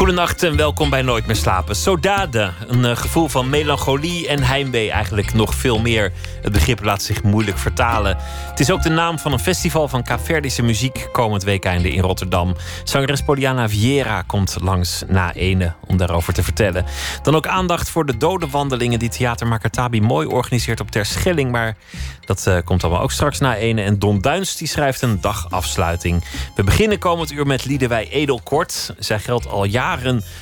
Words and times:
Goedenacht 0.00 0.42
en 0.42 0.56
welkom 0.56 0.90
bij 0.90 1.02
Nooit 1.02 1.26
meer 1.26 1.36
slapen. 1.36 1.76
Sodade, 1.76 2.52
een 2.66 2.84
uh, 2.84 2.96
gevoel 2.96 3.28
van 3.28 3.50
melancholie 3.50 4.28
en 4.28 4.42
heimwee, 4.42 4.90
eigenlijk 4.90 5.34
nog 5.34 5.54
veel 5.54 5.78
meer. 5.78 6.12
Het 6.42 6.52
begrip 6.52 6.82
laat 6.84 7.02
zich 7.02 7.22
moeilijk 7.22 7.58
vertalen. 7.58 8.16
Het 8.48 8.60
is 8.60 8.70
ook 8.70 8.82
de 8.82 8.88
naam 8.88 9.18
van 9.18 9.32
een 9.32 9.38
festival 9.38 9.88
van 9.88 10.02
Caverdische 10.02 10.62
muziek 10.62 11.08
komend 11.12 11.42
weekende 11.42 11.92
in 11.92 12.02
Rotterdam. 12.02 12.56
Zangeres 12.84 13.22
Poliana 13.22 13.68
Vieira 13.68 14.22
komt 14.22 14.56
langs 14.60 15.02
na 15.08 15.32
ene 15.32 15.72
om 15.86 15.96
daarover 15.96 16.32
te 16.32 16.42
vertellen. 16.42 16.84
Dan 17.22 17.34
ook 17.34 17.46
aandacht 17.46 17.90
voor 17.90 18.06
de 18.06 18.16
dodenwandelingen 18.16 18.98
die 18.98 19.08
Theater 19.08 19.46
Makatabi 19.46 20.00
mooi 20.00 20.26
organiseert 20.26 20.80
op 20.80 20.90
Terschelling. 20.90 21.50
Maar 21.50 21.76
dat 22.24 22.44
uh, 22.48 22.56
komt 22.64 22.84
allemaal 22.84 23.02
ook 23.02 23.12
straks 23.12 23.38
na 23.38 23.56
ene. 23.56 23.82
En 23.82 23.98
Don 23.98 24.20
Duins 24.20 24.56
die 24.56 24.68
schrijft 24.68 25.02
een 25.02 25.20
dagafsluiting. 25.20 26.24
We 26.54 26.64
beginnen 26.64 26.98
komend 26.98 27.32
uur 27.32 27.46
met 27.46 27.64
Liedewij 27.64 28.08
Edelkort. 28.08 28.94
Zij 28.98 29.18
geldt 29.18 29.48
al 29.48 29.64
jaren 29.64 29.89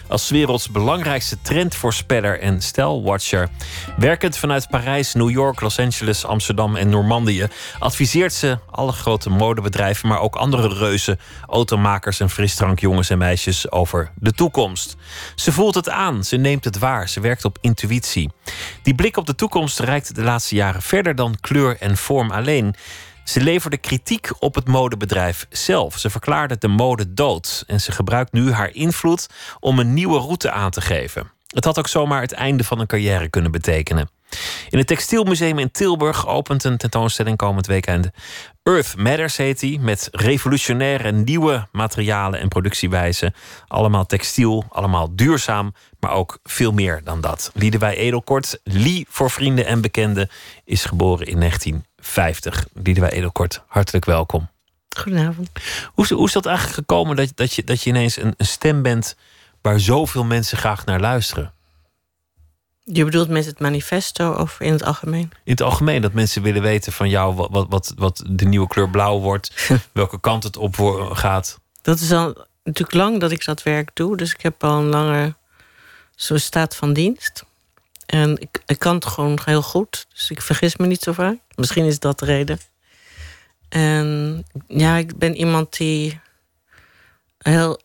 als 0.08 0.30
werelds 0.30 0.70
belangrijkste 0.70 1.40
trendvoorspeller 1.42 2.40
en 2.40 2.60
stijlwatcher. 2.60 3.48
Werkend 3.96 4.36
vanuit 4.36 4.68
Parijs, 4.68 5.14
New 5.14 5.30
York, 5.30 5.60
Los 5.60 5.78
Angeles, 5.78 6.24
Amsterdam 6.24 6.76
en 6.76 6.88
Normandië 6.88 7.46
adviseert 7.78 8.32
ze 8.32 8.58
alle 8.70 8.92
grote 8.92 9.30
modebedrijven, 9.30 10.08
maar 10.08 10.20
ook 10.20 10.36
andere 10.36 10.68
reuzen, 10.68 11.18
automakers 11.46 12.20
en 12.20 12.30
frisdrankjongens 12.30 13.10
en 13.10 13.18
meisjes 13.18 13.70
over 13.70 14.10
de 14.14 14.32
toekomst. 14.32 14.96
Ze 15.34 15.52
voelt 15.52 15.74
het 15.74 15.88
aan, 15.88 16.24
ze 16.24 16.36
neemt 16.36 16.64
het 16.64 16.78
waar, 16.78 17.08
ze 17.08 17.20
werkt 17.20 17.44
op 17.44 17.58
intuïtie. 17.60 18.30
Die 18.83 18.94
blik 18.94 19.16
op 19.16 19.27
de 19.27 19.34
toekomst 19.34 19.78
reikt 19.78 20.14
de 20.14 20.22
laatste 20.22 20.55
jaren 20.55 20.83
verder 20.83 21.14
dan 21.14 21.36
kleur 21.40 21.77
en 21.80 21.96
vorm 21.96 22.30
alleen. 22.30 22.74
Ze 23.28 23.40
leverde 23.40 23.76
kritiek 23.76 24.30
op 24.38 24.54
het 24.54 24.68
modebedrijf 24.68 25.46
zelf. 25.50 25.98
Ze 25.98 26.10
verklaarde 26.10 26.58
de 26.58 26.68
mode 26.68 27.14
dood 27.14 27.64
en 27.66 27.80
ze 27.80 27.92
gebruikt 27.92 28.32
nu 28.32 28.52
haar 28.52 28.74
invloed 28.74 29.26
om 29.60 29.78
een 29.78 29.94
nieuwe 29.94 30.18
route 30.18 30.50
aan 30.50 30.70
te 30.70 30.80
geven. 30.80 31.30
Het 31.46 31.64
had 31.64 31.78
ook 31.78 31.88
zomaar 31.88 32.20
het 32.20 32.32
einde 32.32 32.64
van 32.64 32.80
een 32.80 32.86
carrière 32.86 33.28
kunnen 33.28 33.50
betekenen. 33.50 34.08
In 34.68 34.78
het 34.78 34.86
Textielmuseum 34.86 35.58
in 35.58 35.70
Tilburg 35.70 36.26
opent 36.26 36.64
een 36.64 36.76
tentoonstelling 36.76 37.36
komend 37.36 37.66
weekend. 37.66 38.10
Earth 38.62 38.96
Matters 38.96 39.36
heet 39.36 39.60
die, 39.60 39.80
met 39.80 40.08
revolutionaire 40.12 41.12
nieuwe 41.12 41.66
materialen 41.72 42.40
en 42.40 42.48
productiewijzen. 42.48 43.34
Allemaal 43.66 44.06
textiel, 44.06 44.64
allemaal 44.68 45.16
duurzaam, 45.16 45.74
maar 46.00 46.10
ook 46.10 46.38
veel 46.42 46.72
meer 46.72 47.00
dan 47.04 47.20
dat. 47.20 47.50
Liedewij 47.54 47.96
Edelkort, 47.96 48.60
Lie 48.64 49.06
voor 49.08 49.30
vrienden 49.30 49.66
en 49.66 49.80
bekenden, 49.80 50.28
is 50.64 50.84
geboren 50.84 51.26
in 51.26 51.38
1950. 51.38 52.66
Liedewij 52.74 53.10
Edelkort, 53.10 53.62
hartelijk 53.66 54.04
welkom. 54.04 54.48
Goedenavond. 54.96 55.50
Hoe 55.94 56.04
is, 56.04 56.10
hoe 56.10 56.26
is 56.26 56.32
dat 56.32 56.46
eigenlijk 56.46 56.76
gekomen 56.76 57.16
dat, 57.16 57.32
dat, 57.34 57.52
je, 57.54 57.64
dat 57.64 57.82
je 57.82 57.90
ineens 57.90 58.16
een, 58.16 58.34
een 58.36 58.46
stem 58.46 58.82
bent 58.82 59.16
waar 59.62 59.80
zoveel 59.80 60.24
mensen 60.24 60.58
graag 60.58 60.84
naar 60.84 61.00
luisteren? 61.00 61.52
Je 62.92 63.05
bedoelt 63.05 63.28
met 63.28 63.47
het 63.47 63.61
manifesto 63.61 64.33
of 64.33 64.61
in 64.61 64.72
het 64.72 64.83
algemeen? 64.83 65.31
In 65.44 65.53
het 65.53 65.62
algemeen, 65.62 66.03
dat 66.03 66.12
mensen 66.12 66.42
willen 66.42 66.62
weten 66.62 66.92
van 66.92 67.08
jou 67.08 67.34
wat, 67.34 67.48
wat, 67.50 67.67
wat, 67.69 67.92
wat 67.97 68.25
de 68.27 68.45
nieuwe 68.45 68.67
kleur 68.67 68.91
blauw 68.91 69.19
wordt, 69.19 69.70
welke 69.92 70.20
kant 70.20 70.45
het 70.45 70.56
op 70.56 70.75
gaat. 71.12 71.58
Dat 71.83 72.00
is 72.00 72.12
al 72.12 72.47
natuurlijk 72.62 72.97
lang 72.97 73.20
dat 73.20 73.30
ik 73.30 73.45
dat 73.45 73.62
werk 73.62 73.91
doe, 73.95 74.17
dus 74.17 74.33
ik 74.33 74.41
heb 74.41 74.64
al 74.64 74.78
een 74.78 74.89
lange 74.89 75.34
zo'n 76.14 76.39
staat 76.39 76.77
van 76.77 76.92
dienst. 76.92 77.45
En 78.06 78.41
ik, 78.41 78.62
ik 78.67 78.78
kan 78.78 78.95
het 78.95 79.06
gewoon 79.06 79.39
heel 79.45 79.62
goed, 79.62 80.06
dus 80.12 80.30
ik 80.30 80.42
vergis 80.42 80.77
me 80.77 80.86
niet 80.86 81.02
zo 81.02 81.12
vaak. 81.12 81.39
Misschien 81.55 81.84
is 81.84 81.98
dat 81.98 82.18
de 82.18 82.24
reden. 82.24 82.58
En 83.68 84.45
ja, 84.67 84.96
ik 84.96 85.18
ben 85.18 85.36
iemand 85.36 85.77
die 85.77 86.20
heel 87.39 87.80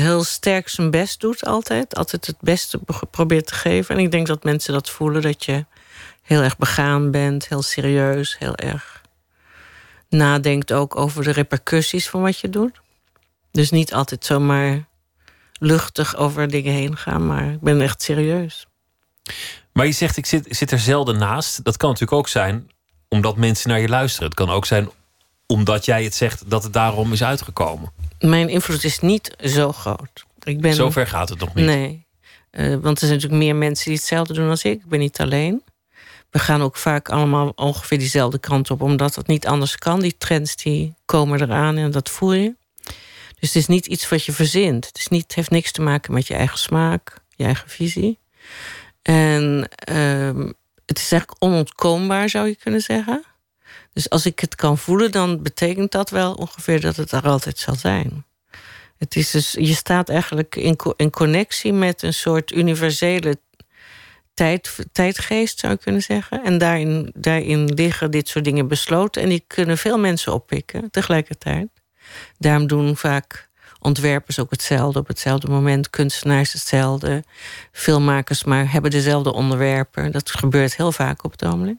heel 0.00 0.24
sterk 0.24 0.68
zijn 0.68 0.90
best 0.90 1.20
doet 1.20 1.44
altijd. 1.44 1.94
Altijd 1.96 2.26
het 2.26 2.36
beste 2.40 2.80
probeert 3.10 3.46
te 3.46 3.54
geven. 3.54 3.96
En 3.96 4.00
ik 4.00 4.10
denk 4.10 4.26
dat 4.26 4.44
mensen 4.44 4.72
dat 4.72 4.90
voelen. 4.90 5.22
Dat 5.22 5.44
je 5.44 5.64
heel 6.22 6.42
erg 6.42 6.56
begaan 6.56 7.10
bent. 7.10 7.48
Heel 7.48 7.62
serieus. 7.62 8.38
Heel 8.38 8.56
erg 8.56 9.02
nadenkt 10.08 10.72
ook 10.72 10.96
over 10.96 11.24
de 11.24 11.30
repercussies 11.30 12.08
van 12.08 12.22
wat 12.22 12.38
je 12.38 12.48
doet. 12.48 12.80
Dus 13.52 13.70
niet 13.70 13.94
altijd 13.94 14.24
zomaar 14.24 14.86
luchtig 15.58 16.16
over 16.16 16.48
dingen 16.48 16.72
heen 16.72 16.96
gaan. 16.96 17.26
Maar 17.26 17.52
ik 17.52 17.60
ben 17.60 17.80
echt 17.80 18.02
serieus. 18.02 18.66
Maar 19.72 19.86
je 19.86 19.92
zegt, 19.92 20.16
ik 20.16 20.26
zit, 20.26 20.46
zit 20.48 20.70
er 20.70 20.78
zelden 20.78 21.18
naast. 21.18 21.64
Dat 21.64 21.76
kan 21.76 21.88
natuurlijk 21.88 22.18
ook 22.18 22.28
zijn 22.28 22.70
omdat 23.08 23.36
mensen 23.36 23.68
naar 23.68 23.80
je 23.80 23.88
luisteren. 23.88 24.28
Het 24.28 24.36
kan 24.36 24.50
ook 24.50 24.66
zijn 24.66 24.90
omdat 25.46 25.84
jij 25.84 26.04
het 26.04 26.14
zegt 26.14 26.50
dat 26.50 26.62
het 26.62 26.72
daarom 26.72 27.12
is 27.12 27.22
uitgekomen 27.22 27.92
mijn 28.18 28.48
invloed 28.48 28.84
is 28.84 28.98
niet 28.98 29.34
zo 29.40 29.72
groot. 29.72 30.26
Ik 30.42 30.60
ben, 30.60 30.74
Zover 30.74 31.06
gaat 31.06 31.28
het 31.28 31.38
nog 31.38 31.54
niet. 31.54 31.64
Nee. 31.64 32.06
Uh, 32.50 32.76
want 32.76 33.00
er 33.00 33.06
zijn 33.06 33.12
natuurlijk 33.12 33.42
meer 33.42 33.56
mensen 33.56 33.84
die 33.84 33.94
hetzelfde 33.94 34.34
doen 34.34 34.48
als 34.48 34.62
ik. 34.62 34.72
Ik 34.72 34.88
ben 34.88 34.98
niet 34.98 35.20
alleen. 35.20 35.62
We 36.30 36.38
gaan 36.38 36.62
ook 36.62 36.76
vaak 36.76 37.08
allemaal 37.08 37.52
ongeveer 37.54 37.98
diezelfde 37.98 38.38
kant 38.38 38.70
op, 38.70 38.82
omdat 38.82 39.14
het 39.14 39.26
niet 39.26 39.46
anders 39.46 39.76
kan. 39.76 40.00
Die 40.00 40.16
trends 40.18 40.56
die 40.56 40.94
komen 41.04 41.42
eraan 41.42 41.76
en 41.76 41.90
dat 41.90 42.10
voel 42.10 42.32
je. 42.32 42.54
Dus 43.40 43.48
het 43.48 43.54
is 43.54 43.66
niet 43.66 43.86
iets 43.86 44.08
wat 44.08 44.24
je 44.24 44.32
verzint. 44.32 44.86
Het, 44.86 44.98
is 44.98 45.08
niet, 45.08 45.22
het 45.22 45.34
heeft 45.34 45.50
niks 45.50 45.72
te 45.72 45.82
maken 45.82 46.14
met 46.14 46.26
je 46.26 46.34
eigen 46.34 46.58
smaak, 46.58 47.16
je 47.36 47.44
eigen 47.44 47.68
visie. 47.68 48.18
En 49.02 49.68
uh, 49.92 50.44
het 50.86 50.98
is 50.98 51.12
eigenlijk 51.12 51.44
onontkoombaar, 51.44 52.28
zou 52.28 52.48
je 52.48 52.56
kunnen 52.56 52.80
zeggen. 52.80 53.24
Dus 53.98 54.10
als 54.10 54.26
ik 54.26 54.40
het 54.40 54.54
kan 54.54 54.78
voelen, 54.78 55.10
dan 55.10 55.42
betekent 55.42 55.92
dat 55.92 56.10
wel 56.10 56.34
ongeveer 56.34 56.80
dat 56.80 56.96
het 56.96 57.12
er 57.12 57.22
altijd 57.22 57.58
zal 57.58 57.74
zijn. 57.74 58.24
Het 58.98 59.16
is 59.16 59.30
dus, 59.30 59.52
je 59.52 59.74
staat 59.74 60.08
eigenlijk 60.08 60.56
in, 60.96 61.10
connectie 61.10 61.72
met 61.72 62.02
een 62.02 62.14
soort 62.14 62.52
universele 62.52 63.38
tijd, 64.34 64.76
tijdgeest, 64.92 65.58
zou 65.58 65.72
je 65.72 65.78
kunnen 65.78 66.02
zeggen. 66.02 66.44
En 66.44 66.58
daarin, 66.58 67.12
daarin 67.14 67.64
liggen 67.64 68.10
dit 68.10 68.28
soort 68.28 68.44
dingen 68.44 68.68
besloten. 68.68 69.22
En 69.22 69.28
die 69.28 69.44
kunnen 69.46 69.78
veel 69.78 69.98
mensen 69.98 70.32
oppikken 70.32 70.90
tegelijkertijd. 70.90 71.68
Daarom 72.36 72.66
doen 72.66 72.96
vaak 72.96 73.48
ontwerpers 73.80 74.38
ook 74.38 74.50
hetzelfde 74.50 74.98
op 74.98 75.08
hetzelfde 75.08 75.48
moment. 75.48 75.90
Kunstenaars 75.90 76.52
hetzelfde. 76.52 77.24
Filmmakers 77.72 78.44
maar 78.44 78.72
hebben 78.72 78.90
dezelfde 78.90 79.32
onderwerpen. 79.32 80.12
Dat 80.12 80.30
gebeurt 80.30 80.76
heel 80.76 80.92
vaak 80.92 81.24
op 81.24 81.30
het 81.30 81.44
ogenblik. 81.44 81.76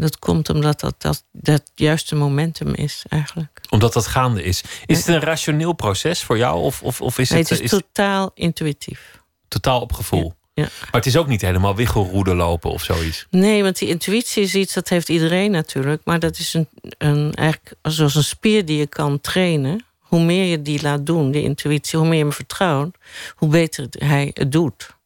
Dat 0.00 0.18
komt 0.18 0.48
omdat 0.48 0.80
dat, 0.80 0.94
dat 0.98 1.24
dat 1.32 1.62
juiste 1.74 2.14
momentum 2.14 2.74
is, 2.74 3.04
eigenlijk. 3.08 3.60
Omdat 3.68 3.92
dat 3.92 4.06
gaande 4.06 4.42
is. 4.42 4.62
Is 4.86 4.98
het 4.98 5.06
een 5.06 5.20
rationeel 5.20 5.72
proces 5.72 6.22
voor 6.22 6.38
jou? 6.38 6.60
Of, 6.60 6.82
of, 6.82 7.00
of 7.00 7.18
is 7.18 7.30
nee, 7.30 7.40
het, 7.40 7.48
het 7.48 7.60
is, 7.60 7.70
totaal 7.70 8.30
intuïtief. 8.34 9.20
Totaal 9.48 9.80
op 9.80 9.92
gevoel. 9.92 10.34
Ja. 10.54 10.62
Maar 10.62 11.00
het 11.00 11.06
is 11.06 11.16
ook 11.16 11.26
niet 11.26 11.40
helemaal 11.40 11.76
wiggelroede 11.76 12.34
lopen 12.34 12.70
of 12.70 12.82
zoiets. 12.82 13.26
Nee, 13.30 13.62
want 13.62 13.78
die 13.78 13.88
intuïtie 13.88 14.42
is 14.42 14.54
iets, 14.54 14.74
dat 14.74 14.88
heeft 14.88 15.08
iedereen 15.08 15.50
natuurlijk. 15.50 16.02
Maar 16.04 16.18
dat 16.18 16.38
is 16.38 16.54
een, 16.54 16.68
een, 16.98 17.34
eigenlijk 17.34 17.74
zoals 17.82 18.14
een 18.14 18.24
spier 18.24 18.64
die 18.64 18.78
je 18.78 18.86
kan 18.86 19.20
trainen. 19.20 19.84
Hoe 19.98 20.22
meer 20.22 20.44
je 20.44 20.62
die 20.62 20.82
laat 20.82 21.06
doen, 21.06 21.30
die 21.30 21.42
intuïtie, 21.42 21.98
hoe 21.98 22.08
meer 22.08 22.18
je 22.18 22.24
hem 22.24 22.32
vertrouwt, 22.32 22.96
hoe 23.34 23.48
beter 23.48 23.86
hij 23.98 24.30
het 24.34 24.52
doet. 24.52 24.98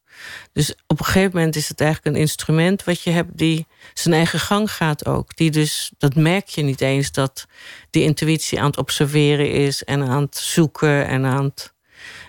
Dus 0.53 0.75
op 0.87 0.99
een 0.99 1.05
gegeven 1.05 1.31
moment 1.33 1.55
is 1.55 1.69
het 1.69 1.81
eigenlijk 1.81 2.15
een 2.15 2.21
instrument 2.21 2.83
wat 2.83 3.01
je 3.01 3.09
hebt 3.09 3.37
die 3.37 3.67
zijn 3.93 4.15
eigen 4.15 4.39
gang 4.39 4.71
gaat 4.71 5.05
ook. 5.05 5.35
Die 5.35 5.51
dus, 5.51 5.91
dat 5.97 6.15
merk 6.15 6.47
je 6.47 6.61
niet 6.61 6.81
eens 6.81 7.11
dat 7.11 7.45
die 7.89 8.03
intuïtie 8.03 8.59
aan 8.59 8.65
het 8.65 8.77
observeren 8.77 9.51
is 9.51 9.83
en 9.83 10.07
aan 10.07 10.21
het 10.21 10.37
zoeken 10.37 11.07
en 11.07 11.25
aan 11.25 11.43
het. 11.43 11.73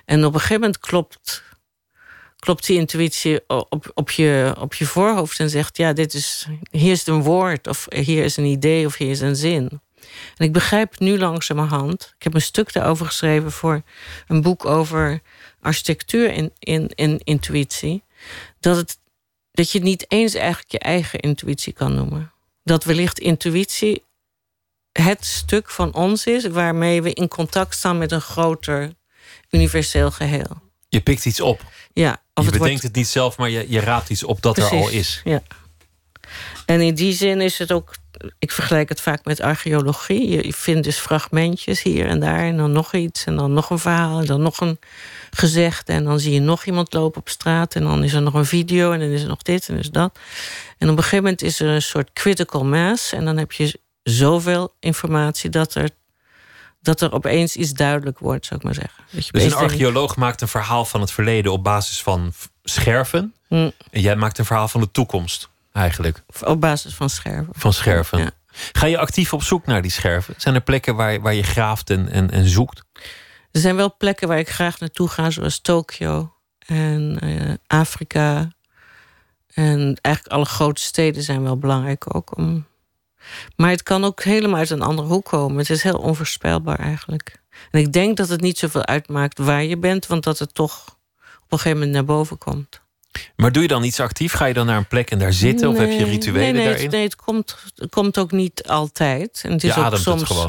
En 0.05 0.25
op 0.25 0.35
een 0.35 0.41
gegeven 0.41 0.61
moment 0.61 0.79
klopt, 0.79 1.43
klopt 2.39 2.67
die 2.67 2.79
intuïtie 2.79 3.49
op, 3.49 3.91
op, 3.95 4.11
je, 4.11 4.55
op 4.59 4.75
je 4.75 4.87
voorhoofd 4.87 5.41
en 5.41 5.51
zegt: 5.51 5.77
Ja, 5.77 5.93
dit 5.93 6.15
is, 6.15 6.47
hier 6.71 6.93
is 6.93 7.07
een 7.07 7.23
woord, 7.23 7.67
of 7.67 7.87
hier 7.89 8.25
is 8.25 8.37
een 8.37 8.45
idee, 8.45 8.87
of 8.87 8.97
hier 8.97 9.11
is 9.11 9.21
een 9.21 9.37
zin. 9.37 9.81
En 10.37 10.45
ik 10.45 10.53
begrijp 10.53 10.99
nu 10.99 11.19
langzamerhand. 11.19 12.15
Ik 12.17 12.23
heb 12.23 12.35
een 12.35 12.41
stuk 12.41 12.73
daarover 12.73 13.07
geschreven 13.07 13.53
voor 13.53 13.83
een 14.27 14.43
boek 14.43 14.65
over 14.65 15.21
architectuur 15.67 16.33
in, 16.33 16.53
in, 16.59 16.91
in 16.95 17.21
intuïtie. 17.25 18.03
Dat, 18.61 18.77
het, 18.77 18.99
dat 19.53 19.71
je 19.71 19.81
niet 19.81 20.05
eens 20.09 20.35
eigenlijk 20.35 20.73
je 20.73 20.79
eigen 20.79 21.21
intuïtie 21.21 21.73
kan 21.73 21.95
noemen. 21.95 22.33
Dat 22.65 22.85
wellicht 22.85 23.19
intuïtie 23.19 24.05
het 24.93 25.25
stuk 25.25 25.71
van 25.71 25.95
ons 25.95 26.27
is 26.27 26.47
waarmee 26.47 27.03
we 27.03 27.13
in 27.13 27.29
contact 27.29 27.75
staan 27.75 27.99
met 27.99 28.13
een 28.13 28.21
groter 28.21 28.93
universeel 29.51 30.11
geheel. 30.11 30.61
Je 30.89 31.01
pikt 31.01 31.25
iets 31.25 31.41
op. 31.41 31.63
Ja, 31.93 32.23
of 32.35 32.45
je 32.45 32.51
het 32.51 32.59
bedenkt 32.59 32.83
het 32.83 32.95
niet 32.95 33.09
zelf, 33.09 33.37
maar 33.37 33.51
je, 33.51 33.71
je 33.71 33.81
raadt 33.81 34.11
iets 34.11 34.25
op 34.25 34.43
dat 34.43 34.57
er 34.57 34.65
al 34.65 34.89
is. 34.89 35.21
Ja. 35.25 35.43
En 36.67 36.81
in 36.81 36.95
die 36.95 37.13
zin 37.13 37.41
is 37.41 37.59
het 37.59 37.73
ook 37.73 37.95
ik 38.39 38.53
vergelijk 38.53 38.89
het 38.89 39.01
vaak 39.01 39.25
met 39.25 39.41
archeologie. 39.41 40.29
Je 40.29 40.53
vindt 40.53 40.85
dus 40.85 40.99
fragmentjes 40.99 41.83
hier 41.83 42.07
en 42.07 42.21
daar 42.21 42.39
en 42.39 42.57
dan 42.57 42.73
nog 42.73 42.95
iets 42.95 43.25
en 43.25 43.37
dan 43.37 43.53
nog 43.53 43.71
een 43.71 43.79
verhaal 43.79 44.21
en 44.21 44.27
dan 44.27 44.43
nog 44.43 44.61
een 44.61 44.79
gezegd 45.37 45.89
en 45.89 46.05
dan 46.05 46.21
zie 46.21 46.33
je 46.33 46.41
nog 46.41 46.65
iemand 46.65 46.93
lopen 46.93 47.21
op 47.21 47.29
straat 47.29 47.75
en 47.75 47.83
dan 47.83 48.05
is 48.05 48.13
er 48.13 48.23
nog 48.23 48.35
een 48.35 48.47
video 48.47 48.93
en 48.93 49.01
dan 49.01 49.09
is 49.09 49.23
er 49.23 49.29
nog 49.29 49.43
dit 49.43 49.69
en 49.69 49.79
is 49.79 49.91
dat. 49.91 50.19
En 50.79 50.89
op 50.89 50.97
een 50.97 51.03
gegeven 51.03 51.25
moment 51.25 51.43
is 51.43 51.61
er 51.61 51.69
een 51.69 51.83
soort 51.83 52.13
critical 52.13 52.65
mass 52.65 53.13
en 53.13 53.25
dan 53.25 53.37
heb 53.37 53.53
je 53.53 53.81
zoveel 54.03 54.75
informatie 54.81 55.51
dat 55.51 55.75
er 55.75 55.91
dat 56.81 57.01
er 57.01 57.13
opeens 57.13 57.57
iets 57.57 57.73
duidelijk 57.73 58.19
wordt, 58.19 58.47
zou 58.47 58.61
ik 58.61 58.65
maar 58.65 58.75
zeggen. 58.75 59.05
Dat 59.11 59.27
je 59.27 59.33
dus 59.33 59.45
een 59.45 59.55
archeoloog 59.55 60.17
maakt 60.17 60.41
een 60.41 60.49
verhaal 60.49 60.85
van 60.85 61.01
het 61.01 61.11
verleden 61.11 61.53
op 61.53 61.65
basis 61.65 62.03
van 62.03 62.33
scherven. 62.63 63.35
Hm. 63.49 63.71
En 63.91 64.01
jij 64.01 64.17
maakt 64.17 64.39
een 64.39 64.45
verhaal 64.45 64.69
van 64.69 64.81
de 64.81 64.91
toekomst 64.91 65.49
eigenlijk. 65.73 66.23
Op 66.45 66.61
basis 66.61 66.95
van 66.95 67.11
scherven. 67.11 67.53
Van 67.53 67.73
scherven. 67.73 68.33
Ga 68.73 68.87
je 68.87 68.99
actief 68.99 69.33
op 69.33 69.43
zoek 69.43 69.67
naar 69.67 69.83
die 69.83 69.91
scherven? 69.91 70.35
Zijn 70.37 70.55
er 70.55 70.61
plekken 70.61 70.97
waar, 70.97 71.21
waar 71.21 71.35
je 71.35 71.43
graaft 71.43 71.91
en, 71.91 72.09
en, 72.09 72.31
en 72.31 72.49
zoekt? 72.49 72.83
Er 73.57 73.63
zijn 73.63 73.77
wel 73.77 73.97
plekken 73.97 74.29
waar 74.29 74.39
ik 74.39 74.49
graag 74.49 74.81
naartoe 74.81 75.09
ga, 75.09 75.31
zoals 75.31 75.59
Tokio 75.59 76.33
en 76.67 77.19
uh, 77.25 77.55
Afrika. 77.67 78.51
En 79.55 79.99
eigenlijk 80.01 80.35
alle 80.35 80.45
grote 80.45 80.81
steden 80.81 81.23
zijn 81.23 81.43
wel 81.43 81.59
belangrijk 81.59 82.15
ook. 82.15 82.37
Om... 82.37 82.67
Maar 83.57 83.71
het 83.71 83.83
kan 83.83 84.05
ook 84.05 84.23
helemaal 84.23 84.59
uit 84.59 84.71
een 84.71 84.83
andere 84.83 85.09
hoek 85.09 85.25
komen. 85.25 85.59
Het 85.59 85.71
is 85.71 85.83
heel 85.83 85.99
onvoorspelbaar 85.99 86.79
eigenlijk. 86.79 87.43
En 87.71 87.81
ik 87.81 87.93
denk 87.93 88.17
dat 88.17 88.29
het 88.29 88.41
niet 88.41 88.59
zoveel 88.59 88.87
uitmaakt 88.87 89.39
waar 89.39 89.65
je 89.65 89.79
bent, 89.79 90.07
want 90.07 90.25
dat 90.25 90.39
het 90.39 90.55
toch 90.55 90.85
op 91.19 91.53
een 91.53 91.59
gegeven 91.59 91.79
moment 91.79 91.93
naar 91.93 92.05
boven 92.05 92.39
komt. 92.39 92.81
Maar 93.37 93.53
doe 93.53 93.63
je 93.63 93.69
dan 93.69 93.85
iets 93.85 94.01
actief? 94.01 94.33
Ga 94.33 94.45
je 94.45 94.55
dan 94.55 94.67
naar 94.67 94.77
een 94.77 94.89
plek 94.89 95.11
en 95.11 95.19
daar 95.19 95.33
zitten? 95.33 95.69
of 95.69 95.77
heb 95.77 95.91
je 95.91 96.05
rituelen 96.05 96.41
nee, 96.41 96.53
nee, 96.53 96.65
daarin? 96.65 96.83
Het, 96.83 96.93
nee, 96.93 97.03
het 97.03 97.17
komt, 97.17 97.57
het 97.75 97.91
komt 97.91 98.19
ook 98.19 98.33
niet 98.33 98.69
altijd. 98.69 99.41
En 99.45 99.53
het 99.53 99.65
is 99.65 99.75
je 99.75 99.85
ook 99.85 99.97
soms. 99.97 100.47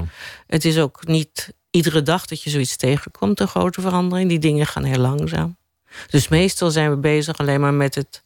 Het 0.47 0.65
is 0.65 0.79
ook 0.79 1.07
niet 1.07 1.55
iedere 1.77 2.01
dag 2.01 2.25
dat 2.25 2.41
je 2.41 2.49
zoiets 2.49 2.75
tegenkomt, 2.75 3.39
een 3.39 3.47
grote 3.47 3.81
verandering. 3.81 4.29
Die 4.29 4.39
dingen 4.39 4.65
gaan 4.65 4.83
heel 4.83 4.99
langzaam. 4.99 5.57
Dus 6.09 6.27
meestal 6.27 6.71
zijn 6.71 6.89
we 6.89 6.97
bezig 6.97 7.37
alleen 7.37 7.61
maar 7.61 7.73
met 7.73 7.95
het 7.95 8.23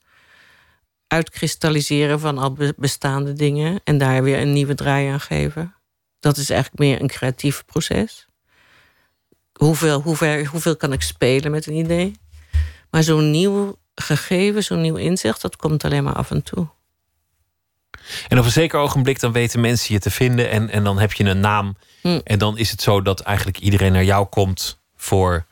uitkristalliseren 1.07 2.19
van 2.19 2.37
al 2.37 2.57
bestaande 2.77 3.33
dingen. 3.33 3.81
En 3.83 3.97
daar 3.97 4.23
weer 4.23 4.39
een 4.39 4.53
nieuwe 4.53 4.75
draai 4.75 5.07
aan 5.07 5.19
geven. 5.19 5.75
Dat 6.19 6.37
is 6.37 6.49
eigenlijk 6.49 6.81
meer 6.81 7.01
een 7.01 7.07
creatief 7.07 7.65
proces. 7.65 8.27
Hoeveel, 9.53 10.01
hoeveel, 10.01 10.45
hoeveel 10.45 10.75
kan 10.75 10.93
ik 10.93 11.01
spelen 11.01 11.51
met 11.51 11.65
een 11.65 11.75
idee? 11.75 12.19
Maar 12.89 13.03
zo'n 13.03 13.31
nieuw 13.31 13.79
gegeven, 13.95 14.63
zo'n 14.63 14.81
nieuw 14.81 14.95
inzicht, 14.95 15.41
dat 15.41 15.55
komt 15.55 15.83
alleen 15.83 16.03
maar 16.03 16.15
af 16.15 16.31
en 16.31 16.43
toe. 16.43 16.67
En 18.27 18.39
op 18.39 18.45
een 18.45 18.51
zeker 18.51 18.79
ogenblik 18.79 19.19
dan 19.19 19.31
weten 19.31 19.59
mensen 19.59 19.93
je 19.93 19.99
te 19.99 20.11
vinden 20.11 20.49
en, 20.49 20.69
en 20.69 20.83
dan 20.83 20.99
heb 20.99 21.13
je 21.13 21.23
een 21.23 21.39
naam. 21.39 21.77
Hm. 22.01 22.19
En 22.23 22.39
dan 22.39 22.57
is 22.57 22.71
het 22.71 22.81
zo 22.81 23.01
dat 23.01 23.19
eigenlijk 23.19 23.59
iedereen 23.59 23.91
naar 23.91 24.03
jou 24.03 24.25
komt 24.25 24.79
voor 24.95 25.45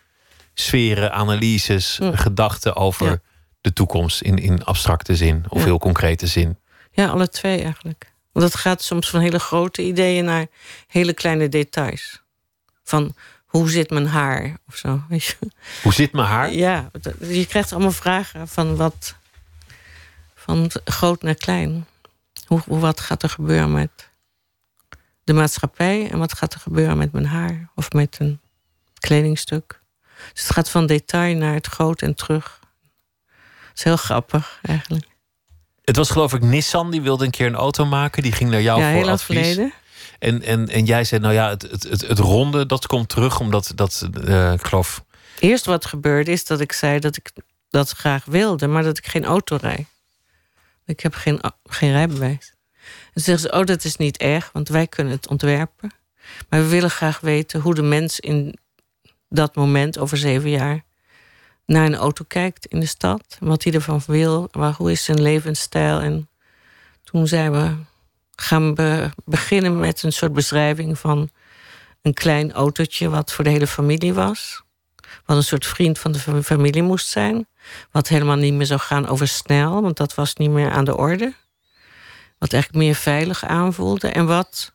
sferen, 0.54 1.14
analyses, 1.14 1.98
hm. 1.98 2.14
gedachten 2.14 2.76
over 2.76 3.22
de 3.62 3.74
toekomst 3.74 4.22
in, 4.22 4.38
in 4.38 4.64
abstracte 4.64 5.16
zin 5.16 5.46
of 5.48 5.64
heel 5.64 5.80
concrete 5.80 6.28
zin. 6.28 6.58
Ja, 6.92 7.08
alle 7.08 7.30
twee 7.30 7.62
eigenlijk. 7.64 8.12
Want 8.32 8.46
het 8.46 8.56
gaat 8.56 8.84
soms 8.84 9.10
van 9.10 9.20
hele 9.20 9.40
grote 9.40 9.82
ideeën 9.82 10.26
naar 10.26 10.48
hele 10.88 11.14
kleine 11.14 11.50
details. 11.50 12.22
Van 12.84 13.16
hoe 13.46 13.70
zit 13.70 13.90
mijn 13.90 14.08
haar? 14.08 14.58
Of 14.68 14.76
zo, 14.76 15.02
weet 15.10 15.24
je. 15.24 15.36
Hoe 15.82 15.94
zit 15.94 16.12
mijn 16.12 16.28
haar? 16.28 16.54
Ja, 16.54 16.92
je 17.20 17.46
krijgt 17.46 17.72
allemaal 17.72 17.92
vragen 17.92 18.48
van 18.48 18.76
wat. 18.76 19.16
van 20.36 20.72
groot 20.84 21.22
naar 21.22 21.36
klein. 21.36 21.86
Hoe, 22.50 22.62
wat 22.80 23.00
gaat 23.00 23.24
er 23.24 23.30
gebeuren 23.30 23.72
met 23.72 24.10
de 25.24 25.34
maatschappij 25.34 26.10
en 26.12 26.20
wat 26.20 26.34
gaat 26.34 26.54
er 26.54 26.60
gebeuren 26.60 26.98
met 26.98 27.12
mijn 27.12 27.26
haar 27.26 27.70
of 27.76 27.92
met 27.92 28.18
een 28.20 28.40
kledingstuk? 29.00 29.82
Dus 30.34 30.44
het 30.44 30.52
gaat 30.52 30.70
van 30.70 30.86
detail 30.86 31.36
naar 31.36 31.54
het 31.54 31.68
groot 31.68 32.02
en 32.02 32.16
terug. 32.16 32.60
Dat 32.62 33.78
is 33.78 33.84
heel 33.84 33.98
grappig 33.98 34.60
eigenlijk. 34.62 35.08
Het 35.84 35.96
was 35.96 36.10
geloof 36.10 36.34
ik 36.34 36.42
Nissan 36.42 36.92
die 36.92 37.02
wilde 37.02 37.26
een 37.26 37.32
keer 37.32 37.48
een 37.48 37.56
auto 37.56 37.86
maken. 37.86 38.24
Die 38.24 38.32
ging 38.32 38.50
naar 38.50 38.62
jou 38.62 38.80
ja, 38.80 38.92
voor 38.92 39.00
heel 39.00 39.10
advies. 39.10 39.38
Geleden. 39.38 39.74
En, 40.20 40.42
en, 40.42 40.68
en 40.68 40.86
jij 40.86 41.04
zei, 41.04 41.22
nou 41.22 41.34
ja, 41.34 41.50
het, 41.50 41.62
het, 41.62 41.84
het, 41.84 42.02
het 42.02 42.20
ronde, 42.20 42.66
dat 42.66 42.88
komt 42.88 43.10
terug, 43.10 43.40
omdat 43.40 43.72
dat, 43.76 44.10
uh, 44.24 44.52
ik 44.52 44.66
geloof... 44.66 45.04
Eerst 45.40 45.66
wat 45.66 45.86
gebeurde 45.86 46.32
is 46.32 46.46
dat 46.46 46.60
ik 46.60 46.72
zei 46.72 47.00
dat 47.00 47.18
ik 47.18 47.32
dat 47.70 47.90
graag 47.90 48.26
wilde, 48.26 48.68
maar 48.68 48.84
dat 48.84 48.98
ik 48.98 49.08
geen 49.08 49.26
auto 49.26 49.58
rijd. 49.62 49.88
Ik 50.90 51.00
heb 51.00 51.14
geen, 51.14 51.40
geen 51.64 51.92
rijbewijs. 51.92 52.54
En 53.14 53.22
zeggen 53.22 53.50
ze, 53.50 53.60
oh, 53.60 53.66
dat 53.66 53.84
is 53.84 53.96
niet 53.96 54.18
erg, 54.18 54.50
want 54.54 54.70
wij 54.70 54.88
kunnen 54.88 55.14
het 55.14 55.28
ontwerpen. 55.28 55.92
Maar 56.50 56.60
we 56.60 56.68
willen 56.68 56.90
graag 56.90 57.20
weten 57.20 57.62
hoe 57.62 57.76
de 57.76 57.82
mens 57.82 58.20
in 58.20 58.58
dat 59.30 59.56
moment, 59.56 59.98
over 59.98 60.18
zeven 60.18 60.50
jaar, 60.50 60.84
naar 61.66 61.86
een 61.86 61.96
auto 61.96 62.26
kijkt 62.28 62.66
in 62.66 62.80
de 62.80 62.86
stad. 62.86 63.38
Wat 63.40 63.64
hij 63.64 63.74
ervan 63.74 64.02
wil, 64.08 64.48
waar, 64.52 64.74
hoe 64.74 64.92
is 64.92 65.04
zijn 65.04 65.22
levensstijl. 65.22 66.00
En 66.00 66.30
toen 67.04 67.28
zeiden 67.28 67.62
we, 67.62 67.76
gaan 68.36 68.76
we 68.76 69.10
beginnen 69.26 69.80
met 69.80 70.04
een 70.04 70.14
soort 70.14 70.34
beschrijving 70.34 71.00
van 71.00 71.30
een 72.02 72.14
klein 72.14 72.52
autootje 72.52 73.10
wat 73.10 73.34
voor 73.34 73.44
de 73.44 73.50
hele 73.50 73.68
familie 73.68 74.14
was. 74.14 74.64
Wat 75.26 75.38
een 75.38 75.44
soort 75.44 75.66
vriend 75.66 76.00
van 76.00 76.12
de 76.12 76.44
familie 76.44 76.84
moest 76.84 77.08
zijn. 77.08 77.48
Wat 77.92 78.08
helemaal 78.08 78.36
niet 78.36 78.54
meer 78.54 78.66
zou 78.66 78.80
gaan 78.80 79.08
over 79.08 79.28
snel, 79.28 79.82
want 79.82 79.98
dat 79.98 80.16
was 80.16 80.36
niet 80.36 80.50
meer 80.50 80.72
aan 80.72 80.86
de 80.86 80.98
orde. 80.98 81.34
Wat 82.38 82.54
eigenlijk 82.54 82.84
meer 82.84 82.96
veilig 82.96 83.46
aanvoelde. 83.46 84.08
En 84.08 84.26
wat, 84.26 84.74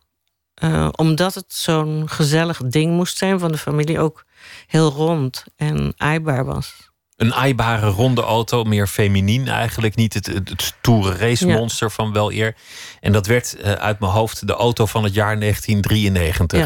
uh, 0.65 0.89
omdat 0.93 1.35
het 1.35 1.55
zo'n 1.55 2.09
gezellig 2.09 2.61
ding 2.65 2.93
moest 2.93 3.17
zijn 3.17 3.39
van 3.39 3.53
de 3.53 3.59
familie, 3.59 4.01
ook 4.01 4.25
heel 4.67 4.91
rond 4.91 5.45
en 5.57 5.93
aaibaar 5.97 6.45
was 6.45 6.93
een 7.17 7.35
aaibare 7.35 7.87
ronde 7.87 8.23
auto, 8.23 8.65
meer 8.65 8.87
feminien 8.87 9.49
eigenlijk. 9.49 9.95
Niet 9.95 10.15
het, 10.15 10.27
het, 10.27 10.63
stoere 10.63 11.17
racemonster 11.17 11.91
van 11.91 12.13
wel 12.13 12.33
eer. 12.33 12.57
En 13.01 13.13
dat 13.13 13.27
werd 13.27 13.57
uh, 13.59 13.73
uit 13.73 14.01
mijn 14.01 14.13
hoofd 14.13 14.47
de 14.47 14.53
auto 14.53 14.87
van 14.87 15.05
het 15.05 15.15
jaar 15.15 15.41
1993. 15.41 16.59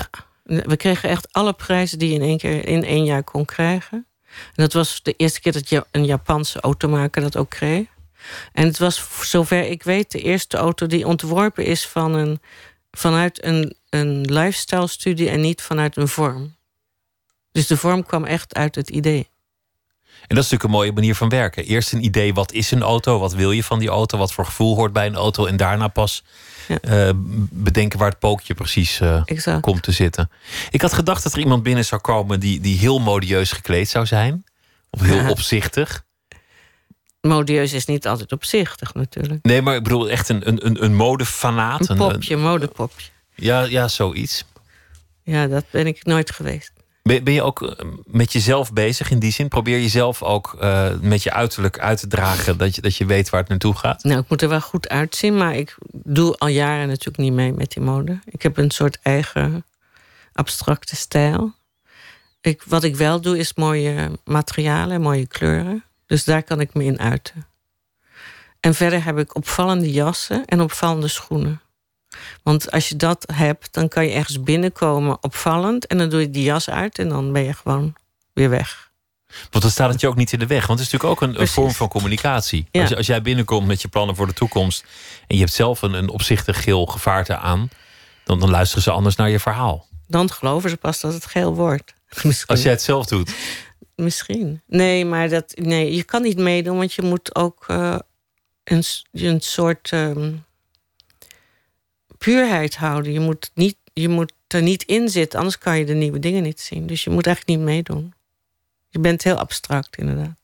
Ja. 0.43 0.63
We 0.67 0.77
kregen 0.77 1.09
echt 1.09 1.33
alle 1.33 1.53
prijzen 1.53 1.99
die 1.99 2.09
je 2.09 2.15
in 2.15 2.23
één 2.23 2.39
keer 2.39 2.69
in 2.69 2.85
één 2.85 3.05
jaar 3.05 3.25
kon 3.25 3.45
krijgen. 3.45 4.07
En 4.47 4.63
dat 4.63 4.73
was 4.73 5.03
de 5.03 5.15
eerste 5.17 5.41
keer 5.41 5.53
dat 5.53 5.87
een 5.91 6.05
Japanse 6.05 6.61
automaker 6.61 7.23
dat 7.23 7.37
ook 7.37 7.51
kreeg. 7.51 7.87
En 8.53 8.67
het 8.67 8.79
was, 8.79 9.07
zover 9.23 9.65
ik 9.65 9.83
weet, 9.83 10.11
de 10.11 10.23
eerste 10.23 10.57
auto 10.57 10.87
die 10.87 11.07
ontworpen 11.07 11.65
is 11.65 11.87
van 11.87 12.15
een, 12.15 12.41
vanuit 12.91 13.45
een, 13.45 13.77
een 13.89 14.21
lifestyle-studie 14.21 15.29
en 15.29 15.41
niet 15.41 15.63
vanuit 15.63 15.97
een 15.97 16.09
vorm. 16.09 16.57
Dus 17.53 17.67
de 17.67 17.77
vorm 17.77 18.05
kwam 18.05 18.25
echt 18.25 18.55
uit 18.55 18.75
het 18.75 18.91
idee. 18.91 19.29
En 20.29 20.35
dat 20.37 20.45
is 20.45 20.51
natuurlijk 20.51 20.63
een 20.63 20.71
mooie 20.71 20.93
manier 20.93 21.15
van 21.15 21.29
werken. 21.29 21.65
Eerst 21.65 21.93
een 21.93 22.05
idee, 22.05 22.35
wat 22.35 22.53
is 22.53 22.71
een 22.71 22.83
auto? 22.83 23.19
Wat 23.19 23.35
wil 23.35 23.51
je 23.51 23.65
van 23.65 23.79
die 23.79 23.89
auto? 23.89 24.19
Wat 24.19 24.33
voor 24.33 24.45
gevoel 24.45 24.75
hoort 24.75 24.93
bij 24.93 25.07
een 25.07 25.15
auto? 25.15 25.47
En 25.47 25.57
daarna 25.57 25.89
pas 25.89 26.25
eh, 26.81 27.11
bedenken 27.51 27.99
waar 27.99 28.09
het 28.11 28.19
pookje 28.19 28.55
precies 28.55 29.01
uh, 29.01 29.23
komt 29.61 29.83
te 29.83 29.93
zitten. 29.93 30.31
Ik 30.71 30.81
had 30.81 30.93
gedacht 30.93 31.23
dat 31.23 31.33
er 31.33 31.39
iemand 31.39 31.63
binnen 31.63 31.85
zou 31.85 32.01
komen 32.01 32.41
die, 32.41 32.61
die 32.61 32.79
heel 32.79 32.99
modieus 32.99 33.53
gekleed 33.53 33.89
zou 33.89 34.07
zijn. 34.07 34.45
Of 34.91 35.01
heel 35.01 35.31
opzichtig. 35.31 36.05
Modieus 37.21 37.73
is 37.73 37.85
niet 37.85 38.07
altijd 38.07 38.33
opzichtig 38.33 38.95
natuurlijk. 38.95 39.45
Nee, 39.45 39.63
maar 39.63 39.75
ik 39.77 39.83
bedoel 39.83 40.11
echt 40.11 40.29
een, 40.29 40.49
een, 40.67 40.85
een 40.85 40.95
modefanaat. 40.95 41.89
Een 41.89 41.97
popje, 41.97 42.35
een 42.35 42.41
modepopje. 42.41 43.11
Ja, 43.35 43.63
ja, 43.63 43.89
zoiets. 43.89 44.45
Ja, 45.23 45.47
dat 45.47 45.65
ben 45.71 45.87
ik 45.87 46.05
nooit 46.05 46.31
geweest. 46.31 46.73
Ben, 47.09 47.25
ben 47.25 47.35
je 47.35 47.43
ook 47.43 47.63
eh, 47.63 47.87
met 48.05 48.33
jezelf 48.33 48.73
bezig 48.73 49.11
in 49.11 49.19
die 49.19 49.33
zin? 49.33 49.49
Probeer 49.49 49.81
jezelf 49.81 50.23
ook 50.23 50.57
uh, 50.61 50.91
met 51.01 51.23
je 51.23 51.33
uiterlijk 51.33 51.79
uit 51.79 52.01
te 52.01 52.07
dragen 52.07 52.59
dat 52.59 52.75
je, 52.75 52.81
dat 52.81 52.97
je 52.97 53.07
weet 53.07 53.31
waar 53.31 53.41
het 53.41 53.49
naartoe 53.49 53.77
gaat? 53.77 54.03
Nou, 54.03 54.21
ik 54.21 54.29
moet 54.29 54.43
er 54.43 54.49
wel 54.49 54.61
goed 54.61 54.89
uitzien, 54.89 55.37
maar 55.37 55.55
ik 55.55 55.77
doe 55.93 56.37
al 56.39 56.49
jaren 56.49 56.89
natuurlijk 56.89 57.19
niet 57.19 57.33
mee 57.33 57.53
met 57.53 57.71
die 57.73 57.83
mode. 57.83 58.19
Ik 58.25 58.43
heb 58.43 58.57
een 58.57 58.71
soort 58.71 58.99
eigen 59.03 59.65
abstracte 60.33 60.97
stijl. 60.97 61.55
Ik, 62.41 62.63
wat 62.67 62.85
ik 62.85 62.97
wel 62.97 63.21
doe, 63.21 63.39
is 63.39 63.55
mooie 63.55 64.11
materialen, 64.25 65.01
mooie 65.01 65.27
kleuren. 65.27 65.85
Dus 66.07 66.25
daar 66.25 66.43
kan 66.43 66.61
ik 66.61 66.75
me 66.75 66.85
in 66.85 66.99
uiten. 66.99 67.47
En 68.61 68.75
verder 68.75 69.05
heb 69.05 69.19
ik 69.19 69.35
opvallende 69.35 69.93
jassen 69.93 70.45
en 70.45 70.61
opvallende 70.61 71.09
schoenen. 71.09 71.61
Want 72.43 72.71
als 72.71 72.89
je 72.89 72.97
dat 72.97 73.25
hebt, 73.33 73.73
dan 73.73 73.89
kan 73.89 74.05
je 74.05 74.13
ergens 74.13 74.43
binnenkomen 74.43 75.23
opvallend. 75.23 75.87
En 75.87 75.99
dan 75.99 76.09
doe 76.09 76.21
je 76.21 76.31
die 76.31 76.43
jas 76.43 76.71
uit 76.71 76.99
en 76.99 77.09
dan 77.09 77.33
ben 77.33 77.43
je 77.43 77.53
gewoon 77.53 77.95
weer 78.33 78.51
weg. 78.51 78.91
Want 79.51 79.63
dan 79.63 79.71
staat 79.71 79.91
het 79.93 80.01
je 80.01 80.09
ook 80.09 80.17
niet 80.17 80.33
in 80.33 80.39
de 80.39 80.47
weg. 80.47 80.67
Want 80.67 80.79
het 80.79 80.89
is 80.89 80.93
natuurlijk 80.93 81.23
ook 81.23 81.29
een, 81.29 81.41
een 81.41 81.49
vorm 81.49 81.71
van 81.71 81.89
communicatie. 81.89 82.67
Als, 82.73 82.95
als, 82.95 83.07
jij 83.07 83.23
binnenkomt 83.23 83.67
met 83.67 83.83
je 83.83 83.89
plannen 83.89 84.17
voor 84.17 84.27
de 84.27 84.33
toekomst. 84.33 84.85
en 85.27 85.35
je 85.35 85.41
hebt 85.41 85.55
zelf 85.55 85.83
een, 85.83 85.93
een 85.93 86.09
opzichtig 86.09 86.63
geel 86.63 86.87
gevaarte 86.87 87.37
aan. 87.37 87.71
Dan, 88.25 88.41
dan 88.41 88.51
luisteren 88.51 88.83
ze 88.83 88.91
anders 88.91 89.17
naar 89.17 89.31
je 89.31 89.41
verhaal. 89.41 89.87
Dan 90.07 90.31
geloven 90.31 90.71
ze 90.71 90.77
pas 90.77 91.01
dat 91.01 91.15
het 91.15 91.27
geel 91.27 91.55
wordt. 91.55 91.95
Als 92.47 92.63
jij 92.63 92.73
het 92.73 92.83
zelf 92.83 93.07
doet. 93.07 93.35
Misschien. 93.95 94.63
Nee, 94.67 95.05
maar 95.05 95.29
dat, 95.29 95.53
nee, 95.55 95.95
je 95.95 96.03
kan 96.03 96.23
niet 96.23 96.39
meedoen, 96.39 96.77
want 96.77 96.93
je 96.93 97.03
moet 97.03 97.35
ook 97.35 97.65
uh, 97.69 97.99
een, 98.65 98.83
een 99.13 99.41
soort. 99.41 99.91
Um, 99.93 100.47
puurheid 102.19 102.77
houden. 102.77 103.13
Je 103.13 103.21
moet, 103.21 103.51
niet, 103.55 103.77
je 103.93 104.09
moet 104.09 104.33
er 104.49 104.63
niet 104.63 104.83
in 104.83 105.09
zitten, 105.09 105.39
anders 105.39 105.59
kan 105.59 105.79
je 105.79 105.85
de 105.85 105.95
nieuwe 105.95 106.19
dingen 106.19 106.43
niet 106.43 106.61
zien. 106.61 106.87
Dus 106.87 107.05
je 107.05 107.11
moet 107.11 107.27
eigenlijk 107.27 107.59
niet 107.59 107.69
meedoen. 107.69 108.15
Je 108.89 108.99
bent 108.99 109.23
heel 109.23 109.37
abstract, 109.37 109.97
inderdaad. 109.97 110.39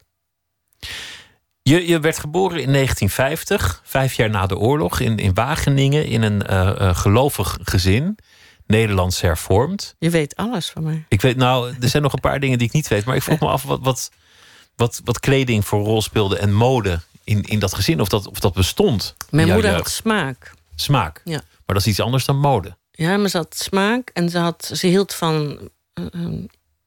Je, 1.62 1.87
je 1.87 2.00
werd 2.00 2.19
geboren 2.19 2.61
in 2.61 2.73
1950, 2.73 3.81
vijf 3.85 4.14
jaar 4.14 4.31
na 4.31 4.47
de 4.47 4.59
oorlog, 4.59 5.00
in, 5.00 5.19
in 5.19 5.35
Wageningen, 5.35 6.07
in 6.07 6.23
een 6.23 6.43
uh, 6.50 6.97
gelovig 6.97 7.59
gezin. 7.62 8.19
Nederlands 8.66 9.21
hervormd. 9.21 9.95
Je 9.99 10.11
weet 10.11 10.37
alles 10.37 10.71
van 10.71 10.83
mij. 10.83 11.04
Ik 11.09 11.21
weet, 11.21 11.37
nou, 11.37 11.75
er 11.81 11.88
zijn 11.88 12.02
nog 12.02 12.12
een 12.12 12.21
paar 12.21 12.40
dingen 12.40 12.59
die 12.59 12.66
ik 12.66 12.73
niet 12.73 12.88
weet. 12.88 13.04
Maar 13.04 13.16
ik 13.16 13.23
vroeg 13.23 13.40
me 13.45 13.47
af 13.47 13.62
wat, 13.62 13.81
wat, 13.83 14.11
wat, 14.76 15.00
wat 15.04 15.21
kleding 15.21 15.66
voor 15.66 15.85
rol 15.85 16.02
speelde 16.02 16.38
en 16.38 16.52
mode 16.52 17.00
in, 17.25 17.43
in 17.43 17.59
dat 17.59 17.75
gezin. 17.75 18.00
Of 18.00 18.09
dat, 18.09 18.26
of 18.26 18.38
dat 18.38 18.54
bestond. 18.54 19.16
Mijn 19.31 19.49
moeder 19.49 19.75
had 19.75 19.90
smaak. 19.90 20.52
Smaak? 20.75 21.21
Ja. 21.25 21.40
Maar 21.66 21.76
dat 21.76 21.85
is 21.85 21.87
iets 21.87 22.00
anders 22.00 22.25
dan 22.25 22.38
mode. 22.38 22.76
Ja, 22.90 23.16
maar 23.16 23.28
ze 23.28 23.37
had 23.37 23.56
smaak 23.56 24.11
en 24.12 24.30
ze, 24.30 24.38
had, 24.38 24.71
ze 24.75 24.87
hield 24.87 25.14
van 25.14 25.59
uh, 25.94 26.38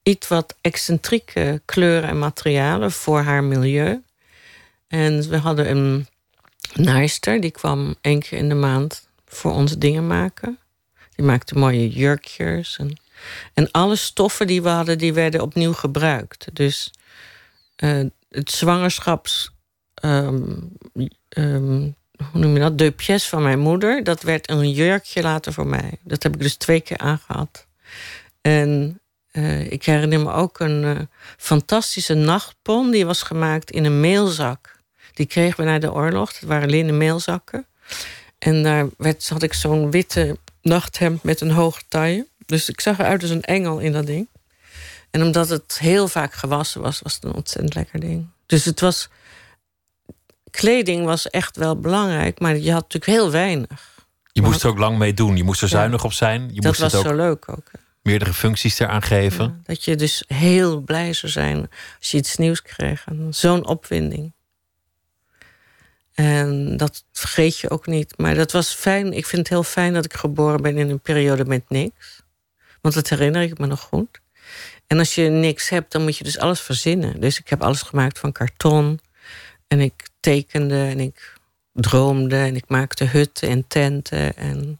iets 0.04 0.28
wat 0.28 0.56
excentrieke 0.62 1.62
kleuren 1.66 2.10
en 2.10 2.20
materialen 2.20 2.92
voor 2.92 3.22
haar 3.22 3.44
milieu. 3.44 4.04
En 4.88 5.30
we 5.30 5.38
hadden 5.38 5.70
een 5.70 6.08
naaister, 6.74 7.42
die 7.42 7.52
kwam 7.52 7.96
één 8.02 8.20
keer 8.20 8.38
in 8.38 8.50
de 8.50 8.56
maand 8.56 9.08
voor 9.26 9.52
ons 9.54 9.78
dingen 9.78 10.08
maken. 10.08 10.60
Die 11.16 11.26
maakte 11.26 11.58
mooie 11.58 11.90
jurkjes. 11.90 12.78
En, 12.78 13.00
en 13.54 13.72
alle 13.72 13.96
stoffen 13.96 14.48
die 14.48 14.62
we 14.62 14.70
hadden, 14.70 14.98
die 14.98 15.14
werden 15.14 15.42
opnieuw 15.42 15.74
gebruikt. 15.74 16.48
Dus 16.54 16.92
uh, 17.84 18.06
het 18.30 18.52
zwangerschaps... 18.52 19.52
Um, 20.04 20.72
um, 21.30 21.96
hoe 22.32 22.42
noem 22.42 22.54
je 22.58 22.72
dat? 22.72 22.96
Pièce 22.96 23.30
van 23.30 23.44
mijn 23.44 23.60
moeder. 23.60 24.04
Dat 24.04 24.22
werd 24.22 24.50
een 24.50 24.72
jurkje 24.72 25.22
later 25.22 25.54
voor 25.54 25.68
mij. 25.68 25.98
Dat 26.04 26.24
heb 26.24 26.34
ik 26.34 26.42
dus 26.42 26.56
twee 26.56 26.82
keer 26.82 26.98
aangehad. 26.98 27.68
En 28.42 29.00
uh, 29.32 29.72
ik 29.72 29.86
herinner 29.86 30.20
me 30.20 30.32
ook 30.32 30.60
een 30.60 30.84
uh, 30.84 31.00
fantastische 31.38 32.14
nachtpon. 32.14 32.92
Die 32.92 33.06
was 33.06 33.22
gemaakt 33.22 33.72
in 33.72 33.86
een 33.86 34.00
meelzak. 34.00 34.80
Die 35.14 35.26
kregen 35.26 35.60
we 35.60 35.70
na 35.70 35.80
de 35.80 35.94
oorlog. 35.94 36.34
Dat 36.34 36.50
waren 36.50 36.70
linnen 36.70 36.98
meelzakken. 36.98 37.66
En 38.40 38.64
daar 38.64 38.88
werd, 38.98 39.30
had 39.30 39.44
ik 39.44 39.54
zo'n 39.54 39.92
witte 39.92 40.38
nachthemd 40.62 41.24
met 41.24 41.42
een 41.42 41.52
hoge 41.52 41.82
taille. 41.88 42.28
Dus 42.46 42.70
ik 42.70 42.82
zag 42.82 43.00
eruit 43.00 43.22
als 43.22 43.32
een 43.32 43.44
engel 43.44 43.80
in 43.80 43.92
dat 43.92 44.06
ding. 44.06 44.28
En 45.12 45.24
omdat 45.24 45.50
het 45.50 45.78
heel 45.80 46.08
vaak 46.08 46.34
gewassen 46.34 46.82
was, 46.82 47.02
was 47.02 47.14
het 47.14 47.24
een 47.24 47.34
ontzettend 47.34 47.76
lekker 47.76 48.00
ding. 48.00 48.28
Dus 48.46 48.66
het 48.66 48.80
was. 48.80 49.10
Kleding 50.52 51.06
was 51.06 51.30
echt 51.30 51.58
wel 51.58 51.80
belangrijk, 51.80 52.40
maar 52.40 52.58
je 52.58 52.72
had 52.72 52.82
natuurlijk 52.82 53.12
heel 53.12 53.32
weinig. 53.32 53.96
Je 54.32 54.42
moest 54.42 54.64
er 54.64 54.70
ook 54.70 54.78
lang 54.78 54.98
mee 54.98 55.14
doen. 55.14 55.38
Je 55.38 55.44
moest 55.44 55.62
er 55.62 55.68
zuinig 55.68 56.04
op 56.04 56.14
zijn. 56.14 56.42
Je 56.42 56.54
dat 56.54 56.64
moest 56.64 56.80
was 56.80 56.92
het 56.92 57.02
ook 57.02 57.08
zo 57.08 57.16
leuk 57.16 57.50
ook. 57.50 57.72
Meerdere 58.02 58.34
functies 58.34 58.80
eraan 58.80 59.02
geven. 59.02 59.46
Ja, 59.46 59.60
dat 59.64 59.84
je 59.84 59.96
dus 59.96 60.24
heel 60.28 60.80
blij 60.80 61.14
zou 61.14 61.32
zijn 61.32 61.70
als 62.00 62.12
je 62.12 62.18
iets 62.18 62.36
nieuws 62.36 62.62
kreeg. 62.62 63.06
Zo'n 63.30 63.68
opwinding. 63.68 64.34
En 66.14 66.78
dat 66.78 67.04
vergeet 67.12 67.60
je 67.60 67.70
ook 67.70 67.88
niet. 67.88 68.18
Maar 68.18 68.36
dat 68.36 68.52
was 68.52 68.74
fijn. 68.74 69.14
Ik 69.14 69.26
vind 69.26 69.42
het 69.42 69.50
heel 69.50 69.64
fijn 69.64 69.94
dat 69.94 70.06
ik 70.06 70.14
geboren 70.14 70.62
ben 70.62 70.78
in 70.78 70.90
een 70.90 71.00
periode 71.00 71.46
met 71.46 71.70
niks. 71.70 72.22
Want 72.82 72.96
dat 72.96 73.10
herinner 73.10 73.42
ik 73.42 73.58
me 73.58 73.66
nog 73.66 73.82
goed. 73.82 74.20
En 74.88 74.98
als 74.98 75.16
je 75.16 75.30
niks 75.30 75.70
hebt, 75.70 75.92
dan 75.92 76.04
moet 76.04 76.18
je 76.18 76.24
dus 76.24 76.38
alles 76.38 76.62
verzinnen. 76.62 77.20
Dus 77.20 77.40
ik 77.40 77.48
heb 77.48 77.64
alles 77.64 77.82
gemaakt 77.82 78.20
van 78.20 78.32
karton. 78.32 79.00
En 79.68 79.80
ik 79.80 80.08
tekende 80.28 80.84
en 80.84 81.00
ik 81.00 81.34
droomde 81.74 82.36
en 82.36 82.56
ik 82.56 82.64
maakte 82.68 83.06
hutten 83.06 83.50
en 83.50 83.68
tenten. 83.68 84.38
En 84.38 84.80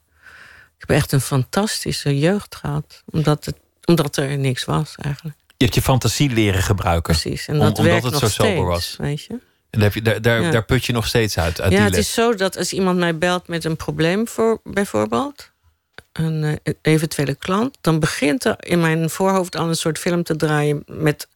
ik 0.78 0.88
heb 0.88 0.90
echt 0.90 1.12
een 1.12 1.22
fantastische 1.22 2.20
jeugd 2.20 2.56
gehad. 2.56 3.04
Omdat, 3.06 3.46
het, 3.46 3.56
omdat 3.86 4.18
er 4.18 4.38
niks 4.38 4.66
was 4.66 4.96
eigenlijk. 5.02 5.38
Je 5.48 5.64
hebt 5.66 5.76
je 5.76 5.82
fantasie 5.82 6.30
leren 6.30 6.62
gebruiken. 6.62 7.14
Precies. 7.14 7.48
En 7.48 7.60
dat 7.60 7.80
om, 7.80 7.86
omdat 7.86 8.04
het 8.04 8.18
zo 8.18 8.28
steeds, 8.28 8.36
sober 8.36 8.66
was. 8.66 8.96
Weet 8.98 9.24
je? 9.24 9.40
En 9.70 9.80
daar, 9.80 10.04
daar, 10.04 10.22
daar, 10.22 10.42
ja. 10.42 10.52
daar, 10.52 10.66
put 10.66 10.86
je 10.86 10.94
nog 10.94 11.08
steeds 11.08 11.38
uit. 11.38 11.62
uit 11.62 11.72
ja, 11.72 11.84
het 11.84 11.92
les. 11.92 12.00
is 12.00 12.14
zo 12.14 12.36
dat 12.36 12.58
als 12.58 12.74
iemand 12.74 12.98
mij 12.98 13.18
belt 13.18 13.48
met 13.48 13.66
een 13.66 13.76
probleem, 13.76 14.28
voor, 14.28 14.60
bijvoorbeeld, 14.64 15.52
een 16.12 16.44
uh, 16.44 16.74
eventuele 16.82 17.36
klant, 17.36 17.78
dan 17.82 18.00
begint 18.00 18.46
er 18.46 18.56
in 18.60 18.80
mijn 18.80 19.10
voorhoofd 19.10 19.56
al 19.56 19.68
een 19.68 19.76
soort 19.76 19.98
film 19.98 20.24
te 20.24 20.36
draaien 20.36 20.84
met 20.86 21.28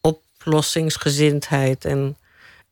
oplossingsgezindheid 0.00 1.84
en 1.84 2.16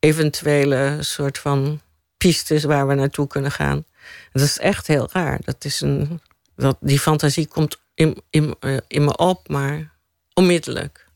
eventuele 0.01 0.97
soort 1.01 1.39
van 1.39 1.81
pistes 2.17 2.65
waar 2.65 2.87
we 2.87 2.95
naartoe 2.95 3.27
kunnen 3.27 3.53
gaan. 3.53 3.85
Dat 4.33 4.43
is 4.43 4.59
echt 4.59 4.87
heel 4.87 5.09
raar. 5.13 5.39
Dat 5.45 5.65
is 5.65 5.81
een, 5.81 6.21
dat, 6.57 6.77
die 6.81 7.01
fantasie 7.01 7.47
komt 7.47 7.81
in, 7.95 8.23
in, 8.31 8.55
uh, 8.61 8.77
in 8.89 9.05
me 9.05 9.17
op, 9.17 9.49
maar 9.49 9.93
onmiddellijk. 10.35 11.09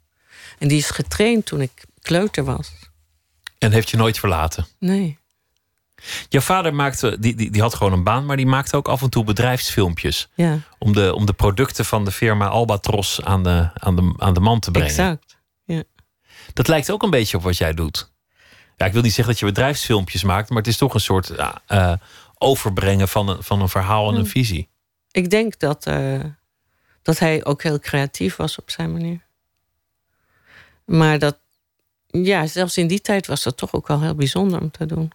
En 0.59 0.69
die 0.69 0.79
is 0.79 0.91
getraind 0.91 1.47
toen 1.47 1.61
ik 1.61 1.85
kleuter 2.01 2.45
was. 2.45 2.73
En 3.59 3.73
heeft 3.73 3.91
je 3.91 3.97
nooit 3.97 4.19
verlaten? 4.19 4.67
Nee. 4.79 5.19
Jouw 6.29 6.41
vader 6.41 6.75
maakte, 6.75 7.17
die, 7.21 7.35
die, 7.35 7.51
die 7.51 7.61
had 7.61 7.75
gewoon 7.75 7.93
een 7.93 8.05
baan, 8.05 8.27
maar 8.27 8.37
die 8.37 8.47
maakte 8.47 8.77
ook 8.77 8.89
af 8.89 9.03
en 9.03 9.11
toe 9.11 9.25
bedrijfsfilmpjes. 9.25 10.29
Ja. 10.35 10.59
Om, 10.79 10.93
de, 10.93 11.15
om 11.15 11.27
de 11.27 11.33
producten 11.33 11.85
van 11.85 12.05
de 12.05 12.11
firma 12.11 12.47
Albatros 12.47 13.23
aan 13.23 13.43
de, 13.43 13.71
aan 13.75 13.97
de, 13.97 14.15
aan 14.17 14.35
de 14.35 14.41
man 14.41 14.61
te 14.61 14.71
brengen. 14.71 14.91
Exact. 14.91 15.37
Ja. 15.65 15.83
Dat 16.53 16.69
lijkt 16.69 16.91
ook 16.91 17.03
een 17.03 17.11
beetje 17.11 17.37
op 17.37 17.43
wat 17.43 17.57
jij 17.57 17.75
doet. 17.75 18.13
Ja, 18.77 18.87
ik 18.87 18.93
wil 18.93 19.03
niet 19.03 19.13
zeggen 19.13 19.33
dat 19.33 19.41
je 19.41 19.47
bedrijfsfilmpjes 19.47 20.23
maakt, 20.23 20.49
maar 20.49 20.59
het 20.59 20.67
is 20.67 20.77
toch 20.77 20.95
een 20.95 21.01
soort 21.01 21.31
uh, 21.71 21.93
overbrengen 22.39 23.09
van 23.09 23.29
een, 23.29 23.43
van 23.43 23.61
een 23.61 23.69
verhaal 23.69 24.11
en 24.11 24.19
een 24.19 24.27
visie. 24.27 24.69
Ik 25.11 25.31
denk 25.31 25.59
dat, 25.59 25.87
uh, 25.87 26.25
dat 27.03 27.19
hij 27.19 27.45
ook 27.45 27.63
heel 27.63 27.79
creatief 27.79 28.37
was 28.37 28.59
op 28.59 28.71
zijn 28.71 28.93
manier. 28.93 29.21
Maar 30.85 31.19
dat, 31.19 31.39
ja, 32.07 32.47
zelfs 32.47 32.77
in 32.77 32.87
die 32.87 33.01
tijd 33.01 33.27
was 33.27 33.43
dat 33.43 33.57
toch 33.57 33.73
ook 33.73 33.89
wel 33.89 34.01
heel 34.01 34.15
bijzonder 34.15 34.61
om 34.61 34.71
te 34.71 34.87
doen. 34.87 35.13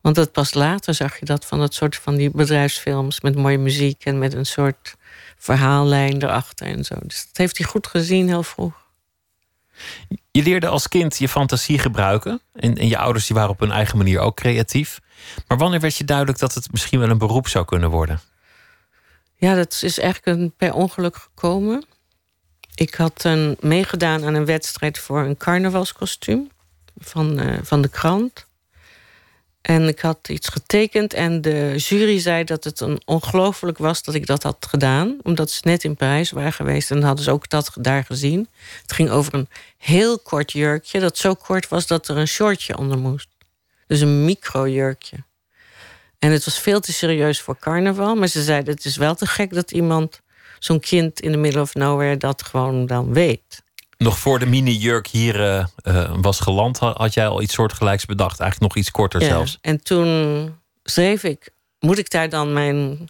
Want 0.00 0.14
dat 0.14 0.32
pas 0.32 0.54
later 0.54 0.94
zag 0.94 1.18
je 1.18 1.24
dat 1.24 1.44
van 1.44 1.58
dat 1.58 1.74
soort 1.74 1.96
van 1.96 2.16
die 2.16 2.30
bedrijfsfilms 2.30 3.20
met 3.20 3.36
mooie 3.36 3.58
muziek 3.58 4.04
en 4.04 4.18
met 4.18 4.34
een 4.34 4.46
soort 4.46 4.96
verhaallijn 5.36 6.22
erachter 6.22 6.66
en 6.66 6.84
zo. 6.84 6.94
Dus 7.02 7.26
dat 7.26 7.36
heeft 7.36 7.58
hij 7.58 7.66
goed 7.66 7.86
gezien 7.86 8.28
heel 8.28 8.42
vroeg. 8.42 8.87
Je 10.30 10.42
leerde 10.42 10.68
als 10.68 10.88
kind 10.88 11.18
je 11.18 11.28
fantasie 11.28 11.78
gebruiken. 11.78 12.40
En, 12.54 12.76
en 12.76 12.88
je 12.88 12.98
ouders 12.98 13.26
die 13.26 13.36
waren 13.36 13.50
op 13.50 13.60
hun 13.60 13.70
eigen 13.70 13.96
manier 13.96 14.18
ook 14.18 14.36
creatief. 14.36 15.00
Maar 15.46 15.58
wanneer 15.58 15.80
werd 15.80 15.96
je 15.96 16.04
duidelijk 16.04 16.38
dat 16.38 16.54
het 16.54 16.72
misschien 16.72 16.98
wel 16.98 17.10
een 17.10 17.18
beroep 17.18 17.48
zou 17.48 17.64
kunnen 17.64 17.90
worden? 17.90 18.20
Ja, 19.34 19.54
dat 19.54 19.80
is 19.82 19.98
eigenlijk 19.98 20.38
een, 20.38 20.52
per 20.56 20.72
ongeluk 20.72 21.16
gekomen. 21.16 21.84
Ik 22.74 22.94
had 22.94 23.24
een, 23.24 23.56
meegedaan 23.60 24.24
aan 24.24 24.34
een 24.34 24.44
wedstrijd 24.44 24.98
voor 24.98 25.20
een 25.20 25.36
carnavalskostuum 25.36 26.50
van, 26.98 27.40
uh, 27.40 27.58
van 27.62 27.82
de 27.82 27.88
krant. 27.88 28.46
En 29.60 29.88
ik 29.88 30.00
had 30.00 30.28
iets 30.28 30.48
getekend 30.48 31.14
en 31.14 31.40
de 31.40 31.74
jury 31.76 32.18
zei 32.18 32.44
dat 32.44 32.64
het 32.64 32.84
ongelooflijk 33.04 33.78
was 33.78 34.02
dat 34.02 34.14
ik 34.14 34.26
dat 34.26 34.42
had 34.42 34.66
gedaan. 34.68 35.18
Omdat 35.22 35.50
ze 35.50 35.60
net 35.64 35.84
in 35.84 35.96
Parijs 35.96 36.30
waren 36.30 36.52
geweest 36.52 36.90
en 36.90 37.02
hadden 37.02 37.24
ze 37.24 37.30
ook 37.30 37.48
dat 37.48 37.70
daar 37.80 38.04
gezien. 38.04 38.48
Het 38.82 38.92
ging 38.92 39.10
over 39.10 39.34
een 39.34 39.48
heel 39.76 40.18
kort 40.18 40.52
jurkje 40.52 41.00
dat 41.00 41.18
zo 41.18 41.34
kort 41.34 41.68
was 41.68 41.86
dat 41.86 42.08
er 42.08 42.16
een 42.16 42.28
shortje 42.28 42.78
onder 42.78 42.98
moest. 42.98 43.28
Dus 43.86 44.00
een 44.00 44.24
microjurkje. 44.24 45.16
En 46.18 46.30
het 46.30 46.44
was 46.44 46.58
veel 46.58 46.80
te 46.80 46.92
serieus 46.92 47.40
voor 47.40 47.58
carnaval. 47.58 48.14
Maar 48.14 48.28
ze 48.28 48.42
zeiden 48.42 48.74
het 48.74 48.84
is 48.84 48.96
wel 48.96 49.14
te 49.14 49.26
gek 49.26 49.54
dat 49.54 49.70
iemand, 49.70 50.20
zo'n 50.58 50.80
kind 50.80 51.20
in 51.20 51.32
the 51.32 51.38
middle 51.38 51.60
of 51.60 51.74
nowhere, 51.74 52.16
dat 52.16 52.42
gewoon 52.42 52.86
dan 52.86 53.12
weet. 53.12 53.62
Nog 53.98 54.18
voor 54.18 54.38
de 54.38 54.46
mini-jurk 54.46 55.06
hier 55.06 55.40
uh, 55.40 55.64
uh, 55.82 56.14
was 56.20 56.40
geland, 56.40 56.78
had 56.78 57.14
jij 57.14 57.28
al 57.28 57.42
iets 57.42 57.54
soortgelijks 57.54 58.06
bedacht. 58.06 58.40
Eigenlijk 58.40 58.72
nog 58.72 58.82
iets 58.82 58.90
korter 58.90 59.20
ja, 59.20 59.26
zelfs. 59.26 59.58
En 59.60 59.82
toen 59.82 60.54
schreef 60.82 61.22
ik, 61.22 61.50
moet 61.78 61.98
ik 61.98 62.10
daar 62.10 62.28
dan 62.28 62.52
mijn 62.52 63.08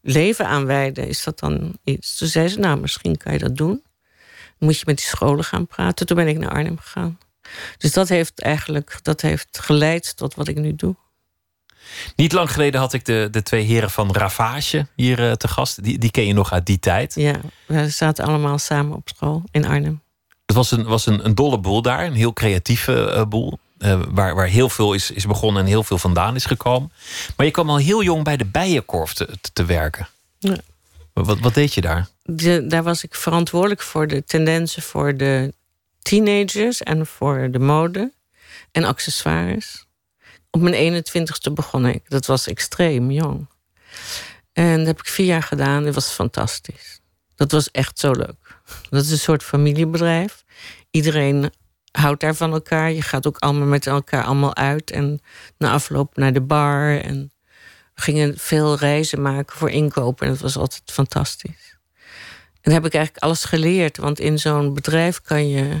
leven 0.00 0.46
aan 0.46 0.66
wijden? 0.66 1.08
Is 1.08 1.24
dat 1.24 1.38
dan 1.38 1.78
iets? 1.84 2.16
Toen 2.16 2.28
zei 2.28 2.48
ze, 2.48 2.58
nou, 2.58 2.80
misschien 2.80 3.16
kan 3.16 3.32
je 3.32 3.38
dat 3.38 3.56
doen. 3.56 3.82
Dan 4.58 4.68
moet 4.68 4.78
je 4.78 4.84
met 4.86 4.96
die 4.96 5.06
scholen 5.06 5.44
gaan 5.44 5.66
praten. 5.66 6.06
Toen 6.06 6.16
ben 6.16 6.28
ik 6.28 6.38
naar 6.38 6.50
Arnhem 6.50 6.78
gegaan. 6.78 7.18
Dus 7.78 7.92
dat 7.92 8.08
heeft 8.08 8.40
eigenlijk 8.40 8.98
dat 9.02 9.20
heeft 9.20 9.58
geleid 9.58 10.16
tot 10.16 10.34
wat 10.34 10.48
ik 10.48 10.56
nu 10.56 10.74
doe. 10.74 10.96
Niet 12.16 12.32
lang 12.32 12.52
geleden 12.52 12.80
had 12.80 12.92
ik 12.92 13.04
de, 13.04 13.28
de 13.30 13.42
twee 13.42 13.64
heren 13.64 13.90
van 13.90 14.12
Ravage 14.12 14.86
hier 14.96 15.20
uh, 15.20 15.32
te 15.32 15.48
gast. 15.48 15.82
Die, 15.82 15.98
die 15.98 16.10
ken 16.10 16.26
je 16.26 16.32
nog 16.32 16.52
uit 16.52 16.66
die 16.66 16.78
tijd. 16.78 17.14
Ja, 17.14 17.40
we 17.66 17.88
zaten 17.88 18.24
allemaal 18.24 18.58
samen 18.58 18.96
op 18.96 19.08
school 19.14 19.42
in 19.50 19.66
Arnhem. 19.66 20.02
Het 20.46 20.56
was 20.56 20.70
een, 20.70 20.84
was 20.84 21.06
een, 21.06 21.24
een 21.24 21.34
dolle 21.34 21.58
boel 21.58 21.82
daar, 21.82 22.04
een 22.04 22.14
heel 22.14 22.32
creatieve 22.32 23.12
uh, 23.14 23.24
boel. 23.24 23.58
Uh, 23.78 24.00
waar, 24.08 24.34
waar 24.34 24.46
heel 24.46 24.68
veel 24.68 24.92
is, 24.92 25.10
is 25.10 25.26
begonnen 25.26 25.62
en 25.62 25.68
heel 25.68 25.82
veel 25.82 25.98
vandaan 25.98 26.34
is 26.34 26.44
gekomen. 26.44 26.92
Maar 27.36 27.46
je 27.46 27.52
kwam 27.52 27.70
al 27.70 27.76
heel 27.76 28.02
jong 28.02 28.24
bij 28.24 28.36
de 28.36 28.44
Bijenkorf 28.44 29.12
te, 29.12 29.28
te, 29.52 29.64
werken. 29.64 30.08
Ja. 30.38 30.56
Wat, 31.12 31.38
wat 31.38 31.54
deed 31.54 31.74
je 31.74 31.80
daar? 31.80 32.08
De, 32.22 32.66
daar 32.66 32.82
was 32.82 33.04
ik 33.04 33.14
verantwoordelijk 33.14 33.82
voor 33.82 34.06
de 34.06 34.24
tendensen 34.24 34.82
voor 34.82 35.16
de 35.16 35.52
teenagers 36.02 36.82
en 36.82 37.06
voor 37.06 37.48
de 37.50 37.58
mode 37.58 38.12
en 38.72 38.84
accessoires. 38.84 39.86
Op 40.50 40.60
mijn 40.60 41.04
21ste 41.04 41.52
begon 41.52 41.86
ik. 41.86 42.10
Dat 42.10 42.26
was 42.26 42.46
extreem 42.46 43.10
jong. 43.10 43.48
En 44.52 44.76
dat 44.76 44.86
heb 44.86 44.98
ik 44.98 45.06
vier 45.06 45.26
jaar 45.26 45.42
gedaan. 45.42 45.84
Dat 45.84 45.94
was 45.94 46.08
fantastisch. 46.10 47.00
Dat 47.34 47.52
was 47.52 47.70
echt 47.70 47.98
zo 47.98 48.10
leuk. 48.10 48.60
Dat 48.90 49.04
is 49.04 49.10
een 49.10 49.18
soort 49.18 49.42
familiebedrijf. 49.42 50.44
Iedereen 50.90 51.52
houdt 51.92 52.20
daar 52.20 52.34
van 52.34 52.52
elkaar. 52.52 52.92
Je 52.92 53.02
gaat 53.02 53.26
ook 53.26 53.38
allemaal 53.38 53.66
met 53.66 53.86
elkaar 53.86 54.24
allemaal 54.24 54.56
uit. 54.56 54.90
En 54.90 55.20
na 55.58 55.72
afloop 55.72 56.16
naar 56.16 56.32
de 56.32 56.40
bar. 56.40 57.00
En 57.00 57.32
we 57.94 58.02
gingen 58.02 58.38
veel 58.38 58.76
reizen 58.76 59.22
maken 59.22 59.56
voor 59.56 59.70
inkopen. 59.70 60.26
En 60.26 60.32
dat 60.32 60.42
was 60.42 60.56
altijd 60.56 60.82
fantastisch. 60.84 61.76
En 62.60 62.72
heb 62.72 62.86
ik 62.86 62.94
eigenlijk 62.94 63.24
alles 63.24 63.44
geleerd. 63.44 63.96
Want 63.96 64.20
in 64.20 64.38
zo'n 64.38 64.74
bedrijf 64.74 65.20
kan 65.20 65.48
je, 65.48 65.80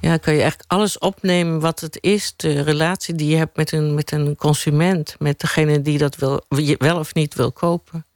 ja, 0.00 0.16
kan 0.16 0.34
je 0.34 0.40
eigenlijk 0.40 0.70
alles 0.70 0.98
opnemen 0.98 1.60
wat 1.60 1.80
het 1.80 1.98
is. 2.00 2.32
De 2.36 2.60
relatie 2.62 3.14
die 3.14 3.28
je 3.28 3.36
hebt 3.36 3.56
met 3.56 3.72
een, 3.72 3.94
met 3.94 4.10
een 4.10 4.36
consument. 4.36 5.16
Met 5.18 5.40
degene 5.40 5.82
die 5.82 5.98
dat 5.98 6.16
wil, 6.16 6.44
wel 6.78 6.98
of 6.98 7.14
niet 7.14 7.34
wil 7.34 7.52
kopen. 7.52 8.06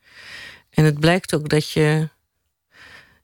En 0.70 0.84
het 0.84 1.00
blijkt 1.00 1.34
ook 1.34 1.48
dat 1.48 1.70
je. 1.70 2.08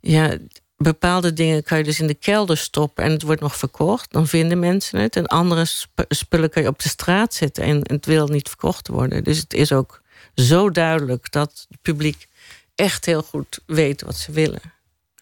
Ja, 0.00 0.36
bepaalde 0.76 1.32
dingen 1.32 1.62
kan 1.62 1.78
je 1.78 1.84
dus 1.84 2.00
in 2.00 2.06
de 2.06 2.14
kelder 2.14 2.56
stoppen 2.56 3.04
en 3.04 3.10
het 3.10 3.22
wordt 3.22 3.40
nog 3.40 3.56
verkocht. 3.56 4.12
Dan 4.12 4.26
vinden 4.26 4.58
mensen 4.58 5.00
het. 5.00 5.16
En 5.16 5.26
andere 5.26 5.66
spullen 6.08 6.50
kan 6.50 6.62
je 6.62 6.68
op 6.68 6.82
de 6.82 6.88
straat 6.88 7.34
zetten 7.34 7.64
en 7.64 7.80
het 7.82 8.06
wil 8.06 8.26
niet 8.26 8.48
verkocht 8.48 8.88
worden. 8.88 9.24
Dus 9.24 9.38
het 9.38 9.54
is 9.54 9.72
ook 9.72 10.02
zo 10.34 10.70
duidelijk 10.70 11.32
dat 11.32 11.66
het 11.68 11.78
publiek 11.82 12.28
echt 12.74 13.04
heel 13.04 13.22
goed 13.22 13.60
weet 13.66 14.02
wat 14.02 14.16
ze 14.16 14.32
willen. 14.32 14.60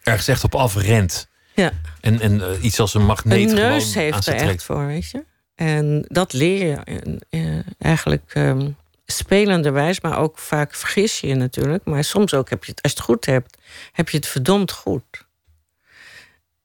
Ergens 0.03 0.29
echt 0.29 0.45
op 0.45 0.55
afrent. 0.55 1.29
Ja. 1.57 1.73
En, 2.01 2.21
en 2.21 2.35
uh, 2.35 2.63
iets 2.65 2.81
als 2.81 2.95
een 2.95 3.05
magneet 3.05 3.49
een 3.49 3.55
neus 3.55 3.95
heeft 3.95 4.27
er 4.27 4.35
echt 4.35 4.63
voor, 4.63 4.87
weet 4.87 5.11
je. 5.11 5.25
En 5.55 6.05
dat 6.09 6.33
leer 6.33 6.67
je 6.67 7.01
uh, 7.31 7.59
eigenlijk 7.79 8.35
um, 8.35 8.77
spelenderwijs, 9.07 10.01
maar 10.01 10.19
ook 10.19 10.39
vaak 10.39 10.75
vergis 10.75 11.21
je 11.21 11.27
je 11.27 11.35
natuurlijk. 11.35 11.85
Maar 11.85 12.05
soms 12.05 12.35
ook 12.35 12.51
heb 12.51 12.65
je 12.65 12.71
het, 12.71 12.83
als 12.83 12.93
je 12.93 12.99
het 12.99 13.07
goed 13.07 13.27
hebt, 13.27 13.57
heb 13.93 14.09
je 14.09 14.17
het 14.17 14.27
verdomd 14.27 14.73
goed. 14.73 15.25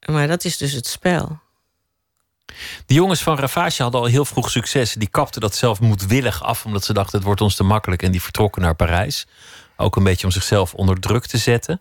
Maar 0.06 0.28
dat 0.28 0.44
is 0.44 0.56
dus 0.56 0.72
het 0.72 0.86
spel. 0.86 1.40
De 2.86 2.94
jongens 2.94 3.22
van 3.22 3.38
Ravage 3.38 3.82
hadden 3.82 4.00
al 4.00 4.06
heel 4.06 4.24
vroeg 4.24 4.50
succes. 4.50 4.92
Die 4.92 5.08
kapten 5.08 5.40
dat 5.40 5.54
zelf 5.54 5.80
moedwillig 5.80 6.42
af, 6.42 6.64
omdat 6.64 6.84
ze 6.84 6.92
dachten 6.92 7.16
het 7.16 7.26
wordt 7.26 7.40
ons 7.40 7.54
te 7.54 7.64
makkelijk. 7.64 8.02
En 8.02 8.10
die 8.10 8.22
vertrokken 8.22 8.62
naar 8.62 8.74
Parijs. 8.74 9.26
Ook 9.76 9.96
een 9.96 10.04
beetje 10.04 10.26
om 10.26 10.32
zichzelf 10.32 10.74
onder 10.74 11.00
druk 11.00 11.26
te 11.26 11.38
zetten. 11.38 11.80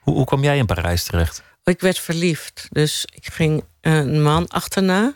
Hoe, 0.00 0.14
hoe 0.14 0.24
kwam 0.24 0.42
jij 0.42 0.56
in 0.56 0.66
Parijs 0.66 1.04
terecht? 1.04 1.42
Ik 1.68 1.80
werd 1.80 1.98
verliefd. 1.98 2.66
Dus 2.70 3.06
ik 3.14 3.32
ging 3.32 3.64
een 3.80 4.22
man 4.22 4.48
achterna. 4.48 5.14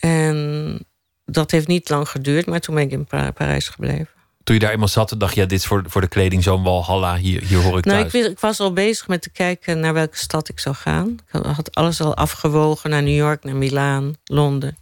En 0.00 0.78
dat 1.24 1.50
heeft 1.50 1.66
niet 1.66 1.88
lang 1.88 2.08
geduurd, 2.08 2.46
maar 2.46 2.60
toen 2.60 2.74
ben 2.74 2.84
ik 2.84 2.90
in 2.90 3.06
Parijs 3.34 3.68
gebleven. 3.68 4.08
Toen 4.44 4.54
je 4.54 4.60
daar 4.60 4.72
eenmaal 4.72 4.88
zat, 4.88 5.14
dacht 5.18 5.34
je, 5.34 5.40
ja, 5.40 5.46
dit 5.46 5.58
is 5.58 5.66
voor, 5.66 5.84
voor 5.86 6.00
de 6.00 6.08
kleding 6.08 6.42
zo'n 6.42 6.62
walhalla, 6.62 7.16
hier, 7.16 7.42
hier 7.42 7.62
hoor 7.62 7.78
ik 7.78 7.84
nou, 7.84 8.04
Ik, 8.04 8.12
ik, 8.12 8.38
was 8.38 8.60
al 8.60 8.72
bezig 8.72 9.08
met 9.08 9.22
te 9.22 9.30
kijken 9.30 9.80
naar 9.80 9.94
welke 9.94 10.16
stad 10.16 10.48
ik 10.48 10.58
zou 10.58 10.74
gaan. 10.74 11.18
Ik 11.32 11.42
had 11.42 11.74
alles 11.74 12.00
al 12.00 12.16
afgewogen 12.16 12.90
naar 12.90 13.02
New 13.02 13.16
York, 13.16 13.44
naar 13.44 13.56
Milaan, 13.56 14.16
Londen, 14.24 14.76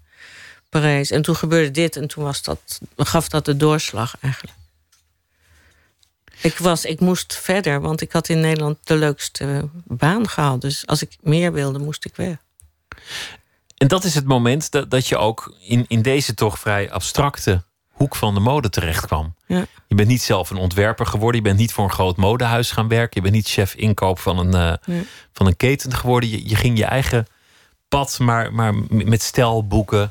Parijs. 0.68 1.10
En 1.10 1.22
toen 1.22 1.36
gebeurde 1.36 1.70
dit 1.70 1.96
en 1.96 2.08
toen 2.08 2.24
was 2.24 2.42
dat, 2.42 2.80
gaf 2.96 3.28
dat 3.28 3.44
de 3.44 3.56
doorslag 3.56 4.14
eigenlijk. 4.20 4.56
Ik, 6.42 6.58
was, 6.58 6.84
ik 6.84 7.00
moest 7.00 7.34
verder, 7.34 7.80
want 7.80 8.00
ik 8.00 8.12
had 8.12 8.28
in 8.28 8.40
Nederland 8.40 8.78
de 8.84 8.96
leukste 8.96 9.68
baan 9.84 10.28
gehaald. 10.28 10.60
Dus 10.60 10.86
als 10.86 11.02
ik 11.02 11.16
meer 11.20 11.52
wilde, 11.52 11.78
moest 11.78 12.04
ik 12.04 12.16
weg. 12.16 12.36
En 13.76 13.88
dat 13.88 14.04
is 14.04 14.14
het 14.14 14.26
moment 14.26 14.70
dat, 14.70 14.90
dat 14.90 15.08
je 15.08 15.16
ook 15.16 15.54
in, 15.60 15.84
in 15.88 16.02
deze 16.02 16.34
toch 16.34 16.58
vrij 16.58 16.90
abstracte 16.90 17.62
hoek 17.92 18.16
van 18.16 18.34
de 18.34 18.40
mode 18.40 18.70
terecht 18.70 19.06
kwam. 19.06 19.34
Ja. 19.46 19.66
Je 19.86 19.94
bent 19.94 20.08
niet 20.08 20.22
zelf 20.22 20.50
een 20.50 20.56
ontwerper 20.56 21.06
geworden. 21.06 21.40
Je 21.40 21.46
bent 21.46 21.58
niet 21.58 21.72
voor 21.72 21.84
een 21.84 21.90
groot 21.90 22.16
modehuis 22.16 22.70
gaan 22.70 22.88
werken. 22.88 23.10
Je 23.14 23.20
bent 23.20 23.34
niet 23.34 23.48
chef 23.48 23.74
inkoop 23.74 24.18
van 24.18 24.38
een, 24.38 24.80
uh, 24.88 25.02
van 25.32 25.46
een 25.46 25.56
keten 25.56 25.94
geworden. 25.94 26.30
Je, 26.30 26.48
je, 26.48 26.56
ging 26.56 26.78
je 26.78 26.84
eigen 26.84 27.26
pad, 27.88 28.18
maar, 28.18 28.54
maar 28.54 28.74
met 28.88 29.22
stelboeken, 29.22 30.10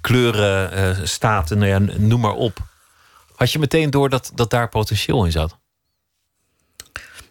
kleuren, 0.00 0.78
uh, 0.98 1.04
staten, 1.04 1.58
nou 1.58 1.70
ja, 1.70 1.78
noem 1.98 2.20
maar 2.20 2.34
op. 2.34 2.58
Had 3.34 3.52
je 3.52 3.58
meteen 3.58 3.90
door 3.90 4.08
dat, 4.08 4.30
dat 4.34 4.50
daar 4.50 4.68
potentieel 4.68 5.24
in 5.24 5.32
zat? 5.32 5.57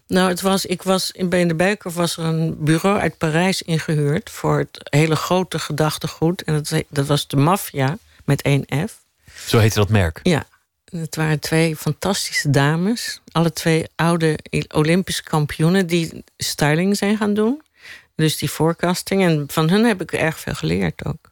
Nou, 0.08 0.30
het 0.30 0.42
was, 0.42 0.66
ik 0.66 0.84
was 0.84 1.12
in 1.12 1.30
de 1.30 1.56
Bijker 1.56 1.92
was 1.92 2.18
er 2.18 2.24
een 2.24 2.64
bureau 2.64 3.00
uit 3.00 3.18
Parijs 3.18 3.62
ingehuurd 3.62 4.30
voor 4.30 4.58
het 4.58 4.80
hele 4.90 5.16
grote 5.16 5.60
gedachtegoed. 5.60 6.44
En 6.44 6.54
dat, 6.54 6.84
dat 6.90 7.06
was 7.06 7.28
de 7.28 7.38
Mafia 7.38 7.98
met 8.26 8.42
één 8.42 8.66
F. 8.88 9.00
Zo 9.48 9.58
heette 9.58 9.80
dat 9.80 9.90
merk? 9.90 10.20
Ja. 10.24 10.46
Het 10.86 11.16
waren 11.16 11.40
twee 11.40 11.76
fantastische 11.76 12.50
dames. 12.50 13.22
Alle 13.32 13.54
twee 13.54 13.86
oude 13.96 14.40
Olympische 14.68 15.24
kampioenen 15.24 15.88
die 15.88 16.24
styling 16.38 16.98
zijn 16.98 17.18
gaan 17.18 17.34
doen. 17.34 17.62
Dus 18.16 18.38
die 18.38 18.50
forecasting. 18.50 19.24
En 19.24 19.44
van 19.48 19.70
hun 19.70 19.86
heb 19.86 20.02
ik 20.02 20.12
erg 20.12 20.40
veel 20.40 20.54
geleerd 20.54 21.06
ook. 21.06 21.32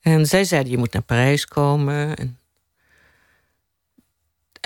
En 0.00 0.26
zij 0.26 0.44
zeiden, 0.44 0.70
je 0.70 0.78
moet 0.78 0.92
naar 0.92 1.02
Parijs 1.02 1.46
komen. 1.46 2.16
En 2.16 2.38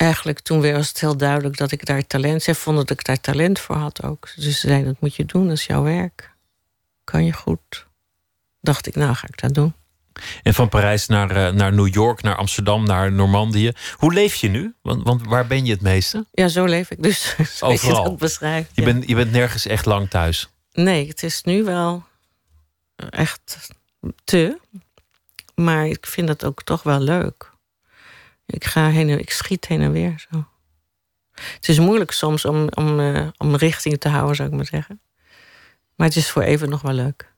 eigenlijk 0.01 0.41
toen 0.41 0.73
was 0.73 0.89
het 0.89 1.01
heel 1.01 1.17
duidelijk 1.17 1.57
dat 1.57 1.73
ik 1.73 1.87
daar 1.87 2.07
talent... 2.07 2.43
Zij 2.43 2.55
vonden 2.55 2.87
dat 2.87 2.99
ik 2.99 3.05
daar 3.05 3.21
talent 3.21 3.59
voor 3.59 3.77
had 3.77 4.03
ook. 4.03 4.29
Dus 4.37 4.45
ze 4.45 4.67
zeiden, 4.67 4.87
dat 4.87 5.01
moet 5.01 5.15
je 5.15 5.25
doen, 5.25 5.49
dat 5.49 5.57
is 5.57 5.67
jouw 5.67 5.83
werk. 5.83 6.31
Kan 7.05 7.25
je 7.25 7.33
goed. 7.33 7.87
Dacht 8.61 8.87
ik, 8.87 8.95
nou 8.95 9.15
ga 9.15 9.27
ik 9.27 9.41
dat 9.41 9.55
doen. 9.55 9.75
En 10.43 10.55
van 10.55 10.69
Parijs 10.69 11.07
naar, 11.07 11.37
uh, 11.37 11.53
naar 11.53 11.73
New 11.73 11.95
York, 11.95 12.23
naar 12.23 12.37
Amsterdam, 12.37 12.85
naar 12.85 13.13
Normandië. 13.13 13.73
Hoe 13.97 14.13
leef 14.13 14.35
je 14.35 14.49
nu? 14.49 14.75
Want, 14.83 15.03
want 15.03 15.27
waar 15.27 15.47
ben 15.47 15.65
je 15.65 15.73
het 15.73 15.81
meeste? 15.81 16.27
Ja, 16.33 16.49
zo 16.49 16.65
leef 16.65 16.91
ik 16.91 17.03
dus. 17.03 17.35
Overal. 17.61 18.11
Je, 18.11 18.17
beschrijft, 18.17 18.71
je, 18.73 18.83
bent, 18.83 19.09
je 19.09 19.15
bent 19.15 19.31
nergens 19.31 19.67
echt 19.67 19.87
lang 19.87 20.11
thuis? 20.11 20.49
Nee, 20.73 21.09
het 21.09 21.23
is 21.23 21.43
nu 21.43 21.65
wel 21.65 22.05
echt 23.11 23.71
te. 24.25 24.59
Maar 25.55 25.87
ik 25.87 26.07
vind 26.07 26.29
het 26.29 26.45
ook 26.45 26.63
toch 26.63 26.83
wel 26.83 27.01
leuk. 27.01 27.50
Ik 28.51 28.65
ga 28.65 28.89
heen 28.89 29.09
en 29.09 29.19
ik 29.19 29.31
schiet 29.31 29.67
heen 29.67 29.81
en 29.81 29.93
weer 29.93 30.27
zo. 30.31 30.45
Het 31.33 31.69
is 31.69 31.79
moeilijk 31.79 32.11
soms 32.11 32.45
om, 32.45 32.69
om, 32.75 33.01
uh, 33.01 33.29
om 33.37 33.57
richting 33.57 34.01
te 34.01 34.09
houden, 34.09 34.37
zou 34.37 34.49
ik 34.49 34.55
maar 34.55 34.67
zeggen. 34.67 35.01
Maar 35.97 36.07
het 36.07 36.17
is 36.17 36.31
voor 36.31 36.43
even 36.43 36.69
nog 36.69 36.83
wel 36.83 36.93
leuk. 36.93 37.33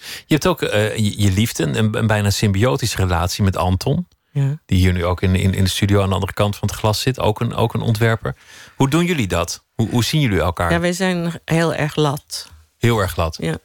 Je 0.00 0.34
hebt 0.34 0.46
ook 0.46 0.62
uh, 0.62 0.96
je, 0.96 1.20
je, 1.22 1.32
liefde, 1.32 1.62
een, 1.64 1.94
een, 1.94 2.06
bijna 2.06 2.30
symbiotische 2.30 2.96
relatie 2.96 3.44
met 3.44 3.56
Anton. 3.56 4.08
Ja. 4.32 4.60
Die 4.66 4.78
hier 4.78 4.92
nu 4.92 5.04
ook 5.04 5.22
in, 5.22 5.34
in, 5.34 5.54
in 5.54 5.64
de 5.64 5.70
studio 5.70 6.02
aan 6.02 6.08
de 6.08 6.14
andere 6.14 6.32
kant 6.32 6.56
van 6.56 6.68
het 6.68 6.76
glas 6.76 7.00
zit. 7.00 7.20
Ook 7.20 7.40
een, 7.40 7.54
ook 7.54 7.74
een 7.74 7.80
ontwerper. 7.80 8.36
Hoe 8.76 8.88
doen 8.88 9.04
jullie 9.04 9.26
dat? 9.26 9.64
Hoe, 9.74 9.90
hoe 9.90 10.04
zien 10.04 10.20
jullie 10.20 10.40
elkaar? 10.40 10.72
Ja, 10.72 10.80
wij 10.80 10.92
zijn 10.92 11.40
heel 11.44 11.74
erg 11.74 11.96
lat. 11.96 12.48
Heel 12.76 12.98
erg 12.98 13.16
lat? 13.16 13.36
Ja. 13.40 13.58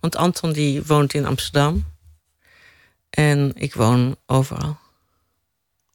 Want 0.00 0.16
Anton 0.16 0.52
die 0.52 0.82
woont 0.86 1.14
in 1.14 1.26
Amsterdam. 1.26 1.84
En 3.10 3.52
ik 3.54 3.74
woon 3.74 4.16
overal. 4.26 4.78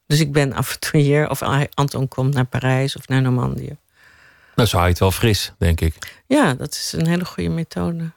Dus 0.06 0.20
ik 0.20 0.32
ben 0.32 0.52
af 0.52 0.72
en 0.72 0.80
toe 0.80 1.00
hier. 1.00 1.30
Of 1.30 1.42
Anton 1.74 2.08
komt 2.08 2.34
naar 2.34 2.46
Parijs 2.46 2.96
of 2.96 3.08
naar 3.08 3.22
Normandië. 3.22 3.76
Nou, 4.54 4.68
zo 4.68 4.76
hou 4.76 4.82
je 4.82 4.92
het 4.92 5.00
wel 5.00 5.10
fris, 5.10 5.52
denk 5.58 5.80
ik. 5.80 6.22
Ja, 6.26 6.54
dat 6.54 6.72
is 6.72 6.92
een 6.96 7.06
hele 7.06 7.24
goede 7.24 7.50
methode 7.50 8.10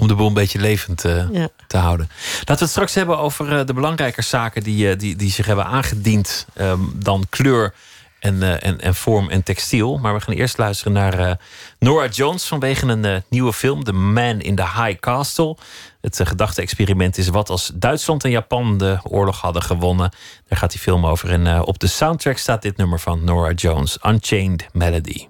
om 0.00 0.08
de 0.08 0.14
boel 0.14 0.26
een 0.26 0.34
beetje 0.34 0.58
levend 0.58 1.04
uh, 1.04 1.44
te 1.66 1.76
houden. 1.76 2.08
Laten 2.38 2.54
we 2.54 2.62
het 2.62 2.70
straks 2.70 2.94
hebben 2.94 3.18
over 3.18 3.52
uh, 3.52 3.66
de 3.66 3.74
belangrijke 3.74 4.22
zaken 4.22 4.62
die, 4.62 4.90
uh, 4.90 4.98
die, 4.98 5.16
die 5.16 5.30
zich 5.30 5.46
hebben 5.46 5.64
aangediend 5.64 6.46
um, 6.60 6.92
dan 6.94 7.26
kleur 7.28 7.74
en, 8.20 8.60
en, 8.60 8.80
en 8.80 8.94
vorm 8.94 9.30
en 9.30 9.42
textiel. 9.42 9.98
Maar 9.98 10.14
we 10.14 10.20
gaan 10.20 10.34
eerst 10.34 10.58
luisteren 10.58 10.92
naar 10.92 11.40
Nora 11.78 12.06
Jones 12.06 12.46
vanwege 12.46 12.86
een 12.86 13.22
nieuwe 13.28 13.52
film, 13.52 13.84
The 13.84 13.92
Man 13.92 14.40
in 14.40 14.54
the 14.54 14.62
High 14.62 15.00
Castle. 15.00 15.56
Het 16.00 16.20
gedachte-experiment 16.24 17.18
is 17.18 17.28
wat 17.28 17.50
als 17.50 17.70
Duitsland 17.74 18.24
en 18.24 18.30
Japan 18.30 18.78
de 18.78 18.98
oorlog 19.02 19.40
hadden 19.40 19.62
gewonnen. 19.62 20.10
Daar 20.48 20.58
gaat 20.58 20.70
die 20.70 20.80
film 20.80 21.06
over. 21.06 21.30
En 21.30 21.62
op 21.62 21.78
de 21.78 21.86
soundtrack 21.86 22.36
staat 22.36 22.62
dit 22.62 22.76
nummer 22.76 23.00
van 23.00 23.24
Nora 23.24 23.52
Jones, 23.52 23.98
Unchained 24.02 24.66
Melody. 24.72 25.26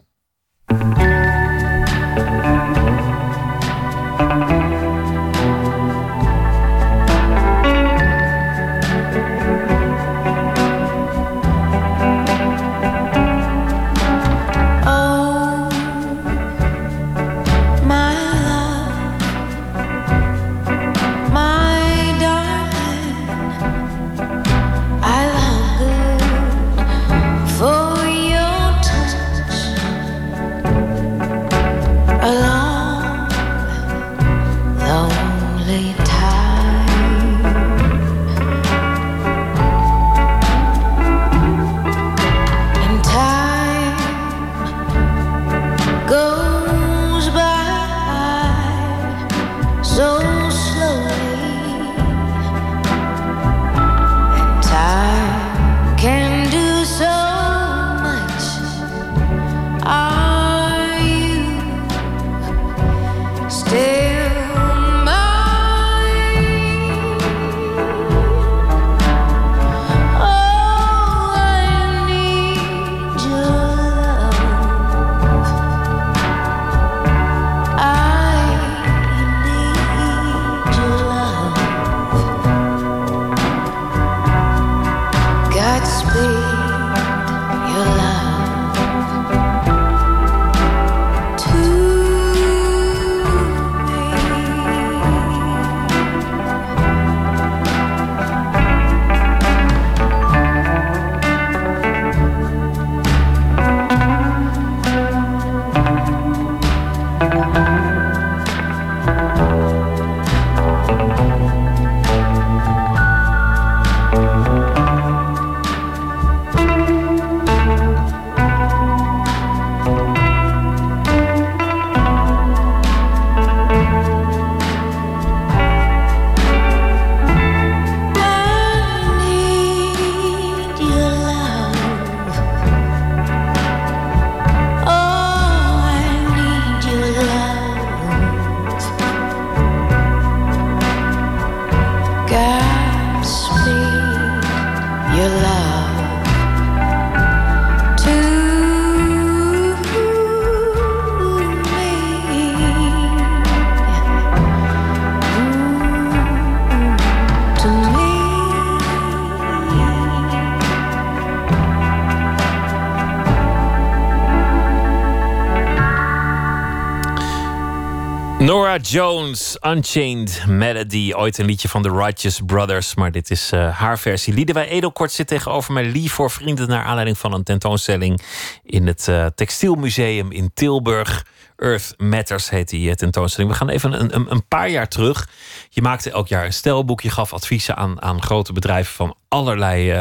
Jones, 168.90 169.56
Unchained 169.60 170.44
Melody. 170.46 171.12
Ooit 171.12 171.38
een 171.38 171.46
liedje 171.46 171.68
van 171.68 171.82
de 171.82 171.90
Righteous 171.90 172.40
Brothers, 172.46 172.94
maar 172.94 173.12
dit 173.12 173.30
is 173.30 173.52
uh, 173.52 173.78
haar 173.78 173.98
versie. 173.98 174.34
Liedewij 174.34 174.68
Edelkort 174.68 175.12
zit 175.12 175.26
tegenover 175.26 175.72
mij 175.72 175.84
lief 175.84 176.12
voor 176.12 176.30
vrienden... 176.30 176.68
naar 176.68 176.84
aanleiding 176.84 177.18
van 177.18 177.32
een 177.32 177.42
tentoonstelling 177.42 178.22
in 178.64 178.86
het 178.86 179.06
uh, 179.08 179.26
Textielmuseum 179.34 180.32
in 180.32 180.50
Tilburg. 180.54 181.26
Earth 181.56 181.94
Matters 181.96 182.50
heet 182.50 182.68
die 182.68 182.88
uh, 182.88 182.94
tentoonstelling. 182.94 183.52
We 183.52 183.58
gaan 183.58 183.68
even 183.68 184.00
een, 184.00 184.14
een, 184.14 184.30
een, 184.30 184.46
paar 184.46 184.68
jaar 184.68 184.88
terug. 184.88 185.28
Je 185.68 185.82
maakte 185.82 186.10
elk 186.10 186.28
jaar 186.28 186.44
een 186.44 186.52
stelboek. 186.52 187.00
Je 187.00 187.10
gaf 187.10 187.32
adviezen 187.32 187.76
aan, 187.76 188.02
aan 188.02 188.22
grote 188.22 188.52
bedrijven 188.52 188.94
van 188.94 189.16
allerlei... 189.28 189.92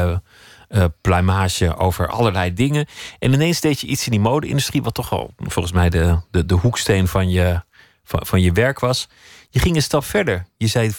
Uh, 0.70 0.86
pluimage 1.02 1.78
over 1.78 2.08
allerlei 2.08 2.54
dingen. 2.54 2.86
En 3.20 3.34
ineens 3.34 3.60
deed 3.60 3.80
je 3.80 3.88
iets 3.88 4.06
in 4.06 4.12
die 4.12 4.20
mode-industrie, 4.20 4.82
wat 4.82 4.94
toch 4.94 5.10
wel 5.10 5.34
volgens 5.38 5.74
mij 5.74 5.90
de, 5.90 6.20
de, 6.32 6.46
de 6.46 6.54
hoeksteen 6.54 7.08
van 7.08 7.30
je, 7.30 7.62
van, 8.10 8.26
van 8.26 8.42
je 8.42 8.52
werk 8.52 8.80
was. 8.80 9.08
Je 9.50 9.60
ging 9.60 9.76
een 9.76 9.82
stap 9.82 10.04
verder. 10.04 10.46
Je 10.58 10.68
zei: 10.68 10.92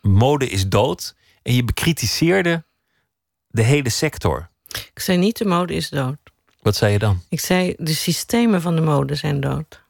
mode 0.00 0.48
is 0.48 0.68
dood. 0.68 1.14
En 1.42 1.54
je 1.54 1.64
bekritiseerde 1.64 2.64
de 3.46 3.62
hele 3.62 3.88
sector. 3.88 4.48
Ik 4.66 5.00
zei 5.00 5.18
niet: 5.18 5.38
de 5.38 5.44
mode 5.44 5.74
is 5.74 5.88
dood. 5.88 6.16
Wat 6.62 6.76
zei 6.76 6.92
je 6.92 6.98
dan? 6.98 7.22
Ik 7.28 7.40
zei: 7.40 7.74
de 7.78 7.94
systemen 7.94 8.60
van 8.60 8.74
de 8.74 8.80
mode 8.80 9.14
zijn 9.14 9.40
dood. 9.40 9.82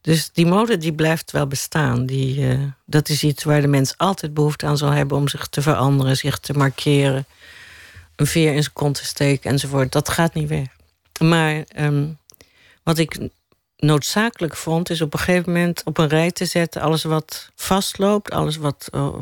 Dus 0.00 0.30
die 0.32 0.46
mode 0.46 0.78
die 0.78 0.92
blijft 0.92 1.30
wel 1.30 1.46
bestaan. 1.46 2.06
Die, 2.06 2.38
uh, 2.38 2.64
dat 2.84 3.08
is 3.08 3.22
iets 3.22 3.44
waar 3.44 3.60
de 3.60 3.66
mens 3.66 3.94
altijd 3.96 4.34
behoefte 4.34 4.66
aan 4.66 4.76
zal 4.76 4.90
hebben 4.90 5.16
om 5.16 5.28
zich 5.28 5.46
te 5.46 5.62
veranderen, 5.62 6.16
zich 6.16 6.38
te 6.38 6.52
markeren, 6.52 7.26
een 8.16 8.26
veer 8.26 8.54
in 8.54 8.62
zijn 8.62 8.74
kont 8.74 8.94
te 8.94 9.04
steken 9.04 9.50
enzovoort. 9.50 9.92
Dat 9.92 10.08
gaat 10.08 10.34
niet 10.34 10.48
weg. 10.48 10.66
Maar 11.20 11.64
um, 11.76 12.18
wat 12.82 12.98
ik 12.98 13.18
noodzakelijk 13.76 14.56
vond, 14.56 14.90
is 14.90 15.00
op 15.00 15.12
een 15.12 15.18
gegeven 15.18 15.52
moment 15.52 15.82
op 15.84 15.98
een 15.98 16.08
rij 16.08 16.30
te 16.30 16.44
zetten 16.44 16.82
alles 16.82 17.04
wat 17.04 17.50
vastloopt, 17.54 18.30
alles 18.30 18.56
wat 18.56 18.88
uh, 18.94 19.14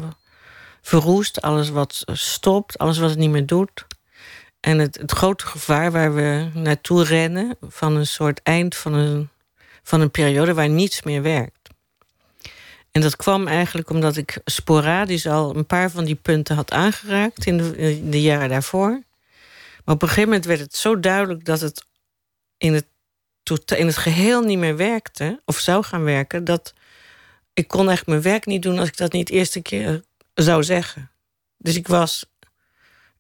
verroest, 0.83 1.41
alles 1.41 1.69
wat 1.71 2.05
stopt, 2.13 2.79
alles 2.79 2.99
wat 2.99 3.11
het 3.11 3.19
niet 3.19 3.31
meer 3.31 3.47
doet. 3.47 3.87
En 4.61 4.79
het, 4.79 4.99
het 4.99 5.11
grote 5.11 5.47
gevaar 5.47 5.93
waar 5.93 6.15
we 6.15 6.51
naartoe 6.55 7.05
rennen, 7.05 7.57
van 7.61 7.97
een 7.97 8.07
soort 8.07 8.41
eind 8.43 8.77
van 8.77 8.93
een, 8.93 9.29
van 9.83 10.01
een 10.01 10.11
periode 10.11 10.55
waar 10.55 10.69
niets 10.69 11.03
meer 11.03 11.23
werkt. 11.23 11.65
En 12.91 13.01
dat 13.01 13.17
kwam 13.17 13.47
eigenlijk 13.47 13.91
omdat 13.91 14.17
ik 14.17 14.41
sporadisch 14.45 15.27
al 15.27 15.57
een 15.57 15.67
paar 15.67 15.91
van 15.91 16.05
die 16.05 16.15
punten 16.15 16.57
had 16.57 16.71
aangeraakt 16.73 17.47
in 17.47 17.57
de, 17.57 17.77
in 17.77 18.11
de 18.11 18.23
jaren 18.23 18.49
daarvoor. 18.49 19.03
Maar 19.85 19.95
op 19.95 20.03
een 20.03 20.09
gegeven 20.09 20.29
moment 20.29 20.45
werd 20.45 20.61
het 20.61 20.77
zo 20.77 21.01
duidelijk 21.01 21.45
dat 21.45 21.61
het 21.61 21.85
in 22.59 22.75
het 22.75 22.87
in 23.77 23.87
het 23.87 23.97
geheel 23.97 24.43
niet 24.43 24.59
meer 24.59 24.77
werkte, 24.77 25.41
of 25.45 25.59
zou 25.59 25.85
gaan 25.85 26.05
werken, 26.05 26.45
dat 26.45 26.75
ik 27.55 27.69
kon 27.69 27.91
echt 27.91 28.07
mijn 28.07 28.23
werk 28.23 28.47
niet 28.47 28.63
doen 28.63 28.79
als 28.79 28.89
ik 28.89 28.97
dat 28.97 29.13
niet 29.13 29.27
de 29.27 29.33
eerste 29.33 29.63
keer 29.63 30.03
zou 30.35 30.63
zeggen. 30.63 31.11
Dus 31.59 31.77
ik 31.77 31.89
was, 31.89 32.25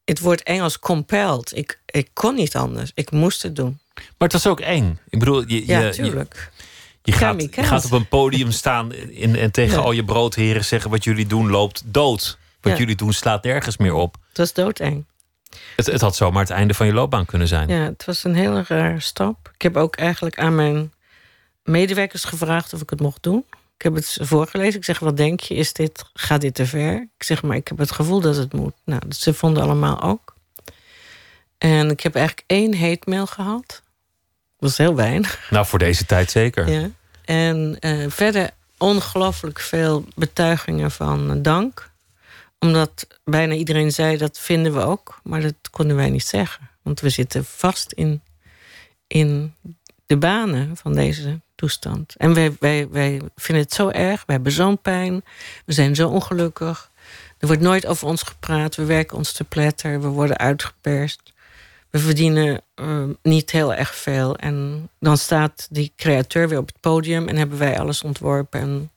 het 0.04 0.20
woord 0.20 0.42
Engels 0.42 0.78
compelled. 0.78 1.56
Ik, 1.56 1.80
ik 1.86 2.10
kon 2.12 2.34
niet 2.34 2.56
anders. 2.56 2.90
Ik 2.94 3.10
moest 3.10 3.42
het 3.42 3.56
doen. 3.56 3.78
Maar 3.94 4.28
het 4.28 4.32
was 4.32 4.46
ook 4.46 4.60
eng. 4.60 4.98
Ik 5.08 5.18
bedoel, 5.18 5.48
je, 5.48 5.66
ja. 5.66 5.80
Je, 5.80 6.26
je, 7.02 7.12
gaat, 7.12 7.42
je 7.42 7.62
gaat, 7.62 7.84
op 7.84 7.90
een 7.90 8.08
podium 8.08 8.50
staan 8.50 8.92
in, 8.94 9.36
en 9.36 9.50
tegen 9.50 9.82
al 9.82 9.92
je 9.92 10.04
broodheren 10.04 10.64
zeggen: 10.64 10.90
wat 10.90 11.04
jullie 11.04 11.26
doen 11.26 11.50
loopt 11.50 11.82
dood. 11.84 12.38
Wat 12.60 12.78
jullie 12.78 12.96
doen 12.96 13.12
slaat 13.12 13.44
nergens 13.44 13.76
meer 13.76 13.92
op. 13.94 14.16
Dat 14.32 14.46
is 14.46 14.52
doodeng. 14.52 15.04
Het, 15.76 15.86
het 15.86 16.00
had 16.00 16.16
zomaar 16.16 16.42
het 16.42 16.50
einde 16.50 16.74
van 16.74 16.86
je 16.86 16.92
loopbaan 16.92 17.26
kunnen 17.26 17.48
zijn. 17.48 17.68
Ja, 17.68 17.84
het 17.84 18.04
was 18.04 18.24
een 18.24 18.34
hele 18.34 18.64
rare 18.68 19.00
stap. 19.00 19.50
Ik 19.54 19.62
heb 19.62 19.76
ook 19.76 19.96
eigenlijk 19.96 20.38
aan 20.38 20.54
mijn 20.54 20.92
medewerkers 21.62 22.24
gevraagd 22.24 22.72
of 22.72 22.80
ik 22.80 22.90
het 22.90 23.00
mocht 23.00 23.22
doen. 23.22 23.44
Ik 23.76 23.82
heb 23.82 23.94
het 23.94 24.18
voorgelezen. 24.20 24.78
Ik 24.78 24.84
zeg, 24.84 24.98
wat 24.98 25.16
denk 25.16 25.40
je? 25.40 25.54
Is 25.54 25.72
dit, 25.72 26.04
gaat 26.14 26.40
dit 26.40 26.54
te 26.54 26.66
ver? 26.66 27.08
Ik 27.16 27.22
zeg, 27.22 27.42
maar 27.42 27.56
ik 27.56 27.68
heb 27.68 27.78
het 27.78 27.92
gevoel 27.92 28.20
dat 28.20 28.36
het 28.36 28.52
moet. 28.52 28.74
Nou, 28.84 29.00
ze 29.08 29.34
vonden 29.34 29.62
allemaal 29.62 30.02
ook. 30.02 30.34
En 31.58 31.90
ik 31.90 32.00
heb 32.00 32.14
eigenlijk 32.14 32.46
één 32.46 32.78
hate 32.78 33.10
mail 33.10 33.26
gehad. 33.26 33.66
Dat 33.66 34.70
was 34.70 34.76
heel 34.76 34.94
weinig. 34.94 35.46
Nou, 35.50 35.66
voor 35.66 35.78
deze 35.78 36.06
tijd 36.06 36.30
zeker. 36.30 36.70
Ja. 36.70 36.88
En 37.24 37.76
uh, 37.80 38.10
verder 38.10 38.50
ongelooflijk 38.78 39.60
veel 39.60 40.04
betuigingen 40.14 40.90
van 40.90 41.42
dank 41.42 41.90
omdat 42.64 43.06
bijna 43.24 43.54
iedereen 43.54 43.92
zei 43.92 44.16
dat 44.16 44.38
vinden 44.38 44.74
we 44.74 44.80
ook, 44.80 45.20
maar 45.22 45.40
dat 45.40 45.54
konden 45.70 45.96
wij 45.96 46.10
niet 46.10 46.24
zeggen. 46.24 46.70
Want 46.82 47.00
we 47.00 47.08
zitten 47.08 47.44
vast 47.44 47.92
in, 47.92 48.22
in 49.06 49.54
de 50.06 50.16
banen 50.16 50.76
van 50.76 50.94
deze 50.94 51.40
toestand. 51.54 52.14
En 52.16 52.34
wij, 52.34 52.56
wij, 52.60 52.88
wij 52.88 53.20
vinden 53.36 53.64
het 53.64 53.74
zo 53.74 53.88
erg, 53.88 54.22
we 54.26 54.32
hebben 54.32 54.52
zo'n 54.52 54.80
pijn, 54.80 55.24
we 55.64 55.72
zijn 55.72 55.94
zo 55.94 56.08
ongelukkig. 56.08 56.90
Er 57.38 57.46
wordt 57.46 57.62
nooit 57.62 57.86
over 57.86 58.06
ons 58.06 58.22
gepraat, 58.22 58.74
we 58.74 58.84
werken 58.84 59.16
ons 59.16 59.32
te 59.32 59.44
pletter, 59.44 60.00
we 60.00 60.08
worden 60.08 60.38
uitgeperst. 60.38 61.32
We 61.90 61.98
verdienen 61.98 62.60
uh, 62.80 63.04
niet 63.22 63.50
heel 63.50 63.74
erg 63.74 63.94
veel. 63.94 64.36
En 64.36 64.88
dan 65.00 65.18
staat 65.18 65.68
die 65.70 65.92
createur 65.96 66.48
weer 66.48 66.58
op 66.58 66.66
het 66.66 66.80
podium 66.80 67.28
en 67.28 67.36
hebben 67.36 67.58
wij 67.58 67.78
alles 67.78 68.02
ontworpen. 68.02 68.60
En 68.60 68.90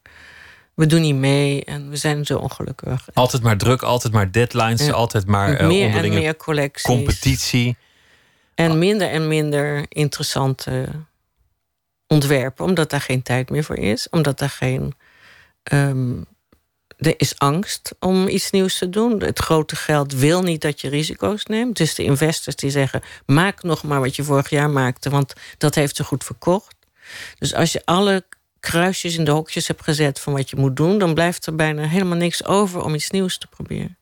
we 0.77 0.85
doen 0.85 1.01
niet 1.01 1.15
mee 1.15 1.63
en 1.63 1.89
we 1.89 1.95
zijn 1.95 2.25
zo 2.25 2.37
ongelukkig. 2.37 3.07
Altijd 3.13 3.43
maar 3.43 3.57
druk, 3.57 3.81
altijd 3.81 4.13
maar 4.13 4.31
deadlines, 4.31 4.91
altijd 4.91 5.25
maar 5.25 5.61
uh, 5.61 5.67
meer 5.67 5.95
en 5.95 6.09
meer 6.09 6.35
collecties. 6.35 6.83
competitie. 6.83 7.77
En 8.55 8.79
minder 8.79 9.09
en 9.09 9.27
minder 9.27 9.85
interessante 9.89 10.87
ontwerpen, 12.07 12.65
omdat 12.65 12.89
daar 12.89 13.01
geen 13.01 13.21
tijd 13.21 13.49
meer 13.49 13.63
voor 13.63 13.77
is, 13.77 14.09
omdat 14.09 14.39
daar 14.39 14.49
geen 14.49 14.93
ehm, 15.63 16.21
er 16.97 17.13
is 17.17 17.39
angst 17.39 17.95
om 17.99 18.27
iets 18.27 18.51
nieuws 18.51 18.77
te 18.77 18.89
doen. 18.89 19.21
Het 19.21 19.39
grote 19.39 19.75
geld 19.75 20.13
wil 20.13 20.41
niet 20.41 20.61
dat 20.61 20.81
je 20.81 20.89
risico's 20.89 21.45
neemt. 21.45 21.77
Dus 21.77 21.95
de 21.95 22.03
investors 22.03 22.55
die 22.55 22.69
zeggen: 22.69 23.01
maak 23.25 23.63
nog 23.63 23.83
maar 23.83 23.99
wat 23.99 24.15
je 24.15 24.23
vorig 24.23 24.49
jaar 24.49 24.69
maakte, 24.69 25.09
want 25.09 25.33
dat 25.57 25.75
heeft 25.75 25.95
ze 25.95 26.03
goed 26.03 26.23
verkocht. 26.23 26.75
Dus 27.39 27.53
als 27.53 27.71
je 27.71 27.81
alle 27.85 28.23
kruisjes 28.59 29.17
in 29.17 29.25
de 29.25 29.31
hokjes 29.31 29.67
hebt 29.67 29.83
gezet 29.83 30.19
van 30.19 30.33
wat 30.33 30.49
je 30.49 30.55
moet 30.55 30.75
doen, 30.75 30.97
dan 30.97 31.13
blijft 31.13 31.45
er 31.45 31.55
bijna 31.55 31.87
helemaal 31.87 32.17
niks 32.17 32.45
over 32.45 32.83
om 32.83 32.93
iets 32.93 33.09
nieuws 33.09 33.37
te 33.37 33.47
proberen. 33.47 33.97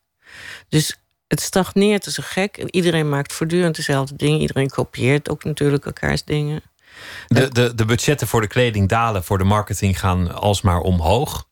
Dus 0.69 0.97
het 1.27 1.41
stagneert 1.41 2.05
als 2.05 2.17
een 2.17 2.23
gek. 2.23 2.57
Iedereen 2.57 3.09
maakt 3.09 3.33
voortdurend 3.33 3.75
dezelfde 3.75 4.15
dingen. 4.15 4.39
Iedereen 4.39 4.69
kopieert 4.69 5.29
ook 5.29 5.43
natuurlijk 5.43 5.85
elkaars 5.85 6.23
dingen. 6.23 6.61
De, 7.27 7.47
de, 7.47 7.75
de 7.75 7.85
budgetten 7.85 8.27
voor 8.27 8.41
de 8.41 8.47
kleding 8.47 8.89
dalen, 8.89 9.23
voor 9.23 9.37
de 9.37 9.43
marketing 9.43 9.99
gaan 9.99 10.33
alsmaar 10.33 10.79
omhoog. 10.79 11.47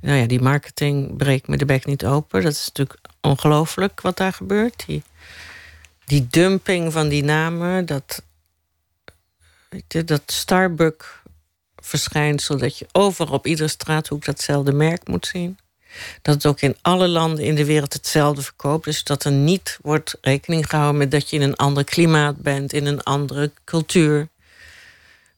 Nou 0.00 0.18
ja, 0.18 0.26
die 0.26 0.40
marketing 0.40 1.16
breekt 1.16 1.48
me 1.48 1.56
de 1.56 1.64
bek 1.64 1.86
niet 1.86 2.06
open. 2.06 2.42
Dat 2.42 2.52
is 2.52 2.66
natuurlijk 2.66 2.98
ongelooflijk 3.20 4.00
wat 4.00 4.16
daar 4.16 4.32
gebeurt. 4.32 4.86
Die, 4.86 5.02
die 6.04 6.26
dumping 6.30 6.92
van 6.92 7.08
die 7.08 7.24
namen, 7.24 7.86
dat, 7.86 8.22
dat 9.86 10.22
Starbucks 10.26 11.06
verschijnsel 11.86 12.56
dat 12.58 12.78
je 12.78 12.86
overal 12.92 13.34
op 13.34 13.46
iedere 13.46 13.68
straathoek 13.68 14.24
datzelfde 14.24 14.72
merk 14.72 15.08
moet 15.08 15.26
zien. 15.26 15.58
Dat 16.22 16.34
het 16.34 16.46
ook 16.46 16.60
in 16.60 16.76
alle 16.82 17.08
landen 17.08 17.44
in 17.44 17.54
de 17.54 17.64
wereld 17.64 17.92
hetzelfde 17.92 18.42
verkoopt. 18.42 18.84
Dus 18.84 19.04
dat 19.04 19.24
er 19.24 19.32
niet 19.32 19.78
wordt 19.82 20.18
rekening 20.20 20.68
gehouden 20.68 20.98
met 20.98 21.10
dat 21.10 21.30
je 21.30 21.36
in 21.36 21.42
een 21.42 21.56
ander 21.56 21.84
klimaat 21.84 22.36
bent, 22.36 22.72
in 22.72 22.86
een 22.86 23.02
andere 23.02 23.52
cultuur. 23.64 24.28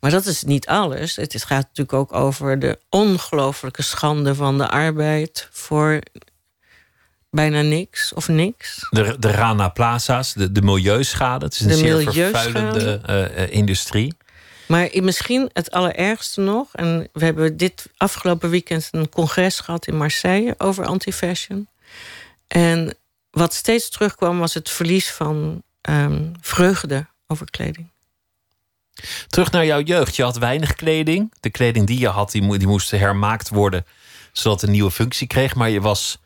Maar 0.00 0.10
dat 0.10 0.26
is 0.26 0.42
niet 0.42 0.66
alles. 0.66 1.16
Het 1.16 1.44
gaat 1.44 1.62
natuurlijk 1.62 1.92
ook 1.92 2.12
over 2.12 2.58
de 2.58 2.78
ongelooflijke 2.88 3.82
schande 3.82 4.34
van 4.34 4.58
de 4.58 4.68
arbeid 4.68 5.48
voor 5.50 6.00
bijna 7.30 7.60
niks 7.62 8.12
of 8.12 8.28
niks. 8.28 8.86
De, 8.90 9.16
de 9.18 9.30
Rana 9.30 9.68
Plaza's, 9.68 10.32
de, 10.32 10.52
de 10.52 10.62
milieuschade. 10.62 11.44
Het 11.44 11.54
is 11.54 11.60
een 11.60 11.74
zeer 11.74 12.12
vervuilende 12.12 13.00
uh, 13.08 13.52
industrie. 13.52 14.16
Maar 14.68 14.88
misschien 14.92 15.50
het 15.52 15.70
allerergste 15.70 16.40
nog... 16.40 16.68
en 16.72 17.08
we 17.12 17.24
hebben 17.24 17.56
dit 17.56 17.86
afgelopen 17.96 18.50
weekend 18.50 18.88
een 18.90 19.08
congres 19.08 19.60
gehad 19.60 19.86
in 19.86 19.96
Marseille... 19.96 20.54
over 20.58 20.84
anti-fashion. 20.84 21.68
En 22.46 22.96
wat 23.30 23.54
steeds 23.54 23.88
terugkwam 23.88 24.38
was 24.38 24.54
het 24.54 24.70
verlies 24.70 25.10
van 25.10 25.62
um, 25.88 26.32
vreugde 26.40 27.06
over 27.26 27.50
kleding. 27.50 27.88
Terug 29.28 29.50
naar 29.50 29.66
jouw 29.66 29.80
jeugd. 29.80 30.16
Je 30.16 30.22
had 30.22 30.38
weinig 30.38 30.74
kleding. 30.74 31.32
De 31.40 31.50
kleding 31.50 31.86
die 31.86 31.98
je 31.98 32.08
had, 32.08 32.30
die, 32.30 32.58
die 32.58 32.68
moest 32.68 32.90
hermaakt 32.90 33.48
worden... 33.48 33.86
zodat 34.32 34.62
een 34.62 34.70
nieuwe 34.70 34.90
functie 34.90 35.26
kreeg. 35.26 35.54
Maar 35.54 35.70
je 35.70 35.80
was 35.80 36.18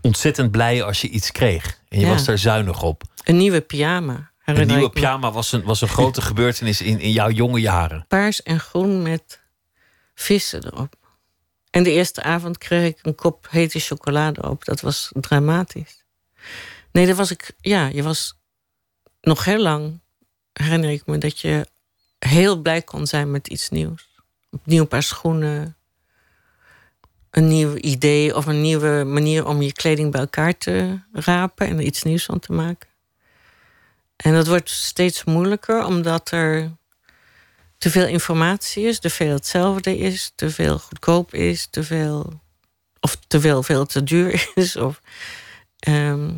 ontzettend 0.00 0.50
blij 0.50 0.82
als 0.82 1.00
je 1.00 1.08
iets 1.08 1.32
kreeg. 1.32 1.80
En 1.88 2.00
je 2.00 2.06
was 2.06 2.24
daar 2.24 2.38
zuinig 2.38 2.82
op. 2.82 3.02
Een 3.24 3.36
nieuwe 3.36 3.60
pyjama. 3.60 4.30
Een 4.54 4.66
nieuwe 4.66 4.90
pyjama 4.90 5.32
was 5.32 5.52
een, 5.52 5.62
was 5.62 5.80
een 5.80 5.88
grote 5.88 6.22
gebeurtenis 6.30 6.80
in, 6.80 7.00
in 7.00 7.12
jouw 7.12 7.30
jonge 7.30 7.60
jaren. 7.60 8.04
Paars 8.08 8.42
en 8.42 8.60
groen 8.60 9.02
met 9.02 9.40
vissen 10.14 10.64
erop. 10.64 10.94
En 11.70 11.82
de 11.82 11.90
eerste 11.90 12.22
avond 12.22 12.58
kreeg 12.58 12.88
ik 12.88 12.98
een 13.02 13.14
kop 13.14 13.46
hete 13.50 13.78
chocolade 13.78 14.48
op. 14.48 14.64
Dat 14.64 14.80
was 14.80 15.10
dramatisch. 15.12 16.04
Nee, 16.92 17.06
dat 17.06 17.16
was 17.16 17.30
ik. 17.30 17.52
Ja, 17.60 17.86
je 17.86 18.02
was 18.02 18.38
nog 19.20 19.44
heel 19.44 19.62
lang. 19.62 20.00
Herinner 20.52 20.90
ik 20.90 21.06
me 21.06 21.18
dat 21.18 21.40
je 21.40 21.66
heel 22.18 22.60
blij 22.60 22.82
kon 22.82 23.06
zijn 23.06 23.30
met 23.30 23.48
iets 23.48 23.68
nieuws. 23.68 24.08
Een 24.50 24.60
nieuw 24.64 24.84
paar 24.84 25.02
schoenen. 25.02 25.76
Een 27.30 27.48
nieuw 27.48 27.74
idee 27.74 28.36
of 28.36 28.46
een 28.46 28.60
nieuwe 28.60 29.04
manier 29.04 29.46
om 29.46 29.62
je 29.62 29.72
kleding 29.72 30.10
bij 30.10 30.20
elkaar 30.20 30.58
te 30.58 30.98
rapen 31.12 31.66
en 31.66 31.76
er 31.76 31.84
iets 31.84 32.02
nieuws 32.02 32.24
van 32.24 32.38
te 32.38 32.52
maken. 32.52 32.88
En 34.16 34.32
dat 34.32 34.46
wordt 34.46 34.70
steeds 34.70 35.24
moeilijker 35.24 35.84
omdat 35.84 36.30
er 36.30 36.70
te 37.78 37.90
veel 37.90 38.06
informatie 38.06 38.84
is, 38.84 38.98
te 38.98 39.10
veel 39.10 39.32
hetzelfde 39.32 39.98
is, 39.98 40.32
te 40.34 40.50
veel 40.50 40.78
goedkoop 40.78 41.34
is, 41.34 41.66
te 41.70 41.82
veel 41.82 42.40
of 43.00 43.16
te 43.26 43.40
veel, 43.40 43.62
veel 43.62 43.86
te 43.86 44.02
duur 44.02 44.48
is. 44.54 44.76
Of, 44.76 45.00
ehm, 45.78 46.32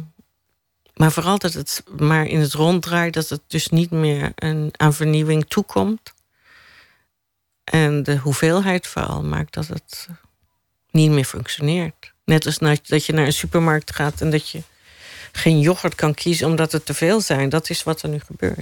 maar 0.95 1.13
vooral 1.13 1.39
dat 1.39 1.53
het 1.53 1.83
maar 1.99 2.27
in 2.27 2.41
het 2.41 2.53
rond 2.53 2.83
draait, 2.83 3.15
dat 3.15 3.29
het 3.29 3.43
dus 3.47 3.69
niet 3.69 3.91
meer 3.91 4.33
een, 4.35 4.71
aan 4.77 4.95
vernieuwing 4.95 5.49
toekomt. 5.49 6.13
En 7.65 8.03
de 8.03 8.17
hoeveelheid 8.17 8.87
vooral 8.87 9.23
maakt 9.23 9.55
dat 9.55 9.67
het 9.67 10.09
niet 10.91 11.11
meer 11.11 11.25
functioneert. 11.25 12.13
Net 12.25 12.47
als 12.47 12.59
dat 12.59 13.07
je 13.07 13.13
naar 13.13 13.27
een 13.27 13.33
supermarkt 13.33 13.95
gaat 13.95 14.21
en 14.21 14.31
dat 14.31 14.49
je 14.49 14.63
geen 15.39 15.61
yoghurt 15.61 15.95
kan 15.95 16.15
kiezen 16.15 16.47
omdat 16.47 16.73
het 16.73 16.87
te 16.87 16.95
veel 16.95 17.21
zijn. 17.21 17.49
Dat 17.49 17.71
is 17.71 17.83
wat 17.83 18.03
er 18.03 18.09
nu 18.09 18.21
gebeurt. 18.21 18.61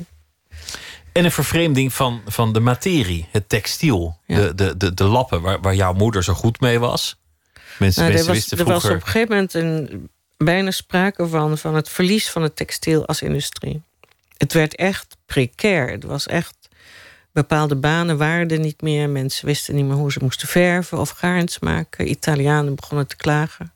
En 1.12 1.24
een 1.24 1.32
vervreemding 1.32 1.92
van, 1.92 2.22
van 2.26 2.52
de 2.52 2.60
materie, 2.60 3.28
het 3.30 3.48
textiel, 3.48 4.18
de, 4.26 4.54
de, 4.54 4.76
de, 4.76 4.94
de 4.94 5.04
lappen 5.04 5.40
waar, 5.40 5.60
waar 5.60 5.74
jouw 5.74 5.92
moeder 5.92 6.24
zo 6.24 6.34
goed 6.34 6.60
mee 6.60 6.78
was. 6.78 7.16
Mensen, 7.78 8.02
nou, 8.02 8.14
mensen 8.14 8.32
wisten 8.32 8.58
vroeger... 8.58 8.76
Er 8.76 8.82
was 8.82 8.90
op 8.90 9.06
een 9.06 9.12
gegeven 9.12 9.34
moment 9.34 9.54
een, 9.54 10.08
bijna 10.36 10.70
sprake 10.70 11.28
van, 11.28 11.58
van 11.58 11.74
het 11.74 11.88
verlies 11.88 12.30
van 12.30 12.42
het 12.42 12.56
textiel 12.56 13.06
als 13.06 13.22
industrie. 13.22 13.82
Het 14.36 14.52
werd 14.52 14.74
echt 14.74 15.16
precair. 15.26 15.90
Het 15.90 16.04
was 16.04 16.26
echt 16.26 16.54
bepaalde 17.32 17.76
banen 17.76 18.16
waren 18.16 18.60
niet 18.60 18.82
meer. 18.82 19.08
Mensen 19.08 19.46
wisten 19.46 19.74
niet 19.74 19.84
meer 19.84 19.96
hoe 19.96 20.12
ze 20.12 20.18
moesten 20.22 20.48
verven 20.48 20.98
of 20.98 21.10
garns 21.10 21.58
maken. 21.58 22.10
Italianen 22.10 22.74
begonnen 22.74 23.06
te 23.06 23.16
klagen. 23.16 23.72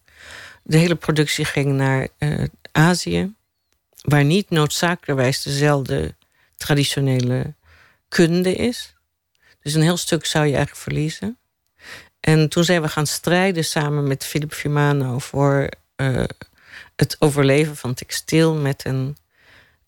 De 0.63 0.77
hele 0.77 0.95
productie 0.95 1.45
ging 1.45 1.73
naar 1.73 2.09
uh, 2.19 2.45
Azië, 2.73 3.35
waar 4.03 4.25
niet 4.25 4.51
noodzakelijkerwijs 4.51 5.43
dezelfde 5.43 6.15
traditionele 6.57 7.55
kunde 8.09 8.55
is. 8.55 8.95
Dus 9.63 9.75
een 9.75 9.83
heel 9.83 9.97
stuk 9.97 10.27
zou 10.27 10.47
je 10.47 10.55
eigenlijk 10.55 10.83
verliezen. 10.83 11.39
En 12.21 12.49
toen 12.49 12.65
zijn 12.65 12.83
we 12.83 12.89
gaan 12.89 13.07
strijden 13.07 13.65
samen 13.65 14.07
met 14.07 14.25
Philip 14.25 14.53
Fimano 14.53 15.19
voor 15.19 15.69
uh, 15.97 16.25
het 16.97 17.17
overleven 17.19 17.77
van 17.77 17.95
textiel 17.95 18.55
met 18.55 18.85
een 18.85 19.17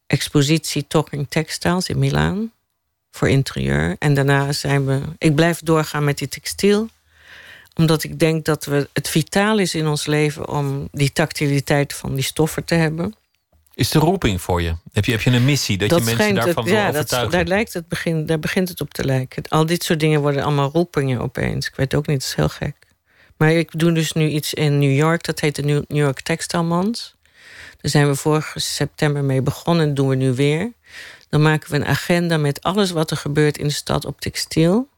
expositie 0.07 0.87
Talking 0.87 1.27
Textiles 1.29 1.89
in 1.89 1.99
Milaan 1.99 2.53
voor 3.11 3.29
interieur. 3.29 3.97
En 3.99 4.15
daarna 4.15 4.53
zijn 4.53 4.87
we. 4.87 5.01
Ik 5.19 5.35
blijf 5.35 5.61
doorgaan 5.61 6.05
met 6.05 6.19
die 6.19 6.29
textiel 6.29 6.89
omdat 7.77 8.03
ik 8.03 8.19
denk 8.19 8.45
dat 8.45 8.65
we, 8.65 8.89
het 8.93 9.09
vitaal 9.09 9.59
is 9.59 9.75
in 9.75 9.87
ons 9.87 10.07
leven 10.07 10.49
om 10.49 10.89
die 10.93 11.13
tactiliteit 11.13 11.95
van 11.95 12.15
die 12.15 12.25
stoffen 12.25 12.65
te 12.65 12.75
hebben. 12.75 13.15
Is 13.75 13.91
de 13.91 13.99
roeping 13.99 14.41
voor 14.41 14.63
je? 14.63 14.75
Heb 14.93 15.05
je, 15.05 15.13
heb 15.13 15.21
je 15.21 15.31
een 15.31 15.45
missie 15.45 15.79
dat, 15.79 15.89
je 15.89 16.05
mensen 16.05 16.35
daarvan 16.35 16.55
het, 16.55 16.65
wil 16.65 16.75
ja, 16.75 16.89
overtuigen? 16.89 17.31
daar, 17.31 17.45
lijkt 17.45 17.73
het 17.73 17.89
begin, 17.89 18.27
daar 18.27 18.39
begint 18.39 18.69
het 18.69 18.81
op 18.81 18.95
te 18.95 19.05
lijken. 19.05 19.43
Al 19.49 19.67
dit 19.67 19.85
soort 19.85 20.01
dingen 20.01 20.21
worden 20.21 20.43
allemaal 20.43 20.71
roepingen 20.73 21.21
opeens. 21.21 21.67
Ik 21.67 21.77
weet 21.77 21.95
ook 21.95 22.07
niet, 22.07 22.17
het 22.17 22.27
is 22.27 22.35
heel 22.35 22.49
gek. 22.49 22.77
Maar 23.37 23.53
ik 23.53 23.79
doe 23.79 23.93
dus 23.93 24.13
nu 24.13 24.29
iets 24.29 24.55
in 24.55 24.79
New 24.79 24.97
York. 24.97 25.25
Dat 25.25 25.41
heet 25.41 25.55
de 25.55 25.63
New 25.63 25.85
York 25.89 26.21
Textile 26.21 26.63
Month. 26.63 27.15
Daar 27.81 27.91
zijn 27.91 28.09
we 28.09 28.15
vorig 28.15 28.53
september 28.55 29.25
mee 29.25 29.43
begonnen 29.43 29.87
en 29.87 29.95
doen 29.95 30.09
we 30.09 30.15
nu 30.15 30.33
weer. 30.33 30.73
Dan 31.29 31.43
maken 31.43 31.71
we 31.71 31.77
een 31.77 31.87
agenda 31.87 32.37
met 32.37 32.63
alles 32.63 32.91
wat 32.91 33.11
er 33.11 33.17
gebeurt 33.17 33.59
in 33.59 33.67
de 33.67 33.73
stad 33.73 34.05
op 34.05 34.21
textiel 34.21 34.89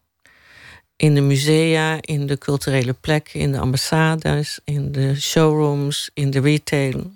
in 0.97 1.15
de 1.15 1.21
musea, 1.21 1.99
in 2.01 2.27
de 2.27 2.39
culturele 2.39 2.93
plekken, 2.93 3.41
in 3.41 3.53
de 3.53 3.59
ambassades, 3.59 4.59
in 4.65 4.93
de 4.93 5.21
showrooms, 5.21 6.11
in 6.15 6.31
de 6.31 6.41
retail. 6.41 7.13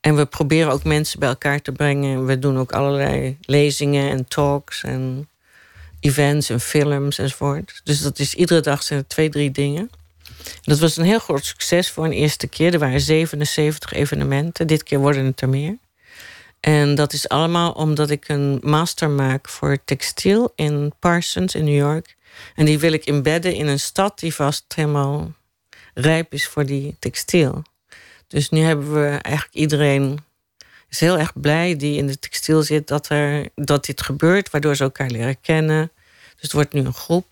En 0.00 0.16
we 0.16 0.26
proberen 0.26 0.72
ook 0.72 0.84
mensen 0.84 1.20
bij 1.20 1.28
elkaar 1.28 1.62
te 1.62 1.72
brengen. 1.72 2.26
We 2.26 2.38
doen 2.38 2.58
ook 2.58 2.72
allerlei 2.72 3.36
lezingen 3.40 4.10
en 4.10 4.28
talks 4.28 4.82
en 4.82 5.28
events 6.00 6.50
en 6.50 6.60
films 6.60 7.18
enzovoort. 7.18 7.80
Dus 7.84 8.00
dat 8.00 8.18
is 8.18 8.34
iedere 8.34 8.60
dag 8.60 8.82
zijn 8.82 9.06
twee, 9.06 9.28
drie 9.28 9.50
dingen. 9.50 9.90
Dat 10.62 10.78
was 10.78 10.96
een 10.96 11.04
heel 11.04 11.18
groot 11.18 11.44
succes 11.44 11.90
voor 11.90 12.04
een 12.04 12.12
eerste 12.12 12.46
keer. 12.46 12.72
Er 12.72 12.78
waren 12.78 13.00
77 13.00 13.92
evenementen. 13.92 14.66
Dit 14.66 14.82
keer 14.82 14.98
worden 14.98 15.24
het 15.24 15.40
er 15.40 15.48
meer. 15.48 15.76
En 16.60 16.94
dat 16.94 17.12
is 17.12 17.28
allemaal 17.28 17.72
omdat 17.72 18.10
ik 18.10 18.28
een 18.28 18.58
master 18.62 19.10
maak 19.10 19.48
voor 19.48 19.78
textiel 19.84 20.52
in 20.54 20.92
Parsons 20.98 21.54
in 21.54 21.64
New 21.64 21.76
York. 21.76 22.16
En 22.54 22.64
die 22.64 22.78
wil 22.78 22.92
ik 22.92 23.04
embedden 23.04 23.54
in 23.54 23.66
een 23.66 23.80
stad 23.80 24.18
die 24.18 24.34
vast 24.34 24.64
helemaal 24.74 25.32
rijp 25.94 26.32
is 26.32 26.46
voor 26.46 26.66
die 26.66 26.96
textiel. 26.98 27.62
Dus 28.28 28.50
nu 28.50 28.60
hebben 28.60 28.92
we 28.92 29.08
eigenlijk 29.08 29.54
iedereen 29.54 30.18
is 30.88 31.00
heel 31.00 31.18
erg 31.18 31.40
blij 31.40 31.76
die 31.76 31.96
in 31.96 32.06
de 32.06 32.18
textiel 32.18 32.62
zit 32.62 32.88
dat, 32.88 33.08
er, 33.08 33.48
dat 33.54 33.84
dit 33.84 34.02
gebeurt, 34.02 34.50
waardoor 34.50 34.76
ze 34.76 34.82
elkaar 34.82 35.10
leren 35.10 35.40
kennen. 35.40 35.90
Dus 36.32 36.42
het 36.42 36.52
wordt 36.52 36.72
nu 36.72 36.80
een 36.80 36.94
groep. 36.94 37.26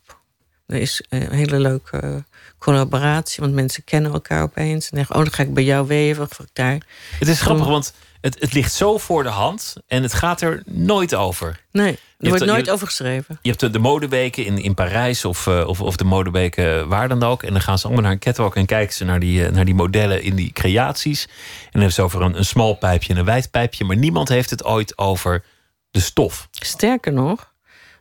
Er 0.67 0.81
is 0.81 1.03
een 1.09 1.33
hele 1.33 1.59
leuke 1.59 2.25
collaboratie, 2.59 3.41
want 3.41 3.55
mensen 3.55 3.85
kennen 3.85 4.13
elkaar 4.13 4.43
opeens. 4.43 4.91
En 4.91 4.97
zeggen, 4.97 5.17
oh, 5.17 5.23
dan 5.23 5.33
ga 5.33 5.43
ik 5.43 5.55
bij 5.55 5.65
jou 5.65 5.87
weven. 5.87 6.23
Of 6.23 6.39
ik 6.39 6.49
daar. 6.53 6.87
Het 7.19 7.29
is 7.29 7.41
grappig, 7.41 7.67
want 7.67 7.93
het, 8.21 8.41
het 8.41 8.53
ligt 8.53 8.73
zo 8.73 8.99
voor 8.99 9.23
de 9.23 9.29
hand 9.29 9.77
en 9.87 10.03
het 10.03 10.15
gaat 10.15 10.41
er 10.41 10.63
nooit 10.67 11.15
over. 11.15 11.65
Nee, 11.73 11.99
er 12.19 12.29
wordt 12.29 12.45
nooit 12.45 12.71
over 12.71 12.87
geschreven. 12.87 13.39
Je 13.43 13.49
hebt 13.49 13.61
de, 13.61 13.71
de 13.71 13.79
modeweken 13.79 14.45
in, 14.45 14.59
in 14.59 14.75
Parijs 14.75 15.25
of, 15.25 15.47
uh, 15.47 15.69
of, 15.69 15.81
of 15.81 15.97
de 15.97 16.05
modeweken 16.05 16.89
waar 16.89 17.09
dan 17.09 17.23
ook. 17.23 17.43
En 17.43 17.53
dan 17.53 17.63
gaan 17.63 17.79
ze 17.79 17.85
allemaal 17.85 18.03
naar 18.03 18.13
een 18.13 18.19
catwalk 18.19 18.57
en 18.57 18.67
kijken 18.67 18.95
ze 18.95 19.05
naar 19.05 19.21
die, 19.21 19.51
naar 19.51 19.65
die 19.65 19.75
modellen 19.75 20.23
in 20.23 20.35
die 20.35 20.53
creaties. 20.53 21.23
En 21.23 21.31
dan 21.63 21.71
hebben 21.73 21.93
ze 21.93 22.03
over 22.03 22.23
een, 22.23 22.37
een 22.37 22.45
smal 22.45 22.75
pijpje 22.75 23.13
en 23.13 23.19
een 23.19 23.25
wijd 23.25 23.51
pijpje. 23.51 23.85
Maar 23.85 23.97
niemand 23.97 24.29
heeft 24.29 24.51
het 24.51 24.65
ooit 24.65 24.99
over 24.99 25.45
de 25.91 26.01
stof. 26.01 26.49
Sterker 26.51 27.13
nog, 27.13 27.53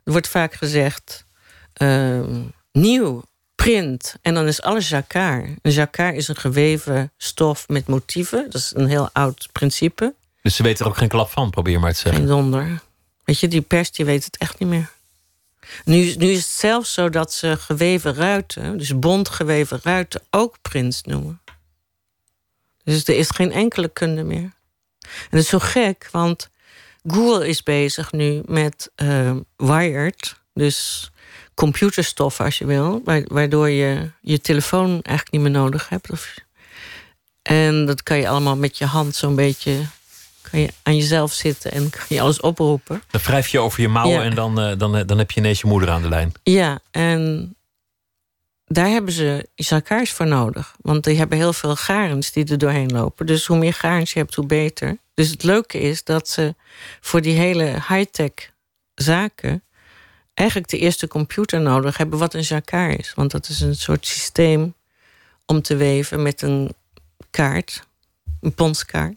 er 0.03 0.11
wordt 0.11 0.27
vaak 0.27 0.53
gezegd... 0.53 1.23
Uh, 1.81 2.19
nieuw, 2.71 3.23
print. 3.55 4.15
En 4.21 4.33
dan 4.33 4.47
is 4.47 4.61
alles 4.61 4.89
jacquard. 4.89 5.49
Een 5.61 5.71
jacquard 5.71 6.15
is 6.15 6.27
een 6.27 6.35
geweven 6.35 7.11
stof 7.17 7.67
met 7.67 7.87
motieven. 7.87 8.43
Dat 8.43 8.61
is 8.61 8.71
een 8.75 8.87
heel 8.87 9.09
oud 9.13 9.49
principe. 9.51 10.13
Dus 10.41 10.55
ze 10.55 10.63
weten 10.63 10.85
er 10.85 10.91
ook 10.91 10.97
geen 10.97 11.07
klap 11.07 11.29
van, 11.29 11.49
probeer 11.49 11.79
maar 11.79 11.93
te 11.93 11.99
zeggen. 11.99 12.21
Geen 12.21 12.29
donder. 12.29 12.81
Weet 13.23 13.39
je, 13.39 13.47
die 13.47 13.61
pers 13.61 13.91
die 13.91 14.05
weet 14.05 14.25
het 14.25 14.37
echt 14.37 14.59
niet 14.59 14.69
meer. 14.69 14.91
Nu, 15.85 16.13
nu 16.17 16.27
is 16.27 16.37
het 16.37 16.51
zelfs 16.51 16.93
zo 16.93 17.09
dat 17.09 17.33
ze 17.33 17.57
geweven 17.57 18.13
ruiten, 18.13 18.77
dus 18.77 18.99
bondgeweven 18.99 19.79
ruiten, 19.83 20.21
ook 20.29 20.57
prins 20.61 21.01
noemen. 21.01 21.41
Dus 22.83 23.07
er 23.07 23.17
is 23.17 23.29
geen 23.29 23.51
enkele 23.51 23.87
kunde 23.87 24.23
meer. 24.23 24.53
En 24.99 25.29
dat 25.29 25.39
is 25.39 25.47
zo 25.47 25.59
gek, 25.59 26.07
want 26.11 26.49
Google 27.07 27.47
is 27.47 27.63
bezig 27.63 28.11
nu 28.11 28.41
met 28.45 28.91
uh, 28.95 29.35
Wired. 29.57 30.35
Dus 30.53 31.09
computerstof, 31.55 32.39
als 32.39 32.57
je 32.57 32.65
wil. 32.65 33.01
Waardoor 33.27 33.69
je 33.69 34.09
je 34.21 34.41
telefoon 34.41 34.89
eigenlijk 34.89 35.31
niet 35.31 35.41
meer 35.41 35.61
nodig 35.61 35.89
hebt. 35.89 36.11
Of, 36.11 36.33
en 37.41 37.85
dat 37.85 38.03
kan 38.03 38.17
je 38.17 38.29
allemaal 38.29 38.57
met 38.57 38.77
je 38.77 38.85
hand 38.85 39.15
zo'n 39.15 39.35
beetje 39.35 39.81
kan 40.51 40.59
je 40.59 40.69
aan 40.83 40.95
jezelf 40.95 41.33
zitten 41.33 41.71
en 41.71 41.89
kan 41.89 42.05
je 42.07 42.21
alles 42.21 42.39
oproepen. 42.39 43.01
Dan 43.11 43.21
wrijf 43.21 43.47
je 43.47 43.59
over 43.59 43.81
je 43.81 43.87
mouwen 43.87 44.21
en 44.21 44.35
dan, 44.35 44.59
uh, 44.59 44.77
dan, 44.77 45.05
dan 45.05 45.17
heb 45.17 45.31
je 45.31 45.39
ineens 45.39 45.61
je 45.61 45.67
moeder 45.67 45.89
aan 45.89 46.01
de 46.01 46.09
lijn. 46.09 46.31
Ja, 46.43 46.79
en 46.91 47.55
daar 48.65 48.87
hebben 48.87 49.13
ze 49.13 49.49
isakaars 49.55 50.11
voor 50.11 50.27
nodig. 50.27 50.75
Want 50.81 51.03
die 51.03 51.17
hebben 51.17 51.37
heel 51.37 51.53
veel 51.53 51.75
garens 51.75 52.31
die 52.31 52.45
er 52.45 52.57
doorheen 52.57 52.91
lopen. 52.91 53.25
Dus 53.25 53.45
hoe 53.45 53.57
meer 53.57 53.73
garens 53.73 54.13
je 54.13 54.19
hebt, 54.19 54.35
hoe 54.35 54.45
beter. 54.45 54.97
Dus 55.13 55.29
het 55.29 55.43
leuke 55.43 55.79
is 55.79 56.03
dat 56.03 56.29
ze 56.29 56.55
voor 56.99 57.21
die 57.21 57.35
hele 57.35 57.63
high-tech 57.63 58.51
zaken 58.95 59.63
eigenlijk 60.35 60.69
de 60.69 60.77
eerste 60.77 61.07
computer 61.07 61.61
nodig 61.61 61.97
hebben 61.97 62.19
wat 62.19 62.33
een 62.33 62.41
jacquard 62.41 62.99
is. 62.99 63.13
Want 63.13 63.31
dat 63.31 63.49
is 63.49 63.61
een 63.61 63.75
soort 63.75 64.05
systeem 64.05 64.73
om 65.45 65.61
te 65.61 65.75
weven 65.75 66.21
met 66.21 66.41
een 66.41 66.73
kaart, 67.29 67.87
een 68.41 68.53
ponskaart. 68.53 69.15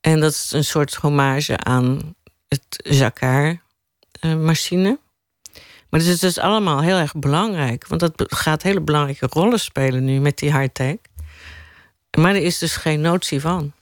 En 0.00 0.20
dat 0.20 0.32
is 0.32 0.52
een 0.52 0.64
soort 0.64 0.94
hommage 0.94 1.56
aan 1.56 2.14
het 2.48 2.64
jacquard-machine. 2.76 4.98
Maar 5.88 6.00
het 6.00 6.08
is 6.08 6.18
dus 6.18 6.38
allemaal 6.38 6.82
heel 6.82 6.96
erg 6.96 7.14
belangrijk. 7.14 7.86
Want 7.86 8.00
dat 8.00 8.12
gaat 8.16 8.62
hele 8.62 8.80
belangrijke 8.80 9.26
rollen 9.30 9.60
spelen 9.60 10.04
nu 10.04 10.20
met 10.20 10.38
die 10.38 10.58
high-tech. 10.58 10.96
Maar 12.18 12.34
er 12.34 12.42
is 12.42 12.58
dus 12.58 12.76
geen 12.76 13.00
notie 13.00 13.40
van. 13.40 13.72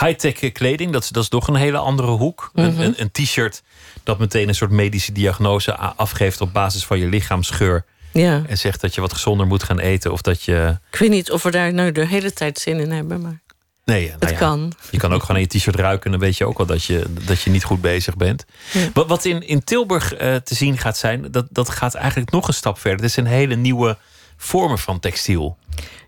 High-tech 0.00 0.52
kleding, 0.52 0.92
dat 0.92 1.02
is, 1.02 1.08
dat 1.08 1.22
is 1.22 1.28
toch 1.28 1.48
een 1.48 1.54
hele 1.54 1.78
andere 1.78 2.08
hoek. 2.10 2.50
Een, 2.54 2.72
Mhm. 2.72 2.80
een, 2.80 2.94
een 2.96 3.10
t-shirt 3.10 3.62
dat 4.02 4.18
meteen 4.18 4.48
een 4.48 4.54
soort 4.54 4.70
medische 4.70 5.12
diagnose 5.12 5.76
afgeeft 5.76 6.40
op 6.40 6.52
basis 6.52 6.84
van 6.84 6.98
je 6.98 7.06
lichaamsgeur. 7.06 7.84
Ja. 8.12 8.42
En 8.46 8.58
zegt 8.58 8.80
dat 8.80 8.94
je 8.94 9.00
wat 9.00 9.12
gezonder 9.12 9.46
moet 9.46 9.62
gaan 9.62 9.78
eten. 9.78 10.12
Of 10.12 10.20
dat 10.20 10.42
je. 10.42 10.78
Ik 10.92 10.98
weet 10.98 11.10
niet 11.10 11.30
of 11.30 11.42
we 11.42 11.50
daar 11.50 11.72
nou 11.74 11.92
de 11.92 12.06
hele 12.06 12.32
tijd 12.32 12.58
zin 12.58 12.80
in 12.80 12.90
hebben, 12.90 13.20
maar 13.20 13.40
Nee, 13.84 14.06
nou 14.06 14.16
het 14.20 14.30
ja, 14.30 14.36
kan. 14.36 14.72
Je 14.90 14.98
kan 14.98 15.12
ook 15.12 15.20
gewoon 15.20 15.36
in 15.42 15.46
je 15.50 15.58
t-shirt 15.58 15.76
ruiken. 15.76 16.04
En 16.04 16.10
dan 16.10 16.20
weet 16.20 16.36
je 16.36 16.46
ook 16.46 16.56
wel 16.58 16.66
dat 16.66 16.84
je, 16.84 17.04
dat 17.26 17.40
je 17.40 17.50
niet 17.50 17.64
goed 17.64 17.80
bezig 17.80 18.16
bent. 18.16 18.44
Ja. 18.72 18.88
Wat, 18.92 19.06
wat 19.08 19.24
in, 19.24 19.46
in 19.46 19.64
Tilburg 19.64 20.14
eh, 20.14 20.34
te 20.34 20.54
zien 20.54 20.78
gaat 20.78 20.96
zijn, 20.96 21.30
dat, 21.30 21.46
dat 21.50 21.68
gaat 21.68 21.94
eigenlijk 21.94 22.30
nog 22.30 22.48
een 22.48 22.54
stap 22.54 22.78
verder. 22.78 23.00
Het 23.00 23.10
is 23.10 23.16
een 23.16 23.26
hele 23.26 23.54
nieuwe 23.56 23.96
vormen 24.36 24.78
van 24.78 25.00
textiel. 25.00 25.56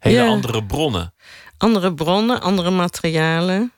Hele 0.01 0.17
Ja. 0.17 0.27
andere 0.27 0.65
bronnen. 0.65 1.13
Andere 1.59 1.95
bronnen, 1.95 2.41
andere 2.41 2.71
materialen. 2.71 3.73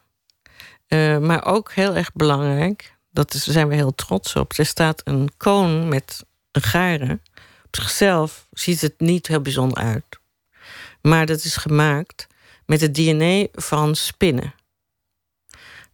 Eh, 0.87 1.19
maar 1.19 1.45
ook 1.45 1.73
heel 1.73 1.97
erg 1.97 2.13
belangrijk, 2.13 2.97
dat 3.11 3.35
is, 3.35 3.45
daar 3.45 3.55
zijn 3.55 3.69
we 3.69 3.75
heel 3.75 3.95
trots 3.95 4.37
op. 4.37 4.53
Er 4.53 4.67
staat 4.67 5.01
een 5.05 5.31
koon 5.37 5.89
met 5.89 6.25
een 6.53 6.63
garen. 6.63 7.23
Op 7.65 7.77
zichzelf 7.77 8.47
ziet 8.51 8.81
het 8.81 9.01
niet 9.01 9.27
heel 9.27 9.41
bijzonder 9.41 9.79
uit. 9.79 10.19
Maar 11.03 11.27
dat 11.27 11.45
is 11.45 11.57
gemaakt 11.57 12.27
met 12.67 12.81
het 12.81 12.95
DNA 12.95 13.47
van 13.53 13.95
spinnen. 13.95 14.55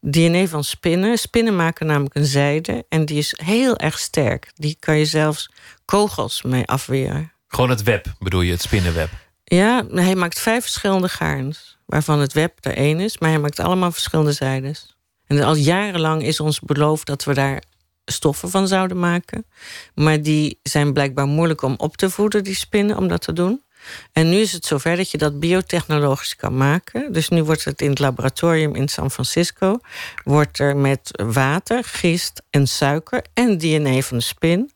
DNA 0.01 0.47
van 0.47 0.65
spinnen. 0.65 1.19
Spinnen 1.19 1.57
maken 1.57 1.87
namelijk 1.87 2.15
een 2.15 2.27
zijde 2.27 2.85
en 2.89 3.05
die 3.05 3.19
is 3.19 3.35
heel 3.45 3.77
erg 3.77 3.99
sterk. 3.99 4.51
Die 4.55 4.77
kan 4.81 4.99
je 4.99 5.05
zelfs 5.05 5.51
kogels 5.85 6.43
mee 6.43 6.65
afweren. 6.65 7.33
Gewoon 7.49 7.71
het 7.71 7.83
web, 7.83 8.15
bedoel 8.19 8.41
je, 8.41 8.53
het 8.53 8.63
spinnenweb. 8.63 9.11
Ja, 9.45 9.87
hij 9.91 10.15
maakt 10.15 10.41
vijf 10.41 10.63
verschillende 10.63 11.09
gaarns. 11.09 11.76
Waarvan 11.87 12.21
het 12.21 12.33
web 12.33 12.59
er 12.61 12.77
één 12.77 13.01
is, 13.01 13.19
maar 13.19 13.31
hij 13.31 13.39
maakt 13.39 13.61
allemaal 13.61 13.93
verschillende 13.93 14.33
zijdes. 14.33 14.97
En 15.27 15.43
al 15.43 15.55
jarenlang 15.55 16.23
is 16.23 16.41
ons 16.41 16.61
beloofd 16.61 17.07
dat 17.07 17.25
we 17.25 17.35
daar 17.35 17.63
stoffen 18.05 18.51
van 18.51 18.69
zouden 18.69 18.99
maken. 18.99 19.47
Maar 19.95 20.23
die 20.23 20.59
zijn 20.63 20.93
blijkbaar 20.93 21.27
moeilijk 21.27 21.63
om 21.63 21.75
op 21.77 21.97
te 21.97 22.11
voeden, 22.11 22.45
die 22.45 22.55
spinnen, 22.55 22.97
om 22.97 23.09
dat 23.09 23.21
te 23.21 23.33
doen. 23.33 23.65
En 24.13 24.29
nu 24.29 24.37
is 24.37 24.53
het 24.53 24.65
zover 24.65 24.97
dat 24.97 25.11
je 25.11 25.19
dat 25.19 25.41
biotechnologisch 25.41 26.37
kan 26.37 26.57
maken. 26.57 27.13
Dus 27.13 27.29
nu 27.29 27.43
wordt 27.43 27.65
het 27.65 27.83
in 27.83 27.91
het 27.91 27.99
laboratorium 27.99 28.75
in 28.75 28.89
San 28.89 29.11
Francisco... 29.11 29.79
wordt 30.25 30.59
er 30.59 30.77
met 30.77 31.23
water, 31.27 31.85
gist 31.85 32.43
en 32.51 32.67
suiker 32.67 33.25
en 33.35 33.59
DNA 33.59 34.01
van 34.01 34.17
de 34.17 34.23
spin... 34.23 34.71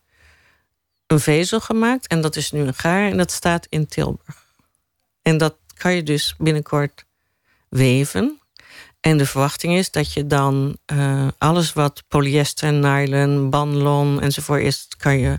een 1.06 1.20
vezel 1.20 1.60
gemaakt. 1.60 2.06
En 2.06 2.20
dat 2.20 2.36
is 2.36 2.50
nu 2.50 2.60
een 2.60 2.74
gaar 2.74 3.10
en 3.10 3.16
dat 3.16 3.30
staat 3.30 3.66
in 3.68 3.86
Tilburg. 3.86 4.44
En 5.22 5.38
dat 5.38 5.56
kan 5.80 5.94
je 5.94 6.02
dus 6.02 6.34
binnenkort 6.38 7.04
weven. 7.68 8.40
En 9.00 9.16
de 9.16 9.26
verwachting 9.26 9.74
is 9.74 9.90
dat 9.90 10.12
je 10.12 10.26
dan 10.26 10.76
eh, 10.86 11.28
alles 11.38 11.72
wat 11.72 12.02
polyester, 12.08 12.72
nylon, 12.72 13.50
banlon 13.50 14.20
enzovoort 14.20 14.62
is, 14.62 14.88
kan 14.96 15.18
je, 15.18 15.38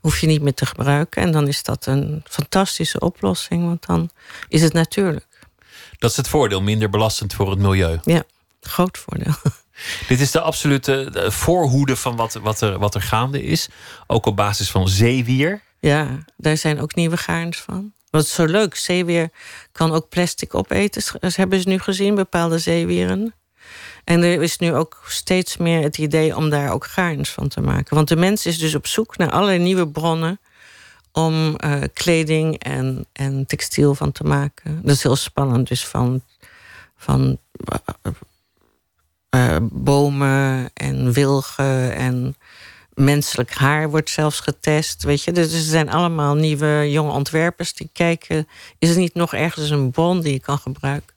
hoef 0.00 0.18
je 0.20 0.26
niet 0.26 0.42
meer 0.42 0.54
te 0.54 0.66
gebruiken. 0.66 1.22
En 1.22 1.30
dan 1.30 1.48
is 1.48 1.62
dat 1.62 1.86
een 1.86 2.22
fantastische 2.24 3.00
oplossing, 3.00 3.64
want 3.64 3.86
dan 3.86 4.10
is 4.48 4.62
het 4.62 4.72
natuurlijk. 4.72 5.38
Dat 5.98 6.10
is 6.10 6.16
het 6.16 6.28
voordeel, 6.28 6.62
minder 6.62 6.90
belastend 6.90 7.34
voor 7.34 7.50
het 7.50 7.58
milieu. 7.58 7.98
Ja, 8.04 8.22
groot 8.60 8.98
voordeel. 8.98 9.34
Dit 10.08 10.20
is 10.20 10.30
de 10.30 10.40
absolute 10.40 11.26
voorhoede 11.28 11.96
van 11.96 12.16
wat, 12.16 12.34
wat, 12.34 12.60
er, 12.60 12.78
wat 12.78 12.94
er 12.94 13.02
gaande 13.02 13.42
is. 13.42 13.68
Ook 14.06 14.26
op 14.26 14.36
basis 14.36 14.70
van 14.70 14.88
zeewier. 14.88 15.62
Ja, 15.80 16.24
daar 16.36 16.56
zijn 16.56 16.80
ook 16.80 16.94
nieuwe 16.94 17.16
gaarns 17.16 17.58
van. 17.58 17.92
Wat 18.16 18.26
zo 18.26 18.44
leuk, 18.44 18.74
zeewier 18.74 19.30
kan 19.72 19.92
ook 19.92 20.08
plastic 20.08 20.54
opeten. 20.54 21.02
Dat 21.20 21.36
hebben 21.36 21.60
ze 21.60 21.68
nu 21.68 21.78
gezien, 21.78 22.14
bepaalde 22.14 22.58
zeewieren. 22.58 23.34
En 24.04 24.22
er 24.22 24.42
is 24.42 24.58
nu 24.58 24.74
ook 24.74 25.02
steeds 25.06 25.56
meer 25.56 25.82
het 25.82 25.98
idee 25.98 26.36
om 26.36 26.50
daar 26.50 26.72
ook 26.72 26.86
gaarns 26.86 27.30
van 27.30 27.48
te 27.48 27.60
maken. 27.60 27.94
Want 27.94 28.08
de 28.08 28.16
mens 28.16 28.46
is 28.46 28.58
dus 28.58 28.74
op 28.74 28.86
zoek 28.86 29.16
naar 29.16 29.30
allerlei 29.30 29.58
nieuwe 29.58 29.88
bronnen 29.88 30.40
om 31.12 31.56
eh, 31.56 31.82
kleding 31.92 32.58
en, 32.58 33.06
en 33.12 33.46
textiel 33.46 33.94
van 33.94 34.12
te 34.12 34.24
maken. 34.24 34.80
Dat 34.82 34.94
is 34.94 35.02
heel 35.02 35.16
spannend, 35.16 35.68
dus 35.68 35.86
van, 35.86 36.22
van 36.96 37.38
eh, 37.64 38.12
eh, 39.28 39.56
bomen 39.62 40.70
en 40.74 41.12
wilgen 41.12 41.94
en 41.94 42.36
menselijk 42.96 43.54
haar 43.54 43.90
wordt 43.90 44.10
zelfs 44.10 44.40
getest. 44.40 45.02
Weet 45.02 45.22
je? 45.22 45.32
Dus 45.32 45.52
er 45.52 45.60
zijn 45.60 45.90
allemaal 45.90 46.34
nieuwe 46.34 46.90
jonge 46.90 47.12
ontwerpers 47.12 47.74
die 47.74 47.90
kijken... 47.92 48.48
is 48.78 48.90
er 48.90 48.96
niet 48.96 49.14
nog 49.14 49.34
ergens 49.34 49.70
een 49.70 49.90
bron 49.90 50.20
die 50.20 50.32
je 50.32 50.40
kan 50.40 50.58
gebruiken... 50.58 51.14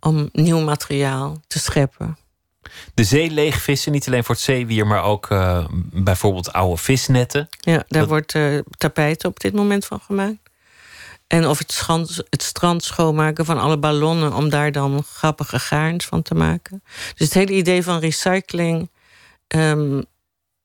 om 0.00 0.28
nieuw 0.32 0.60
materiaal 0.60 1.40
te 1.46 1.58
scheppen. 1.58 2.18
De 2.94 3.04
zee 3.04 3.30
leegvissen, 3.30 3.92
niet 3.92 4.06
alleen 4.06 4.24
voor 4.24 4.34
het 4.34 4.44
zeewier, 4.44 4.86
maar 4.86 5.02
ook 5.02 5.30
uh, 5.30 5.66
bijvoorbeeld 5.92 6.52
oude 6.52 6.76
visnetten. 6.76 7.48
Ja, 7.60 7.72
daar 7.72 8.00
dat... 8.00 8.08
wordt 8.08 8.34
uh, 8.34 8.58
tapijt 8.76 9.24
op 9.24 9.40
dit 9.40 9.52
moment 9.52 9.86
van 9.86 10.00
gemaakt. 10.00 10.50
En 11.26 11.46
of 11.46 11.58
het, 11.58 11.72
strand, 11.72 12.22
het 12.30 12.42
strand 12.42 12.84
schoonmaken 12.84 13.44
van 13.44 13.58
alle 13.58 13.78
ballonnen... 13.78 14.32
om 14.32 14.48
daar 14.48 14.72
dan 14.72 15.02
grappige 15.02 15.58
gaarns 15.58 16.04
van 16.04 16.22
te 16.22 16.34
maken. 16.34 16.82
Dus 17.14 17.26
het 17.26 17.34
hele 17.34 17.52
idee 17.52 17.82
van 17.82 17.98
recycling... 17.98 18.90
Um, 19.48 20.04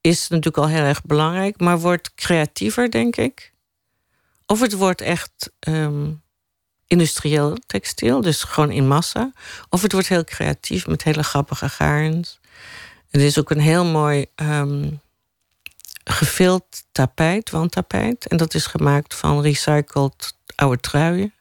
is 0.01 0.27
natuurlijk 0.27 0.57
al 0.57 0.67
heel 0.67 0.83
erg 0.83 1.03
belangrijk, 1.03 1.59
maar 1.59 1.79
wordt 1.79 2.15
creatiever, 2.15 2.91
denk 2.91 3.15
ik. 3.15 3.53
Of 4.45 4.61
het 4.61 4.73
wordt 4.73 5.01
echt 5.01 5.51
um, 5.67 6.21
industrieel 6.87 7.57
textiel, 7.65 8.21
dus 8.21 8.43
gewoon 8.43 8.71
in 8.71 8.87
massa. 8.87 9.31
Of 9.69 9.81
het 9.81 9.91
wordt 9.91 10.07
heel 10.07 10.23
creatief 10.23 10.87
met 10.87 11.03
hele 11.03 11.23
grappige 11.23 11.69
gaarns. 11.69 12.39
Er 13.09 13.21
is 13.21 13.39
ook 13.39 13.49
een 13.49 13.59
heel 13.59 13.85
mooi 13.85 14.25
um, 14.35 15.01
gevild 16.03 16.63
tapijt, 16.91 17.49
wandtapijt. 17.49 18.27
En 18.27 18.37
dat 18.37 18.53
is 18.53 18.65
gemaakt 18.65 19.15
van 19.15 19.41
recycled 19.41 20.33
oude 20.55 20.79
truien. 20.79 21.33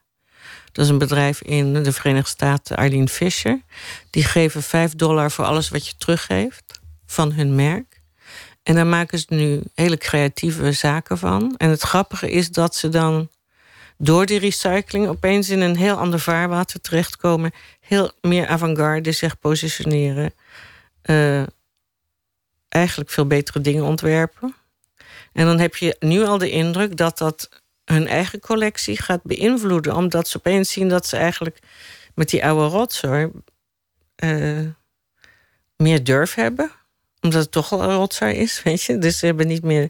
Dat 0.71 0.85
is 0.85 0.91
een 0.91 0.97
bedrijf 0.97 1.41
in 1.41 1.83
de 1.83 1.91
Verenigde 1.91 2.29
Staten, 2.29 2.77
Arlene 2.77 3.07
Fisher. 3.07 3.61
Die 4.09 4.23
geven 4.23 4.63
5 4.63 4.95
dollar 4.95 5.31
voor 5.31 5.45
alles 5.45 5.69
wat 5.69 5.87
je 5.87 5.93
teruggeeft 5.97 6.79
van 7.05 7.31
hun 7.31 7.55
merk. 7.55 7.88
En 8.69 8.75
daar 8.75 8.87
maken 8.87 9.19
ze 9.19 9.25
nu 9.29 9.61
hele 9.73 9.97
creatieve 9.97 10.71
zaken 10.71 11.17
van. 11.17 11.55
En 11.57 11.69
het 11.69 11.81
grappige 11.81 12.31
is 12.31 12.49
dat 12.51 12.75
ze 12.75 12.89
dan 12.89 13.29
door 13.97 14.25
die 14.25 14.39
recycling 14.39 15.07
opeens 15.07 15.49
in 15.49 15.61
een 15.61 15.75
heel 15.75 15.95
ander 15.95 16.19
vaarwater 16.19 16.81
terechtkomen. 16.81 17.51
Heel 17.79 18.11
meer 18.21 18.47
avant-garde 18.47 19.11
zich 19.11 19.39
positioneren. 19.39 20.33
Uh, 21.05 21.43
eigenlijk 22.67 23.09
veel 23.09 23.27
betere 23.27 23.61
dingen 23.61 23.83
ontwerpen. 23.83 24.55
En 25.33 25.45
dan 25.45 25.59
heb 25.59 25.75
je 25.75 25.95
nu 25.99 26.23
al 26.23 26.37
de 26.37 26.49
indruk 26.49 26.97
dat 26.97 27.17
dat 27.17 27.49
hun 27.85 28.07
eigen 28.07 28.39
collectie 28.39 29.01
gaat 29.01 29.23
beïnvloeden. 29.23 29.95
Omdat 29.95 30.27
ze 30.27 30.37
opeens 30.37 30.71
zien 30.71 30.89
dat 30.89 31.07
ze 31.07 31.17
eigenlijk 31.17 31.59
met 32.15 32.29
die 32.29 32.45
oude 32.45 32.75
rotzooi 32.75 33.31
uh, 34.23 34.67
meer 35.75 36.03
durf 36.03 36.33
hebben. 36.33 36.71
Omdat 37.21 37.41
het 37.41 37.51
toch 37.51 37.71
al 37.71 37.83
een 37.83 37.95
rotzooi 37.95 38.33
is, 38.35 38.61
weet 38.63 38.83
je. 38.83 38.97
Dus 38.97 39.17
ze 39.17 39.25
hebben 39.25 39.47
niet 39.47 39.63
meer 39.63 39.89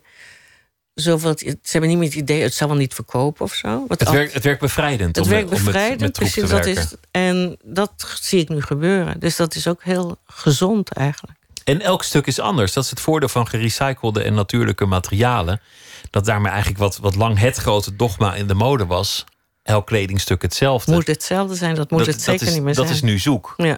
zoveel. 0.93 1.33
Ze 1.37 1.57
hebben 1.61 1.89
niet 1.89 1.99
meer 1.99 2.07
het 2.07 2.17
idee, 2.17 2.41
het 2.41 2.53
zal 2.53 2.67
wel 2.67 2.77
niet 2.77 2.93
verkopen 2.93 3.45
of 3.45 3.53
zo. 3.53 3.85
Wat 3.87 3.99
het, 3.99 4.09
werkt, 4.09 4.33
het 4.33 4.43
werkt 4.43 4.61
bevrijdend. 4.61 5.15
Het 5.15 5.27
werkt 5.27 5.49
bevrijdend, 5.49 6.11
precies. 6.11 6.49
Dat 6.49 6.65
is, 6.65 6.93
en 7.11 7.57
dat 7.63 8.17
zie 8.21 8.39
ik 8.39 8.49
nu 8.49 8.61
gebeuren. 8.61 9.19
Dus 9.19 9.35
dat 9.35 9.55
is 9.55 9.67
ook 9.67 9.83
heel 9.83 10.17
gezond 10.25 10.89
eigenlijk. 10.89 11.37
En 11.63 11.81
elk 11.81 12.03
stuk 12.03 12.27
is 12.27 12.39
anders. 12.39 12.73
Dat 12.73 12.83
is 12.83 12.89
het 12.89 12.99
voordeel 12.99 13.29
van 13.29 13.47
gerecyclede 13.47 14.23
en 14.23 14.33
natuurlijke 14.33 14.85
materialen. 14.85 15.61
Dat 16.09 16.25
daarmee 16.25 16.51
eigenlijk 16.51 16.79
wat, 16.79 16.97
wat 16.97 17.15
lang 17.15 17.39
het 17.39 17.57
grote 17.57 17.95
dogma 17.95 18.35
in 18.35 18.47
de 18.47 18.53
mode 18.53 18.85
was. 18.85 19.25
Elk 19.63 19.85
kledingstuk 19.85 20.41
hetzelfde. 20.41 20.91
Moet 20.91 21.07
hetzelfde 21.07 21.55
zijn, 21.55 21.75
dat 21.75 21.91
moet 21.91 22.05
het 22.05 22.21
zeker 22.21 22.51
niet 22.51 22.63
meer 22.63 22.73
zijn. 22.73 22.87
Dat 22.87 22.95
is 22.95 23.01
nu 23.01 23.19
zoek. 23.19 23.53
Ja. 23.57 23.77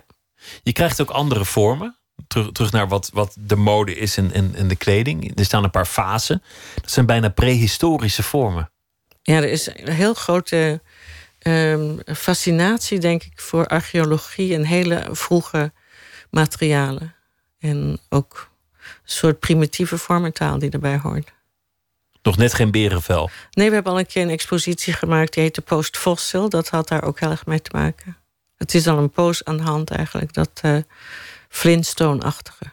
Je 0.64 0.72
krijgt 0.72 1.02
ook 1.02 1.10
andere 1.10 1.45
vormen. 1.45 1.95
Terug, 2.28 2.52
terug 2.52 2.72
naar 2.72 2.88
wat, 2.88 3.10
wat 3.14 3.36
de 3.40 3.56
mode 3.56 3.96
is 3.96 4.18
in, 4.18 4.34
in, 4.34 4.56
in 4.56 4.68
de 4.68 4.76
kleding. 4.76 5.40
Er 5.40 5.46
staan 5.46 5.64
een 5.64 5.72
paar 5.72 5.86
fasen. 5.86 6.44
Dat 6.82 6.92
zijn 6.92 7.06
bijna 7.06 7.30
prehistorische 7.30 8.24
vormen. 8.24 8.72
Ja, 9.22 9.36
er 9.36 9.50
is 9.52 9.68
een 9.68 9.92
heel 9.92 10.14
grote 10.14 10.82
um, 11.48 12.00
fascinatie, 12.16 13.00
denk 13.00 13.24
ik, 13.24 13.42
voor 13.42 13.68
archeologie 13.68 14.56
en 14.56 14.66
hele 14.66 15.08
vroege 15.12 15.72
materialen. 16.30 17.16
En 17.60 18.00
ook 18.10 18.52
een 18.82 18.90
soort 19.04 19.40
primitieve 19.40 19.98
vormentaal 19.98 20.60
die 20.60 20.70
erbij 20.70 20.98
hoort. 20.98 21.32
Nog 22.24 22.38
net 22.38 22.54
geen 22.54 22.72
berenvel? 22.72 23.30
Nee, 23.52 23.68
we 23.68 23.74
hebben 23.74 23.92
al 23.92 24.00
een 24.00 24.06
keer 24.06 24.22
een 24.22 24.30
expositie 24.30 24.94
gemaakt... 24.94 25.34
die 25.34 25.44
heette 25.44 25.62
Post 25.62 25.98
Fossil. 25.98 26.50
Dat 26.50 26.70
had 26.70 26.88
daar 26.88 27.04
ook 27.04 27.20
heel 27.20 27.30
erg 27.30 27.46
mee 27.46 27.62
te 27.62 27.70
maken. 27.74 28.18
Het 28.58 28.74
is 28.74 28.88
al 28.88 28.98
een 28.98 29.10
poos 29.10 29.44
aan 29.44 29.58
de 29.58 29.64
hand 29.64 29.90
eigenlijk, 29.90 30.34
dat 30.34 30.62
uh, 30.66 30.78
Flintstone-achtige. 31.52 32.66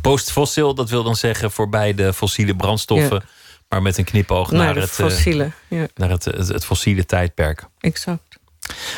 Post-fossil, 0.00 0.74
dat 0.74 0.90
wil 0.90 1.02
dan 1.02 1.16
zeggen 1.16 1.50
voorbij 1.50 1.94
de 1.94 2.12
fossiele 2.12 2.56
brandstoffen... 2.56 3.24
maar 3.68 3.82
met 3.82 3.98
een 3.98 4.04
knipoog 4.04 4.50
naar, 4.50 4.74
het, 4.74 4.84
eh, 4.84 4.90
fossiele, 4.90 5.50
ja. 5.68 5.86
naar 5.94 6.10
het, 6.10 6.24
het, 6.24 6.64
fossiele 6.64 7.06
tijdperk. 7.06 7.64
Exact. 7.80 8.38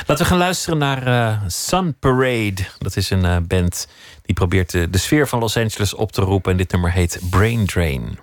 Laten 0.07 0.25
we 0.25 0.25
gaan 0.25 0.39
luisteren 0.39 0.79
naar 0.79 1.09
uh, 1.09 1.43
Sun 1.47 1.99
Parade. 1.99 2.67
Dat 2.79 2.97
is 2.97 3.11
een 3.11 3.47
band 3.47 3.89
die 4.23 4.35
probeert 4.35 4.71
de, 4.71 4.91
de 4.91 4.99
sfeer 4.99 5.29
van 5.29 5.39
Los 5.39 5.57
Angeles 5.57 5.95
op 5.95 6.13
te 6.13 6.21
roepen. 6.21 6.53
En 6.53 6.57
dit 6.57 6.73
nummer 6.73 6.93
heet 6.93 7.21
Brain 7.31 7.67
Drain. 7.67 8.19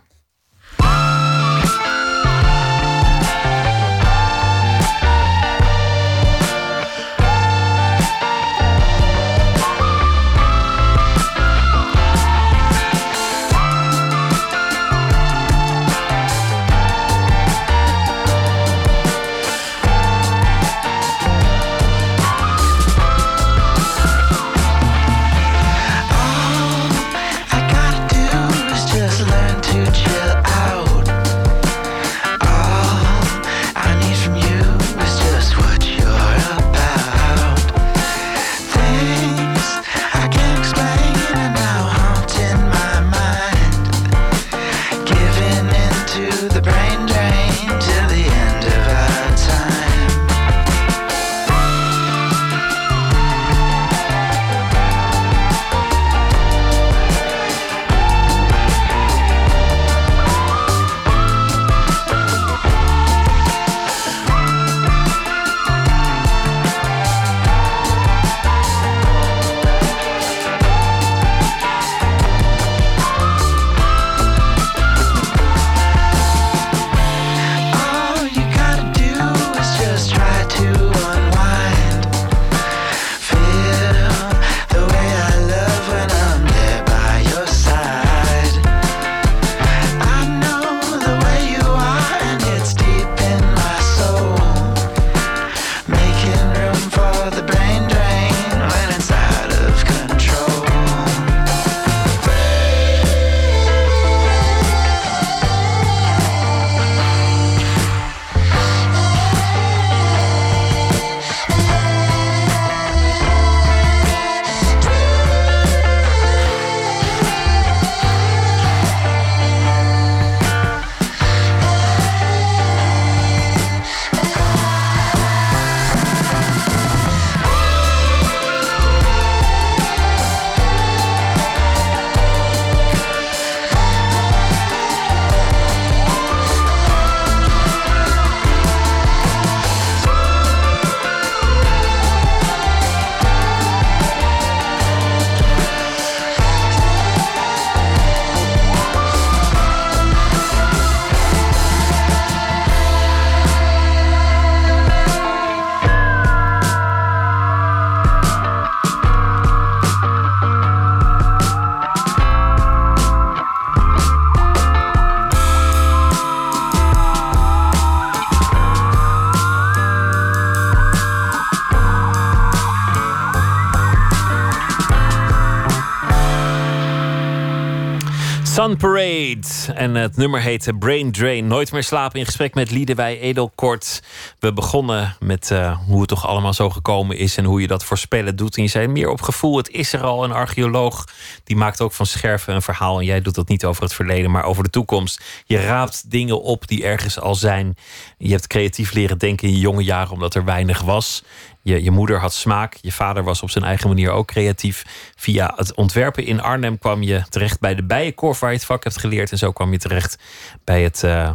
Parade. 178.75 179.73
En 179.73 179.95
het 179.95 180.17
nummer 180.17 180.41
heet 180.41 180.71
Brain 180.79 181.11
Drain. 181.11 181.47
Nooit 181.47 181.71
meer 181.71 181.83
slapen 181.83 182.19
in 182.19 182.25
gesprek 182.25 182.53
met 182.53 182.71
Liedewij 182.71 183.19
Edelkort. 183.19 184.03
We 184.39 184.53
begonnen 184.53 185.15
met 185.19 185.49
uh, 185.51 185.77
hoe 185.87 185.99
het 185.99 186.09
toch 186.09 186.27
allemaal 186.27 186.53
zo 186.53 186.69
gekomen 186.69 187.17
is... 187.17 187.37
en 187.37 187.45
hoe 187.45 187.61
je 187.61 187.67
dat 187.67 187.83
voorspellen 187.83 188.35
doet. 188.35 188.57
En 188.57 188.63
je 188.63 188.69
zei 188.69 188.87
meer 188.87 189.09
op 189.09 189.21
gevoel. 189.21 189.57
Het 189.57 189.69
is 189.69 189.93
er 189.93 190.01
al. 190.01 190.23
Een 190.23 190.31
archeoloog 190.31 191.05
die 191.43 191.55
maakt 191.55 191.81
ook 191.81 191.93
van 191.93 192.05
scherven 192.05 192.55
een 192.55 192.61
verhaal. 192.61 192.99
En 192.99 193.05
jij 193.05 193.21
doet 193.21 193.35
dat 193.35 193.47
niet 193.47 193.65
over 193.65 193.83
het 193.83 193.93
verleden, 193.93 194.31
maar 194.31 194.43
over 194.43 194.63
de 194.63 194.69
toekomst. 194.69 195.23
Je 195.45 195.61
raapt 195.61 196.11
dingen 196.11 196.41
op 196.41 196.67
die 196.67 196.83
ergens 196.83 197.19
al 197.19 197.35
zijn. 197.35 197.77
Je 198.17 198.31
hebt 198.31 198.47
creatief 198.47 198.93
leren 198.93 199.17
denken 199.17 199.47
in 199.47 199.53
je 199.53 199.59
jonge 199.59 199.83
jaren... 199.83 200.13
omdat 200.13 200.35
er 200.35 200.45
weinig 200.45 200.81
was. 200.81 201.23
Je, 201.67 201.83
je 201.83 201.91
moeder 201.91 202.19
had 202.19 202.33
smaak. 202.33 202.77
Je 202.81 202.91
vader 202.91 203.23
was 203.23 203.41
op 203.41 203.49
zijn 203.49 203.63
eigen 203.63 203.87
manier 203.87 204.11
ook 204.11 204.27
creatief. 204.27 204.83
Via 205.15 205.53
het 205.55 205.75
ontwerpen 205.75 206.25
in 206.25 206.41
Arnhem 206.41 206.79
kwam 206.79 207.03
je 207.03 207.23
terecht 207.29 207.59
bij 207.59 207.75
de 207.75 207.83
bijenkorf 207.83 208.39
waar 208.39 208.49
je 208.49 208.55
het 208.55 208.65
vak 208.65 208.83
hebt 208.83 208.99
geleerd. 208.99 209.31
En 209.31 209.37
zo 209.37 209.51
kwam 209.51 209.71
je 209.71 209.77
terecht 209.77 210.17
bij 210.63 210.83
het, 210.83 211.03
uh, 211.03 211.29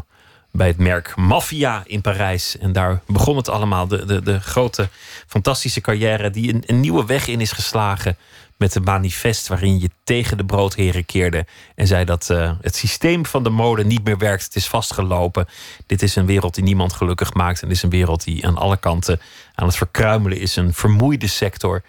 bij 0.51 0.67
het 0.67 0.79
merk 0.79 1.17
Mafia 1.17 1.83
in 1.87 2.01
Parijs. 2.01 2.59
En 2.59 2.73
daar 2.73 3.01
begon 3.07 3.37
het 3.37 3.49
allemaal. 3.49 3.87
De, 3.87 4.05
de, 4.05 4.23
de 4.23 4.41
grote, 4.41 4.89
fantastische 5.27 5.81
carrière 5.81 6.31
die 6.31 6.55
een, 6.55 6.63
een 6.67 6.81
nieuwe 6.81 7.07
weg 7.07 7.27
in 7.27 7.41
is 7.41 7.53
geslagen 7.53 8.17
met 8.63 8.75
een 8.75 8.83
manifest 8.83 9.49
waarin 9.49 9.81
je 9.81 9.91
tegen 10.05 10.37
de 10.37 10.45
broodheren 10.45 11.05
keerde 11.05 11.47
en 11.75 11.87
zei 11.87 12.05
dat 12.05 12.29
uh, 12.31 12.53
het 12.61 12.77
systeem 12.77 13.27
van 13.27 13.43
de 13.43 13.51
mode 13.51 13.85
niet 13.85 14.05
meer 14.05 14.19
werkt. 14.19 14.45
Het 14.45 14.57
is 14.57 14.67
vastgelopen. 14.67 15.49
Dit 15.87 16.03
is 16.03 16.17
een 16.17 16.27
wereld 16.27 16.55
die 16.55 16.65
niemand 16.65 16.93
gelukkig 16.93 17.35
maakt. 17.35 17.63
En 17.63 17.69
dit 17.69 17.77
is 17.77 17.83
een 17.83 17.91
wereld 17.91 18.25
die 18.25 18.47
aan 18.47 18.57
alle 18.57 18.77
kanten 18.77 19.21
aan 19.55 19.67
het 19.67 19.77
verkruimelen 19.77 20.39
is. 20.39 20.57
Een 20.57 20.75
vermoeide 20.75 21.27
sector. 21.27 21.83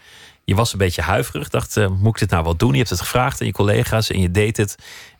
Je 0.44 0.56
was 0.56 0.72
een 0.72 0.78
beetje 0.78 1.02
huiverig. 1.02 1.50
Dacht, 1.50 1.78
uh, 1.78 1.88
moet 1.88 2.14
ik 2.14 2.20
dit 2.20 2.30
nou 2.30 2.44
wel 2.44 2.56
doen? 2.56 2.72
Je 2.72 2.78
hebt 2.78 2.90
het 2.90 3.02
gevraagd 3.02 3.42
aan 3.42 3.48
je 3.48 3.54
collega's 3.54 4.10
en 4.10 4.20
je 4.20 4.32
deed 4.32 4.58
het. 4.58 4.76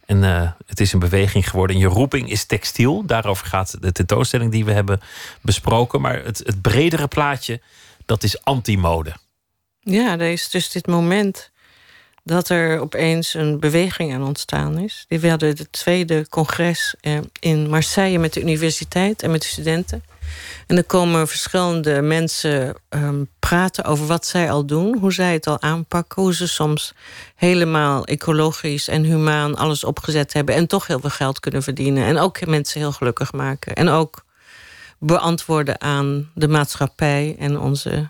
En 0.06 0.24
uh, 0.24 0.52
het 0.66 0.80
is 0.80 0.94
een 0.94 1.00
beweging 1.00 1.50
geworden. 1.50 1.76
En 1.76 1.82
je 1.82 1.88
roeping 1.88 2.30
is 2.30 2.46
textiel. 2.46 3.06
Daarover 3.06 3.48
gaat 3.48 3.82
de 3.82 3.92
tentoonstelling 3.92 4.52
die 4.52 4.66
we 4.66 4.72
hebben 4.72 5.00
besproken. 5.42 6.02
Maar 6.02 6.24
het, 6.24 6.38
het 6.38 6.62
bredere 6.62 7.08
plaatje, 7.08 7.62
dat 8.06 8.24
is 8.24 8.44
anti-mode. 8.44 9.14
Ja, 9.84 10.20
er 10.20 10.32
is 10.32 10.50
dus 10.50 10.72
dit 10.72 10.88
moment 10.88 11.52
dat 12.24 12.50
er 12.50 12.80
opeens 12.80 13.34
een 13.34 13.60
beweging 13.60 14.14
aan 14.14 14.24
ontstaan 14.24 14.78
is. 14.78 15.06
We 15.08 15.30
hadden 15.30 15.50
het 15.50 15.72
tweede 15.72 16.30
congres 16.30 16.96
eh, 17.00 17.18
in 17.40 17.70
Marseille 17.70 18.20
met 18.20 18.34
de 18.34 18.42
universiteit 18.42 19.22
en 19.22 19.32
met 19.32 19.42
de 19.42 19.48
studenten. 19.48 20.04
En 20.68 20.78
er 20.78 20.84
komen 20.84 21.28
verschillende 21.28 22.02
mensen 22.02 22.76
um, 22.90 23.30
praten 23.40 23.84
over 23.84 24.06
wat 24.06 24.26
zij 24.26 24.52
al 24.52 24.66
doen, 24.66 24.98
hoe 24.98 25.14
zij 25.14 25.34
het 25.34 25.48
al 25.48 25.62
aanpakken, 25.62 26.22
hoe 26.22 26.34
ze 26.34 26.48
soms 26.48 26.94
helemaal 27.36 28.06
ecologisch 28.06 28.88
en 28.88 29.04
humaan 29.04 29.56
alles 29.56 29.84
opgezet 29.84 30.34
hebben 30.34 30.56
en 30.56 30.68
toch 30.68 30.88
heel 30.88 31.00
veel 31.00 31.10
geld 31.10 31.40
kunnen 31.40 31.64
verdienen. 31.64 32.06
En 32.06 32.18
ook 32.18 32.46
mensen 32.46 32.80
heel 32.80 32.92
gelukkig 32.92 33.32
maken. 33.32 33.76
En 33.76 33.90
ook 33.90 34.24
beantwoorden 35.00 35.82
aan 35.82 36.32
de 36.34 36.48
maatschappij 36.48 37.36
en 37.40 37.60
onze 37.60 38.10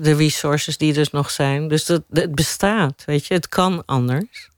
de 0.00 0.14
resources 0.16 0.76
die 0.76 0.92
dus 0.92 1.10
nog 1.10 1.30
zijn. 1.30 1.68
Dus 1.68 1.84
dat, 1.84 2.02
het 2.10 2.34
bestaat, 2.34 3.02
weet 3.06 3.26
je. 3.26 3.34
Het 3.34 3.48
kan 3.48 3.82
anders. 3.86 4.50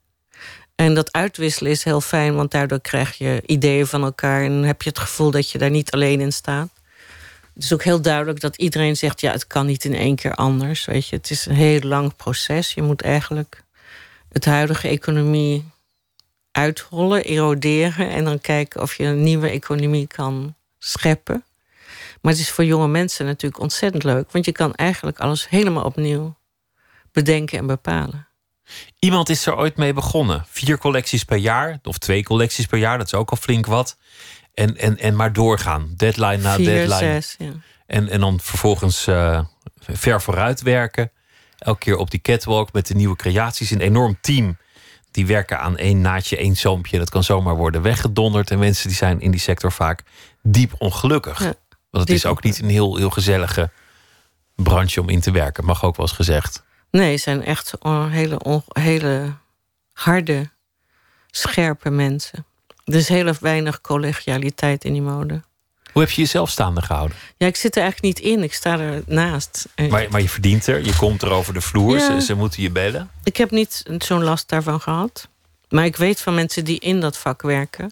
En 0.75 0.93
dat 0.93 1.11
uitwisselen 1.11 1.71
is 1.71 1.83
heel 1.83 2.01
fijn, 2.01 2.35
want 2.35 2.51
daardoor 2.51 2.81
krijg 2.81 3.17
je 3.17 3.43
ideeën 3.45 3.87
van 3.87 4.03
elkaar... 4.03 4.43
en 4.43 4.63
heb 4.63 4.81
je 4.81 4.89
het 4.89 4.99
gevoel 4.99 5.31
dat 5.31 5.51
je 5.51 5.57
daar 5.57 5.69
niet 5.69 5.91
alleen 5.91 6.21
in 6.21 6.33
staat. 6.33 6.69
Het 7.53 7.63
is 7.63 7.73
ook 7.73 7.83
heel 7.83 8.01
duidelijk 8.01 8.39
dat 8.39 8.55
iedereen 8.55 8.97
zegt... 8.97 9.21
ja, 9.21 9.31
het 9.31 9.47
kan 9.47 9.65
niet 9.65 9.85
in 9.85 9.95
één 9.95 10.15
keer 10.15 10.35
anders, 10.35 10.85
weet 10.85 11.07
je. 11.07 11.15
Het 11.15 11.29
is 11.29 11.45
een 11.45 11.55
heel 11.55 11.79
lang 11.79 12.15
proces. 12.15 12.73
Je 12.73 12.81
moet 12.81 13.01
eigenlijk 13.01 13.63
het 14.31 14.45
huidige 14.45 14.87
economie 14.87 15.65
uithollen, 16.51 17.23
eroderen... 17.23 18.09
en 18.09 18.23
dan 18.23 18.41
kijken 18.41 18.81
of 18.81 18.95
je 18.95 19.03
een 19.03 19.23
nieuwe 19.23 19.49
economie 19.49 20.07
kan 20.07 20.55
scheppen. 20.79 21.43
Maar 22.25 22.33
het 22.33 22.43
is 22.43 22.51
voor 22.51 22.65
jonge 22.65 22.87
mensen 22.87 23.25
natuurlijk 23.25 23.61
ontzettend 23.61 24.03
leuk, 24.03 24.31
want 24.31 24.45
je 24.45 24.51
kan 24.51 24.75
eigenlijk 24.75 25.19
alles 25.19 25.49
helemaal 25.49 25.83
opnieuw 25.83 26.37
bedenken 27.11 27.57
en 27.57 27.67
bepalen. 27.67 28.27
Iemand 28.99 29.29
is 29.29 29.45
er 29.45 29.57
ooit 29.57 29.77
mee 29.77 29.93
begonnen. 29.93 30.45
Vier 30.47 30.77
collecties 30.77 31.23
per 31.23 31.37
jaar, 31.37 31.79
of 31.83 31.97
twee 31.97 32.23
collecties 32.23 32.65
per 32.65 32.77
jaar, 32.77 32.97
dat 32.97 33.05
is 33.05 33.13
ook 33.13 33.29
al 33.29 33.37
flink 33.37 33.65
wat. 33.65 33.97
En, 34.53 34.77
en, 34.77 34.97
en 34.97 35.15
maar 35.15 35.33
doorgaan. 35.33 35.93
Deadline 35.97 36.37
na 36.37 36.55
Vier, 36.55 36.65
deadline. 36.65 36.97
Zes, 36.97 37.35
ja. 37.37 37.51
en, 37.85 38.09
en 38.09 38.19
dan 38.19 38.39
vervolgens 38.39 39.07
uh, 39.07 39.39
ver 39.79 40.21
vooruit 40.21 40.61
werken. 40.61 41.11
Elke 41.57 41.79
keer 41.79 41.97
op 41.97 42.11
die 42.11 42.21
catwalk 42.21 42.73
met 42.73 42.87
de 42.87 42.95
nieuwe 42.95 43.15
creaties. 43.15 43.71
Een 43.71 43.81
enorm 43.81 44.17
team. 44.21 44.57
Die 45.11 45.25
werken 45.25 45.59
aan 45.59 45.77
één 45.77 46.01
naadje, 46.01 46.37
één 46.37 46.55
zoompje. 46.55 46.97
Dat 46.97 47.09
kan 47.09 47.23
zomaar 47.23 47.55
worden 47.55 47.81
weggedonderd. 47.81 48.51
En 48.51 48.59
mensen 48.59 48.87
die 48.87 48.97
zijn 48.97 49.21
in 49.21 49.31
die 49.31 49.39
sector 49.39 49.71
vaak 49.71 50.03
diep 50.41 50.73
ongelukkig. 50.77 51.43
Ja. 51.43 51.53
Want 51.95 52.07
het 52.07 52.17
is 52.17 52.25
ook 52.25 52.43
niet 52.43 52.59
een 52.61 52.69
heel, 52.69 52.95
heel 52.95 53.09
gezellige 53.09 53.69
branche 54.55 55.01
om 55.01 55.09
in 55.09 55.19
te 55.19 55.31
werken, 55.31 55.65
mag 55.65 55.83
ook 55.83 55.95
wel 55.95 56.05
eens 56.05 56.15
gezegd. 56.15 56.63
Nee, 56.91 57.11
het 57.11 57.21
zijn 57.21 57.43
echt 57.43 57.73
hele, 58.09 58.63
hele 58.73 59.33
harde, 59.93 60.49
scherpe 61.27 61.89
mensen. 61.89 62.45
Er 62.85 62.95
is 62.95 63.07
heel 63.07 63.33
weinig 63.39 63.81
collegialiteit 63.81 64.83
in 64.83 64.93
die 64.93 65.01
mode. 65.01 65.41
Hoe 65.91 66.01
heb 66.01 66.11
je 66.11 66.21
jezelf 66.21 66.49
staande 66.49 66.81
gehouden? 66.81 67.17
Ja, 67.37 67.47
ik 67.47 67.55
zit 67.55 67.75
er 67.75 67.81
eigenlijk 67.81 68.15
niet 68.15 68.27
in. 68.27 68.43
Ik 68.43 68.53
sta 68.53 68.79
er 68.79 69.03
naast. 69.05 69.67
Maar, 69.89 70.05
maar 70.09 70.21
je 70.21 70.29
verdient 70.29 70.67
er, 70.67 70.85
je 70.85 70.95
komt 70.95 71.21
er 71.21 71.31
over 71.31 71.53
de 71.53 71.61
vloer, 71.61 71.97
ja. 71.97 72.19
ze, 72.19 72.25
ze, 72.25 72.33
moeten 72.33 72.61
je 72.61 72.71
bellen. 72.71 73.09
Ik 73.23 73.37
heb 73.37 73.51
niet 73.51 73.83
zo'n 73.97 74.23
last 74.23 74.49
daarvan 74.49 74.81
gehad. 74.81 75.27
Maar 75.69 75.85
ik 75.85 75.95
weet 75.95 76.21
van 76.21 76.35
mensen 76.35 76.65
die 76.65 76.79
in 76.79 76.99
dat 76.99 77.17
vak 77.17 77.41
werken 77.41 77.91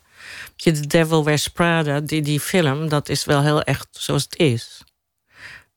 je, 0.55 0.71
The 0.71 0.87
Devil 0.87 1.23
Wears 1.23 1.47
Prada, 1.47 1.99
die, 1.99 2.21
die 2.21 2.39
film, 2.39 2.89
dat 2.89 3.09
is 3.09 3.25
wel 3.25 3.41
heel 3.41 3.61
echt 3.61 3.87
zoals 3.91 4.23
het 4.23 4.37
is. 4.37 4.83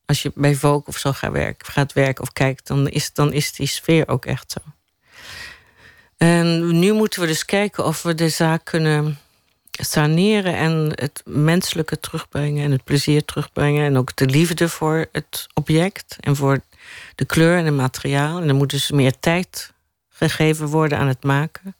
Als 0.04 0.22
je 0.22 0.32
bij 0.34 0.54
Vogue 0.54 0.86
of 0.86 0.96
zo 0.96 1.12
gaat 1.12 1.32
werken, 1.32 1.72
gaat 1.72 1.92
werken 1.92 2.22
of 2.22 2.32
kijkt, 2.32 2.66
dan 2.66 2.88
is, 2.88 3.12
dan 3.12 3.32
is 3.32 3.52
die 3.52 3.66
sfeer 3.66 4.08
ook 4.08 4.24
echt 4.24 4.52
zo. 4.52 4.60
En 6.16 6.78
nu 6.78 6.92
moeten 6.92 7.20
we 7.20 7.26
dus 7.26 7.44
kijken 7.44 7.84
of 7.84 8.02
we 8.02 8.14
de 8.14 8.28
zaak 8.28 8.64
kunnen 8.64 9.18
saneren 9.70 10.56
en 10.56 10.92
het 10.94 11.22
menselijke 11.24 12.00
terugbrengen 12.00 12.64
en 12.64 12.70
het 12.70 12.84
plezier 12.84 13.24
terugbrengen 13.24 13.84
en 13.84 13.96
ook 13.96 14.16
de 14.16 14.26
liefde 14.26 14.68
voor 14.68 15.06
het 15.12 15.46
object 15.54 16.16
en 16.20 16.36
voor 16.36 16.60
de 17.14 17.24
kleur 17.24 17.58
en 17.58 17.64
het 17.64 17.74
materiaal. 17.74 18.40
En 18.40 18.48
er 18.48 18.54
moet 18.54 18.70
dus 18.70 18.90
meer 18.90 19.18
tijd 19.18 19.72
gegeven 20.08 20.66
worden 20.66 20.98
aan 20.98 21.08
het 21.08 21.22
maken. 21.22 21.75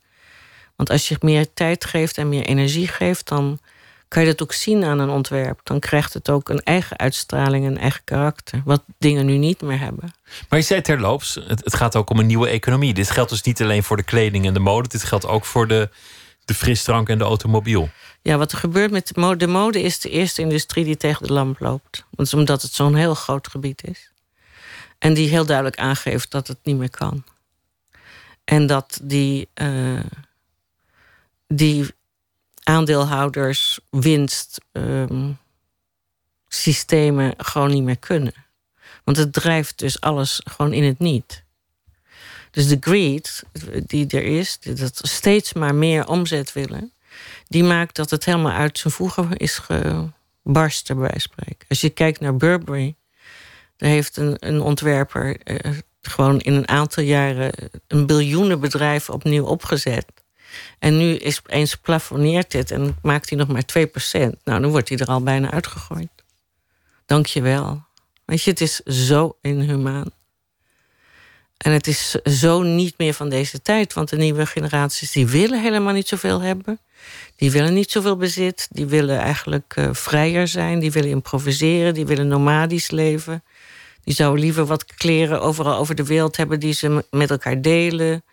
Want 0.77 0.89
als 0.89 1.07
je 1.07 1.17
meer 1.19 1.53
tijd 1.53 1.85
geeft 1.85 2.17
en 2.17 2.29
meer 2.29 2.45
energie 2.45 2.87
geeft, 2.87 3.27
dan 3.27 3.59
kan 4.07 4.21
je 4.21 4.29
dat 4.29 4.41
ook 4.41 4.53
zien 4.53 4.83
aan 4.83 4.99
een 4.99 5.09
ontwerp. 5.09 5.59
Dan 5.63 5.79
krijgt 5.79 6.13
het 6.13 6.29
ook 6.29 6.49
een 6.49 6.63
eigen 6.63 6.97
uitstraling, 6.97 7.65
een 7.65 7.77
eigen 7.77 8.01
karakter. 8.03 8.61
Wat 8.65 8.83
dingen 8.97 9.25
nu 9.25 9.37
niet 9.37 9.61
meer 9.61 9.79
hebben. 9.79 10.13
Maar 10.49 10.59
je 10.59 10.65
zei 10.65 10.81
terloops, 10.81 11.35
het, 11.47 11.63
het 11.63 11.75
gaat 11.75 11.95
ook 11.95 12.09
om 12.09 12.19
een 12.19 12.25
nieuwe 12.25 12.47
economie. 12.47 12.93
Dit 12.93 13.11
geldt 13.11 13.29
dus 13.29 13.41
niet 13.41 13.61
alleen 13.61 13.83
voor 13.83 13.97
de 13.97 14.03
kleding 14.03 14.45
en 14.45 14.53
de 14.53 14.59
mode. 14.59 14.87
Dit 14.87 15.03
geldt 15.03 15.25
ook 15.25 15.45
voor 15.45 15.67
de, 15.67 15.89
de 16.45 16.53
frisdrank 16.53 17.09
en 17.09 17.17
de 17.17 17.23
automobiel. 17.23 17.89
Ja, 18.21 18.37
wat 18.37 18.51
er 18.51 18.57
gebeurt 18.57 18.91
met 18.91 19.07
de 19.07 19.19
mode. 19.19 19.37
De 19.37 19.47
mode 19.47 19.81
is 19.81 19.99
de 19.99 20.09
eerste 20.09 20.41
industrie 20.41 20.85
die 20.85 20.97
tegen 20.97 21.27
de 21.27 21.33
lamp 21.33 21.59
loopt. 21.59 22.05
Dat 22.11 22.25
is 22.25 22.33
omdat 22.33 22.61
het 22.61 22.73
zo'n 22.73 22.95
heel 22.95 23.15
groot 23.15 23.47
gebied 23.47 23.83
is. 23.83 24.11
En 24.99 25.13
die 25.13 25.29
heel 25.29 25.45
duidelijk 25.45 25.77
aangeeft 25.77 26.31
dat 26.31 26.47
het 26.47 26.57
niet 26.63 26.77
meer 26.77 26.89
kan. 26.89 27.23
En 28.43 28.67
dat 28.67 28.99
die... 29.03 29.47
Uh, 29.61 29.99
die 31.47 31.85
aandeelhouders 32.63 33.79
winst 33.89 34.61
um, 34.71 35.37
systemen 36.47 37.33
gewoon 37.37 37.71
niet 37.71 37.83
meer 37.83 37.97
kunnen. 37.97 38.33
Want 39.03 39.17
het 39.17 39.33
drijft 39.33 39.79
dus 39.79 40.01
alles 40.01 40.41
gewoon 40.43 40.73
in 40.73 40.83
het 40.83 40.99
niet. 40.99 41.43
Dus 42.51 42.67
de 42.67 42.77
greed 42.79 43.43
die 43.85 44.07
er 44.07 44.23
is, 44.23 44.59
dat 44.59 44.99
steeds 45.01 45.53
maar 45.53 45.75
meer 45.75 46.07
omzet 46.07 46.53
willen, 46.53 46.91
die 47.47 47.63
maakt 47.63 47.95
dat 47.95 48.09
het 48.09 48.25
helemaal 48.25 48.51
uit 48.51 48.77
zijn 48.77 48.93
voegen 48.93 49.37
is 49.37 49.59
gebarsten, 50.43 50.97
bij 50.97 51.19
spreken. 51.19 51.67
Als 51.69 51.81
je 51.81 51.89
kijkt 51.89 52.19
naar 52.19 52.35
Burberry, 52.35 52.95
daar 53.77 53.89
heeft 53.89 54.17
een, 54.17 54.35
een 54.39 54.61
ontwerper 54.61 55.37
uh, 55.43 55.77
gewoon 56.01 56.39
in 56.39 56.53
een 56.53 56.67
aantal 56.67 57.03
jaren 57.03 57.51
een 57.87 58.05
biljoenenbedrijf 58.05 59.09
opnieuw 59.09 59.45
opgezet. 59.45 60.05
En 60.79 60.97
nu 60.97 61.15
is 61.15 61.39
opeens 61.39 61.75
plafonneert 61.75 62.51
dit 62.51 62.71
en 62.71 62.97
maakt 63.01 63.29
hij 63.29 63.37
nog 63.37 63.47
maar 63.47 63.63
2%. 63.63 63.81
Nou, 64.43 64.61
dan 64.61 64.69
wordt 64.69 64.89
hij 64.89 64.97
er 64.97 65.07
al 65.07 65.23
bijna 65.23 65.51
uitgegooid. 65.51 66.09
Dank 67.05 67.25
je 67.25 67.41
wel. 67.41 67.83
Weet 68.25 68.43
je, 68.43 68.49
het 68.49 68.61
is 68.61 68.79
zo 68.79 69.37
inhumaan. 69.41 70.11
En 71.57 71.71
het 71.71 71.87
is 71.87 72.11
zo 72.11 72.61
niet 72.61 72.93
meer 72.97 73.13
van 73.13 73.29
deze 73.29 73.61
tijd. 73.61 73.93
Want 73.93 74.09
de 74.09 74.17
nieuwe 74.17 74.45
generaties 74.45 75.11
die 75.11 75.27
willen 75.27 75.61
helemaal 75.61 75.93
niet 75.93 76.07
zoveel 76.07 76.41
hebben. 76.41 76.79
Die 77.35 77.51
willen 77.51 77.73
niet 77.73 77.91
zoveel 77.91 78.17
bezit. 78.17 78.67
Die 78.69 78.85
willen 78.85 79.19
eigenlijk 79.19 79.75
uh, 79.77 79.89
vrijer 79.91 80.47
zijn. 80.47 80.79
Die 80.79 80.91
willen 80.91 81.09
improviseren. 81.09 81.93
Die 81.93 82.05
willen 82.05 82.27
nomadisch 82.27 82.91
leven. 82.91 83.43
Die 84.03 84.15
zouden 84.15 84.43
liever 84.43 84.65
wat 84.65 84.85
kleren 84.85 85.41
overal 85.41 85.77
over 85.77 85.95
de 85.95 86.05
wereld 86.05 86.37
hebben 86.37 86.59
die 86.59 86.73
ze 86.73 87.05
met 87.11 87.29
elkaar 87.31 87.61
delen. 87.61 88.23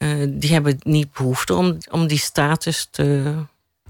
Eh, 0.00 0.08
die 0.28 0.52
hebben 0.52 0.78
niet 0.82 1.12
behoefte 1.12 1.54
om, 1.54 1.78
om 1.90 2.06
die 2.06 2.18
status 2.18 2.88
te 2.90 3.34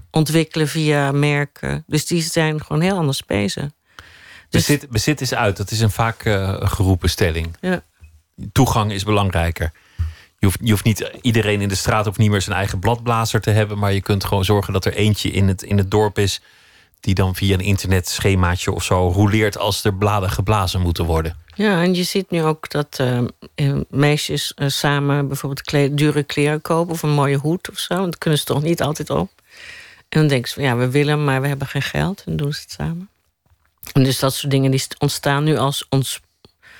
ontwikkelen 0.09 0.67
via 0.67 1.11
merken. 1.11 1.83
Dus 1.87 2.05
die 2.05 2.21
zijn 2.21 2.63
gewoon 2.63 2.81
heel 2.81 2.97
anders 2.97 3.25
bezig. 3.25 3.69
Dus, 4.49 4.65
bezit, 4.65 4.89
bezit 4.89 5.21
is 5.21 5.33
uit, 5.33 5.57
dat 5.57 5.71
is 5.71 5.79
een 5.79 5.91
vaak 5.91 6.25
uh, 6.25 6.55
geroepen 6.61 7.09
stelling. 7.09 7.55
Ja. 7.61 7.83
Toegang 8.51 8.91
is 8.91 9.03
belangrijker. 9.03 9.71
Je 10.39 10.45
hoeft, 10.45 10.59
je 10.61 10.71
hoeft 10.71 10.83
niet 10.83 11.11
iedereen 11.21 11.61
in 11.61 11.67
de 11.67 11.75
straat 11.75 12.07
of 12.07 12.17
niet 12.17 12.29
meer 12.29 12.41
zijn 12.41 12.57
eigen 12.57 12.79
bladblazer 12.79 13.41
te 13.41 13.51
hebben, 13.51 13.77
maar 13.77 13.93
je 13.93 14.01
kunt 14.01 14.23
gewoon 14.23 14.45
zorgen 14.45 14.73
dat 14.73 14.85
er 14.85 14.93
eentje 14.93 15.29
in 15.29 15.47
het, 15.47 15.63
in 15.63 15.77
het 15.77 15.91
dorp 15.91 16.19
is 16.19 16.41
die 17.01 17.13
dan 17.13 17.35
via 17.35 17.53
een 17.53 17.59
internetschemaatje 17.59 18.71
of 18.71 18.83
zo 18.83 19.09
roleert 19.09 19.57
als 19.57 19.83
er 19.83 19.93
bladen 19.93 20.29
geblazen 20.29 20.81
moeten 20.81 21.05
worden. 21.05 21.37
Ja, 21.55 21.81
en 21.81 21.93
je 21.93 22.03
ziet 22.03 22.29
nu 22.29 22.43
ook 22.43 22.69
dat 22.69 22.99
uh, 23.01 23.79
meisjes 23.89 24.53
uh, 24.55 24.67
samen 24.67 25.27
bijvoorbeeld 25.27 25.97
dure 25.97 26.23
kleren 26.23 26.61
kopen 26.61 26.93
of 26.93 27.03
een 27.03 27.09
mooie 27.09 27.37
hoed 27.37 27.69
of 27.69 27.77
zo. 27.77 27.95
Dat 27.95 28.17
kunnen 28.17 28.39
ze 28.39 28.45
toch 28.45 28.61
niet 28.61 28.81
altijd 28.81 29.09
op. 29.09 29.29
En 30.09 30.19
dan 30.19 30.27
denken 30.27 30.49
ze 30.49 30.53
van 30.53 30.63
ja, 30.63 30.75
we 30.75 30.89
willen, 30.89 31.23
maar 31.23 31.41
we 31.41 31.47
hebben 31.47 31.67
geen 31.67 31.81
geld. 31.81 32.23
En 32.25 32.37
doen 32.37 32.53
ze 32.53 32.61
het 32.61 32.71
samen. 32.71 33.09
En 33.93 34.03
dus 34.03 34.19
dat 34.19 34.33
soort 34.33 34.51
dingen 34.51 34.71
die 34.71 34.85
ontstaan 34.97 35.43
nu 35.43 35.57
als 35.57 35.85
ons 35.89 36.19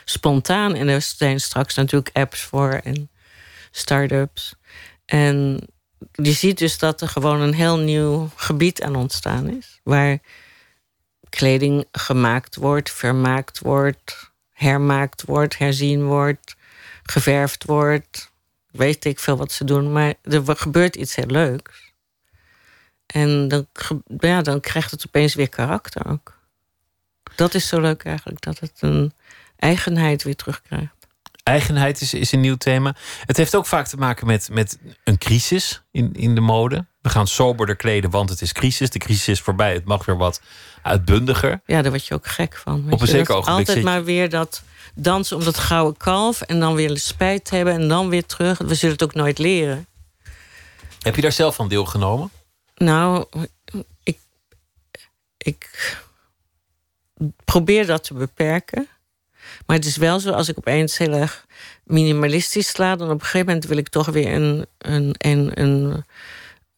spontaan. 0.06 0.76
En 0.76 0.88
er 0.88 1.02
zijn 1.02 1.40
straks 1.40 1.76
natuurlijk 1.76 2.10
apps 2.14 2.42
voor 2.42 2.72
en 2.72 3.10
start-ups. 3.72 4.56
En 5.06 5.60
je 6.12 6.32
ziet 6.32 6.58
dus 6.58 6.78
dat 6.78 7.02
er 7.02 7.08
gewoon 7.08 7.42
een 7.42 7.54
heel 7.54 7.78
nieuw 7.78 8.30
gebied 8.36 8.82
aan 8.82 8.96
ontstaan 8.96 9.50
is. 9.50 9.80
Waar 9.84 10.20
kleding 11.30 11.86
gemaakt 11.92 12.56
wordt, 12.56 12.92
vermaakt 12.92 13.60
wordt, 13.60 14.32
hermaakt 14.52 15.24
wordt, 15.26 15.58
herzien 15.58 16.04
wordt, 16.04 16.56
geverfd 17.04 17.64
wordt. 17.64 18.32
Weet 18.72 19.06
ik 19.06 19.20
veel 19.20 19.38
wat 19.38 19.52
ze 19.52 19.64
doen, 19.64 19.92
maar 19.92 20.14
er 20.24 20.44
gebeurt 20.46 20.96
iets 20.96 21.16
heel 21.16 21.26
leuks. 21.26 21.94
En 23.06 23.48
dan, 23.48 23.68
ja, 24.18 24.42
dan 24.42 24.60
krijgt 24.60 24.92
het 24.92 25.04
opeens 25.08 25.36
weer 25.36 25.50
karakter 25.50 26.08
ook. 26.08 26.40
Dat 27.36 27.54
is 27.54 27.68
zo 27.68 27.80
leuk 27.80 28.04
eigenlijk, 28.04 28.42
dat 28.42 28.60
het 28.60 28.78
een 28.80 29.14
eigenheid 29.56 30.24
weer 30.24 30.36
terugkrijgt. 30.36 31.01
Eigenheid 31.44 32.02
is, 32.02 32.14
is 32.14 32.32
een 32.32 32.40
nieuw 32.40 32.56
thema. 32.56 32.96
Het 33.26 33.38
heeft 33.38 33.56
ook 33.56 33.66
vaak 33.66 33.88
te 33.88 33.98
maken 33.98 34.28
met, 34.28 34.50
met 34.52 34.78
een 35.04 35.18
crisis 35.18 35.82
in, 35.92 36.14
in 36.14 36.36
de 36.36 36.42
mode. 36.42 36.86
We 37.02 37.10
gaan 37.10 37.28
soberder 37.28 37.76
kleden, 37.76 38.10
want 38.10 38.30
het 38.30 38.42
is 38.42 38.52
crisis. 38.52 38.90
De 38.90 39.00
crisis 39.00 39.28
is 39.28 39.42
voorbij, 39.42 39.74
het 39.74 39.86
mag 39.86 40.06
weer 40.06 40.18
wat 40.18 40.42
uitbundiger. 40.82 41.62
Ja, 41.66 41.82
daar 41.82 41.92
word 41.92 42.06
je 42.06 42.14
ook 42.14 42.28
gek 42.28 42.58
van. 42.58 42.88
Op 42.90 43.02
een 43.02 43.08
zeker 43.08 43.36
ogenblik. 43.36 43.68
Altijd 43.68 43.86
maar 43.86 44.04
weer 44.04 44.30
dat 44.30 44.64
dansen 44.96 45.38
om 45.38 45.44
dat 45.44 45.58
gouden 45.58 45.98
kalf... 45.98 46.42
en 46.42 46.60
dan 46.60 46.76
weer 46.76 46.98
spijt 46.98 47.50
hebben 47.50 47.74
en 47.74 47.88
dan 47.88 48.10
weer 48.10 48.26
terug. 48.26 48.58
We 48.58 48.76
zullen 48.76 48.94
het 48.94 49.04
ook 49.04 49.14
nooit 49.14 49.38
leren. 49.38 49.88
Heb 51.02 51.16
je 51.16 51.22
daar 51.22 51.32
zelf 51.32 51.56
van 51.56 51.68
deelgenomen? 51.68 52.32
Nou, 52.76 53.26
ik, 54.04 54.20
ik 55.38 55.98
probeer 57.46 57.86
dat 57.86 58.04
te 58.04 58.14
beperken. 58.14 58.88
Maar 59.72 59.80
het 59.80 59.90
is 59.90 59.98
wel 59.98 60.20
zo, 60.20 60.32
als 60.32 60.50
ik 60.50 60.58
opeens 60.58 60.98
heel 60.98 61.14
erg 61.14 61.46
minimalistisch 61.84 62.68
sla... 62.68 62.96
dan 62.96 63.08
op 63.08 63.14
een 63.14 63.26
gegeven 63.26 63.48
moment 63.48 63.66
wil 63.66 63.78
ik 63.78 63.90
toch 63.90 64.08
weer 64.08 64.34
een, 64.34 64.66
een, 64.78 65.16
een, 65.18 65.62
een, 65.62 66.06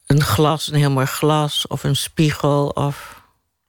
een 0.05 0.21
glas, 0.21 0.71
een 0.71 0.77
heel 0.77 0.91
mooi 0.91 1.05
glas... 1.05 1.67
of 1.67 1.83
een 1.83 1.95
spiegel 1.95 2.69
of... 2.69 3.21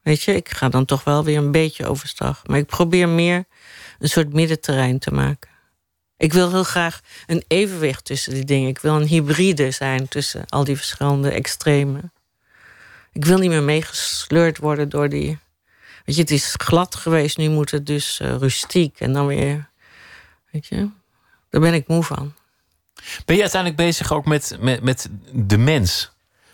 Weet 0.03 0.23
je, 0.23 0.35
ik 0.35 0.49
ga 0.49 0.69
dan 0.69 0.85
toch 0.85 1.05
wel 1.05 1.25
weer 1.25 1.39
een 1.39 1.51
beetje 1.51 1.87
overstag. 1.87 2.47
Maar 2.47 2.59
ik 2.59 2.67
probeer 2.67 3.09
meer 3.09 3.45
een 3.99 4.09
soort 4.09 4.33
middenterrein 4.33 4.99
te 4.99 5.11
maken. 5.11 5.51
Ik 6.17 6.33
wil 6.33 6.51
heel 6.51 6.65
graag 6.65 7.01
een 7.27 7.45
evenwicht 7.49 8.05
tussen 8.05 8.33
die 8.33 8.45
dingen. 8.45 8.69
Ik 8.69 8.79
wil 8.79 8.95
een 8.95 9.07
hybride 9.07 9.71
zijn 9.71 10.09
tussen 10.09 10.45
al 10.49 10.65
die 10.65 10.77
verschillende 10.77 11.31
extremen. 11.31 12.13
Ik 13.13 13.25
wil 13.25 13.39
niet 13.39 13.51
meer 13.51 13.63
meegesleurd 13.63 14.59
worden 14.59 14.89
door 14.89 15.09
die 15.09 15.39
Weet 16.05 16.17
je, 16.17 16.21
het 16.23 16.31
is 16.31 16.55
glad 16.57 16.95
geweest, 16.95 17.37
nu 17.37 17.49
moet 17.49 17.71
het 17.71 17.87
dus 17.87 18.21
uh, 18.23 18.37
rustiek. 18.37 19.01
En 19.01 19.13
dan 19.13 19.27
weer, 19.27 19.69
weet 20.51 20.67
je, 20.67 20.89
daar 21.51 21.61
ben 21.61 21.75
ik 21.75 21.89
moe 21.89 22.03
van. 22.03 22.35
Ben 23.25 23.37
je 23.37 23.43
uiteindelijk 23.43 23.83
bezig 23.83 24.13
ook 24.13 24.25
met, 24.25 24.57
met, 24.61 24.83
met 24.83 25.09
de 25.33 25.59
mens? 25.59 26.13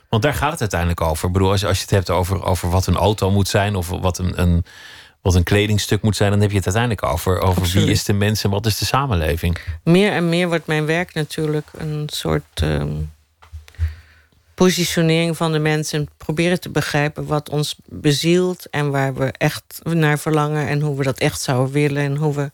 Want 0.08 0.22
daar 0.22 0.34
gaat 0.34 0.50
het 0.50 0.60
uiteindelijk 0.60 1.00
over. 1.00 1.26
Ik 1.26 1.32
bedoel, 1.32 1.50
als, 1.50 1.64
als 1.64 1.76
je 1.76 1.82
het 1.82 1.90
hebt 1.90 2.10
over, 2.10 2.44
over 2.44 2.70
wat 2.70 2.86
een 2.86 2.96
auto 2.96 3.30
moet 3.30 3.48
zijn... 3.48 3.76
of 3.76 3.88
wat 3.88 4.18
een, 4.18 4.40
een, 4.40 4.64
wat 5.20 5.34
een 5.34 5.42
kledingstuk 5.42 6.02
moet 6.02 6.16
zijn... 6.16 6.30
dan 6.30 6.40
heb 6.40 6.50
je 6.50 6.56
het 6.56 6.64
uiteindelijk 6.64 7.06
over, 7.12 7.40
over 7.40 7.62
wie 7.62 7.90
is 7.90 8.04
de 8.04 8.12
mens 8.12 8.44
en 8.44 8.50
wat 8.50 8.66
is 8.66 8.78
de 8.78 8.84
samenleving. 8.84 9.58
Meer 9.84 10.12
en 10.12 10.28
meer 10.28 10.48
wordt 10.48 10.66
mijn 10.66 10.86
werk 10.86 11.14
natuurlijk 11.14 11.66
een 11.76 12.08
soort... 12.12 12.44
Ehm, 12.54 12.92
positionering 14.64 15.36
van 15.36 15.52
de 15.52 15.58
mensen. 15.58 16.08
Proberen 16.16 16.60
te 16.60 16.70
begrijpen 16.70 17.26
wat 17.26 17.48
ons 17.48 17.76
bezielt 17.86 18.70
en 18.70 18.90
waar 18.90 19.14
we 19.14 19.32
echt 19.38 19.80
naar 19.82 20.18
verlangen 20.18 20.68
en 20.68 20.80
hoe 20.80 20.96
we 20.96 21.04
dat 21.04 21.18
echt 21.18 21.40
zouden 21.40 21.72
willen 21.72 22.02
en 22.02 22.16
hoe 22.16 22.34
we 22.34 22.50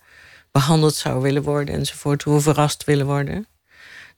behandeld 0.53 0.95
zouden 0.95 1.23
willen 1.23 1.43
worden 1.43 1.75
enzovoort. 1.75 2.23
Hoe 2.23 2.35
we 2.35 2.41
verrast 2.41 2.85
willen 2.85 3.07
worden. 3.07 3.47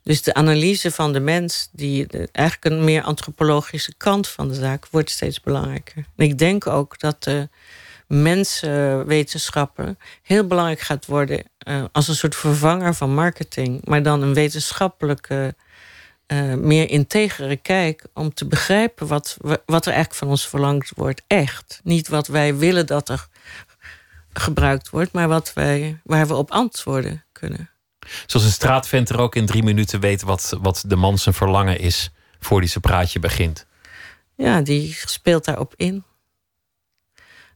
Dus 0.03 0.23
de 0.23 0.35
analyse 0.35 0.91
van 0.91 1.13
de 1.13 1.21
mens, 1.21 1.69
die 1.73 2.07
eigenlijk 2.33 2.75
een 2.75 2.85
meer 2.85 3.03
antropologische 3.03 3.95
kant 3.97 4.29
van 4.29 4.49
de 4.49 4.55
zaak, 4.55 4.87
wordt 4.91 5.11
steeds 5.11 5.41
belangrijker. 5.41 6.05
Ik 6.17 6.39
denk 6.39 6.67
ook 6.67 6.99
dat 6.99 7.23
de 7.23 7.49
mensenwetenschappen 8.07 9.99
heel 10.23 10.47
belangrijk 10.47 10.81
gaat 10.81 11.07
worden 11.07 11.43
uh, 11.69 11.85
als 11.93 12.09
een 12.09 12.15
soort 12.15 12.37
vervanger 12.37 12.95
van 12.95 13.15
marketing, 13.15 13.85
maar 13.85 14.03
dan 14.03 14.23
een 14.23 14.35
wetenschappelijke 14.35 15.55
uh, 16.33 16.55
meer 16.55 16.91
integere 16.91 17.57
kijk 17.57 18.05
om 18.15 18.35
te 18.35 18.47
begrijpen 18.47 19.07
wat, 19.07 19.37
wat 19.67 19.87
er 19.87 19.93
eigenlijk 19.93 20.15
van 20.15 20.29
ons 20.29 20.49
verlangd 20.49 20.93
wordt, 20.95 21.23
echt. 21.27 21.81
Niet 21.85 22.09
wat 22.09 22.27
wij 22.27 22.57
willen 22.57 22.87
dat 22.87 23.09
er 23.09 23.29
gebruikt 24.33 24.91
wordt, 24.91 25.13
maar 25.13 25.29
wat 25.29 25.53
wij, 25.53 26.01
waar 26.05 26.27
we 26.27 26.35
op 26.35 26.51
antwoorden 26.51 27.25
kunnen. 27.33 27.71
Zoals 28.27 28.47
een 28.47 28.53
straatventer 28.53 29.19
ook 29.19 29.35
in 29.35 29.47
drie 29.47 29.63
minuten 29.63 30.01
weet 30.01 30.23
wat, 30.23 30.57
wat 30.61 30.85
de 30.87 30.97
man 30.97 31.19
zijn 31.19 31.35
verlangen 31.35 31.79
is 31.79 32.11
voor 32.41 32.61
die 32.61 32.69
zijn 32.69 32.83
praatje 32.83 33.19
begint. 33.19 33.67
Ja, 34.35 34.61
die 34.61 34.99
speelt 35.05 35.45
daarop 35.45 35.75
in. 35.77 36.05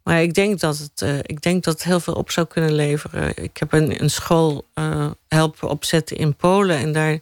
Maar 0.03 0.23
ik 0.23 0.35
denk 0.35 0.61
dat 0.61 0.79
het, 0.79 1.01
uh, 1.03 1.19
ik 1.19 1.43
denk 1.43 1.65
dat 1.65 1.75
het 1.75 1.85
heel 1.85 2.01
veel 2.01 2.15
op 2.15 2.31
zou 2.31 2.47
kunnen 2.47 2.73
leveren. 2.73 3.37
Ik 3.37 3.57
heb 3.57 3.73
een, 3.73 4.03
een 4.03 4.11
school 4.11 4.67
uh, 4.75 5.11
helpen 5.29 5.69
opzetten 5.69 6.17
in 6.17 6.37
Polen 6.37 6.77
en 6.77 6.93
daar 6.93 7.19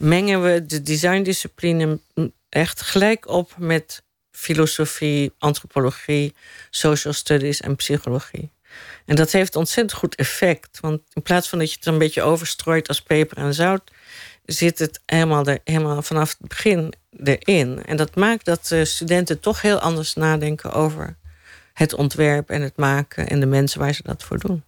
mengen 0.00 0.42
we 0.42 0.66
de 0.66 0.82
designdiscipline 0.82 2.00
echt 2.48 2.82
gelijk 2.82 3.28
op 3.28 3.54
met 3.58 4.02
filosofie, 4.30 5.32
antropologie, 5.38 6.34
social 6.70 7.12
studies 7.12 7.60
en 7.60 7.76
psychologie. 7.76 8.50
En 9.06 9.16
dat 9.16 9.32
heeft 9.32 9.56
ontzettend 9.56 9.98
goed 9.98 10.14
effect. 10.14 10.80
Want 10.80 11.00
in 11.12 11.22
plaats 11.22 11.48
van 11.48 11.58
dat 11.58 11.70
je 11.70 11.76
het 11.76 11.86
een 11.86 11.98
beetje 11.98 12.22
overstrooit 12.22 12.88
als 12.88 13.02
peper 13.02 13.36
en 13.36 13.54
zout, 13.54 13.90
zit 14.44 14.78
het 14.78 15.00
helemaal, 15.06 15.46
er, 15.46 15.58
helemaal 15.64 16.02
vanaf 16.02 16.36
het 16.38 16.48
begin 16.48 16.92
erin. 17.22 17.84
En 17.84 17.96
dat 17.96 18.16
maakt 18.16 18.44
dat 18.44 18.66
de 18.66 18.84
studenten 18.84 19.40
toch 19.40 19.62
heel 19.62 19.78
anders 19.78 20.14
nadenken 20.14 20.72
over 20.72 21.16
het 21.72 21.94
ontwerp 21.94 22.50
en 22.50 22.62
het 22.62 22.76
maken 22.76 23.28
en 23.28 23.40
de 23.40 23.46
mensen 23.46 23.80
waar 23.80 23.94
ze 23.94 24.02
dat 24.02 24.22
voor 24.22 24.38
doen. 24.38 24.64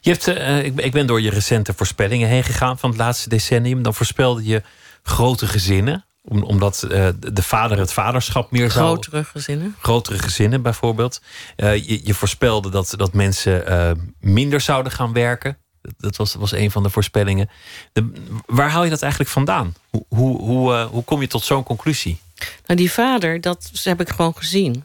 Je 0.00 0.10
hebt, 0.10 0.28
uh, 0.28 0.64
ik, 0.64 0.80
ik 0.80 0.92
ben 0.92 1.06
door 1.06 1.20
je 1.20 1.30
recente 1.30 1.72
voorspellingen 1.74 2.28
heen 2.28 2.44
gegaan 2.44 2.78
van 2.78 2.90
het 2.90 2.98
laatste 2.98 3.28
decennium. 3.28 3.82
Dan 3.82 3.94
voorspelde 3.94 4.44
je 4.44 4.62
grote 5.02 5.46
gezinnen 5.46 6.04
omdat 6.22 6.86
uh, 6.90 7.08
de 7.18 7.42
vader 7.42 7.78
het 7.78 7.92
vaderschap 7.92 8.50
meer 8.50 8.70
zou... 8.70 8.86
Grotere 8.86 9.24
gezinnen. 9.24 9.76
Grotere 9.80 10.18
gezinnen 10.18 10.62
bijvoorbeeld. 10.62 11.22
Uh, 11.56 11.76
je, 11.76 12.00
je, 12.04 12.14
voorspelde 12.14 12.70
dat, 12.70 12.94
dat 12.96 13.12
mensen 13.12 14.12
minder 14.20 14.60
zouden 14.60 14.92
gaan 14.92 15.12
werken. 15.12 15.58
Dat 15.98 16.16
was, 16.16 16.34
was 16.34 16.52
een 16.52 16.70
van 16.70 16.82
de 16.82 16.90
voorspellingen. 16.90 17.50
De, 17.92 18.12
waar 18.46 18.70
haal 18.70 18.84
je 18.84 18.90
dat 18.90 19.02
eigenlijk 19.02 19.32
vandaan? 19.32 19.74
Hoe, 19.90 20.04
hoe, 20.08 20.38
hoe, 20.38 20.72
hoe 20.72 21.04
kom 21.04 21.20
je 21.20 21.26
tot 21.26 21.44
zo'n 21.44 21.62
conclusie? 21.62 22.20
Nou, 22.66 22.78
die 22.78 22.92
vader, 22.92 23.40
dat 23.40 23.70
heb 23.82 24.00
ik 24.00 24.08
gewoon 24.08 24.34
gezien. 24.36 24.84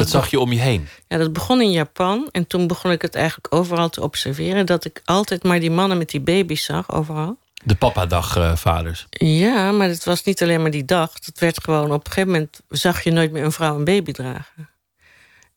Dat, 0.00 0.10
zag 0.10 0.30
je 0.30 0.40
om 0.40 0.52
je 0.52 0.60
heen? 0.60 0.88
Ja, 1.08 1.18
dat 1.18 1.32
begon 1.32 1.60
in 1.60 1.70
Japan. 1.70 2.28
En 2.30 2.46
toen 2.46 2.66
begon 2.66 2.90
ik 2.90 3.02
het 3.02 3.14
eigenlijk 3.14 3.54
overal 3.54 3.90
te 3.90 4.02
observeren. 4.02 4.66
Dat 4.66 4.84
ik 4.84 5.02
altijd 5.04 5.42
maar 5.42 5.60
die 5.60 5.70
mannen 5.70 5.98
met 5.98 6.10
die 6.10 6.20
baby's 6.20 6.64
zag, 6.64 6.92
overal. 6.92 7.36
De 7.64 7.74
papadagvaders. 7.74 9.06
Uh, 9.18 9.40
ja, 9.40 9.72
maar 9.72 9.88
het 9.88 10.04
was 10.04 10.22
niet 10.22 10.42
alleen 10.42 10.62
maar 10.62 10.70
die 10.70 10.84
dag. 10.84 11.12
Het 11.24 11.38
werd 11.38 11.64
gewoon 11.64 11.92
op 11.92 12.04
een 12.04 12.12
gegeven 12.12 12.32
moment... 12.32 12.60
zag 12.68 13.02
je 13.02 13.10
nooit 13.10 13.32
meer 13.32 13.44
een 13.44 13.52
vrouw 13.52 13.76
een 13.76 13.84
baby 13.84 14.12
dragen. 14.12 14.68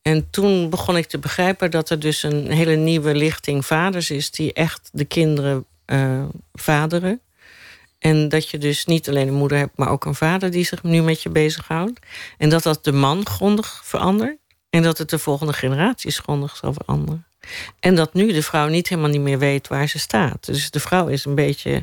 En 0.02 0.30
toen 0.30 0.70
begon 0.70 0.96
ik 0.96 1.06
te 1.06 1.18
begrijpen 1.18 1.70
dat 1.70 1.90
er 1.90 2.00
dus 2.00 2.22
een 2.22 2.50
hele 2.50 2.74
nieuwe 2.74 3.14
lichting 3.14 3.66
vaders 3.66 4.10
is... 4.10 4.30
die 4.30 4.52
echt 4.52 4.88
de 4.92 5.04
kinderen 5.04 5.64
uh, 5.86 6.24
vaderen. 6.52 7.20
En 8.06 8.28
dat 8.28 8.50
je 8.50 8.58
dus 8.58 8.84
niet 8.84 9.08
alleen 9.08 9.28
een 9.28 9.34
moeder 9.34 9.58
hebt, 9.58 9.76
maar 9.76 9.88
ook 9.88 10.04
een 10.04 10.14
vader 10.14 10.50
die 10.50 10.64
zich 10.64 10.82
nu 10.82 11.02
met 11.02 11.22
je 11.22 11.28
bezighoudt. 11.28 12.00
En 12.38 12.48
dat 12.48 12.62
dat 12.62 12.84
de 12.84 12.92
man 12.92 13.26
grondig 13.26 13.80
verandert. 13.84 14.38
En 14.70 14.82
dat 14.82 14.98
het 14.98 15.10
de 15.10 15.18
volgende 15.18 15.52
generaties 15.52 16.18
grondig 16.18 16.56
zal 16.56 16.72
veranderen. 16.72 17.26
En 17.80 17.94
dat 17.94 18.14
nu 18.14 18.32
de 18.32 18.42
vrouw 18.42 18.68
niet 18.68 18.88
helemaal 18.88 19.10
niet 19.10 19.20
meer 19.20 19.38
weet 19.38 19.68
waar 19.68 19.88
ze 19.88 19.98
staat. 19.98 20.46
Dus 20.46 20.70
de 20.70 20.80
vrouw 20.80 21.06
is 21.06 21.24
een 21.24 21.34
beetje 21.34 21.82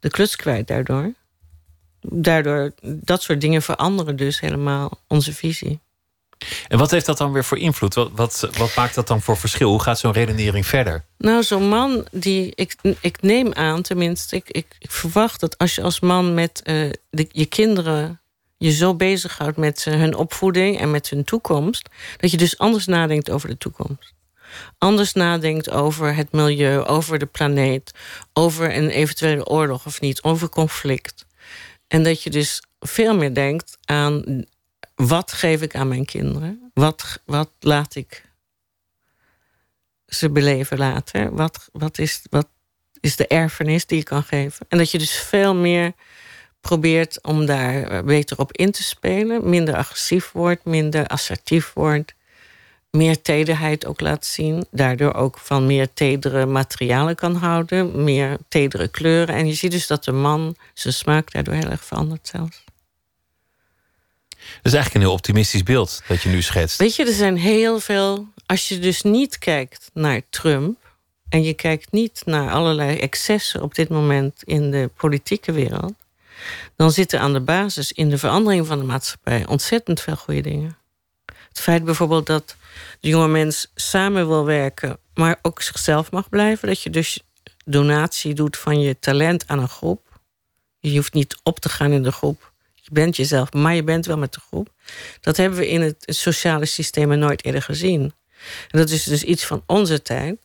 de 0.00 0.10
kluts 0.10 0.36
kwijt 0.36 0.66
daardoor. 0.66 1.12
Daardoor, 2.00 2.72
dat 2.82 3.22
soort 3.22 3.40
dingen 3.40 3.62
veranderen 3.62 4.16
dus 4.16 4.40
helemaal 4.40 5.00
onze 5.08 5.32
visie. 5.32 5.80
En 6.68 6.78
wat 6.78 6.90
heeft 6.90 7.06
dat 7.06 7.18
dan 7.18 7.32
weer 7.32 7.44
voor 7.44 7.58
invloed? 7.58 7.94
Wat, 7.94 8.10
wat, 8.14 8.48
wat 8.56 8.74
maakt 8.76 8.94
dat 8.94 9.08
dan 9.08 9.22
voor 9.22 9.36
verschil? 9.36 9.70
Hoe 9.70 9.82
gaat 9.82 9.98
zo'n 9.98 10.12
redenering 10.12 10.66
verder? 10.66 11.04
Nou, 11.18 11.42
zo'n 11.42 11.68
man 11.68 12.06
die. 12.10 12.52
Ik, 12.54 12.76
ik 13.00 13.22
neem 13.22 13.52
aan, 13.52 13.82
tenminste, 13.82 14.36
ik, 14.36 14.50
ik, 14.50 14.66
ik 14.78 14.90
verwacht 14.90 15.40
dat 15.40 15.58
als 15.58 15.74
je 15.74 15.82
als 15.82 16.00
man 16.00 16.34
met 16.34 16.60
de, 17.10 17.28
je 17.30 17.46
kinderen 17.46 18.18
je 18.56 18.72
zo 18.72 18.94
bezighoudt 18.94 19.56
met 19.56 19.84
uh, 19.88 19.94
hun 19.94 20.14
opvoeding 20.16 20.78
en 20.78 20.90
met 20.90 21.08
hun 21.10 21.24
toekomst, 21.24 21.88
dat 22.16 22.30
je 22.30 22.36
dus 22.36 22.58
anders 22.58 22.86
nadenkt 22.86 23.30
over 23.30 23.48
de 23.48 23.58
toekomst. 23.58 24.14
Anders 24.78 25.12
nadenkt 25.12 25.70
over 25.70 26.14
het 26.14 26.32
milieu, 26.32 26.84
over 26.84 27.18
de 27.18 27.26
planeet, 27.26 27.90
over 28.32 28.76
een 28.76 28.88
eventuele 28.88 29.46
oorlog 29.46 29.86
of 29.86 30.00
niet, 30.00 30.22
over 30.22 30.48
conflict. 30.48 31.26
En 31.88 32.02
dat 32.02 32.22
je 32.22 32.30
dus 32.30 32.62
veel 32.80 33.16
meer 33.16 33.34
denkt 33.34 33.78
aan 33.84 34.44
wat 34.94 35.32
geef 35.32 35.62
ik 35.62 35.74
aan 35.74 35.88
mijn 35.88 36.04
kinderen? 36.04 36.70
Wat, 36.74 37.22
wat 37.24 37.50
laat 37.60 37.94
ik 37.94 38.24
ze 40.06 40.30
beleven 40.30 40.78
later? 40.78 41.34
Wat, 41.34 41.68
wat, 41.72 41.98
is, 41.98 42.22
wat 42.30 42.48
is 43.00 43.16
de 43.16 43.26
erfenis 43.26 43.86
die 43.86 43.98
je 43.98 44.04
kan 44.04 44.22
geven? 44.22 44.66
En 44.68 44.78
dat 44.78 44.90
je 44.90 44.98
dus 44.98 45.16
veel 45.16 45.54
meer 45.54 45.92
probeert 46.60 47.22
om 47.22 47.46
daar 47.46 48.04
beter 48.04 48.38
op 48.38 48.52
in 48.52 48.70
te 48.70 48.82
spelen. 48.82 49.48
Minder 49.48 49.76
agressief 49.76 50.32
wordt, 50.32 50.64
minder 50.64 51.06
assertief 51.06 51.72
wordt. 51.72 52.14
Meer 52.90 53.22
tederheid 53.22 53.86
ook 53.86 54.00
laat 54.00 54.24
zien. 54.24 54.66
Daardoor 54.70 55.14
ook 55.14 55.38
van 55.38 55.66
meer 55.66 55.92
tedere 55.92 56.46
materialen 56.46 57.14
kan 57.14 57.34
houden. 57.34 58.04
Meer 58.04 58.38
tedere 58.48 58.88
kleuren. 58.88 59.34
En 59.34 59.46
je 59.46 59.54
ziet 59.54 59.70
dus 59.70 59.86
dat 59.86 60.04
de 60.04 60.12
man 60.12 60.56
zijn 60.74 60.94
smaak 60.94 61.32
daardoor 61.32 61.54
heel 61.54 61.70
erg 61.70 61.84
verandert 61.84 62.28
zelfs. 62.28 62.63
Dat 64.56 64.72
is 64.72 64.72
eigenlijk 64.72 64.94
een 64.94 65.00
heel 65.00 65.12
optimistisch 65.12 65.62
beeld 65.62 66.02
dat 66.08 66.22
je 66.22 66.28
nu 66.28 66.42
schetst. 66.42 66.78
Weet 66.78 66.96
je, 66.96 67.04
er 67.04 67.12
zijn 67.12 67.36
heel 67.36 67.80
veel. 67.80 68.26
Als 68.46 68.68
je 68.68 68.78
dus 68.78 69.02
niet 69.02 69.38
kijkt 69.38 69.90
naar 69.92 70.20
Trump. 70.30 70.82
en 71.28 71.42
je 71.42 71.54
kijkt 71.54 71.92
niet 71.92 72.22
naar 72.24 72.50
allerlei 72.50 72.98
excessen 72.98 73.62
op 73.62 73.74
dit 73.74 73.88
moment 73.88 74.42
in 74.42 74.70
de 74.70 74.90
politieke 74.96 75.52
wereld. 75.52 75.92
dan 76.76 76.90
zitten 76.90 77.20
aan 77.20 77.32
de 77.32 77.40
basis 77.40 77.92
in 77.92 78.08
de 78.10 78.18
verandering 78.18 78.66
van 78.66 78.78
de 78.78 78.84
maatschappij 78.84 79.46
ontzettend 79.46 80.00
veel 80.00 80.16
goede 80.16 80.40
dingen. 80.40 80.76
Het 81.48 81.60
feit 81.60 81.84
bijvoorbeeld 81.84 82.26
dat 82.26 82.56
de 83.00 83.08
jonge 83.08 83.28
mens 83.28 83.70
samen 83.74 84.28
wil 84.28 84.44
werken. 84.44 84.98
maar 85.14 85.38
ook 85.42 85.62
zichzelf 85.62 86.10
mag 86.10 86.28
blijven. 86.28 86.68
Dat 86.68 86.82
je 86.82 86.90
dus 86.90 87.20
donatie 87.64 88.34
doet 88.34 88.56
van 88.56 88.80
je 88.80 88.98
talent 88.98 89.46
aan 89.46 89.58
een 89.58 89.68
groep. 89.68 90.20
Je 90.80 90.96
hoeft 90.96 91.12
niet 91.12 91.36
op 91.42 91.58
te 91.58 91.68
gaan 91.68 91.92
in 91.92 92.02
de 92.02 92.12
groep 92.12 92.52
je 92.84 92.90
bent 92.92 93.16
jezelf, 93.16 93.52
maar 93.52 93.74
je 93.74 93.82
bent 93.82 94.06
wel 94.06 94.18
met 94.18 94.32
de 94.32 94.40
groep. 94.40 94.68
Dat 95.20 95.36
hebben 95.36 95.58
we 95.58 95.68
in 95.68 95.80
het, 95.80 95.96
sociale 96.06 96.66
systeem 96.66 97.18
nooit 97.18 97.44
eerder 97.44 97.62
gezien. 97.62 98.02
En 98.70 98.78
dat 98.78 98.90
is 98.90 99.04
dus 99.04 99.22
iets 99.22 99.44
van 99.44 99.62
onze 99.66 100.02
tijd. 100.02 100.36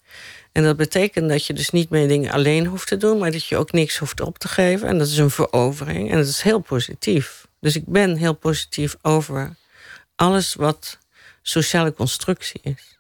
En 0.52 0.64
dat 0.64 0.78
betekent 0.78 1.30
dat 1.30 1.46
je 1.46 1.54
dus 1.54 1.70
niet 1.70 1.90
meer 1.90 2.08
dingen 2.08 2.32
alleen 2.32 2.66
hoeft 2.66 2.88
te 2.88 2.98
doen, 2.98 3.18
maar 3.18 3.32
dat 3.32 3.46
je 3.46 3.58
ook 3.58 3.72
niks 3.72 3.98
hoeft 3.98 4.22
op 4.22 4.38
te 4.38 4.48
geven. 4.48 4.88
En 4.88 4.98
dat 4.98 5.08
is 5.08 5.18
een 5.18 5.30
verovering. 5.30 6.12
En 6.12 6.18
dat 6.18 6.28
is 6.28 6.42
heel 6.42 6.60
positief. 6.60 7.48
Dus 7.60 7.76
ik 7.76 7.86
ben 7.86 8.16
heel 8.16 8.34
positief 8.34 8.96
over 9.02 9.56
alles 10.16 10.56
wat 10.56 10.98
sociale 11.42 11.94
constructie 11.94 12.60
is. 12.64 12.98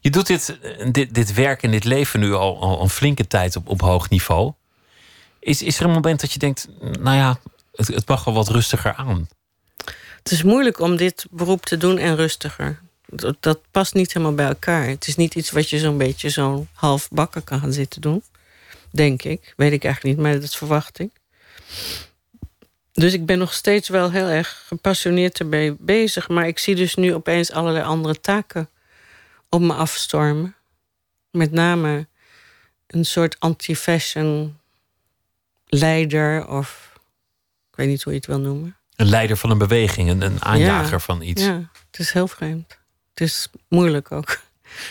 Je 0.00 0.10
doet 0.10 0.26
dit, 0.26 0.58
dit, 0.92 1.14
dit 1.14 1.32
werk 1.34 1.62
en 1.62 1.70
dit 1.70 1.84
leven 1.84 2.20
nu 2.20 2.32
al, 2.32 2.60
al 2.60 2.80
een 2.80 2.90
flinke 2.90 3.26
tijd 3.26 3.56
op, 3.56 3.68
op 3.68 3.80
hoog 3.80 4.08
niveau. 4.10 4.52
Is, 5.40 5.62
is 5.62 5.78
er 5.78 5.84
een 5.84 5.92
moment 5.92 6.20
dat 6.20 6.32
je 6.32 6.38
denkt, 6.38 6.68
nou 6.80 7.16
ja, 7.16 7.38
het, 7.72 7.86
het 7.88 8.08
mag 8.08 8.24
wel 8.24 8.34
wat 8.34 8.48
rustiger 8.48 8.94
aan. 8.94 9.28
Het 10.22 10.32
is 10.32 10.42
moeilijk 10.42 10.78
om 10.78 10.96
dit 10.96 11.26
beroep 11.30 11.64
te 11.64 11.76
doen 11.76 11.98
en 11.98 12.16
rustiger. 12.16 12.80
Dat, 13.40 13.58
past 13.70 13.94
niet 13.94 14.12
helemaal 14.12 14.34
bij 14.34 14.46
elkaar. 14.46 14.86
Het 14.86 15.06
is 15.06 15.16
niet 15.16 15.34
iets 15.34 15.50
wat 15.50 15.70
je 15.70 15.78
zo'n 15.78 15.98
beetje 15.98 16.30
zo'n 16.30 16.68
half 16.72 17.08
bakken 17.10 17.44
kan 17.44 17.60
gaan 17.60 17.72
zitten 17.72 18.00
doen. 18.00 18.22
Denk 18.90 19.22
ik. 19.22 19.52
Weet 19.56 19.72
ik 19.72 19.84
eigenlijk 19.84 20.16
niet, 20.16 20.26
maar 20.26 20.40
dat 20.40 20.54
verwacht 20.54 20.98
ik. 20.98 21.10
Dus 22.92 23.12
ik 23.12 23.26
ben 23.26 23.38
nog 23.38 23.52
steeds 23.52 23.88
wel 23.88 24.10
heel 24.10 24.26
erg 24.26 24.64
gepassioneerd 24.66 25.38
erbij 25.38 25.76
bezig. 25.78 26.28
Maar 26.28 26.46
ik 26.46 26.58
zie 26.58 26.74
dus 26.74 26.94
nu 26.94 27.14
opeens 27.14 27.52
allerlei 27.52 27.84
andere 27.84 28.20
taken 28.20 28.68
op 29.48 29.60
me 29.60 29.74
afstormen. 29.74 30.54
Met 31.30 31.52
name 31.52 32.06
een 32.86 33.04
soort 33.04 33.36
anti-fashion 33.40 34.58
leider 35.66 36.48
of 36.48 36.91
ik 37.72 37.78
weet 37.78 37.88
niet 37.88 38.02
hoe 38.02 38.12
je 38.12 38.18
het 38.18 38.28
wil 38.28 38.40
noemen. 38.40 38.76
Een 38.96 39.06
leider 39.06 39.36
van 39.36 39.50
een 39.50 39.58
beweging, 39.58 40.10
een, 40.10 40.20
een 40.20 40.42
aanjager 40.42 41.00
van 41.00 41.22
iets. 41.22 41.44
Ja, 41.44 41.70
het 41.90 42.00
is 42.00 42.12
heel 42.12 42.28
vreemd. 42.28 42.78
Het 43.10 43.20
is 43.20 43.48
moeilijk 43.68 44.12
ook. 44.12 44.40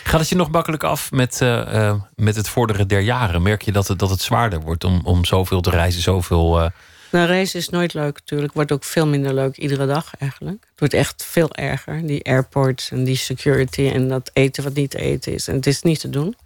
Gaat 0.04 0.20
het 0.20 0.28
je 0.28 0.34
nog 0.34 0.50
makkelijk 0.50 0.82
af 0.82 1.10
met, 1.10 1.40
uh, 1.40 1.48
uh, 1.48 2.02
met 2.14 2.36
het 2.36 2.48
vorderen 2.48 2.88
der 2.88 3.00
jaren? 3.00 3.42
Merk 3.42 3.62
je 3.62 3.72
dat 3.72 3.88
het, 3.88 3.98
dat 3.98 4.10
het 4.10 4.20
zwaarder 4.20 4.60
wordt 4.60 4.84
om, 4.84 5.00
om 5.04 5.24
zoveel 5.24 5.60
te 5.60 5.70
reizen, 5.70 6.02
zoveel... 6.02 6.62
Uh... 6.62 6.68
Nou, 7.10 7.26
reizen 7.26 7.58
is 7.58 7.68
nooit 7.68 7.94
leuk 7.94 8.14
natuurlijk. 8.14 8.52
Wordt 8.52 8.72
ook 8.72 8.84
veel 8.84 9.06
minder 9.06 9.34
leuk 9.34 9.56
iedere 9.56 9.86
dag 9.86 10.16
eigenlijk. 10.18 10.66
Het 10.70 10.78
wordt 10.78 10.94
echt 10.94 11.24
veel 11.24 11.54
erger. 11.54 12.06
Die 12.06 12.24
airports 12.24 12.90
en 12.90 13.04
die 13.04 13.16
security 13.16 13.88
en 13.88 14.08
dat 14.08 14.30
eten 14.32 14.64
wat 14.64 14.74
niet 14.74 14.90
te 14.90 14.98
eten 14.98 15.32
is. 15.32 15.48
En 15.48 15.54
het 15.54 15.66
is 15.66 15.82
niet 15.82 16.00
te 16.00 16.10
doen. 16.10 16.36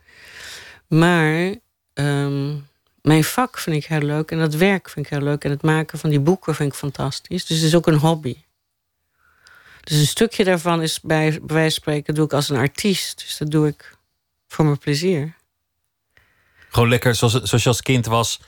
Maar 0.89 1.55
um, 1.95 2.69
mijn 3.07 3.25
vak 3.25 3.59
vind 3.59 3.77
ik 3.77 3.85
heel 3.85 4.01
leuk 4.01 4.31
en 4.31 4.39
dat 4.39 4.55
werk 4.55 4.91
vind 4.91 5.07
ik 5.07 5.13
heel 5.13 5.23
leuk. 5.23 5.45
En 5.45 5.51
het 5.51 5.63
maken 5.63 5.99
van 5.99 6.11
die 6.11 6.21
boeken 6.21 6.55
vind 6.55 6.73
ik 6.73 6.79
fantastisch. 6.79 7.47
Dus 7.47 7.57
het 7.57 7.67
is 7.67 7.75
ook 7.75 7.87
een 7.87 7.99
hobby. 7.99 8.37
Dus 9.81 9.99
een 9.99 10.07
stukje 10.07 10.45
daarvan 10.45 10.83
is 10.83 11.01
bij, 11.01 11.31
bij 11.31 11.41
wijze 11.47 11.61
van 11.63 11.71
spreken 11.71 12.15
doe 12.15 12.25
ik 12.25 12.33
als 12.33 12.49
een 12.49 12.57
artiest. 12.57 13.19
Dus 13.19 13.37
dat 13.37 13.51
doe 13.51 13.69
ik 13.69 13.97
voor 14.49 14.65
mijn 14.65 14.79
plezier. 14.79 15.35
Gewoon 16.69 16.89
lekker 16.89 17.15
zoals, 17.15 17.43
zoals 17.43 17.63
je 17.63 17.69
als 17.69 17.83
kind 17.83 18.07
was. 18.07 18.41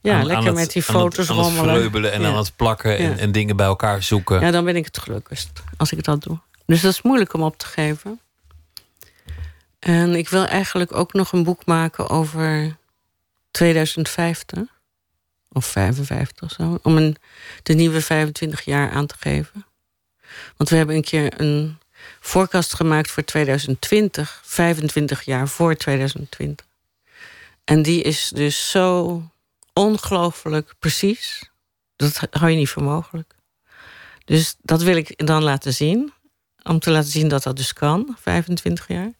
Ja, 0.00 0.22
lekker 0.22 0.52
met 0.52 0.72
die 0.72 0.82
foto's 0.82 1.30
aan 1.30 1.38
het, 1.38 1.58
aan 1.58 2.04
en 2.04 2.24
aan 2.24 2.36
het 2.36 2.56
plakken 2.56 2.98
en, 2.98 3.18
en, 3.18 3.32
dingen 3.32 3.56
bij 3.56 3.66
elkaar 3.66 4.02
zoeken. 4.02 4.40
Ja, 4.40 4.50
dan 4.50 4.64
ben 4.64 4.76
ik 4.76 4.84
het 4.84 4.98
gelukkigst 4.98 5.50
als 5.76 5.92
ik 5.92 6.04
dat 6.04 6.22
doe. 6.22 6.38
Dus 6.66 6.80
dat 6.80 6.92
is 6.92 7.02
moeilijk 7.02 7.32
om 7.32 7.42
op 7.42 7.58
te 7.58 7.66
geven. 7.66 8.20
En 9.78 10.14
ik 10.14 10.28
wil 10.28 10.44
eigenlijk 10.44 10.94
ook 10.94 11.12
nog 11.12 11.32
een 11.32 11.44
boek 11.44 11.66
maken 11.66 12.08
over 12.08 12.78
2050 13.50 14.80
of 15.52 15.66
55 15.66 16.42
of 16.42 16.50
zo, 16.50 16.78
om 16.82 16.96
een, 16.96 17.16
de 17.62 17.74
nieuwe 17.74 18.00
25 18.00 18.64
jaar 18.64 18.90
aan 18.90 19.06
te 19.06 19.14
geven. 19.18 19.66
Want 20.56 20.70
we 20.70 20.76
hebben 20.76 20.96
een 20.96 21.02
keer 21.02 21.40
een 21.40 21.78
voorkast 22.20 22.74
gemaakt 22.74 23.10
voor 23.10 23.24
2020, 23.24 24.40
25 24.44 25.22
jaar 25.22 25.48
voor 25.48 25.76
2020. 25.76 26.66
En 27.64 27.82
die 27.82 28.02
is 28.02 28.28
dus 28.34 28.70
zo 28.70 29.22
ongelooflijk 29.72 30.74
precies. 30.78 31.50
Dat 31.96 32.20
hou 32.30 32.50
je 32.50 32.56
niet 32.56 32.68
voor 32.68 32.82
mogelijk. 32.82 33.34
Dus 34.24 34.56
dat 34.62 34.82
wil 34.82 34.96
ik 34.96 35.26
dan 35.26 35.42
laten 35.42 35.74
zien. 35.74 36.12
Om 36.62 36.78
te 36.78 36.90
laten 36.90 37.10
zien 37.10 37.28
dat 37.28 37.42
dat 37.42 37.56
dus 37.56 37.72
kan, 37.72 38.16
25 38.20 38.88
jaar. 38.88 39.12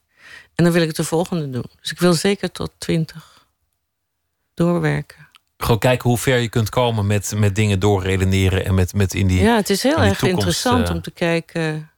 En 0.55 0.63
dan 0.63 0.71
wil 0.71 0.81
ik 0.81 0.95
de 0.95 1.03
volgende 1.03 1.49
doen. 1.49 1.65
Dus 1.81 1.91
ik 1.91 1.99
wil 1.99 2.13
zeker 2.13 2.51
tot 2.51 2.71
20 2.77 3.40
doorwerken. 4.53 5.29
Gewoon 5.57 5.79
kijken 5.79 6.09
hoe 6.09 6.17
ver 6.17 6.37
je 6.37 6.49
kunt 6.49 6.69
komen 6.69 7.07
met, 7.07 7.33
met 7.35 7.55
dingen 7.55 7.79
doorredeneren 7.79 8.65
en 8.65 8.73
met, 8.73 8.93
met 8.93 9.13
in 9.13 9.27
die. 9.27 9.41
Ja, 9.41 9.55
het 9.55 9.69
is 9.69 9.83
heel 9.83 9.97
erg 9.97 10.21
interessant 10.21 10.87
eh, 10.87 10.95
om 10.95 11.01
te 11.01 11.11
kijken. 11.11 11.89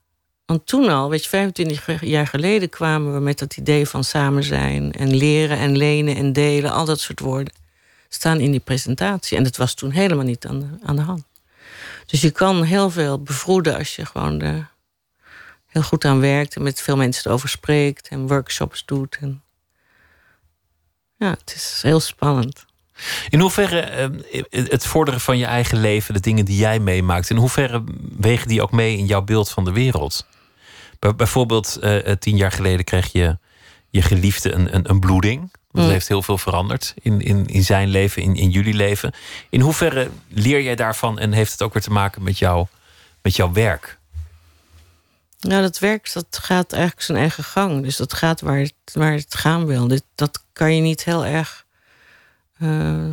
Want 0.45 0.67
toen 0.67 0.89
al, 0.89 1.09
weet 1.09 1.23
je, 1.23 1.29
25 1.29 2.01
jaar 2.01 2.27
geleden 2.27 2.69
kwamen 2.69 3.13
we 3.13 3.19
met 3.19 3.39
dat 3.39 3.57
idee 3.57 3.87
van 3.87 4.03
samen 4.03 4.43
zijn 4.43 4.91
en 4.91 5.15
leren 5.15 5.57
en 5.57 5.77
lenen 5.77 6.15
en 6.15 6.33
delen, 6.33 6.71
al 6.71 6.85
dat 6.85 6.99
soort 6.99 7.19
woorden 7.19 7.53
staan 8.09 8.39
in 8.39 8.51
die 8.51 8.59
presentatie. 8.59 9.37
En 9.37 9.43
dat 9.43 9.57
was 9.57 9.73
toen 9.73 9.91
helemaal 9.91 10.25
niet 10.25 10.45
aan 10.45 10.59
de, 10.59 10.67
aan 10.83 10.95
de 10.95 11.01
hand. 11.01 11.23
Dus 12.05 12.21
je 12.21 12.31
kan 12.31 12.63
heel 12.63 12.89
veel 12.89 13.21
bevroeden 13.21 13.77
als 13.77 13.95
je 13.95 14.05
gewoon 14.05 14.41
er 14.41 14.71
heel 15.65 15.81
goed 15.81 16.05
aan 16.05 16.19
werkt 16.19 16.55
en 16.55 16.63
met 16.63 16.81
veel 16.81 16.97
mensen 16.97 17.25
erover 17.25 17.49
spreekt 17.49 18.07
en 18.07 18.27
workshops 18.27 18.85
doet. 18.85 19.17
En 19.21 19.42
ja, 21.17 21.29
het 21.29 21.53
is 21.55 21.79
heel 21.81 21.99
spannend. 21.99 22.65
In 23.29 23.39
hoeverre 23.39 24.09
uh, 24.31 24.43
het 24.51 24.85
vorderen 24.85 25.19
van 25.19 25.37
je 25.37 25.45
eigen 25.45 25.79
leven, 25.79 26.13
de 26.13 26.19
dingen 26.19 26.45
die 26.45 26.57
jij 26.57 26.79
meemaakt, 26.79 27.29
in 27.29 27.37
hoeverre 27.37 27.83
wegen 28.17 28.47
die 28.47 28.61
ook 28.61 28.71
mee 28.71 28.97
in 28.97 29.05
jouw 29.05 29.21
beeld 29.21 29.49
van 29.49 29.65
de 29.65 29.71
wereld? 29.71 30.25
bijvoorbeeld, 31.15 31.77
uh, 31.81 32.11
tien 32.11 32.37
jaar 32.37 32.51
geleden 32.51 32.85
kreeg 32.85 33.11
je 33.11 33.37
je 33.89 34.01
geliefde 34.01 34.51
een, 34.51 34.75
een, 34.75 34.89
een 34.89 34.99
bloeding. 34.99 35.51
Dat 35.71 35.85
mm. 35.85 35.89
heeft 35.89 36.07
heel 36.07 36.21
veel 36.21 36.37
veranderd 36.37 36.93
in, 37.01 37.21
in, 37.21 37.45
in 37.45 37.63
zijn 37.63 37.87
leven, 37.89 38.21
in, 38.21 38.35
in 38.35 38.49
jullie 38.49 38.73
leven. 38.73 39.13
In 39.49 39.61
hoeverre 39.61 40.09
leer 40.27 40.61
jij 40.61 40.75
daarvan 40.75 41.19
en 41.19 41.31
heeft 41.31 41.51
het 41.51 41.61
ook 41.61 41.73
weer 41.73 41.81
te 41.81 41.91
maken 41.91 42.23
met, 42.23 42.37
jou, 42.37 42.67
met 43.21 43.35
jouw 43.35 43.51
werk? 43.51 43.99
Nou, 45.43 45.61
dat 45.61 45.79
werk 45.79 46.13
dat 46.13 46.39
gaat 46.41 46.73
eigenlijk 46.73 47.01
zijn 47.01 47.17
eigen 47.17 47.43
gang. 47.43 47.83
Dus 47.83 47.97
dat 47.97 48.13
gaat 48.13 48.41
waar 48.41 48.59
het, 48.59 48.73
waar 48.93 49.13
het 49.13 49.35
gaan 49.35 49.65
wil. 49.65 49.87
Dit, 49.87 50.03
dat 50.15 50.43
kan 50.53 50.75
je 50.75 50.81
niet 50.81 51.03
heel 51.03 51.25
erg 51.25 51.65
uh, 52.63 53.05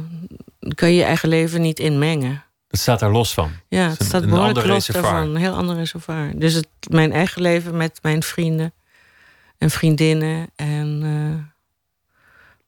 kan 0.74 0.88
je 0.88 0.94
je 0.94 1.04
eigen 1.04 1.28
leven 1.28 1.60
niet 1.60 1.78
inmengen. 1.78 2.44
Het 2.68 2.80
staat 2.80 2.98
daar 2.98 3.10
los 3.10 3.34
van. 3.34 3.52
Ja, 3.68 3.88
het, 3.88 4.04
staat 4.04 4.26
behoorlijk 4.26 4.66
los 4.66 4.86
daarvan. 4.86 5.14
Een 5.14 5.36
heel 5.36 5.54
ander 5.54 5.76
reservoir. 5.76 6.38
Dus 6.38 6.54
het, 6.54 6.68
mijn 6.88 7.12
eigen 7.12 7.42
leven 7.42 7.76
met 7.76 7.98
mijn 8.02 8.22
vrienden 8.22 8.72
en 9.58 9.70
vriendinnen 9.70 10.50
en 10.56 11.02
uh, 11.02 11.44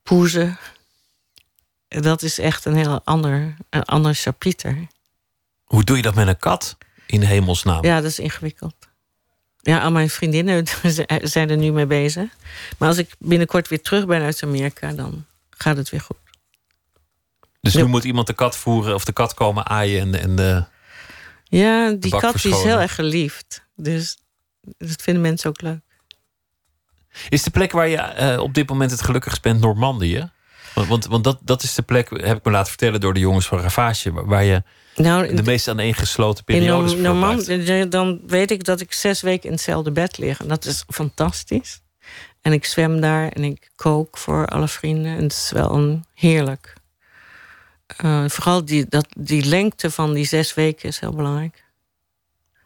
poezen. 0.03 0.59
Dat 1.89 2.23
is 2.23 2.39
echt 2.39 2.65
een 2.65 2.77
heel 2.77 3.01
ander, 3.05 3.57
een 3.71 3.85
ander 3.85 4.15
chapiter. 4.15 4.87
Hoe 5.65 5.85
doe 5.85 5.97
je 5.97 6.03
dat 6.03 6.15
met 6.15 6.29
een 6.29 6.39
kat 6.39 6.77
in 7.07 7.23
hemelsnaam? 7.23 7.85
Ja, 7.85 8.01
dat 8.01 8.11
is 8.11 8.19
ingewikkeld. 8.19 8.75
Ja, 9.63 9.81
al 9.83 9.91
mijn 9.91 10.11
vriendinnen 10.11 10.67
zijn 11.23 11.51
er 11.51 11.57
nu 11.57 11.73
mee 11.73 11.87
bezig. 11.87 12.29
Maar 12.79 12.89
als 12.89 12.99
ik 12.99 13.15
binnenkort 13.19 13.69
weer 13.69 13.83
terug 13.83 14.07
ben 14.07 14.23
uit 14.23 14.43
Amerika, 14.43 14.93
dan 14.93 15.25
gaat 15.51 15.77
het 15.77 15.91
weer 15.91 16.01
goed. 16.01 16.17
Dus 17.61 17.75
nu 17.75 17.85
moet 17.85 18.05
iemand 18.05 18.27
de 18.27 18.33
kat 18.33 18.57
voeren 18.57 18.95
of 18.95 19.05
de 19.05 19.13
kat 19.13 19.35
komen 19.35 19.67
aaien 19.67 20.01
en, 20.01 20.21
en 20.21 20.37
de. 20.37 20.65
Ja, 21.45 21.91
die 21.91 22.19
kat 22.19 22.43
die 22.43 22.53
is 22.53 22.63
heel 22.63 22.81
erg 22.81 22.95
geliefd. 22.95 23.65
Dus 23.77 24.19
dat 24.61 25.03
vinden 25.03 25.23
mensen 25.23 25.49
ook 25.51 25.61
leuk. 25.61 25.81
Is 27.29 27.43
de 27.43 27.51
plek 27.51 27.73
waar 27.73 27.89
je 27.89 28.15
uh, 28.21 28.43
op 28.43 28.55
dit 28.55 28.69
moment 28.69 28.91
het 28.91 29.03
gelukkigst 29.03 29.43
bent 29.43 29.61
Normandië? 29.61 30.31
Want, 30.75 30.89
want, 30.89 31.07
want, 31.07 31.25
dat, 31.25 31.39
dat 31.43 31.63
is 31.63 31.75
de 31.75 31.83
plek, 31.83 32.11
heb 32.11 32.37
ik 32.37 32.45
me 32.45 32.51
laten 32.51 32.69
vertellen 32.69 33.01
door 33.01 33.15
de 33.15 33.21
jongens 33.21 33.47
van 33.47 33.61
Ravage, 33.61 34.13
waar 34.13 34.45
je 34.45 34.63
nou, 34.95 35.35
de 35.35 35.43
meest 35.43 35.69
aaneengesloten 35.69 36.45
periodes 36.45 36.93
in 36.93 37.01
Normandië, 37.01 37.89
Dan 37.89 38.21
weet 38.27 38.51
ik 38.51 38.65
dat 38.65 38.81
ik 38.81 38.93
zes 38.93 39.21
weken 39.21 39.47
in 39.47 39.53
hetzelfde 39.53 39.93
bed 39.93 40.19
lig. 40.19 40.41
En 40.41 40.49
dat 40.49 40.65
is 40.65 40.85
fantastisch. 40.89 41.81
En 42.41 42.53
ik 42.53 42.65
zwem 42.65 43.01
daar 43.01 43.29
en 43.29 43.45
ik 43.45 43.71
kook 43.77 44.19
voor 44.19 44.47
alle 44.47 44.69
vrienden. 44.69 45.17
En 45.17 45.23
het 45.23 45.33
is 45.33 45.51
wel 45.53 45.75
een 45.75 46.05
heerlijk. 46.15 46.75
Uh, 48.05 48.25
vooral 48.29 48.65
die, 48.65 48.87
dat, 48.89 49.07
die 49.19 49.45
lengte 49.45 49.91
van 49.91 50.13
die 50.13 50.25
zes 50.25 50.55
weken 50.55 50.89
is 50.89 50.99
heel 50.99 51.15
belangrijk. 51.15 51.65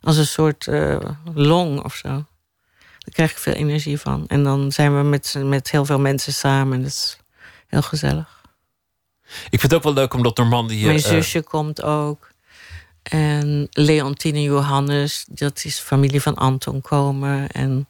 Als 0.01 0.17
een 0.17 0.27
soort 0.27 0.67
uh, 0.67 0.97
long 1.35 1.85
of 1.85 1.95
zo. 1.95 2.09
Daar 2.09 3.15
krijg 3.15 3.31
ik 3.31 3.39
veel 3.39 3.53
energie 3.53 3.99
van. 3.99 4.25
En 4.27 4.43
dan 4.43 4.73
zijn 4.73 4.97
we 4.97 5.03
met, 5.03 5.35
met 5.43 5.71
heel 5.71 5.85
veel 5.85 5.99
mensen 6.01 6.33
samen. 6.33 6.77
En 6.77 6.83
dat 6.83 6.91
is 6.91 7.19
heel 7.67 7.83
gezellig. 7.83 8.45
Ik 9.27 9.61
vind 9.61 9.63
het 9.63 9.75
ook 9.75 9.83
wel 9.83 9.93
leuk 9.93 10.15
omdat 10.15 10.37
Normandië... 10.37 10.85
Mijn 10.85 10.97
eh, 10.97 11.05
zusje 11.05 11.43
komt 11.43 11.83
ook. 11.83 12.31
En 13.03 13.67
Leontine 13.71 14.43
Johannes, 14.43 15.25
dat 15.29 15.65
is 15.65 15.79
familie 15.79 16.23
van 16.23 16.35
Anton 16.35 16.81
komen. 16.81 17.49
En 17.49 17.89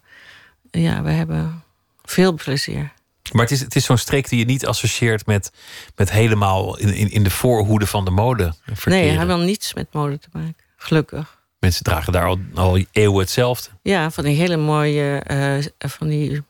ja, 0.71 1.03
we 1.03 1.11
hebben 1.11 1.63
veel 2.03 2.33
plezier. 2.33 2.93
Maar 3.33 3.43
het 3.43 3.51
is, 3.51 3.61
het 3.61 3.77
is 3.77 3.85
zo'n 3.85 3.99
streek 3.99 4.29
die 4.29 4.39
je 4.39 4.45
niet 4.45 4.67
associeert 4.67 5.27
met, 5.27 5.53
met 5.97 6.11
helemaal 6.11 6.79
in, 6.79 6.95
in, 6.95 7.11
in 7.11 7.23
de 7.23 7.31
voorhoede 7.31 7.87
van 7.87 8.05
de 8.05 8.11
mode. 8.11 8.55
Nee, 8.85 9.11
hij 9.11 9.27
wil 9.27 9.39
niets 9.39 9.75
met 9.75 9.93
mode 9.93 10.19
te 10.19 10.29
maken. 10.33 10.57
Gelukkig. 10.77 11.39
Mensen 11.59 11.85
dragen 11.85 12.13
daar 12.13 12.27
al, 12.27 12.39
al 12.55 12.85
eeuwen 12.93 13.21
hetzelfde. 13.21 13.71
Ja, 13.83 14.11
van 14.11 14.25
die 14.25 14.37
hele 14.37 14.57
mooie, 14.57 15.23
uh, 15.31 15.65
van 15.79 16.09
die 16.09 16.43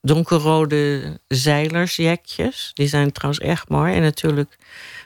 donkerrode 0.00 1.20
zeilersjekjes. 1.28 2.70
Die 2.74 2.88
zijn 2.88 3.12
trouwens 3.12 3.44
echt 3.44 3.68
mooi. 3.68 3.94
En 3.94 4.02
natuurlijk 4.02 4.56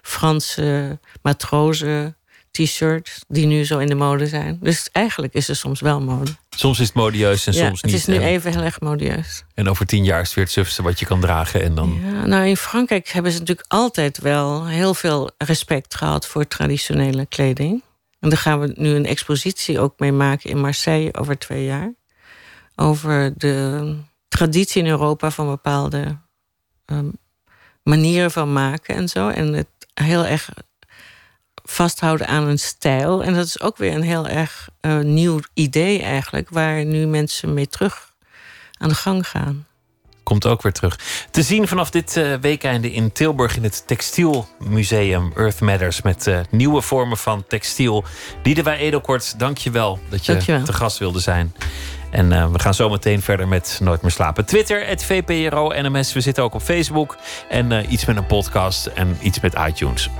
Franse 0.02 0.98
matrozen 1.22 2.16
t-shirts 2.52 3.24
die 3.28 3.46
nu 3.46 3.64
zo 3.64 3.78
in 3.78 3.86
de 3.86 3.94
mode 3.94 4.26
zijn. 4.26 4.58
Dus 4.60 4.88
eigenlijk 4.92 5.34
is 5.34 5.48
er 5.48 5.56
soms 5.56 5.80
wel 5.80 6.00
mode. 6.00 6.30
Soms 6.50 6.80
is 6.80 6.86
het 6.86 6.96
modieus 6.96 7.46
en 7.46 7.54
soms 7.54 7.82
niet. 7.82 7.92
Het 7.92 8.00
is 8.00 8.06
nu 8.06 8.18
even 8.18 8.52
heel 8.52 8.62
erg 8.62 8.80
modieus. 8.80 9.44
En 9.54 9.68
over 9.68 9.86
tien 9.86 10.04
jaar 10.04 10.20
is 10.20 10.26
het 10.26 10.34
weer 10.34 10.44
het 10.44 10.52
sufste 10.52 10.82
wat 10.82 10.98
je 10.98 11.06
kan 11.06 11.20
dragen. 11.20 11.62
En 11.62 11.74
dan... 11.74 12.00
ja, 12.04 12.26
nou, 12.26 12.46
in 12.46 12.56
Frankrijk 12.56 13.08
hebben 13.08 13.32
ze 13.32 13.38
natuurlijk 13.38 13.68
altijd 13.72 14.18
wel 14.18 14.66
heel 14.66 14.94
veel 14.94 15.30
respect 15.38 15.94
gehad 15.94 16.26
voor 16.26 16.48
traditionele 16.48 17.26
kleding. 17.26 17.82
En 18.20 18.28
daar 18.28 18.38
gaan 18.38 18.60
we 18.60 18.72
nu 18.76 18.88
een 18.88 19.06
expositie 19.06 19.80
ook 19.80 19.98
mee 19.98 20.12
maken 20.12 20.50
in 20.50 20.60
Marseille 20.60 21.14
over 21.14 21.38
twee 21.38 21.64
jaar. 21.64 21.92
Over 22.76 23.32
de 23.36 23.96
traditie 24.32 24.82
in 24.82 24.88
Europa 24.88 25.30
van 25.30 25.46
bepaalde 25.46 26.18
um, 26.86 27.12
manieren 27.82 28.30
van 28.30 28.52
maken 28.52 28.94
en 28.94 29.08
zo. 29.08 29.28
En 29.28 29.52
het 29.52 29.68
heel 29.94 30.26
erg 30.26 30.48
vasthouden 31.64 32.26
aan 32.26 32.46
een 32.46 32.58
stijl. 32.58 33.22
En 33.24 33.34
dat 33.34 33.46
is 33.46 33.60
ook 33.60 33.76
weer 33.76 33.94
een 33.94 34.02
heel 34.02 34.28
erg 34.28 34.68
uh, 34.80 34.98
nieuw 34.98 35.40
idee 35.54 36.02
eigenlijk, 36.02 36.50
waar 36.50 36.84
nu 36.84 37.06
mensen 37.06 37.54
mee 37.54 37.68
terug 37.68 38.12
aan 38.78 38.88
de 38.88 38.94
gang 38.94 39.28
gaan. 39.28 39.66
Komt 40.22 40.46
ook 40.46 40.62
weer 40.62 40.72
terug. 40.72 40.98
Te 41.30 41.42
zien 41.42 41.68
vanaf 41.68 41.90
dit 41.90 42.16
uh, 42.16 42.34
weekende 42.34 42.92
in 42.92 43.12
Tilburg 43.12 43.56
in 43.56 43.62
het 43.62 43.86
Textielmuseum 43.86 45.32
Earth 45.36 45.60
Matters. 45.60 46.02
Met 46.02 46.26
uh, 46.26 46.40
nieuwe 46.50 46.80
vormen 46.80 47.16
van 47.16 47.44
textiel. 47.48 48.04
Liedewij 48.42 48.76
Edelkort, 48.76 49.38
dank 49.38 49.58
je 49.58 49.70
wel 49.70 49.98
dat 50.08 50.26
je 50.26 50.36
te 50.36 50.72
gast 50.72 50.98
wilde 50.98 51.20
zijn. 51.20 51.54
En 52.12 52.32
uh, 52.32 52.46
we 52.52 52.58
gaan 52.58 52.74
zo 52.74 52.88
meteen 52.88 53.22
verder 53.22 53.48
met 53.48 53.78
Nooit 53.82 54.02
meer 54.02 54.10
slapen. 54.10 54.44
Twitter, 54.44 54.86
het 54.86 55.04
VPRO 55.04 55.68
NMS. 55.68 56.12
We 56.12 56.20
zitten 56.20 56.44
ook 56.44 56.54
op 56.54 56.62
Facebook. 56.62 57.16
En 57.48 57.92
iets 57.92 58.04
met 58.04 58.16
een 58.16 58.26
podcast 58.26 58.86
en 58.86 59.16
iets 59.20 59.40
met 59.40 59.54
iTunes. 59.54 60.10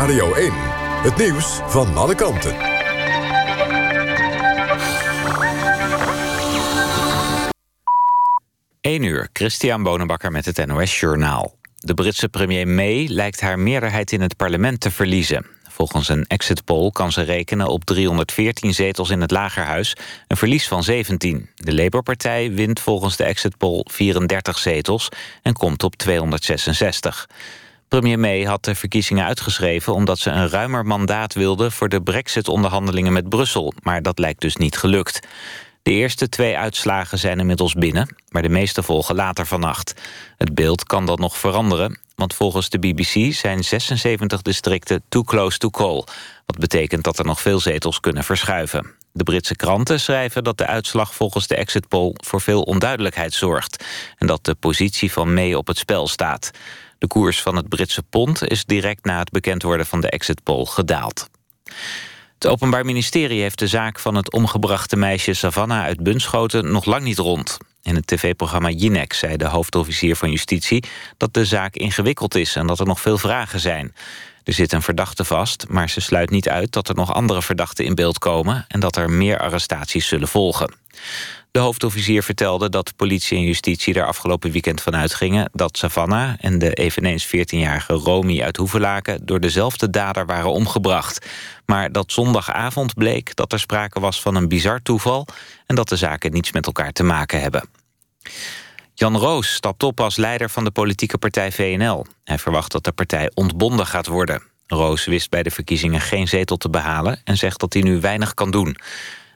Radio 0.00 0.34
1. 0.34 0.69
Het 1.00 1.16
nieuws 1.16 1.60
van 1.66 1.96
alle 1.96 2.14
kanten. 2.14 2.56
1 8.80 9.02
uur, 9.02 9.28
Christian 9.32 9.82
Bonenbakker 9.82 10.30
met 10.30 10.44
het 10.44 10.66
NOS 10.66 11.00
Journaal. 11.00 11.54
De 11.76 11.94
Britse 11.94 12.28
premier 12.28 12.68
May 12.68 13.06
lijkt 13.06 13.40
haar 13.40 13.58
meerderheid 13.58 14.12
in 14.12 14.20
het 14.20 14.36
parlement 14.36 14.80
te 14.80 14.90
verliezen. 14.90 15.46
Volgens 15.68 16.08
een 16.08 16.26
exit 16.26 16.64
poll 16.64 16.90
kan 16.90 17.12
ze 17.12 17.22
rekenen 17.22 17.68
op 17.68 17.84
314 17.84 18.74
zetels 18.74 19.10
in 19.10 19.20
het 19.20 19.30
lagerhuis, 19.30 19.96
een 20.26 20.36
verlies 20.36 20.68
van 20.68 20.82
17. 20.82 21.50
De 21.54 21.74
Labour-partij 21.74 22.52
wint 22.52 22.80
volgens 22.80 23.16
de 23.16 23.24
exit 23.24 23.56
poll 23.56 23.84
34 23.90 24.58
zetels 24.58 25.08
en 25.42 25.52
komt 25.52 25.82
op 25.82 25.96
266. 25.96 27.28
Premier 27.90 28.18
May 28.18 28.44
had 28.44 28.64
de 28.64 28.74
verkiezingen 28.74 29.24
uitgeschreven... 29.24 29.94
omdat 29.94 30.18
ze 30.18 30.30
een 30.30 30.48
ruimer 30.48 30.86
mandaat 30.86 31.34
wilde 31.34 31.70
voor 31.70 31.88
de 31.88 32.02
brexit-onderhandelingen 32.02 33.12
met 33.12 33.28
Brussel. 33.28 33.72
Maar 33.82 34.02
dat 34.02 34.18
lijkt 34.18 34.40
dus 34.40 34.56
niet 34.56 34.76
gelukt. 34.76 35.20
De 35.82 35.90
eerste 35.90 36.28
twee 36.28 36.56
uitslagen 36.56 37.18
zijn 37.18 37.38
inmiddels 37.38 37.74
binnen... 37.74 38.16
maar 38.28 38.42
de 38.42 38.48
meeste 38.48 38.82
volgen 38.82 39.14
later 39.14 39.46
vannacht. 39.46 39.94
Het 40.36 40.54
beeld 40.54 40.84
kan 40.84 41.06
dan 41.06 41.20
nog 41.20 41.38
veranderen... 41.38 41.98
want 42.14 42.34
volgens 42.34 42.68
de 42.68 42.78
BBC 42.78 43.34
zijn 43.34 43.64
76 43.64 44.42
districten 44.42 45.02
too 45.08 45.22
close 45.22 45.58
to 45.58 45.70
call... 45.70 46.04
wat 46.46 46.58
betekent 46.58 47.04
dat 47.04 47.18
er 47.18 47.24
nog 47.24 47.40
veel 47.40 47.60
zetels 47.60 48.00
kunnen 48.00 48.24
verschuiven. 48.24 48.94
De 49.12 49.24
Britse 49.24 49.56
kranten 49.56 50.00
schrijven 50.00 50.44
dat 50.44 50.58
de 50.58 50.66
uitslag 50.66 51.14
volgens 51.14 51.46
de 51.46 51.54
exit 51.54 51.88
poll... 51.88 52.12
voor 52.14 52.40
veel 52.40 52.62
onduidelijkheid 52.62 53.34
zorgt... 53.34 53.84
en 54.18 54.26
dat 54.26 54.44
de 54.44 54.54
positie 54.54 55.12
van 55.12 55.34
May 55.34 55.54
op 55.54 55.66
het 55.66 55.78
spel 55.78 56.08
staat... 56.08 56.50
De 57.00 57.06
koers 57.06 57.42
van 57.42 57.56
het 57.56 57.68
Britse 57.68 58.02
pond 58.02 58.48
is 58.48 58.64
direct 58.64 59.04
na 59.04 59.18
het 59.18 59.30
bekend 59.30 59.62
worden 59.62 59.86
van 59.86 60.00
de 60.00 60.10
exit 60.10 60.42
poll 60.42 60.64
gedaald. 60.64 61.30
Het 62.34 62.46
Openbaar 62.46 62.84
Ministerie 62.84 63.40
heeft 63.40 63.58
de 63.58 63.66
zaak 63.66 63.98
van 63.98 64.14
het 64.14 64.32
omgebrachte 64.32 64.96
meisje 64.96 65.34
Savannah 65.34 65.82
uit 65.82 66.02
Bunschoten 66.02 66.72
nog 66.72 66.84
lang 66.84 67.02
niet 67.02 67.18
rond. 67.18 67.58
In 67.82 67.94
het 67.94 68.06
tv-programma 68.06 68.70
Jinek 68.70 69.12
zei 69.12 69.36
de 69.36 69.44
hoofdofficier 69.44 70.16
van 70.16 70.30
Justitie 70.30 70.84
dat 71.16 71.34
de 71.34 71.44
zaak 71.44 71.74
ingewikkeld 71.74 72.34
is 72.34 72.56
en 72.56 72.66
dat 72.66 72.80
er 72.80 72.86
nog 72.86 73.00
veel 73.00 73.18
vragen 73.18 73.60
zijn. 73.60 73.94
Er 74.44 74.52
zit 74.52 74.72
een 74.72 74.82
verdachte 74.82 75.24
vast, 75.24 75.66
maar 75.68 75.90
ze 75.90 76.00
sluit 76.00 76.30
niet 76.30 76.48
uit 76.48 76.72
dat 76.72 76.88
er 76.88 76.94
nog 76.94 77.12
andere 77.14 77.42
verdachten 77.42 77.84
in 77.84 77.94
beeld 77.94 78.18
komen 78.18 78.64
en 78.68 78.80
dat 78.80 78.96
er 78.96 79.10
meer 79.10 79.38
arrestaties 79.38 80.06
zullen 80.06 80.28
volgen. 80.28 80.74
De 81.50 81.58
hoofdofficier 81.58 82.22
vertelde 82.22 82.68
dat 82.68 82.96
politie 82.96 83.36
en 83.36 83.44
justitie 83.44 83.94
er 83.94 84.06
afgelopen 84.06 84.50
weekend 84.50 84.82
van 84.82 84.96
uitgingen... 84.96 85.50
dat 85.52 85.78
Savannah 85.78 86.34
en 86.40 86.58
de 86.58 86.74
eveneens 86.74 87.26
14-jarige 87.26 87.92
Romy 87.92 88.42
uit 88.42 88.56
Hoevelaken... 88.56 89.26
door 89.26 89.40
dezelfde 89.40 89.90
dader 89.90 90.26
waren 90.26 90.52
omgebracht. 90.52 91.26
Maar 91.66 91.92
dat 91.92 92.12
zondagavond 92.12 92.94
bleek 92.94 93.36
dat 93.36 93.52
er 93.52 93.58
sprake 93.58 94.00
was 94.00 94.22
van 94.22 94.34
een 94.34 94.48
bizar 94.48 94.82
toeval... 94.82 95.26
en 95.66 95.74
dat 95.74 95.88
de 95.88 95.96
zaken 95.96 96.32
niets 96.32 96.52
met 96.52 96.66
elkaar 96.66 96.92
te 96.92 97.02
maken 97.02 97.40
hebben. 97.40 97.68
Jan 99.00 99.16
Roos 99.16 99.54
stapt 99.54 99.82
op 99.82 100.00
als 100.00 100.16
leider 100.16 100.50
van 100.50 100.64
de 100.64 100.70
politieke 100.70 101.18
partij 101.18 101.52
VNL. 101.52 102.06
Hij 102.24 102.38
verwacht 102.38 102.72
dat 102.72 102.84
de 102.84 102.92
partij 102.92 103.30
ontbonden 103.34 103.86
gaat 103.86 104.06
worden. 104.06 104.42
Roos 104.66 105.04
wist 105.04 105.30
bij 105.30 105.42
de 105.42 105.50
verkiezingen 105.50 106.00
geen 106.00 106.28
zetel 106.28 106.56
te 106.56 106.70
behalen... 106.70 107.20
en 107.24 107.36
zegt 107.36 107.60
dat 107.60 107.72
hij 107.72 107.82
nu 107.82 108.00
weinig 108.00 108.34
kan 108.34 108.50
doen. 108.50 108.76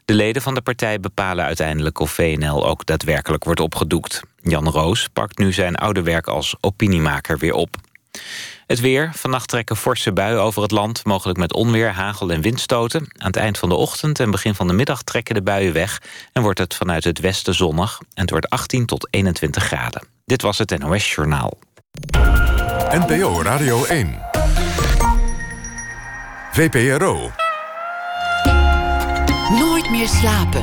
De 0.04 0.14
leden 0.14 0.42
van 0.42 0.54
de 0.54 0.60
partij 0.60 1.00
bepalen 1.00 1.44
uiteindelijk 1.44 1.98
of 1.98 2.10
VNL 2.10 2.66
ook 2.66 2.86
daadwerkelijk 2.86 3.44
wordt 3.44 3.60
opgedoekt. 3.60 4.20
Jan 4.42 4.68
Roos 4.68 5.08
pakt 5.12 5.38
nu 5.38 5.52
zijn 5.52 5.76
oude 5.76 6.02
werk 6.02 6.26
als 6.26 6.54
opiniemaker 6.60 7.38
weer 7.38 7.54
op. 7.54 7.76
Het 8.66 8.80
weer. 8.80 9.10
Vannacht 9.14 9.48
trekken 9.48 9.76
forse 9.76 10.12
buien 10.12 10.40
over 10.40 10.62
het 10.62 10.70
land. 10.70 11.04
Mogelijk 11.04 11.38
met 11.38 11.52
onweer, 11.52 11.92
hagel 11.92 12.30
en 12.30 12.40
windstoten. 12.40 13.00
Aan 13.00 13.26
het 13.26 13.36
eind 13.36 13.58
van 13.58 13.68
de 13.68 13.74
ochtend 13.74 14.20
en 14.20 14.30
begin 14.30 14.54
van 14.54 14.66
de 14.66 14.72
middag 14.72 15.02
trekken 15.02 15.34
de 15.34 15.42
buien 15.42 15.72
weg. 15.72 16.02
En 16.32 16.42
wordt 16.42 16.58
het 16.58 16.74
vanuit 16.74 17.04
het 17.04 17.20
westen 17.20 17.54
zonnig. 17.54 17.98
En 18.00 18.20
het 18.20 18.30
wordt 18.30 18.50
18 18.50 18.86
tot 18.86 19.08
21 19.10 19.64
graden. 19.64 20.06
Dit 20.24 20.42
was 20.42 20.58
het 20.58 20.78
NOS 20.78 21.14
Journaal. 21.14 21.58
NPO 22.90 23.42
Radio 23.42 23.84
1. 23.84 24.18
VPRO. 26.52 27.30
Nooit 29.50 29.90
meer 29.90 30.08
slapen. 30.08 30.62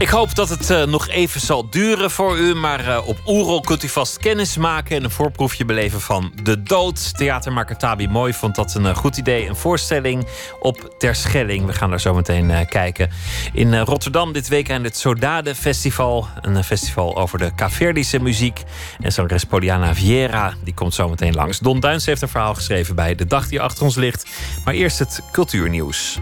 Ik 0.00 0.08
hoop 0.08 0.34
dat 0.34 0.48
het 0.48 0.70
uh, 0.70 0.84
nog 0.84 1.08
even 1.08 1.40
zal 1.40 1.70
duren 1.70 2.10
voor 2.10 2.38
u. 2.38 2.54
Maar 2.54 2.88
uh, 2.88 3.08
op 3.08 3.18
Oerol 3.26 3.60
kunt 3.60 3.82
u 3.82 3.88
vast 3.88 4.18
kennis 4.18 4.56
maken 4.56 4.96
en 4.96 5.04
een 5.04 5.10
voorproefje 5.10 5.64
beleven 5.64 6.00
van 6.00 6.32
De 6.42 6.62
Dood. 6.62 7.16
Theatermaker 7.16 7.76
Tabi 7.76 8.08
Mooi 8.08 8.32
vond 8.32 8.54
dat 8.54 8.74
een 8.74 8.84
uh, 8.84 8.96
goed 8.96 9.16
idee. 9.16 9.48
Een 9.48 9.56
voorstelling 9.56 10.26
op 10.60 10.94
Terschelling. 10.98 11.66
We 11.66 11.72
gaan 11.72 11.90
daar 11.90 12.00
zo 12.00 12.14
meteen 12.14 12.66
kijken. 12.68 13.10
In 13.52 13.78
Rotterdam 13.78 14.32
dit 14.32 14.48
weekend 14.48 14.84
het 14.84 14.96
Sodade 14.96 15.54
Festival. 15.54 16.26
Een 16.40 16.64
festival 16.64 17.16
over 17.16 17.38
de 17.38 17.54
Caverdische 17.54 18.20
muziek. 18.20 18.62
En 19.00 19.12
zangeres 19.12 19.44
Poliana 19.44 19.94
Vieira, 19.94 20.54
die 20.64 20.74
komt 20.74 20.94
zo 20.94 21.08
meteen 21.08 21.34
langs. 21.34 21.58
Don 21.58 21.80
Duins 21.80 22.06
heeft 22.06 22.22
een 22.22 22.28
verhaal 22.28 22.54
geschreven 22.54 22.94
bij 22.94 23.14
De 23.14 23.26
Dag 23.26 23.48
die 23.48 23.60
achter 23.60 23.84
ons 23.84 23.96
ligt. 23.96 24.28
Maar 24.64 24.74
eerst 24.74 24.98
het 24.98 25.20
cultuurnieuws. 25.32 26.18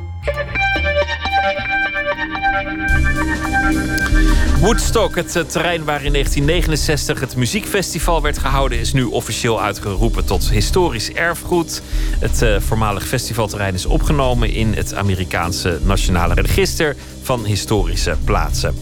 Woodstock, 4.60 5.16
het 5.16 5.36
eh, 5.36 5.42
terrein 5.42 5.84
waar 5.84 6.04
in 6.04 6.12
1969 6.12 7.20
het 7.20 7.36
muziekfestival 7.36 8.22
werd 8.22 8.38
gehouden, 8.38 8.78
is 8.78 8.92
nu 8.92 9.04
officieel 9.04 9.62
uitgeroepen 9.62 10.24
tot 10.24 10.50
historisch 10.50 11.12
erfgoed. 11.12 11.82
Het 12.18 12.42
uh, 12.42 12.60
voormalig 12.60 13.06
festivalterrein 13.06 13.74
is 13.74 13.86
opgenomen 13.86 14.50
in 14.50 14.74
het 14.74 14.94
Amerikaanse 14.94 15.78
Nationale 15.82 16.34
Register 16.34 16.96
van 17.22 17.44
Historische 17.44 18.16
Plaatsen. 18.24 18.74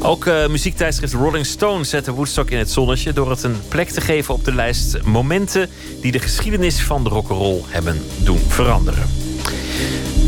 Ook 0.00 0.26
uh, 0.26 0.46
muziektijdschrift 0.46 1.12
Rolling 1.12 1.46
Stone 1.46 1.84
zette 1.84 2.12
Woodstock 2.12 2.50
in 2.50 2.58
het 2.58 2.70
zonnetje 2.70 3.12
door 3.12 3.30
het 3.30 3.42
een 3.42 3.60
plek 3.68 3.88
te 3.88 4.00
geven 4.00 4.34
op 4.34 4.44
de 4.44 4.54
lijst 4.54 5.02
momenten 5.02 5.68
die 6.00 6.12
de 6.12 6.18
geschiedenis 6.18 6.82
van 6.82 7.04
de 7.04 7.08
rock'n'roll 7.08 7.62
hebben 7.66 8.02
doen 8.24 8.40
veranderen. 8.48 9.25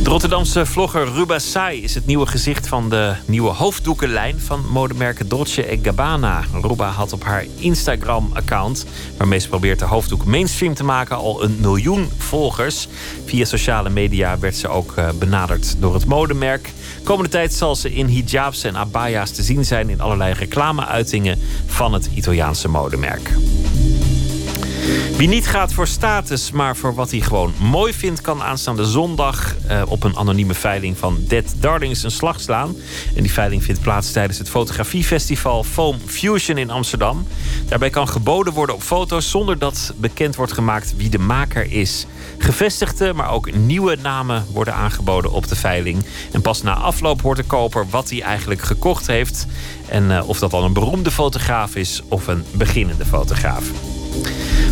De 0.08 0.14
Rotterdamse 0.14 0.66
vlogger 0.66 1.12
Ruba 1.12 1.38
Sai 1.38 1.82
is 1.82 1.94
het 1.94 2.06
nieuwe 2.06 2.26
gezicht 2.26 2.68
van 2.68 2.90
de 2.90 3.14
nieuwe 3.26 3.50
hoofddoekenlijn 3.50 4.40
van 4.40 4.64
modemerken 4.70 5.28
Dolce 5.28 5.78
Gabbana. 5.82 6.44
Ruba 6.62 6.88
had 6.88 7.12
op 7.12 7.24
haar 7.24 7.44
Instagram-account, 7.56 8.86
waarmee 9.16 9.38
ze 9.38 9.48
probeert 9.48 9.78
de 9.78 9.84
hoofddoek 9.84 10.24
mainstream 10.24 10.74
te 10.74 10.84
maken, 10.84 11.16
al 11.16 11.42
een 11.42 11.56
miljoen 11.60 12.10
volgers. 12.16 12.88
Via 13.24 13.44
sociale 13.44 13.90
media 13.90 14.38
werd 14.38 14.56
ze 14.56 14.68
ook 14.68 14.92
eh, 14.96 15.08
benaderd 15.18 15.76
door 15.78 15.94
het 15.94 16.06
modemerk. 16.06 16.72
Komende 17.04 17.30
tijd 17.30 17.54
zal 17.54 17.76
ze 17.76 17.94
in 17.94 18.08
hijabs 18.08 18.64
en 18.64 18.76
abaya's 18.76 19.30
te 19.30 19.42
zien 19.42 19.64
zijn 19.64 19.90
in 19.90 20.00
allerlei 20.00 20.32
reclameuitingen 20.32 21.38
van 21.66 21.92
het 21.92 22.08
Italiaanse 22.14 22.68
modemerk. 22.68 23.32
Wie 25.18 25.28
niet 25.28 25.46
gaat 25.46 25.72
voor 25.72 25.86
status, 25.86 26.50
maar 26.50 26.76
voor 26.76 26.94
wat 26.94 27.10
hij 27.10 27.20
gewoon 27.20 27.52
mooi 27.60 27.92
vindt, 27.92 28.20
kan 28.20 28.42
aanstaande 28.42 28.84
zondag 28.84 29.54
uh, 29.70 29.82
op 29.86 30.02
een 30.04 30.16
anonieme 30.16 30.54
veiling 30.54 30.98
van 30.98 31.18
Dead 31.20 31.54
Darlings 31.56 32.02
een 32.02 32.10
slag 32.10 32.40
slaan. 32.40 32.76
En 33.14 33.22
die 33.22 33.32
veiling 33.32 33.64
vindt 33.64 33.80
plaats 33.80 34.12
tijdens 34.12 34.38
het 34.38 34.48
fotografiefestival 34.48 35.64
Foam 35.64 35.98
Fusion 36.06 36.58
in 36.58 36.70
Amsterdam. 36.70 37.26
Daarbij 37.68 37.90
kan 37.90 38.08
geboden 38.08 38.52
worden 38.52 38.74
op 38.74 38.82
foto's 38.82 39.30
zonder 39.30 39.58
dat 39.58 39.92
bekend 39.96 40.36
wordt 40.36 40.52
gemaakt 40.52 40.94
wie 40.96 41.10
de 41.10 41.18
maker 41.18 41.72
is. 41.72 42.06
Gevestigde, 42.38 43.12
maar 43.12 43.30
ook 43.30 43.52
nieuwe 43.52 43.96
namen 44.02 44.46
worden 44.52 44.74
aangeboden 44.74 45.32
op 45.32 45.48
de 45.48 45.56
veiling. 45.56 46.04
En 46.32 46.40
pas 46.40 46.62
na 46.62 46.74
afloop 46.74 47.22
hoort 47.22 47.36
de 47.36 47.42
koper 47.42 47.86
wat 47.90 48.10
hij 48.10 48.22
eigenlijk 48.22 48.62
gekocht 48.62 49.06
heeft. 49.06 49.46
En 49.88 50.10
uh, 50.10 50.28
of 50.28 50.38
dat 50.38 50.50
dan 50.50 50.64
een 50.64 50.72
beroemde 50.72 51.10
fotograaf 51.10 51.76
is 51.76 52.02
of 52.08 52.26
een 52.26 52.44
beginnende 52.52 53.04
fotograaf. 53.04 53.64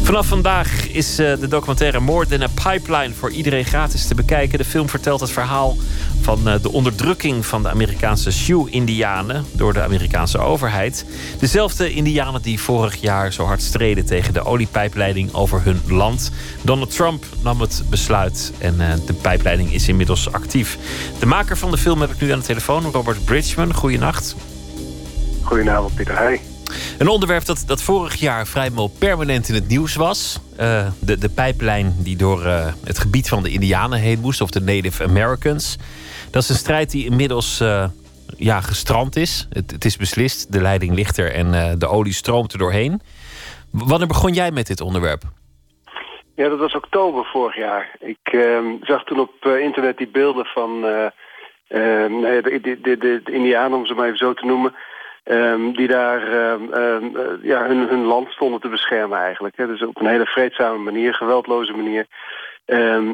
Vanaf 0.06 0.26
vandaag 0.26 0.88
is 0.88 1.20
uh, 1.20 1.36
de 1.40 1.48
documentaire 1.48 2.00
More 2.00 2.26
Than 2.26 2.42
a 2.42 2.48
Pipeline 2.70 3.14
voor 3.14 3.30
iedereen 3.30 3.64
gratis 3.64 4.06
te 4.06 4.14
bekijken. 4.14 4.58
De 4.58 4.64
film 4.64 4.88
vertelt 4.88 5.20
het 5.20 5.30
verhaal 5.30 5.76
van 6.20 6.48
uh, 6.48 6.54
de 6.62 6.72
onderdrukking 6.72 7.46
van 7.46 7.62
de 7.62 7.70
Amerikaanse 7.70 8.30
Sioux-Indianen 8.30 9.44
door 9.52 9.72
de 9.72 9.82
Amerikaanse 9.82 10.38
overheid. 10.38 11.06
Dezelfde 11.38 11.92
Indianen 11.92 12.42
die 12.42 12.60
vorig 12.60 13.00
jaar 13.00 13.32
zo 13.32 13.44
hard 13.44 13.62
streden 13.62 14.06
tegen 14.06 14.32
de 14.32 14.44
oliepijpleiding 14.44 15.32
over 15.32 15.64
hun 15.64 15.80
land. 15.88 16.30
Donald 16.62 16.94
Trump 16.94 17.24
nam 17.42 17.60
het 17.60 17.82
besluit 17.90 18.52
en 18.58 18.74
uh, 18.78 18.92
de 19.06 19.12
pijpleiding 19.12 19.72
is 19.72 19.88
inmiddels 19.88 20.32
actief. 20.32 20.78
De 21.18 21.26
maker 21.26 21.56
van 21.56 21.70
de 21.70 21.78
film 21.78 22.00
heb 22.00 22.10
ik 22.10 22.20
nu 22.20 22.30
aan 22.30 22.38
de 22.38 22.44
telefoon, 22.44 22.84
Robert 22.92 23.24
Bridgman. 23.24 23.74
Goeienacht. 23.74 24.36
Goedenavond, 25.42 25.94
Pieter. 25.94 26.18
Hey. 26.18 26.40
Een 26.98 27.08
onderwerp 27.08 27.44
dat, 27.44 27.64
dat 27.66 27.82
vorig 27.82 28.14
jaar 28.14 28.46
vrijwel 28.46 28.90
permanent 28.98 29.48
in 29.48 29.54
het 29.54 29.68
nieuws 29.68 29.94
was. 29.94 30.40
Uh, 30.60 30.86
de, 31.00 31.18
de 31.18 31.28
pijplijn 31.28 31.94
die 31.98 32.16
door 32.16 32.46
uh, 32.46 32.66
het 32.84 32.98
gebied 32.98 33.28
van 33.28 33.42
de 33.42 33.50
Indianen 33.50 33.98
heen 33.98 34.20
moest, 34.20 34.40
of 34.40 34.50
de 34.50 34.60
Native 34.60 35.04
Americans. 35.04 35.78
Dat 36.30 36.42
is 36.42 36.48
een 36.48 36.54
strijd 36.54 36.90
die 36.90 37.04
inmiddels 37.04 37.60
uh, 37.60 37.84
ja, 38.36 38.60
gestrand 38.60 39.16
is. 39.16 39.46
Het, 39.50 39.70
het, 39.70 39.84
is 39.84 39.96
beslist, 39.96 40.52
de 40.52 40.60
leiding 40.60 40.94
ligt 40.94 41.16
er 41.16 41.32
en 41.32 41.78
de 41.78 41.86
olie 41.86 42.12
stroomt 42.12 42.52
er 42.52 42.58
doorheen. 42.58 43.00
Wanneer 43.70 44.06
begon 44.06 44.32
jij 44.32 44.50
met 44.50 44.66
dit 44.66 44.80
onderwerp? 44.80 45.22
Ja, 46.34 46.48
dat 46.48 46.58
was 46.58 46.74
oktober 46.74 47.24
vorig 47.24 47.56
jaar. 47.56 47.96
Ik 47.98 48.18
ehm, 48.22 48.64
zag 48.80 49.04
toen 49.04 49.20
op 49.20 49.44
internet 49.44 49.96
die 49.96 50.08
beelden 50.08 50.44
van 50.44 50.84
ehm, 51.68 52.20
de, 52.20 52.58
de, 52.62 52.80
de, 52.82 53.20
de 53.24 53.32
Indianen, 53.32 53.78
om 53.78 53.86
ze 53.86 53.94
maar 53.94 54.06
even 54.06 54.18
zo 54.18 54.34
te 54.34 54.46
noemen 54.46 54.74
Um, 55.28 55.76
die 55.76 55.88
daar 55.88 56.52
um, 56.52 56.72
um, 56.74 57.38
ja, 57.42 57.66
hun, 57.66 57.88
hun 57.88 58.04
land 58.04 58.30
stonden 58.30 58.60
te 58.60 58.68
beschermen 58.68 59.18
eigenlijk. 59.18 59.56
Hè. 59.56 59.66
Dus 59.66 59.82
op 59.82 60.00
een 60.00 60.06
hele 60.06 60.26
vreedzame 60.26 60.78
manier, 60.78 61.14
geweldloze 61.14 61.72
manier. 61.72 62.06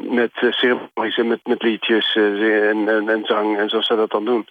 met 0.09 0.31
uh, 0.41 0.51
ceremonies 0.51 1.17
en 1.17 1.27
met, 1.27 1.39
met 1.43 1.61
liedjes 1.61 2.15
uh, 2.15 2.69
en, 2.69 3.09
en, 3.09 3.25
zang 3.25 3.57
en 3.57 3.69
zoals 3.69 3.87
ze 3.87 3.95
dat 3.95 4.11
dan 4.11 4.25
doen. 4.25 4.47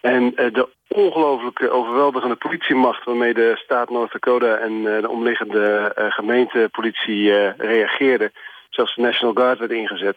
En 0.00 0.30
de 0.30 0.68
ongelooflijke 0.88 1.70
overweldigende 1.70 2.36
politiemacht 2.36 3.04
waarmee 3.04 3.34
de 3.34 3.52
staat 3.56 3.90
North 3.90 4.12
Dakota 4.12 4.56
en 4.56 4.82
de 4.82 5.08
omliggende 5.08 5.92
gemeentepolitie 5.94 7.52
reageerden. 7.56 8.32
Zelfs 8.70 8.94
de 8.94 9.02
National 9.02 9.34
Guard 9.34 9.58
werd 9.58 9.70
ingezet. 9.70 10.16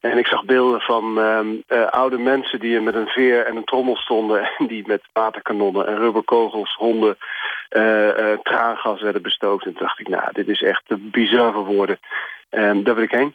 En 0.00 0.18
ik 0.18 0.26
zag 0.26 0.44
beelden 0.44 0.80
van 0.80 1.18
uh, 1.18 1.86
oude 1.86 2.18
mensen 2.18 2.60
die 2.60 2.80
met 2.80 2.94
een 2.94 3.06
veer 3.06 3.46
en 3.46 3.56
een 3.56 3.64
trommel 3.64 3.96
stonden... 3.96 4.50
en 4.58 4.66
die 4.66 4.86
met 4.86 5.02
waterkanonnen 5.12 5.86
en 5.86 5.98
rubberkogels, 5.98 6.74
honden, 6.74 7.16
uh, 7.70 8.06
uh, 8.06 8.38
traangas 8.42 9.00
werden 9.00 9.22
bestookt. 9.22 9.64
En 9.64 9.72
toen 9.72 9.82
dacht 9.82 10.00
ik, 10.00 10.08
nou, 10.08 10.32
dit 10.32 10.48
is 10.48 10.62
echt 10.62 10.82
bizar 11.10 11.52
voor 11.52 11.64
woorden. 11.64 11.98
En 12.48 12.84
daar 12.84 12.94
wil 12.94 13.04
ik 13.04 13.10
heen. 13.10 13.34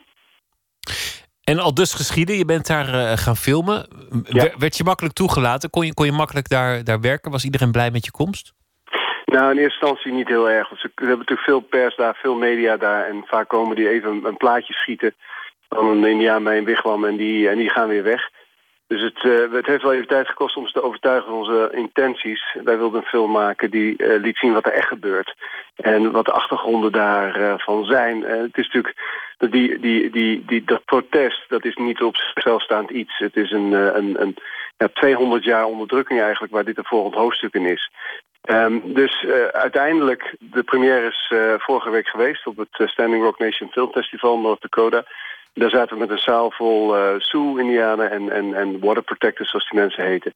En 1.44 1.60
al 1.60 1.74
dus 1.74 1.94
geschieden, 1.94 2.38
je 2.38 2.46
bent 2.46 2.68
daar 2.68 3.18
gaan 3.18 3.36
filmen. 3.36 3.88
Ja. 4.24 4.50
Werd 4.58 4.78
je 4.78 4.84
makkelijk 4.84 5.16
toegelaten? 5.16 5.70
Kon 5.70 5.86
je, 5.86 5.94
kon 5.94 6.06
je 6.06 6.12
makkelijk 6.12 6.50
daar, 6.50 6.84
daar 6.84 7.02
werken? 7.02 7.32
Was 7.32 7.44
iedereen 7.44 7.72
blij 7.72 7.92
met 7.92 8.06
je 8.06 8.12
komst? 8.12 8.54
Nou, 9.26 9.52
in 9.52 9.58
eerste 9.58 9.80
instantie 9.80 10.12
niet 10.12 10.28
heel 10.28 10.50
erg. 10.50 10.70
Want 10.70 10.82
we 10.82 10.90
hebben 10.96 11.18
natuurlijk 11.18 11.48
veel 11.48 11.60
pers 11.60 11.96
daar, 11.96 12.16
veel 12.16 12.36
media 12.36 12.78
daar. 12.78 13.08
En 13.08 13.24
vaak 13.26 13.48
komen 13.48 13.76
die 13.76 13.90
even 13.90 14.26
een 14.26 14.38
plaatje 14.38 14.74
schieten 14.74 15.16
dan 15.76 15.88
een 15.88 16.06
indiaan 16.06 16.44
bij 16.44 16.58
een 16.58 16.66
wigwam 16.66 17.06
en 17.06 17.16
die, 17.16 17.50
en 17.50 17.58
die 17.58 17.70
gaan 17.70 17.88
weer 17.88 18.04
weg. 18.04 18.30
Dus 18.88 19.02
het, 19.02 19.24
uh, 19.24 19.54
het 19.54 19.66
heeft 19.66 19.84
wel 19.84 19.94
even 19.94 20.08
tijd 20.08 20.28
gekost 20.28 20.56
om 20.56 20.68
ze 20.68 20.74
te 20.74 20.84
overtuigen 20.84 21.30
van 21.30 21.38
onze 21.38 21.70
intenties. 21.72 22.58
Wij 22.64 22.78
wilden 22.78 23.02
een 23.02 23.08
film 23.08 23.32
maken 23.32 23.72
die 23.72 24.04
uh, 24.04 24.22
liet 24.22 24.38
zien 24.38 24.54
wat 24.54 24.66
er 24.66 24.72
echt 24.72 24.88
gebeurt. 24.88 25.36
En 25.76 26.12
wat 26.12 26.26
de 26.26 26.32
achtergronden 26.32 26.92
daarvan 26.92 27.82
uh, 27.82 27.88
zijn. 27.88 28.22
het 28.22 28.58
is 28.58 28.66
natuurlijk, 28.66 28.96
die, 29.38 29.80
die, 29.80 30.10
die, 30.10 30.46
die, 30.46 30.64
dat 30.64 30.86
protest, 30.86 31.50
dat 31.50 31.66
is 31.66 31.76
niet 31.76 32.02
op 32.02 32.16
zichzelf 32.16 32.62
staand 32.62 32.90
iets. 32.90 33.18
Het 33.18 33.36
is 33.36 33.52
een, 33.52 33.72
een, 33.72 34.22
een 34.22 34.36
ja, 34.78 34.88
200 34.94 35.44
jaar 35.44 35.66
onderdrukking 35.66 36.22
eigenlijk 36.22 36.54
waar 36.54 36.66
dit 36.66 36.78
een 36.78 36.86
volgend 36.86 37.16
hoofdstuk 37.16 37.54
in 37.54 37.66
is. 37.66 37.92
Um, 38.50 38.94
dus 38.94 39.26
uiteindelijk, 39.52 40.36
de 40.40 40.64
première 40.64 41.08
is 41.08 41.34
vorige 41.58 41.90
week 41.90 42.08
geweest 42.08 42.48
op 42.48 42.58
het 42.58 42.90
Standing 42.90 43.24
Rock 43.24 43.40
Nation 43.40 43.72
Film 43.72 43.92
Festival 43.92 44.36
in 44.36 44.42
North 44.42 44.62
Dakota. 44.62 45.04
Daar 45.56 45.70
zaten 45.70 45.94
we 45.94 46.00
met 46.00 46.10
een 46.10 46.18
zaal 46.18 46.52
vol 46.52 46.98
uh, 46.98 47.14
Sioux-Indianen 47.18 48.12
en, 48.12 48.30
en, 48.30 48.54
en 48.54 48.80
water 48.80 49.04
protectors, 49.04 49.50
zoals 49.50 49.70
die 49.70 49.80
mensen 49.80 50.04
heten. 50.04 50.34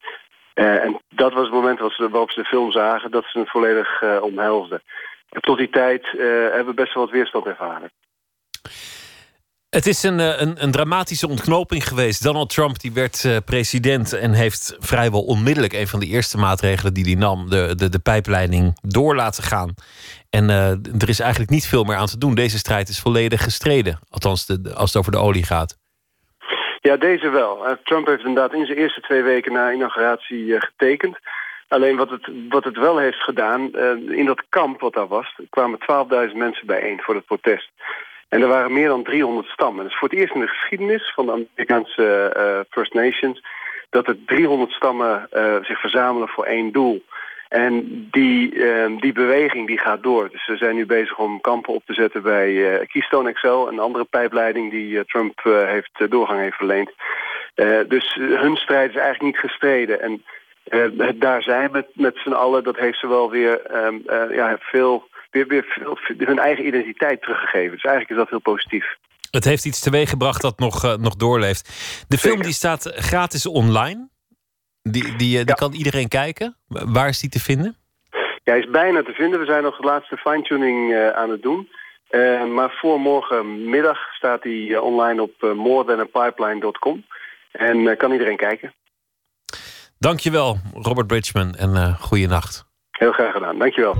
Uh, 0.56 0.84
en 0.84 1.00
dat 1.10 1.34
was 1.34 1.44
het 1.44 1.54
moment 1.54 1.80
waarop 1.80 1.96
ze, 1.96 2.10
waarop 2.10 2.32
ze 2.32 2.42
de 2.42 2.48
film 2.48 2.72
zagen, 2.72 3.12
dat 3.12 3.26
ze 3.26 3.40
het 3.40 3.50
volledig 3.50 4.02
uh, 4.02 4.22
omhelsden. 4.22 4.82
tot 5.30 5.58
die 5.58 5.70
tijd 5.70 6.08
hebben 6.12 6.66
we 6.66 6.74
best 6.74 6.94
wel 6.94 7.04
wat 7.04 7.14
weerstand 7.14 7.46
ervaren. 7.46 7.92
Het 9.70 9.86
is 9.86 10.04
een, 10.04 10.20
een, 10.20 10.64
een, 10.64 10.72
dramatische 10.72 11.28
ontknoping 11.28 11.88
geweest. 11.88 12.24
Donald 12.24 12.50
Trump 12.50 12.80
die 12.80 12.94
werd 12.94 13.42
president 13.46 14.14
en 14.14 14.34
heeft 14.34 14.76
vrijwel 14.80 15.22
onmiddellijk 15.22 15.74
een 15.74 15.88
van 15.88 16.00
de 16.00 16.06
eerste 16.06 16.38
maatregelen 16.38 16.94
die 16.94 17.04
hij 17.04 17.16
nam, 17.16 17.50
de, 17.50 17.76
de, 17.76 17.90
de 17.90 18.00
pijpleiding, 18.00 18.78
door 18.82 19.16
laten 19.16 19.44
gaan. 19.44 19.74
En 20.30 20.50
er 21.00 21.10
is 21.10 21.20
eigenlijk 21.20 21.52
niet 21.52 21.68
veel 21.68 21.84
meer 21.84 21.96
aan 21.96 22.08
te 22.08 22.18
doen. 22.18 22.36
Deze 22.36 22.58
strijd 22.58 22.90
is 22.90 23.00
volledig 23.00 23.44
gestreden. 23.44 24.00
Althans, 24.10 24.46
de, 24.46 24.74
als 24.76 24.94
het 24.94 25.00
over 25.00 25.12
de 25.12 25.18
olie 25.18 25.46
gaat. 25.46 25.78
Ja, 26.82 26.98
deze 26.98 27.30
wel. 27.30 27.68
Eh, 27.68 27.76
Trump 27.84 28.08
heeft 28.08 28.26
inderdaad 28.26 28.54
in 28.54 28.66
zijn 28.66 28.78
eerste 28.78 29.02
twee 29.02 29.22
weken 29.22 29.54
na 29.54 29.72
inauguratie 29.72 30.56
eh, 30.56 30.62
getekend. 30.62 31.18
Alleen 31.68 31.98
wat 31.98 32.10
het, 32.10 32.30
wat 32.50 32.64
het 32.64 32.78
wel 32.78 32.98
heeft 32.98 33.24
gedaan, 33.24 33.74
eh, 33.74 34.18
in 34.18 34.26
dat 34.26 34.44
kamp 34.50 34.80
wat 34.80 34.94
daar 34.94 35.08
was... 35.08 35.40
kwamen 35.50 35.80
12.000 36.30 36.36
mensen 36.36 36.66
bijeen 36.66 37.02
voor 37.02 37.16
het 37.16 37.26
protest. 37.26 37.72
En 38.30 38.42
er 38.42 38.48
waren 38.48 38.74
meer 38.74 38.88
dan 38.88 39.04
300 39.04 39.48
stammen. 39.48 39.84
Dus 39.84 39.98
voor 39.98 40.10
het 40.10 40.18
eerst 40.18 40.34
in 40.34 40.42
de 40.42 40.48
geschiedenis 40.48 41.12
van 41.16 41.26
de 41.26 41.32
Amerikaanse 41.32 42.66
First 42.70 42.94
Nations... 42.94 43.44
dat 43.90 44.08
er 44.08 44.18
300 44.26 44.72
stammen 44.72 45.28
zich 45.62 45.80
verzamelen 45.80 46.28
voor 46.28 46.46
één 46.46 46.72
doel. 46.72 47.04
En 47.50 48.08
die, 48.12 48.54
uh, 48.54 49.00
die 49.00 49.12
beweging 49.14 49.68
die 49.68 49.80
gaat 49.80 50.04
door. 50.04 50.30
Dus 50.32 50.46
ze 50.46 50.58
zijn 50.58 50.76
nu 50.76 50.86
bezig 50.86 51.18
om 51.18 51.42
kampen 51.42 51.74
op 51.74 51.86
te 51.86 51.94
zetten 51.94 52.22
bij 52.22 52.86
Keystone 52.88 53.34
XL... 53.34 53.48
een 53.48 53.80
andere 53.80 54.06
pijpleiding 54.06 54.72
die 54.72 55.06
Trump 55.06 55.40
eh, 55.44 55.66
heeft, 55.66 55.92
doorgang 56.10 56.40
heeft 56.40 56.56
verleend. 56.56 56.92
dus 57.88 58.14
hun 58.20 58.56
strijd 58.56 58.90
is 58.90 58.96
eigenlijk 58.96 59.22
niet 59.22 59.52
gestreden. 59.52 60.02
En 60.02 60.24
daar 61.16 61.42
zijn 61.42 61.72
met, 61.72 61.88
met 61.94 62.18
z'n 62.18 62.32
allen, 62.32 62.64
dat 62.64 62.78
heeft 62.78 63.00
ze 63.00 63.08
wel 63.08 63.30
weer, 63.32 63.86
um, 63.86 64.04
ja, 64.32 64.58
veel, 64.60 65.08
weer, 65.30 65.48
weer 65.48 65.64
veel, 65.64 65.98
hun 66.18 66.40
eigen 66.40 66.68
identiteit 66.68 67.22
teruggegeven. 67.22 67.72
Dus 67.72 67.84
eigenlijk 67.84 68.10
is 68.10 68.18
dat 68.18 68.30
heel 68.30 68.54
positief. 68.54 68.86
Het 69.32 69.46
heeft 69.46 69.66
iets 69.66 69.80
teweeggebracht 69.80 70.42
dat 70.42 70.60
nog, 70.60 70.98
nog 70.98 71.16
doorleeft. 71.16 71.70
De 72.08 72.18
film 72.18 72.42
die 72.42 72.54
staat 72.54 72.92
gratis 72.96 73.46
online. 73.46 74.10
Die, 74.82 75.16
die, 75.16 75.46
die 75.46 75.56
kan 75.56 75.74
iedereen 75.74 76.08
kijken. 76.08 76.56
Waar 76.68 77.08
is 77.08 77.20
die 77.20 77.30
te 77.30 77.40
vinden? 77.40 77.78
Ja, 78.44 78.52
hij 78.52 78.60
is 78.60 78.70
bijna 78.70 79.04
te 79.04 79.14
vinden. 79.14 79.40
We 79.40 79.46
zijn 79.46 79.64
nog 79.64 79.78
de 79.78 79.86
laatste 79.86 80.18
fine-tuning 80.18 80.92
uh, 80.92 81.10
aan 81.10 81.30
het 81.30 81.42
doen. 81.42 81.70
Uh, 82.12 82.46
maar 82.46 82.72
voor 82.72 83.00
morgenmiddag 83.00 83.98
staat 84.14 84.44
hij 84.44 84.78
online 84.78 85.22
op 85.22 85.34
uh, 85.40 85.54
morethanpipeline.com. 85.54 87.06
En 87.52 87.98
kan 87.98 88.12
iedereen 88.12 88.38
kijken. 88.38 88.74
Dankjewel, 89.98 90.58
Robert 90.74 91.08
Bridgman. 91.08 91.56
En 91.56 91.96
goeie 92.00 92.28
nacht. 92.28 92.66
Heel 92.92 93.12
graag 93.12 93.32
gedaan. 93.32 93.58
Dankjewel. 93.58 93.96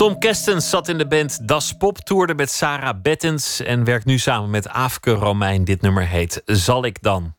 Tom 0.00 0.18
Kestens 0.18 0.70
zat 0.70 0.88
in 0.88 0.98
de 0.98 1.06
band 1.06 1.48
Das 1.48 1.72
Pop, 1.72 1.98
toerde 1.98 2.34
met 2.34 2.50
Sarah 2.50 3.00
Bettens 3.02 3.60
en 3.60 3.84
werkt 3.84 4.04
nu 4.04 4.18
samen 4.18 4.50
met 4.50 4.68
Aafke 4.68 5.10
Romein. 5.10 5.64
Dit 5.64 5.80
nummer 5.80 6.06
heet 6.06 6.42
Zal 6.44 6.84
ik 6.84 7.02
dan? 7.02 7.34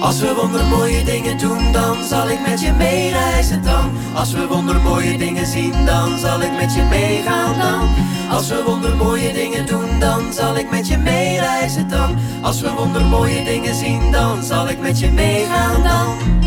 Als 0.00 0.20
we 0.20 0.34
wondermooie 0.34 1.04
dingen 1.04 1.38
doen, 1.38 1.72
dan 1.72 2.04
zal 2.04 2.28
ik 2.28 2.46
met 2.46 2.60
je 2.60 2.72
meereizen 2.72 3.62
dan. 3.62 3.90
Als 4.14 4.32
we 4.32 4.46
wondermooie 4.46 5.18
dingen 5.18 5.46
zien, 5.46 5.84
dan 5.84 6.18
zal 6.18 6.42
ik 6.42 6.52
met 6.52 6.74
je 6.74 6.82
meegaan 6.82 7.58
dan. 7.58 7.88
Als 8.30 8.48
we 8.48 8.62
wondermooie 8.66 9.32
dingen 9.32 9.66
doen, 9.66 10.00
dan 10.00 10.32
zal 10.32 10.56
ik 10.56 10.70
met 10.70 10.88
je 10.88 10.96
meereizen 10.98 11.88
dan. 11.88 12.18
Als 12.42 12.60
we 12.60 12.70
wondermooie 12.70 13.44
dingen 13.44 13.74
zien, 13.74 14.10
dan 14.10 14.42
zal 14.42 14.68
ik 14.68 14.80
met 14.80 14.98
je 14.98 15.10
meegaan 15.10 15.82
dan. 15.82 16.41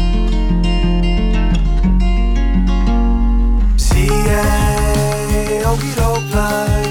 Jij 4.26 5.66
ook 5.66 5.80
die 5.80 5.96
rooklui 5.96 6.84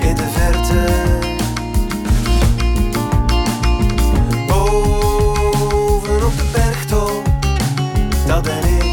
in 0.00 0.14
de 0.14 0.28
verte? 0.32 0.84
Boven 4.46 6.26
op 6.26 6.36
de 6.36 6.44
bergtop, 6.52 7.22
dat 8.26 8.42
ben 8.42 8.64
ik. 8.64 8.84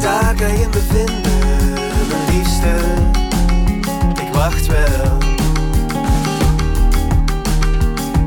Daar 0.00 0.34
kan 0.34 0.58
je 0.58 0.66
me 0.70 0.82
vinden, 0.88 1.72
mijn 2.08 2.36
liefste. 2.36 2.74
Ik 4.26 4.34
wacht 4.34 4.66
wel. 4.66 5.18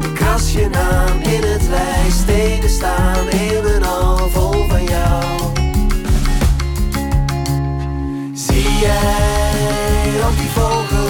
Ik 0.01 0.13
kras 0.13 0.51
je 0.51 0.69
naam 0.69 1.21
in 1.21 1.43
het 1.43 1.67
lijst, 1.69 2.17
stenen 2.17 2.69
staan 2.69 3.27
eeuwen 3.27 3.83
al 3.83 4.29
vol 4.29 4.67
van 4.67 4.83
jou. 4.83 5.32
Zie 8.73 8.81
jij 8.81 10.25
ook 10.25 10.37
die 10.37 10.49
vogel 10.49 11.07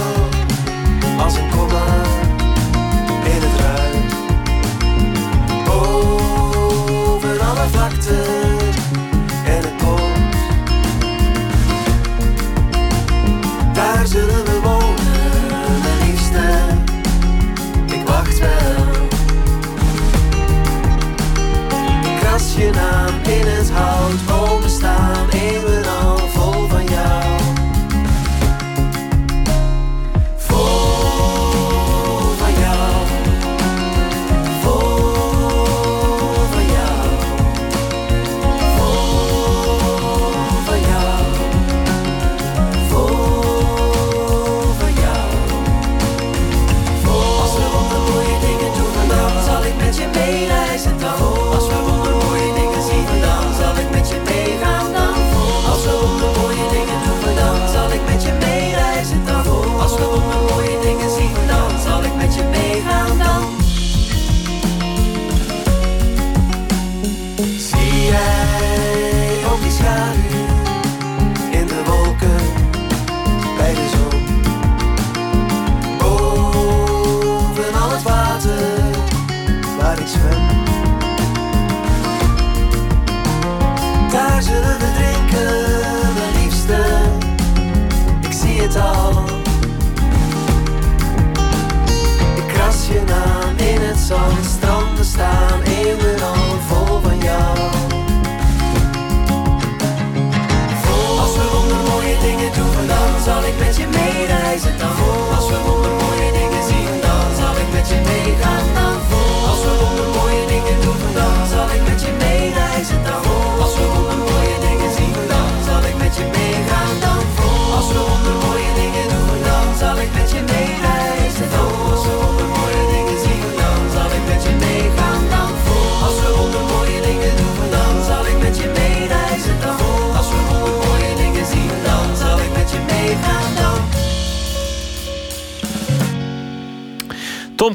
als 1.23 1.35
een 1.35 1.49
komma 1.49 1.85
in 3.23 3.41
het 3.41 3.59
ruim? 3.59 4.05
Boven 5.65 7.39
alle 7.39 7.67
vlakte 7.71 8.42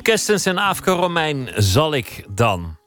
Tom 0.08 0.16
Kestens 0.16 0.46
en 0.46 0.58
Afke 0.58 0.90
Romein, 0.90 1.48
zal 1.56 1.94
ik 1.94 2.24
dan? 2.28 2.77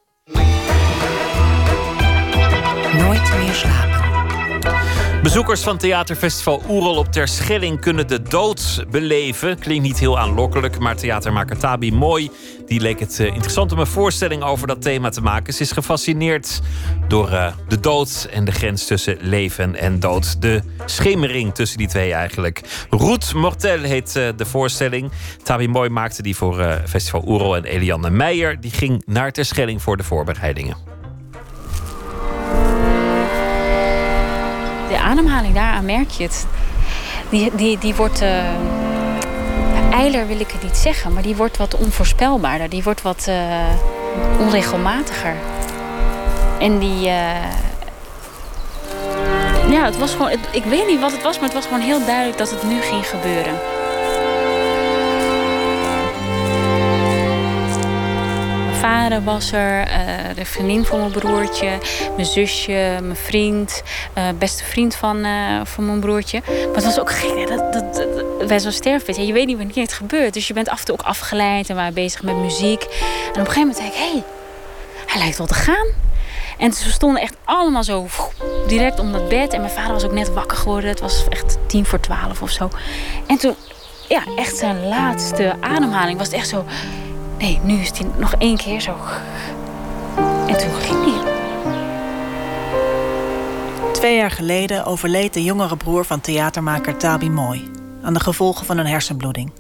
Bezoekers 5.32 5.62
van 5.62 5.78
theaterfestival 5.78 6.62
Oerol 6.70 6.98
op 6.98 7.12
Terschelling 7.12 7.80
kunnen 7.80 8.08
de 8.08 8.22
dood 8.22 8.86
beleven. 8.90 9.60
Klinkt 9.60 9.84
niet 9.84 10.00
heel 10.00 10.20
aanlokkelijk, 10.20 10.80
maar 10.80 10.96
theatermaker 10.96 11.58
Tabi 11.58 11.92
Mooi... 11.92 12.30
die 12.66 12.80
leek 12.80 13.00
het 13.00 13.20
eh, 13.20 13.26
interessant 13.26 13.72
om 13.72 13.80
een 13.80 13.88
voorstelling 13.88 14.44
over 14.44 14.68
dat 14.68 14.82
thema 14.82 15.10
te 15.10 15.22
maken. 15.22 15.54
Ze 15.54 15.62
is 15.62 15.72
gefascineerd 15.72 16.62
door 17.08 17.32
uh, 17.32 17.54
de 17.68 17.80
dood 17.80 18.28
en 18.32 18.46
de 18.46 18.52
grens 18.52 18.86
tussen 18.86 19.18
leven 19.20 19.76
en 19.76 20.00
dood. 20.00 20.42
De 20.42 20.62
schemering 20.86 21.56
tussen 21.56 21.78
die 21.78 21.88
twee 21.88 22.14
eigenlijk. 22.14 22.62
Roet 22.90 23.34
Mortel 23.34 23.80
heet 23.80 24.16
uh, 24.16 24.30
de 24.36 24.46
voorstelling. 24.46 25.12
Tabi 25.44 25.68
Mooi 25.68 25.90
maakte 25.90 26.22
die 26.22 26.36
voor 26.36 26.82
festival 26.88 27.24
Oerol 27.28 27.56
en 27.56 27.64
Eliane 27.64 28.10
Meijer... 28.10 28.62
die 28.62 28.72
ging 28.72 29.04
naar 29.06 29.32
Terschelling 29.32 29.82
voor 29.82 29.98
de 29.98 30.04
voorbereidingen. 30.04 30.91
Ademhaling, 35.02 35.54
daaraan 35.54 35.86
merk 35.86 36.10
je 36.10 36.24
het. 36.24 36.48
Die, 37.30 37.52
die, 37.56 37.78
die 37.78 37.96
wordt. 37.96 38.22
Uh, 38.22 38.30
eiler 39.92 40.28
wil 40.28 40.40
ik 40.40 40.52
het 40.52 40.64
niet 40.64 40.78
zeggen, 40.78 41.14
maar 41.14 41.24
die 41.24 41.36
wordt 41.36 41.58
wat 41.58 41.76
onvoorspelbaarder. 41.76 42.70
Die 42.70 42.84
wordt 42.84 43.02
wat 43.02 43.26
uh, 43.30 43.36
onregelmatiger. 44.40 45.36
En 46.60 46.80
die. 46.80 47.08
Uh, 47.08 47.52
ja, 49.70 49.86
het 49.86 49.98
was 49.98 50.12
gewoon. 50.12 50.32
ik 50.52 50.64
weet 50.64 50.88
niet 50.88 51.00
wat 51.00 51.12
het 51.12 51.22
was, 51.22 51.36
maar 51.36 51.46
het 51.46 51.54
was 51.54 51.66
gewoon 51.66 51.82
heel 51.82 52.06
duidelijk 52.06 52.38
dat 52.38 52.50
het 52.50 52.64
nu 52.64 52.82
ging 52.82 53.08
gebeuren. 53.08 53.71
Vader 58.82 59.24
was 59.24 59.52
er, 59.52 59.88
uh, 59.88 60.36
de 60.36 60.46
vriendin 60.46 60.86
van 60.86 61.00
mijn 61.00 61.12
broertje, 61.12 61.78
mijn 62.16 62.28
zusje, 62.28 62.98
mijn 63.02 63.16
vriend, 63.16 63.84
uh, 64.18 64.24
beste 64.38 64.64
vriend 64.64 64.96
van, 64.96 65.26
uh, 65.26 65.62
van 65.64 65.86
mijn 65.86 66.00
broertje. 66.00 66.42
Maar 66.48 66.76
het 66.76 66.84
was 66.84 67.00
ook 67.00 67.12
gek, 67.12 67.48
dat, 67.48 67.74
dat, 67.74 67.94
dat, 67.94 68.48
wij 68.48 68.60
zo'n 68.60 68.72
sterfbed. 68.72 69.16
Je 69.16 69.34
weet 69.34 69.46
niet 69.46 69.58
wanneer 69.58 69.84
het 69.84 69.94
gebeurt, 69.94 70.34
dus 70.34 70.48
je 70.48 70.54
bent 70.54 70.70
af 70.70 70.80
en 70.80 70.86
toe 70.86 70.96
ook 70.96 71.06
afgeleid 71.06 71.70
en 71.70 71.76
waren 71.76 71.94
bezig 71.94 72.24
met 72.24 72.36
muziek. 72.36 72.82
En 72.82 73.42
op 73.42 73.48
een 73.48 73.54
gegeven 73.54 73.60
moment 73.60 73.78
zei 73.78 73.88
ik, 73.88 73.96
hé, 73.96 74.12
hey, 74.12 74.24
hij 75.06 75.22
lijkt 75.22 75.38
wel 75.38 75.48
te 75.48 75.54
gaan. 75.54 75.88
En 76.58 76.70
we 76.70 76.92
stonden 76.92 77.22
echt 77.22 77.36
allemaal 77.44 77.84
zo 77.84 78.08
direct 78.68 79.00
om 79.00 79.12
dat 79.12 79.30
bed. 79.30 79.54
En 79.54 79.62
mijn 79.62 79.74
vader 79.74 79.94
was 79.94 80.04
ook 80.04 80.12
net 80.12 80.34
wakker 80.34 80.58
geworden. 80.58 80.90
Het 80.90 81.00
was 81.00 81.26
echt 81.30 81.58
tien 81.68 81.86
voor 81.86 82.00
twaalf 82.00 82.42
of 82.42 82.50
zo. 82.50 82.70
En 83.28 83.38
toen, 83.38 83.56
ja, 84.08 84.24
echt 84.36 84.58
zijn 84.58 84.88
laatste 84.88 85.56
ademhaling 85.60 86.18
was 86.18 86.28
het 86.28 86.36
echt 86.36 86.48
zo... 86.48 86.66
Nee, 87.42 87.60
nu 87.64 87.80
is 87.80 87.92
hij 87.98 88.08
nog 88.18 88.34
één 88.34 88.58
keer 88.58 88.82
zo. 88.82 88.96
En 90.48 90.58
toen 90.58 90.74
ging 90.74 91.04
hij. 91.04 91.40
Twee 93.94 94.16
jaar 94.16 94.32
geleden 94.32 94.86
overleed 94.86 95.34
de 95.34 95.44
jongere 95.44 95.78
broer 95.78 96.06
van 96.06 96.22
theatermaker 96.22 96.98
Tabi 96.98 97.30
Mooi 97.30 97.72
aan 98.04 98.14
de 98.14 98.20
gevolgen 98.20 98.66
van 98.66 98.78
een 98.78 98.86
hersenbloeding. 98.86 99.52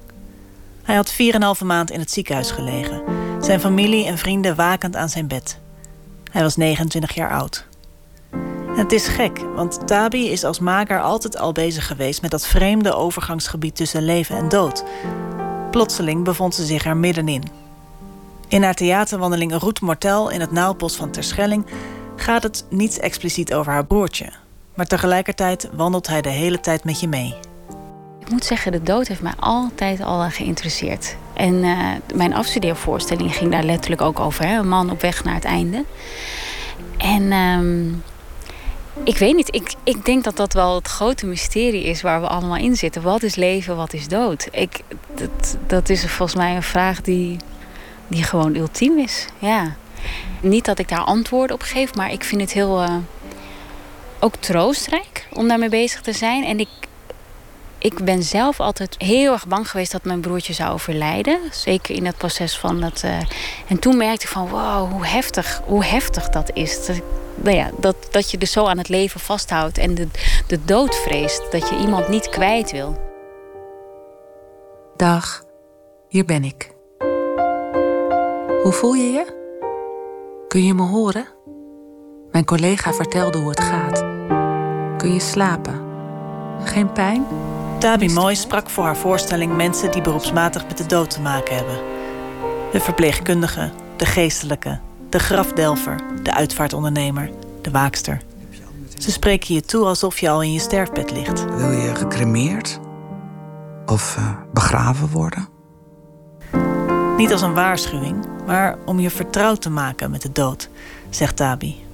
Hij 0.83 0.95
had 0.95 1.13
4,5 1.13 1.65
maand 1.65 1.91
in 1.91 1.99
het 1.99 2.11
ziekenhuis 2.11 2.51
gelegen, 2.51 3.01
zijn 3.39 3.59
familie 3.59 4.05
en 4.05 4.17
vrienden 4.17 4.55
wakend 4.55 4.95
aan 4.95 5.09
zijn 5.09 5.27
bed. 5.27 5.59
Hij 6.31 6.41
was 6.41 6.55
29 6.55 7.15
jaar 7.15 7.31
oud. 7.31 7.65
Het 8.75 8.91
is 8.91 9.07
gek, 9.07 9.39
want 9.55 9.87
Tabi 9.87 10.29
is 10.29 10.43
als 10.43 10.59
maker 10.59 11.01
altijd 11.01 11.37
al 11.37 11.51
bezig 11.51 11.87
geweest 11.87 12.21
met 12.21 12.31
dat 12.31 12.47
vreemde 12.47 12.93
overgangsgebied 12.93 13.75
tussen 13.75 14.03
leven 14.03 14.37
en 14.37 14.49
dood. 14.49 14.83
Plotseling 15.71 16.23
bevond 16.23 16.55
ze 16.55 16.65
zich 16.65 16.85
er 16.85 16.97
middenin. 16.97 17.60
In 18.51 18.63
haar 18.63 18.73
theaterwandeling 18.73 19.55
Route 19.55 19.85
Mortel 19.85 20.29
in 20.29 20.39
het 20.39 20.51
Naalbos 20.51 20.95
van 20.95 21.11
Terschelling 21.11 21.65
gaat 22.15 22.43
het 22.43 22.65
niet 22.69 22.99
expliciet 22.99 23.53
over 23.53 23.71
haar 23.71 23.85
broertje. 23.85 24.29
Maar 24.73 24.85
tegelijkertijd 24.85 25.69
wandelt 25.73 26.07
hij 26.07 26.21
de 26.21 26.29
hele 26.29 26.59
tijd 26.59 26.83
met 26.83 26.99
je 26.99 27.07
mee. 27.07 27.35
Ik 28.19 28.29
moet 28.29 28.45
zeggen, 28.45 28.71
de 28.71 28.83
dood 28.83 29.07
heeft 29.07 29.21
mij 29.21 29.33
altijd 29.39 30.01
al 30.01 30.29
geïnteresseerd. 30.29 31.15
En 31.33 31.53
uh, 31.53 31.87
mijn 32.13 32.33
afstudeervoorstelling 32.33 33.35
ging 33.35 33.51
daar 33.51 33.63
letterlijk 33.63 34.01
ook 34.01 34.19
over. 34.19 34.45
Hè? 34.45 34.57
Een 34.57 34.67
man 34.67 34.91
op 34.91 35.01
weg 35.01 35.23
naar 35.23 35.35
het 35.35 35.45
einde. 35.45 35.85
En 36.97 37.31
um, 37.31 38.03
ik 39.03 39.17
weet 39.17 39.35
niet, 39.35 39.55
ik, 39.55 39.73
ik 39.83 40.05
denk 40.05 40.23
dat 40.23 40.37
dat 40.37 40.53
wel 40.53 40.75
het 40.75 40.87
grote 40.87 41.25
mysterie 41.25 41.83
is 41.83 42.01
waar 42.01 42.21
we 42.21 42.27
allemaal 42.27 42.57
in 42.57 42.75
zitten. 42.75 43.01
Wat 43.01 43.23
is 43.23 43.35
leven, 43.35 43.75
wat 43.75 43.93
is 43.93 44.07
dood? 44.07 44.47
Ik, 44.51 44.81
dat, 45.15 45.57
dat 45.67 45.89
is 45.89 46.05
volgens 46.05 46.37
mij 46.37 46.55
een 46.55 46.63
vraag 46.63 47.01
die 47.01 47.37
die 48.11 48.23
gewoon 48.23 48.55
ultiem 48.55 48.97
is. 48.97 49.27
Ja. 49.39 49.75
Niet 50.41 50.65
dat 50.65 50.79
ik 50.79 50.89
daar 50.89 51.03
antwoorden 51.03 51.55
op 51.55 51.61
geef, 51.61 51.95
maar 51.95 52.11
ik 52.11 52.23
vind 52.23 52.41
het 52.41 52.51
heel 52.51 52.83
uh, 52.83 52.95
ook 54.19 54.35
troostrijk 54.35 55.27
om 55.33 55.47
daarmee 55.47 55.69
bezig 55.69 56.01
te 56.01 56.13
zijn. 56.13 56.43
En 56.43 56.59
ik, 56.59 56.69
ik 57.77 58.03
ben 58.03 58.23
zelf 58.23 58.59
altijd 58.59 58.95
heel 58.97 59.33
erg 59.33 59.47
bang 59.47 59.69
geweest 59.69 59.91
dat 59.91 60.03
mijn 60.03 60.21
broertje 60.21 60.53
zou 60.53 60.73
overlijden. 60.73 61.39
Zeker 61.51 61.95
in 61.95 62.05
het 62.05 62.17
proces 62.17 62.57
van 62.57 62.81
dat. 62.81 63.01
Uh, 63.05 63.17
en 63.67 63.79
toen 63.79 63.97
merkte 63.97 64.25
ik 64.25 64.31
van 64.31 64.49
wow, 64.49 64.91
hoe 64.91 65.05
heftig, 65.05 65.61
hoe 65.65 65.83
heftig 65.83 66.29
dat 66.29 66.51
is. 66.53 66.85
Dat, 66.85 67.01
nou 67.35 67.55
ja, 67.55 67.71
dat, 67.77 67.95
dat 68.11 68.31
je 68.31 68.37
dus 68.37 68.51
zo 68.51 68.65
aan 68.65 68.77
het 68.77 68.89
leven 68.89 69.19
vasthoudt 69.19 69.77
en 69.77 69.95
de, 69.95 70.07
de 70.47 70.65
dood 70.65 70.95
vreest. 70.95 71.51
Dat 71.51 71.69
je 71.69 71.77
iemand 71.77 72.07
niet 72.07 72.29
kwijt 72.29 72.71
wil. 72.71 73.09
Dag, 74.95 75.43
hier 76.07 76.25
ben 76.25 76.43
ik. 76.43 76.70
Hoe 78.63 78.71
voel 78.71 78.93
je 78.93 79.11
je? 79.11 79.39
Kun 80.47 80.65
je 80.65 80.73
me 80.73 80.81
horen? 80.81 81.25
Mijn 82.31 82.45
collega 82.45 82.93
vertelde 82.93 83.37
hoe 83.37 83.49
het 83.49 83.59
gaat. 83.59 83.99
Kun 84.97 85.13
je 85.13 85.19
slapen? 85.19 85.81
Geen 86.63 86.91
pijn? 86.91 87.25
Tabi 87.79 88.09
Mooi 88.09 88.35
sprak 88.35 88.69
voor 88.69 88.83
haar 88.83 88.97
voorstelling 88.97 89.55
mensen 89.55 89.91
die 89.91 90.01
beroepsmatig 90.01 90.67
met 90.67 90.77
de 90.77 90.85
dood 90.85 91.09
te 91.09 91.21
maken 91.21 91.55
hebben. 91.55 91.79
De 92.71 92.79
verpleegkundige, 92.79 93.71
de 93.95 94.05
geestelijke, 94.05 94.79
de 95.09 95.19
grafdelver, 95.19 95.95
de 96.23 96.33
uitvaartondernemer, 96.33 97.29
de 97.61 97.71
waakster. 97.71 98.21
Ze 98.97 99.11
spreken 99.11 99.55
je 99.55 99.61
toe 99.61 99.85
alsof 99.85 100.19
je 100.19 100.29
al 100.29 100.43
in 100.43 100.53
je 100.53 100.59
sterfbed 100.59 101.11
ligt. 101.11 101.55
Wil 101.55 101.71
je 101.71 101.95
gecremeerd? 101.95 102.79
Of 103.85 104.15
uh, 104.19 104.29
begraven 104.53 105.09
worden? 105.09 105.47
Niet 107.17 107.31
als 107.31 107.41
een 107.41 107.53
waarschuwing, 107.53 108.25
maar 108.51 108.77
om 108.85 108.99
je 108.99 109.09
vertrouwd 109.09 109.61
te 109.61 109.69
maken 109.69 110.11
met 110.11 110.21
de 110.21 110.31
dood, 110.31 110.69
zegt 111.09 111.35
Tabi. 111.35 111.85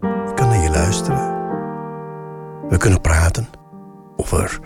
Ik 0.00 0.34
kan 0.34 0.48
naar 0.48 0.62
je 0.62 0.70
luisteren. 0.70 1.40
We 2.68 2.76
kunnen 2.76 3.00
praten 3.00 3.48
over 4.16 4.58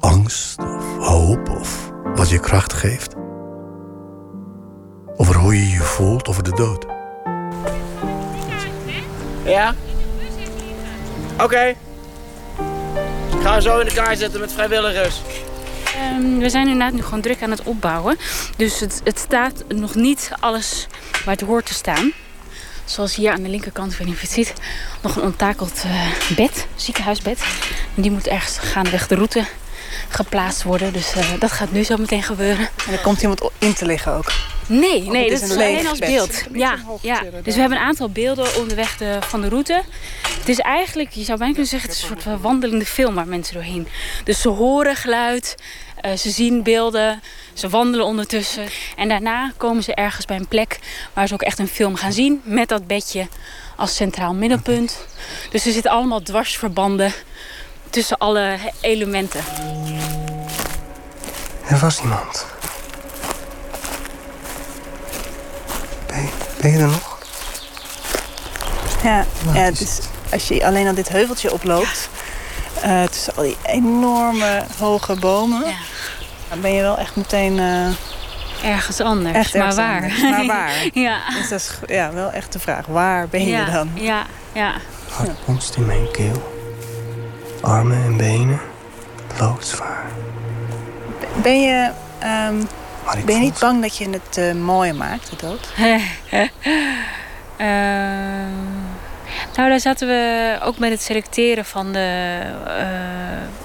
angst 0.00 0.58
of 0.58 0.96
hoop 0.98 1.48
of 1.48 1.92
wat 2.14 2.28
je 2.28 2.40
kracht 2.40 2.72
geeft. 2.72 3.14
Over 5.16 5.36
hoe 5.36 5.54
je 5.54 5.70
je 5.70 5.80
voelt 5.80 6.28
over 6.28 6.42
de 6.42 6.54
dood. 6.54 6.86
Ja? 9.44 9.74
Oké. 11.34 11.44
Okay. 11.44 11.70
Ik 13.30 13.42
ga 13.42 13.60
zo 13.60 13.78
in 13.78 13.86
de 13.86 13.94
kaart 13.94 14.18
zetten 14.18 14.40
met 14.40 14.52
vrijwilligers. 14.52 15.22
Um, 16.12 16.38
we 16.38 16.50
zijn 16.50 16.68
inderdaad 16.68 16.92
nu 16.92 17.02
gewoon 17.02 17.20
druk 17.20 17.42
aan 17.42 17.50
het 17.50 17.62
opbouwen. 17.62 18.16
Dus 18.56 18.80
het, 18.80 19.00
het 19.04 19.18
staat 19.18 19.64
nog 19.68 19.94
niet 19.94 20.30
alles 20.40 20.86
waar 21.24 21.34
het 21.34 21.44
hoort 21.44 21.66
te 21.66 21.74
staan. 21.74 22.12
Zoals 22.84 23.14
hier 23.14 23.32
aan 23.32 23.42
de 23.42 23.48
linkerkant, 23.48 23.92
ik 23.92 23.98
weet 23.98 24.06
niet 24.06 24.16
of 24.16 24.22
je 24.22 24.26
het 24.26 24.36
ziet, 24.36 24.54
nog 25.02 25.16
een 25.16 25.22
onttakeld 25.22 25.82
uh, 25.86 26.36
bed, 26.36 26.66
ziekenhuisbed. 26.74 27.40
En 27.94 28.02
die 28.02 28.10
moet 28.10 28.26
ergens 28.26 28.58
gaandeweg 28.58 29.06
de 29.06 29.14
route 29.14 29.44
geplaatst 30.08 30.62
worden. 30.62 30.92
Dus 30.92 31.16
uh, 31.16 31.24
dat 31.38 31.52
gaat 31.52 31.72
nu 31.72 31.82
zo 31.82 31.96
meteen 31.96 32.22
gebeuren. 32.22 32.68
En 32.86 32.92
er 32.92 32.98
komt 32.98 33.22
iemand 33.22 33.50
in 33.58 33.74
te 33.74 33.86
liggen 33.86 34.12
ook? 34.12 34.32
Nee, 34.66 35.02
nee, 35.02 35.30
dat 35.30 35.42
is 35.42 35.50
alleen 35.50 35.86
als 35.86 35.98
beeld. 35.98 36.42
Ja, 36.52 36.78
ja. 37.00 37.22
Dus 37.42 37.54
we 37.54 37.60
hebben 37.60 37.78
een 37.78 37.84
aantal 37.84 38.08
beelden 38.08 38.56
onderweg 38.56 38.96
de, 38.96 39.18
van 39.20 39.40
de 39.40 39.48
route. 39.48 39.82
Het 40.38 40.48
is 40.48 40.58
eigenlijk, 40.58 41.10
je 41.10 41.24
zou 41.24 41.38
bijna 41.38 41.52
kunnen 41.52 41.70
zeggen, 41.70 41.88
het 41.88 41.98
is 41.98 42.10
een 42.10 42.20
soort 42.22 42.40
wandelende 42.40 42.86
film 42.86 43.14
waar 43.14 43.26
mensen 43.26 43.54
doorheen. 43.54 43.88
Dus 44.24 44.40
ze 44.40 44.48
horen 44.48 44.96
geluid, 44.96 45.54
uh, 46.04 46.12
ze 46.12 46.30
zien 46.30 46.62
beelden, 46.62 47.22
ze 47.52 47.68
wandelen 47.68 48.06
ondertussen. 48.06 48.66
En 48.96 49.08
daarna 49.08 49.52
komen 49.56 49.82
ze 49.82 49.94
ergens 49.94 50.24
bij 50.24 50.36
een 50.36 50.48
plek 50.48 50.78
waar 51.12 51.28
ze 51.28 51.34
ook 51.34 51.42
echt 51.42 51.58
een 51.58 51.68
film 51.68 51.94
gaan 51.94 52.12
zien. 52.12 52.40
Met 52.44 52.68
dat 52.68 52.86
bedje 52.86 53.28
als 53.76 53.96
centraal 53.96 54.34
middelpunt. 54.34 55.06
Dus 55.50 55.66
er 55.66 55.72
zitten 55.72 55.90
allemaal 55.90 56.22
dwarsverbanden 56.22 57.12
tussen 57.90 58.18
alle 58.18 58.58
elementen. 58.80 59.40
Er 61.68 61.78
was 61.78 62.00
iemand. 62.00 62.53
Ben 66.64 66.72
je, 66.72 66.78
er 66.78 66.86
nog? 66.86 67.18
Ja, 69.02 69.24
ja 69.52 69.70
dus 69.70 70.00
als 70.32 70.48
je 70.48 70.66
alleen 70.66 70.86
al 70.86 70.94
dit 70.94 71.08
heuveltje 71.08 71.52
oploopt... 71.52 72.08
Ja. 72.82 73.02
Uh, 73.02 73.08
tussen 73.08 73.36
al 73.36 73.42
die 73.42 73.56
enorme 73.62 74.64
hoge 74.78 75.16
bomen... 75.16 75.66
Ja. 75.66 75.74
dan 76.48 76.60
ben 76.60 76.72
je 76.72 76.80
wel 76.80 76.98
echt 76.98 77.16
meteen 77.16 77.58
uh, 77.58 77.86
Ergens 78.72 79.00
anders, 79.00 79.36
Echt 79.36 79.54
maar 79.54 79.62
ergens 79.62 79.76
waar. 79.76 80.02
anders, 80.02 80.22
maar 80.22 80.46
waar? 80.46 80.88
ja. 81.06 81.20
Dus 81.38 81.48
dat 81.48 81.60
is 81.60 81.78
ja, 81.86 82.12
wel 82.12 82.30
echt 82.30 82.52
de 82.52 82.58
vraag. 82.58 82.86
Waar 82.86 83.28
ben 83.28 83.46
ja, 83.46 83.64
je 83.64 83.72
dan? 83.72 83.90
Ja, 83.94 84.26
ja. 84.52 84.72
Hart 85.10 85.44
bonst 85.44 85.76
in 85.76 85.86
mijn 85.86 86.10
keel. 86.10 86.52
Armen 87.60 88.04
en 88.04 88.16
benen 88.16 88.60
loodzwaar. 89.38 90.04
Ben 91.42 91.60
je, 91.60 91.90
ehm, 92.18 92.56
Maar 93.04 93.18
ik 93.18 93.24
ben 93.24 93.34
je 93.34 93.40
niet 93.40 93.58
bang 93.58 93.82
dat 93.82 93.96
je 93.96 94.08
het 94.10 94.36
eh 94.36 94.52
mooier 94.52 94.94
maakt, 94.94 95.30
de 95.30 95.36
dood? 95.36 95.72
Ehm, 97.56 98.52
nou, 99.56 99.68
daar 99.68 99.80
zaten 99.80 100.08
we 100.08 100.58
ook 100.62 100.78
met 100.78 100.90
het 100.90 101.02
selecteren 101.02 101.64
van 101.64 101.92
de 101.92 102.40
eh, 102.66 102.84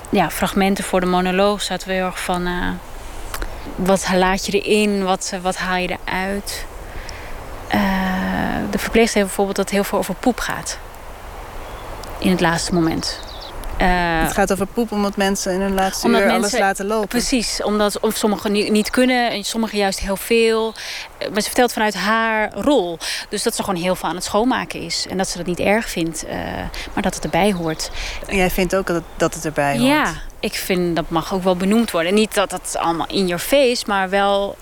ja, 0.09 0.29
fragmenten 0.29 0.83
voor 0.83 0.99
de 0.99 1.05
monoloog. 1.05 1.61
Zaten 1.61 1.87
we 1.87 1.93
heel 1.93 2.05
erg 2.05 2.23
van 2.23 2.45
eh, 2.45 2.67
wat 3.75 4.07
laat 4.13 4.45
je 4.45 4.61
erin, 4.61 5.03
wat, 5.03 5.33
wat 5.41 5.55
haal 5.55 5.77
je 5.77 5.97
eruit. 6.05 6.65
Eh, 7.67 7.79
de 8.71 8.79
verpleegster 8.79 9.15
heeft 9.15 9.27
bijvoorbeeld 9.27 9.55
dat 9.55 9.65
het 9.65 9.73
heel 9.73 9.83
veel 9.83 9.97
over 9.97 10.15
poep 10.15 10.39
gaat. 10.39 10.79
In 12.17 12.31
het 12.31 12.41
laatste 12.41 12.73
moment. 12.73 13.28
Eh, 13.79 13.87
het 14.21 14.33
gaat 14.33 14.51
over 14.51 14.65
poep 14.65 14.91
omdat 14.91 15.15
mensen 15.17 15.53
in 15.53 15.61
hun 15.61 15.73
laatste 15.73 16.07
uur 16.07 16.15
alles 16.29 16.41
mensen- 16.41 16.59
laten 16.59 16.85
lopen. 16.85 17.07
Precies, 17.07 17.63
omdat 17.63 17.99
of 17.99 18.15
sommigen 18.15 18.51
niet, 18.51 18.71
niet 18.71 18.89
kunnen 18.89 19.31
en 19.31 19.43
sommigen 19.43 19.77
juist 19.77 19.99
heel 19.99 20.15
veel. 20.17 20.73
Eh, 21.17 21.27
Maar 21.29 21.41
ze 21.41 21.47
vertelt 21.47 21.73
vanuit 21.73 21.93
haar 21.95 22.53
rol. 22.53 22.97
Dus 23.29 23.43
dat 23.43 23.55
ze 23.55 23.63
gewoon 23.63 23.81
heel 23.81 23.95
veel 23.95 24.09
aan 24.09 24.15
het 24.15 24.23
schoonmaken 24.23 24.81
is. 24.81 25.05
En 25.09 25.17
dat 25.17 25.27
ze 25.27 25.37
dat 25.37 25.45
niet 25.45 25.59
erg 25.59 25.89
vindt, 25.89 26.25
eh, 26.25 26.37
maar 26.93 27.03
dat 27.03 27.15
het 27.15 27.23
erbij 27.23 27.51
hoort. 27.53 27.91
En 28.27 28.35
jij 28.37 28.49
vindt 28.49 28.75
ook 28.75 28.87
dat 28.87 28.95
het, 28.95 29.05
dat 29.17 29.33
het 29.33 29.45
erbij 29.45 29.77
hoort. 29.77 29.89
Ja, 29.89 30.13
ik 30.39 30.53
vind 30.53 30.95
dat 30.95 31.09
mag 31.09 31.33
ook 31.33 31.43
wel 31.43 31.55
benoemd 31.55 31.91
worden. 31.91 32.13
Niet 32.13 32.33
dat 32.33 32.51
het 32.51 32.75
allemaal 32.77 33.07
in 33.09 33.27
your 33.27 33.41
face, 33.43 33.83
maar 33.87 34.09
wel 34.09 34.57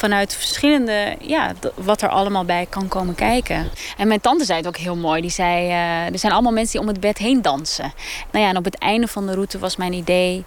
vanuit 0.00 0.34
verschillende, 0.34 1.16
ja, 1.20 1.52
wat 1.74 2.02
er 2.02 2.08
allemaal 2.08 2.44
bij 2.44 2.66
kan 2.68 2.88
komen 2.88 3.14
kijken. 3.14 3.70
En 3.96 4.08
mijn 4.08 4.20
tante 4.20 4.44
zei 4.44 4.58
het 4.58 4.66
ook 4.66 4.76
heel 4.76 4.96
mooi. 4.96 5.20
Die 5.20 5.30
zei, 5.30 5.68
eh, 5.68 6.12
er 6.12 6.18
zijn 6.18 6.32
allemaal 6.32 6.52
mensen 6.52 6.72
die 6.72 6.80
om 6.80 6.92
het 6.92 7.00
bed 7.00 7.18
heen 7.18 7.42
dansen. 7.42 7.92
Nou 8.32 8.44
ja, 8.44 8.50
en 8.50 8.56
op 8.56 8.64
het 8.64 8.78
einde 8.78 9.06
van 9.06 9.26
de 9.26 9.32
route 9.32 9.58
was 9.58 9.76
mijn 9.76 9.92
idee... 9.92 10.44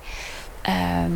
ehm, 0.61 1.11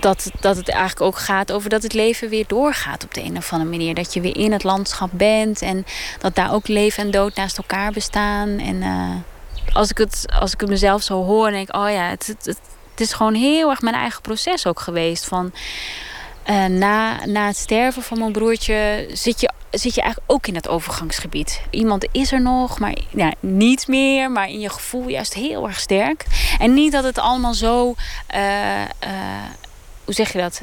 dat, 0.00 0.30
dat 0.40 0.56
het 0.56 0.68
eigenlijk 0.68 1.00
ook 1.00 1.18
gaat 1.18 1.52
over 1.52 1.70
dat 1.70 1.82
het 1.82 1.92
leven 1.92 2.28
weer 2.28 2.44
doorgaat 2.46 3.04
op 3.04 3.14
de 3.14 3.22
een 3.22 3.36
of 3.36 3.52
andere 3.52 3.70
manier. 3.70 3.94
Dat 3.94 4.14
je 4.14 4.20
weer 4.20 4.36
in 4.36 4.52
het 4.52 4.64
landschap 4.64 5.10
bent 5.12 5.62
en 5.62 5.84
dat 6.18 6.34
daar 6.34 6.52
ook 6.52 6.68
leven 6.68 7.04
en 7.04 7.10
dood 7.10 7.34
naast 7.34 7.58
elkaar 7.58 7.92
bestaan. 7.92 8.48
En 8.48 8.82
eh, 8.82 9.74
als, 9.74 9.90
ik 9.90 9.98
het, 9.98 10.24
als 10.40 10.52
ik 10.52 10.60
het 10.60 10.68
mezelf 10.68 11.02
zo 11.02 11.24
hoor, 11.24 11.50
denk 11.50 11.68
ik, 11.68 11.76
oh 11.76 11.90
ja, 11.90 12.08
het, 12.08 12.26
het, 12.26 12.46
het 12.90 13.00
is 13.00 13.12
gewoon 13.12 13.34
heel 13.34 13.70
erg 13.70 13.80
mijn 13.80 13.94
eigen 13.94 14.22
proces 14.22 14.66
ook 14.66 14.80
geweest. 14.80 15.24
Van, 15.24 15.52
eh, 16.42 16.64
na, 16.64 17.26
na 17.26 17.46
het 17.46 17.56
sterven 17.56 18.02
van 18.02 18.18
mijn 18.18 18.32
broertje 18.32 19.08
zit 19.12 19.40
je, 19.40 19.50
zit 19.70 19.94
je 19.94 20.00
eigenlijk 20.00 20.32
ook 20.32 20.46
in 20.46 20.54
het 20.54 20.68
overgangsgebied. 20.68 21.60
Iemand 21.70 22.06
is 22.12 22.32
er 22.32 22.40
nog, 22.40 22.78
maar 22.78 22.96
ja, 23.10 23.32
niet 23.40 23.88
meer, 23.88 24.30
maar 24.30 24.48
in 24.48 24.60
je 24.60 24.70
gevoel 24.70 25.08
juist 25.08 25.34
heel 25.34 25.66
erg 25.66 25.80
sterk. 25.80 26.24
En 26.58 26.74
niet 26.74 26.92
dat 26.92 27.04
het 27.04 27.18
allemaal 27.18 27.54
zo, 27.54 27.94
eh, 28.26 28.82
eh, 28.82 28.88
hoe 30.04 30.14
zeg 30.14 30.32
je 30.32 30.38
dat? 30.38 30.62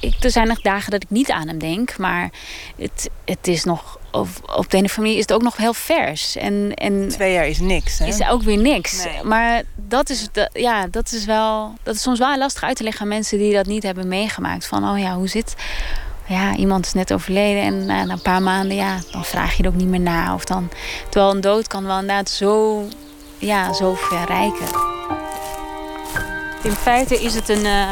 Ik, 0.00 0.14
er 0.20 0.30
zijn 0.30 0.48
nog 0.48 0.60
dagen 0.60 0.90
dat 0.90 1.02
ik 1.02 1.10
niet 1.10 1.30
aan 1.30 1.48
hem 1.48 1.58
denk, 1.58 1.98
maar 1.98 2.30
het, 2.76 3.10
het 3.24 3.48
is 3.48 3.64
nog, 3.64 3.98
op, 4.10 4.28
op 4.56 4.70
de 4.70 4.76
ene 4.76 4.86
of 4.86 4.96
manier 4.96 5.14
is 5.14 5.20
het 5.20 5.32
ook 5.32 5.42
nog 5.42 5.56
heel 5.56 5.74
vers. 5.74 6.36
En, 6.36 6.74
en 6.74 7.08
Twee 7.08 7.32
jaar 7.32 7.46
is 7.46 7.58
niks, 7.58 7.98
hè? 7.98 8.06
is 8.06 8.28
ook 8.28 8.42
weer 8.42 8.56
niks. 8.56 9.04
Nee. 9.04 9.22
Maar 9.24 9.62
dat 9.76 10.10
is, 10.10 10.28
ja, 10.52 10.86
dat 10.86 11.12
is 11.12 11.24
wel. 11.24 11.74
Dat 11.82 11.94
is 11.94 12.02
soms 12.02 12.18
wel 12.18 12.38
lastig 12.38 12.62
uit 12.62 12.76
te 12.76 12.82
leggen 12.82 13.02
aan 13.02 13.08
mensen 13.08 13.38
die 13.38 13.52
dat 13.54 13.66
niet 13.66 13.82
hebben 13.82 14.08
meegemaakt. 14.08 14.66
Van 14.66 14.90
oh 14.90 14.98
ja, 14.98 15.14
hoe 15.14 15.28
zit. 15.28 15.54
Ja, 16.26 16.56
iemand 16.56 16.86
is 16.86 16.92
net 16.92 17.12
overleden 17.12 17.62
en 17.62 17.86
na, 17.86 18.04
na 18.04 18.12
een 18.12 18.22
paar 18.22 18.42
maanden, 18.42 18.76
ja, 18.76 18.98
dan 19.10 19.24
vraag 19.24 19.56
je 19.56 19.62
er 19.62 19.68
ook 19.68 19.74
niet 19.74 19.88
meer 19.88 20.00
na. 20.00 20.34
Of 20.34 20.44
dan, 20.44 20.70
terwijl 21.08 21.34
een 21.34 21.40
dood 21.40 21.66
kan 21.66 21.84
wel 21.84 21.98
inderdaad 21.98 22.28
zo, 22.28 22.84
ja, 23.38 23.72
zo 23.72 23.94
verrijken. 23.94 24.66
In 26.62 26.72
feite 26.72 27.22
is 27.22 27.34
het 27.34 27.48
een, 27.48 27.66
eh, 27.66 27.90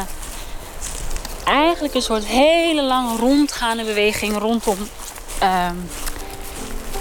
eigenlijk 1.49 1.95
een 1.95 2.03
soort 2.03 2.25
hele 2.25 2.83
lange 2.83 3.17
rondgaande 3.17 3.85
beweging 3.85 4.39
rondom 4.39 4.77
ehm, 5.39 5.75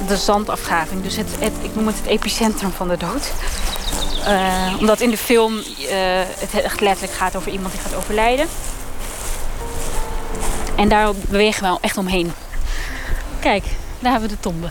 de 0.08 0.18
zandafgraving. 0.18 1.04
Dus 1.04 1.16
het, 1.16 1.30
het, 1.40 1.54
ik 1.62 1.76
noem 1.76 1.88
het 1.88 1.98
het 1.98 2.06
epicentrum 2.06 2.72
van 2.72 2.88
de 2.88 2.98
dood. 2.98 3.32
Eh, 4.26 4.76
omdat 4.80 5.02
in 5.02 5.10
de 5.10 5.18
film 5.18 5.58
eh, 5.58 5.66
het 6.40 6.62
echt 6.62 6.82
letterlijk 6.82 7.18
gaat 7.18 7.36
over 7.36 7.52
iemand 7.52 7.72
die 7.72 7.82
gaat 7.82 7.96
overlijden. 7.96 8.48
En 10.76 10.90
daar 10.90 11.14
bewegen 11.16 11.74
we 11.74 11.78
echt 11.82 11.98
omheen. 11.98 12.34
Kijk, 13.40 13.64
daar 14.00 14.12
hebben 14.12 14.30
we 14.30 14.36
de 14.36 14.42
tombe. 14.42 14.70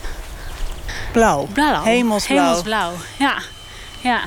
Blauw. 1.13 1.47
Blauw. 1.53 1.83
Hemelsblauw. 1.83 2.43
Hemelsblauw, 2.45 2.93
ja. 3.19 3.39
ja. 4.01 4.21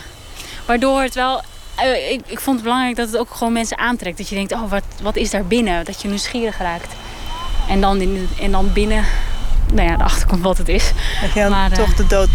Waardoor 0.66 1.02
het 1.02 1.16
wel... 1.16 1.42
eh, 1.82 2.12
ik, 2.12 2.22
ik 2.26 2.40
vond 2.40 2.56
het 2.56 2.66
belangrijk 2.66 2.96
dat 2.96 3.08
het 3.08 3.18
ook 3.18 3.34
gewoon 3.34 3.54
mensen 3.54 3.78
aantrekt. 3.78 4.18
Dat 4.18 4.30
je 4.30 4.36
denkt, 4.36 4.52
oh, 4.52 4.70
wat, 4.70 4.84
wat 5.02 5.16
is 5.16 5.30
daar 5.30 5.46
binnen? 5.46 5.86
Dat 5.86 6.02
je 6.02 6.08
nieuwsgierig 6.08 6.58
raakt. 6.58 6.94
En 7.68 7.82
dan, 7.82 8.02
in, 8.02 8.30
en 8.42 8.52
dan 8.52 8.74
binnen... 8.74 9.06
Nou 9.74 9.90
ja, 9.90 9.98
de 9.98 10.04
achterkant 10.04 10.42
wat 10.42 10.58
het 10.58 10.70
is. 10.70 10.92
Dat 11.22 11.34
je 11.34 11.40
dan 11.40 11.50
Maar, 11.50 11.72
eh, 11.72 11.78
toch 11.78 11.94
de 11.94 12.08
dood 12.08 12.30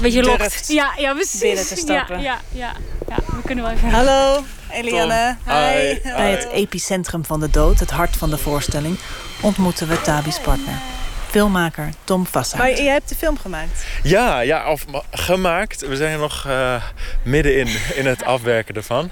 Weet 0.00 0.12
je, 0.12 0.22
lokt. 0.22 0.68
Ja, 0.68 0.92
ja, 0.96 1.12
precies. 1.14 1.40
binnen 1.40 1.66
te 1.66 1.76
stappen. 1.76 2.20
Ja, 2.20 2.38
ja, 2.52 2.72
ja, 3.08 3.14
ja. 3.16 3.16
we 3.36 3.42
kunnen 3.44 3.64
wel 3.64 3.72
even... 3.72 3.90
Hallo, 3.90 4.44
Eliane. 4.70 5.36
Hi. 5.46 5.52
Hi. 5.54 6.00
Bij 6.02 6.30
het 6.30 6.48
epicentrum 6.52 7.24
van 7.24 7.40
de 7.40 7.50
dood, 7.50 7.80
het 7.80 7.90
hart 7.90 8.16
van 8.16 8.30
de 8.30 8.38
voorstelling, 8.38 8.98
ontmoeten 9.40 9.88
we 9.88 10.00
Tabi's 10.00 10.38
partner. 10.38 10.74
Filmmaker 11.32 11.88
Tom 12.04 12.26
Vassaert. 12.26 12.62
Maar 12.62 12.82
jij 12.82 12.92
hebt 12.92 13.08
de 13.08 13.14
film 13.14 13.38
gemaakt. 13.38 13.84
Ja, 14.02 14.40
ja 14.40 14.70
of 14.70 14.86
ma- 14.88 15.02
gemaakt. 15.10 15.86
We 15.86 15.96
zijn 15.96 16.18
nog 16.18 16.44
eh, 16.46 16.82
middenin 17.22 17.76
in 17.94 18.06
het 18.06 18.24
afwerken 18.24 18.74
ervan. 18.74 19.10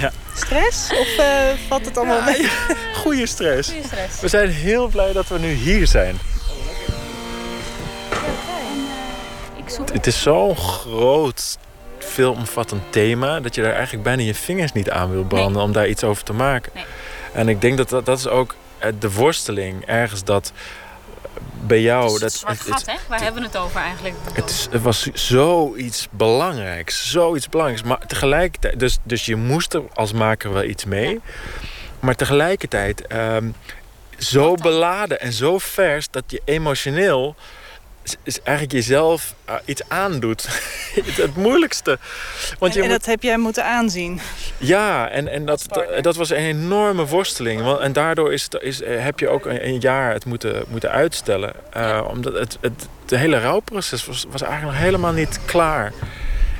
Ja. 0.00 0.12
Stress? 0.34 0.90
Of 0.90 1.16
eh, 1.18 1.26
valt 1.68 1.84
het 1.84 1.96
allemaal 1.96 2.22
mee? 2.22 2.48
Goede 3.02 3.26
stress. 3.26 3.68
Goeie 3.68 3.84
stress. 3.84 4.20
We 4.20 4.28
zijn 4.28 4.50
heel 4.50 4.88
blij 4.88 5.12
dat 5.12 5.28
we 5.28 5.38
nu 5.38 5.52
hier 5.52 5.86
zijn. 5.86 6.18
Ik 9.56 9.68
zoek... 9.68 9.92
Het 9.92 10.06
is 10.06 10.22
zo'n 10.22 10.56
groot, 10.56 11.58
veelomvattend 11.98 12.92
thema... 12.92 13.40
dat 13.40 13.54
je 13.54 13.62
daar 13.62 13.72
eigenlijk 13.74 14.04
bijna 14.04 14.22
je 14.22 14.34
vingers 14.34 14.72
niet 14.72 14.90
aan 14.90 15.10
wil 15.10 15.24
branden... 15.24 15.62
om 15.62 15.72
daar 15.72 15.88
iets 15.88 16.04
over 16.04 16.24
te 16.24 16.32
maken. 16.32 16.72
En 17.32 17.48
ik 17.48 17.60
denk 17.60 17.76
dat 17.76 17.88
dat, 17.88 18.06
dat 18.06 18.18
is 18.18 18.28
ook 18.28 18.54
eh, 18.78 18.92
de 18.98 19.12
worsteling 19.12 19.84
ergens 19.86 20.24
dat 20.24 20.52
bij 21.60 21.80
jou... 21.80 22.12
Het 22.12 22.20
dat, 22.20 22.32
zwart 22.32 22.58
het- 22.58 22.68
gat, 22.72 22.86
hè? 22.86 22.94
Waar 23.08 23.22
hebben 23.22 23.40
we 23.42 23.46
het 23.46 23.56
over 23.56 23.80
eigenlijk? 23.80 24.14
Het, 24.32 24.50
is, 24.50 24.68
het 24.70 24.82
was 24.82 25.02
zoiets 25.12 26.08
belangrijks. 26.10 27.10
Zoiets 27.10 27.48
belangrijks. 27.48 27.82
Maar 27.82 28.06
tegelijkertijd... 28.06 28.78
Dus, 28.78 28.98
dus 29.02 29.26
je 29.26 29.36
moest 29.36 29.74
er 29.74 29.82
als 29.94 30.12
maker 30.12 30.52
wel 30.52 30.64
iets 30.64 30.84
mee. 30.84 31.20
Maar 32.00 32.14
tegelijkertijd... 32.14 33.06
ehm, 33.06 33.48
zo 34.18 34.54
beladen 34.54 35.20
en 35.20 35.32
zo 35.32 35.58
vers... 35.58 36.10
dat 36.10 36.24
je 36.26 36.42
emotioneel... 36.44 37.34
is- 38.22 38.42
eigenlijk 38.42 38.72
jezelf 38.76 39.34
eh, 39.44 39.54
iets 39.64 39.82
aandoet. 39.88 40.42
het, 41.16 41.36
moeilijkste. 41.36 41.98
Want 42.58 42.72
en 42.72 42.78
je 42.78 42.84
en 42.84 42.90
moet- 42.90 42.98
dat 42.98 43.06
heb 43.06 43.22
jij 43.22 43.38
moeten 43.38 43.64
aanzien. 43.64 44.20
ja, 44.58 45.08
en, 45.08 45.28
en 45.28 45.44
dat, 45.46 45.64
dat, 45.68 46.02
dat 46.04 46.16
was 46.16 46.30
een 46.30 46.36
enorme 46.36 47.06
worsteling. 47.06 47.62
Want, 47.62 47.80
en 47.80 47.92
daardoor 47.92 48.32
is 48.32 48.42
het, 48.42 48.56
is, 48.62 48.82
eh, 48.82 49.02
heb 49.04 49.18
je 49.18 49.28
ook 49.28 49.46
een, 49.46 49.66
een 49.66 49.78
jaar 49.80 50.12
het 50.12 50.24
moeten, 50.24 50.64
moeten 50.68 50.90
uitstellen. 50.90 51.52
Eh, 51.72 52.06
Omdat 52.10 52.32
het, 52.32 52.58
het, 52.60 52.88
het 53.06 53.18
hele 53.18 53.40
rouwproces 53.40 54.06
was, 54.06 54.24
was 54.30 54.42
eigenlijk 54.42 54.72
nog 54.72 54.82
helemaal 54.86 55.12
niet 55.12 55.38
klaar. 55.44 55.92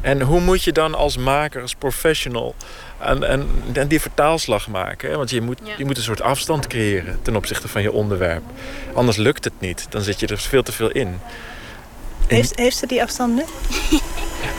En 0.03 0.21
hoe 0.21 0.41
moet 0.41 0.63
je 0.65 0.73
dan 0.73 0.95
als 0.95 1.17
maker, 1.17 1.63
als 1.63 1.75
professional... 1.75 2.55
En, 2.99 3.23
en, 3.29 3.49
en 3.73 3.89
die 3.89 4.01
vertaalslag 4.01 4.69
maken? 4.69 5.11
Hè? 5.11 5.17
Want 5.17 5.31
je 5.31 5.41
moet, 5.41 5.61
je 5.77 5.85
moet 5.85 5.97
een 5.97 6.03
soort 6.03 6.21
afstand 6.23 6.67
creëren 6.67 7.19
ten 7.23 7.37
opzichte 7.37 7.69
van 7.69 7.83
je 7.83 7.93
onderwerp. 7.93 8.43
Anders 8.95 9.17
lukt 9.17 9.45
het 9.45 9.61
niet. 9.61 9.87
Dan 9.89 10.03
zit 10.03 10.21
je 10.21 10.27
er 10.27 10.39
veel 10.39 10.63
te 10.63 10.73
veel 10.73 10.91
in. 10.91 11.21
En- 12.29 12.37
Heeft, 12.37 12.59
heeft 12.59 12.77
ze 12.77 12.87
die 12.87 13.03
afstand 13.03 13.35
nu? 13.35 13.43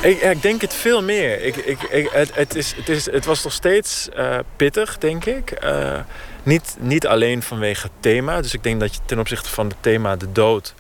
ik, 0.10 0.22
ik 0.22 0.41
denk 0.41 0.62
het 0.62 0.74
veel 0.74 1.03
meer. 1.03 1.41
Ik, 1.44 1.56
ik, 1.56 1.82
ik, 1.82 2.10
het, 2.12 2.36
het, 2.36 2.56
is, 2.56 2.74
het, 2.76 2.90
is, 2.90 3.12
het 3.12 3.26
was 3.26 3.44
nog 3.44 3.53
steeds 3.53 4.10
eh, 4.10 4.38
pittig, 4.56 4.98
denk 4.98 5.26
ik. 5.26 5.52
Eh, 5.52 5.99
niet, 6.44 6.76
niet 6.80 7.07
alleen 7.07 7.44
vanwege 7.44 7.82
het 7.82 7.91
thema. 7.99 8.41
Dus 8.41 8.53
ik 8.53 8.64
denk 8.64 8.80
dat 8.80 8.94
je 8.94 8.99
ten 9.06 9.20
opzichte 9.20 9.49
van 9.49 9.68
het 9.68 9.78
thema 9.80 10.16
de 10.16 10.32
dood 10.32 10.74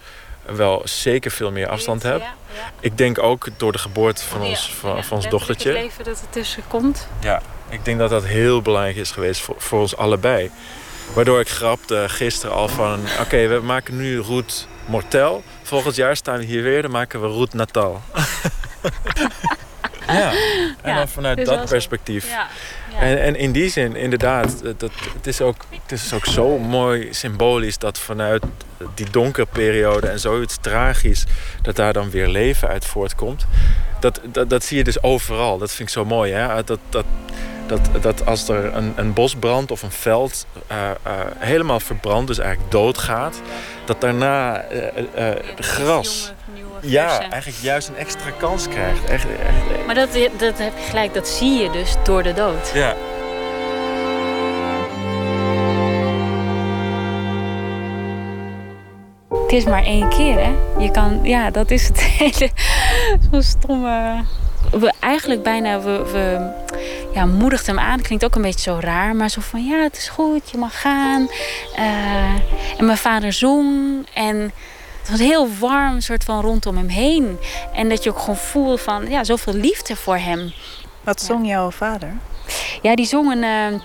wel 0.45 0.81
zeker 0.83 1.31
veel 1.31 1.51
meer 1.51 1.67
afstand 1.67 2.03
hebt. 2.03 2.23
Ik 2.79 2.97
denk 2.97 3.19
ook 3.19 3.47
door 3.57 3.71
de 3.71 3.77
geboorte 3.77 4.23
van 4.25 4.41
ons, 4.41 4.73
van, 4.73 5.03
van 5.03 5.17
ons 5.17 5.29
dochtertje. 5.29 5.69
Het 5.69 5.77
leven 5.77 6.03
dat 6.03 6.21
er 6.21 6.29
tussen 6.29 6.63
komt. 6.67 7.07
Ja, 7.19 7.41
ik 7.69 7.85
denk 7.85 7.99
dat 7.99 8.09
dat 8.09 8.25
heel 8.25 8.61
belangrijk 8.61 8.95
is 8.95 9.11
geweest 9.11 9.41
voor, 9.41 9.55
voor 9.57 9.79
ons 9.79 9.97
allebei. 9.97 10.51
Waardoor 11.13 11.39
ik 11.39 11.49
grapte 11.49 12.05
gisteren 12.07 12.55
al 12.55 12.67
van... 12.67 12.99
Oké, 13.19 13.47
we 13.47 13.59
maken 13.59 13.97
nu 13.97 14.19
route 14.19 14.55
Mortel. 14.85 15.43
Volgend 15.63 15.95
jaar 15.95 16.15
staan 16.15 16.37
we 16.37 16.45
hier 16.45 16.63
weer, 16.63 16.81
dan 16.81 16.91
maken 16.91 17.21
we 17.21 17.27
route 17.27 17.55
Natal. 17.55 18.01
ja, 20.07 20.31
en 20.81 20.91
Ja, 20.91 20.95
dan 20.95 21.07
vanuit 21.07 21.37
dus 21.37 21.47
dat 21.47 21.69
perspectief. 21.69 22.29
Ja, 22.29 22.47
En, 22.99 23.21
en 23.21 23.35
in 23.35 23.51
die 23.51 23.69
zin, 23.69 23.95
inderdaad, 23.95 24.61
dat, 24.77 24.91
het, 25.13 25.27
is 25.27 25.41
ook, 25.41 25.65
het 25.81 25.91
is 25.91 26.13
ook 26.13 26.25
zo 26.25 26.57
mooi 26.57 27.07
symbolisch 27.13 27.77
dat 27.77 27.99
vanuit 27.99 28.43
die 28.93 29.09
donkere 29.09 29.47
periode 29.51 30.07
en 30.07 30.19
zoiets 30.19 30.57
tragisch, 30.61 31.25
dat 31.61 31.75
daar 31.75 31.93
dan 31.93 32.09
weer 32.09 32.27
leven 32.27 32.67
uit 32.67 32.85
voortkomt. 32.85 33.45
Dat, 33.99 34.19
dat, 34.23 34.49
dat 34.49 34.63
zie 34.63 34.77
je 34.77 34.83
dus 34.83 35.03
overal. 35.03 35.57
Dat 35.57 35.71
vind 35.71 35.89
ik 35.89 35.95
zo 35.95 36.05
mooi. 36.05 36.33
Hè? 36.33 36.63
Dat, 36.63 36.79
dat, 36.89 37.05
dat, 37.67 37.89
dat 38.01 38.25
als 38.25 38.49
er 38.49 38.75
een, 38.75 38.93
een 38.95 39.13
bosbrand 39.13 39.71
of 39.71 39.83
een 39.83 39.91
veld 39.91 40.45
uh, 40.71 40.77
uh, 41.07 41.13
helemaal 41.37 41.79
verbrandt, 41.79 42.27
dus 42.27 42.37
eigenlijk 42.37 42.71
doodgaat, 42.71 43.41
dat 43.85 44.01
daarna 44.01 44.65
uh, 44.71 45.29
gras 45.59 46.33
ja, 46.85 47.29
eigenlijk 47.29 47.61
juist 47.61 47.87
een 47.87 47.97
extra 47.97 48.29
kans 48.37 48.67
krijgt. 48.67 49.03
Echt, 49.09 49.25
echt, 49.25 49.85
Maar 49.85 49.95
dat, 49.95 50.09
dat 50.37 50.57
heb 50.57 50.77
je 50.77 50.83
gelijk, 50.89 51.13
dat 51.13 51.27
zie 51.27 51.61
je 51.61 51.69
dus 51.69 51.95
door 52.03 52.23
de 52.23 52.33
dood. 52.33 52.71
Ja. 52.73 52.95
Het 59.29 59.53
is 59.53 59.65
maar 59.65 59.83
één 59.83 60.09
keer, 60.09 60.39
hè? 60.39 60.53
Je 60.79 60.91
kan, 60.91 61.19
ja, 61.23 61.51
dat 61.51 61.71
is 61.71 61.87
het 61.87 62.01
hele. 62.19 62.49
Zo'n 63.31 63.41
stomme. 63.41 64.23
We 64.71 64.93
eigenlijk 64.99 65.43
bijna, 65.43 65.79
we, 65.79 66.09
we 66.11 66.51
ja, 67.13 67.25
moedigt 67.25 67.67
hem 67.67 67.79
aan. 67.79 68.01
Klinkt 68.01 68.25
ook 68.25 68.35
een 68.35 68.41
beetje 68.41 68.71
zo 68.71 68.77
raar, 68.79 69.15
maar 69.15 69.29
zo 69.29 69.41
van 69.41 69.65
ja, 69.65 69.77
het 69.77 69.97
is 69.97 70.09
goed, 70.09 70.49
je 70.49 70.57
mag 70.57 70.81
gaan. 70.81 71.27
Uh, 71.79 72.77
en 72.77 72.85
mijn 72.85 72.97
vader 72.97 73.33
zong 73.33 74.05
en 74.13 74.51
het 75.05 75.17
was 75.17 75.27
heel 75.27 75.49
warm, 75.59 76.01
soort 76.01 76.23
van 76.23 76.41
rondom 76.41 76.77
hem 76.77 76.87
heen. 76.87 77.39
En 77.73 77.89
dat 77.89 78.03
je 78.03 78.09
ook 78.09 78.19
gewoon 78.19 78.35
voelt 78.35 78.81
van 78.81 79.09
ja, 79.09 79.23
zoveel 79.23 79.53
liefde 79.53 79.95
voor 79.95 80.17
hem. 80.17 80.53
Wat 81.03 81.21
zong 81.21 81.47
jouw 81.47 81.71
vader? 81.71 82.13
Ja, 82.81 82.95
die 82.95 83.05
zong 83.05 83.31
een, 83.31 83.43
uh, 83.43 83.79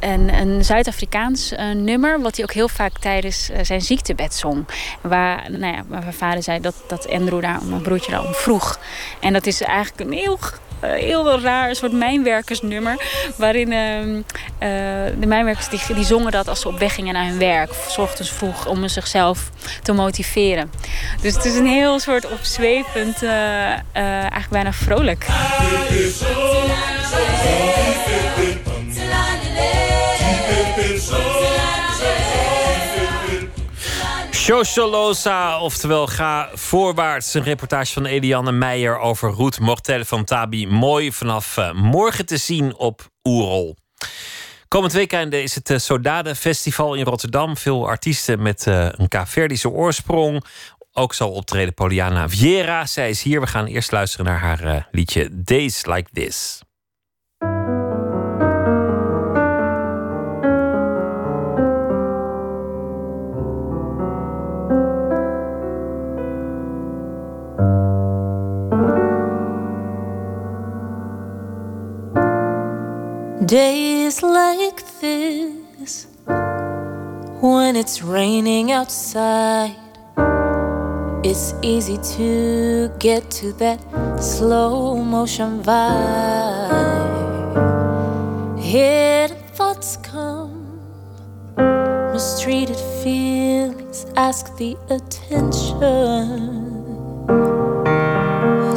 een, 0.00 0.34
een 0.34 0.64
Zuid-Afrikaans 0.64 1.52
uh, 1.52 1.70
nummer, 1.70 2.20
wat 2.20 2.36
hij 2.36 2.44
ook 2.44 2.52
heel 2.52 2.68
vaak 2.68 2.98
tijdens 2.98 3.50
uh, 3.50 3.56
zijn 3.62 3.80
ziektebed 3.80 4.34
zong. 4.34 4.66
Waar, 5.00 5.50
nou 5.50 5.74
ja, 5.74 5.82
waar 5.88 6.00
mijn 6.00 6.12
vader 6.12 6.42
zei 6.42 6.60
dat, 6.60 6.74
dat 6.88 7.08
Andrew 7.08 7.42
daar, 7.42 7.64
mijn 7.64 7.82
broertje 7.82 8.10
daar 8.10 8.24
om 8.24 8.34
vroeg. 8.34 8.78
En 9.20 9.32
dat 9.32 9.46
is 9.46 9.60
eigenlijk 9.60 10.10
een 10.10 10.16
heel 10.16 10.38
heel 10.84 11.40
raar 11.40 11.74
soort 11.74 11.92
mijnwerkersnummer. 11.92 12.96
Waarin 13.36 13.72
uh, 13.72 14.06
uh, 14.06 14.22
de 15.18 15.26
mijnwerkers 15.26 15.68
die, 15.68 16.04
zongen 16.04 16.32
dat 16.32 16.48
als 16.48 16.60
ze 16.60 16.68
op 16.68 16.78
weg 16.78 16.94
gingen 16.94 17.14
naar 17.14 17.26
hun 17.26 17.38
werk. 17.38 17.72
S 17.88 17.98
ochtends 17.98 18.30
vroeg 18.30 18.66
om 18.66 18.88
zichzelf 18.88 19.50
te 19.82 19.92
motiveren. 19.92 20.70
Dus 21.22 21.34
het 21.34 21.44
is 21.44 21.54
een 21.54 21.66
heel 21.66 21.98
soort 21.98 22.30
opzwepend, 22.32 23.22
uh, 23.22 23.32
eigenlijk 23.94 24.48
bijna 24.50 24.72
vrolijk. 24.72 25.26
Sociolosa, 34.44 35.60
oftewel 35.60 36.06
ga 36.06 36.50
voorwaarts. 36.54 37.34
Een 37.34 37.42
reportage 37.42 37.92
van 37.92 38.06
Eliane 38.06 38.52
Meijer 38.52 38.98
over 38.98 39.30
Roet 39.30 39.60
Mortel 39.60 40.04
van 40.04 40.24
Tabi. 40.24 40.66
Mooi 40.66 41.12
vanaf 41.12 41.56
uh, 41.56 41.72
morgen 41.72 42.26
te 42.26 42.36
zien 42.36 42.76
op 42.76 43.08
Oerol. 43.22 43.76
Komend 44.68 44.92
weekend 44.92 45.32
is 45.32 45.54
het 45.54 45.70
uh, 45.70 45.78
Sodade 45.78 46.34
Festival 46.34 46.94
in 46.94 47.04
Rotterdam. 47.04 47.56
Veel 47.56 47.88
artiesten 47.88 48.42
met 48.42 48.66
uh, 48.66 48.88
een 48.90 49.08
Kaapverdische 49.08 49.68
oorsprong. 49.68 50.44
Ook 50.92 51.14
zal 51.14 51.30
optreden 51.30 51.74
Poliana 51.74 52.28
Viera. 52.28 52.86
Zij 52.86 53.10
is 53.10 53.22
hier. 53.22 53.40
We 53.40 53.46
gaan 53.46 53.66
eerst 53.66 53.92
luisteren 53.92 54.26
naar 54.26 54.40
haar 54.40 54.88
liedje 54.90 55.28
Days 55.32 55.86
Like 55.86 56.10
This. 56.12 56.63
Days 73.46 74.22
like 74.22 74.82
this, 75.00 76.06
when 76.26 77.76
it's 77.76 78.00
raining 78.02 78.72
outside, 78.72 79.76
it's 81.22 81.52
easy 81.60 81.98
to 82.16 82.90
get 82.98 83.30
to 83.32 83.52
that 83.54 83.80
slow 84.18 84.96
motion 84.96 85.62
vibe. 85.62 85.84
Hidden 88.58 89.36
thoughts 89.52 89.98
come, 89.98 90.80
mistreated 92.14 92.78
feelings 93.02 94.06
ask 94.16 94.56
the 94.56 94.74
attention, 94.88 95.84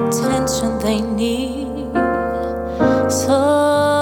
attention 0.10 0.80
they 0.80 1.00
need. 1.00 1.94
So 3.10 3.97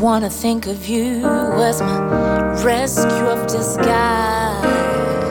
wanna 0.00 0.30
think 0.30 0.66
of 0.66 0.86
you 0.88 1.24
as 1.24 1.80
my 1.80 1.98
rescue 2.62 3.26
of 3.26 3.46
disguise. 3.48 5.27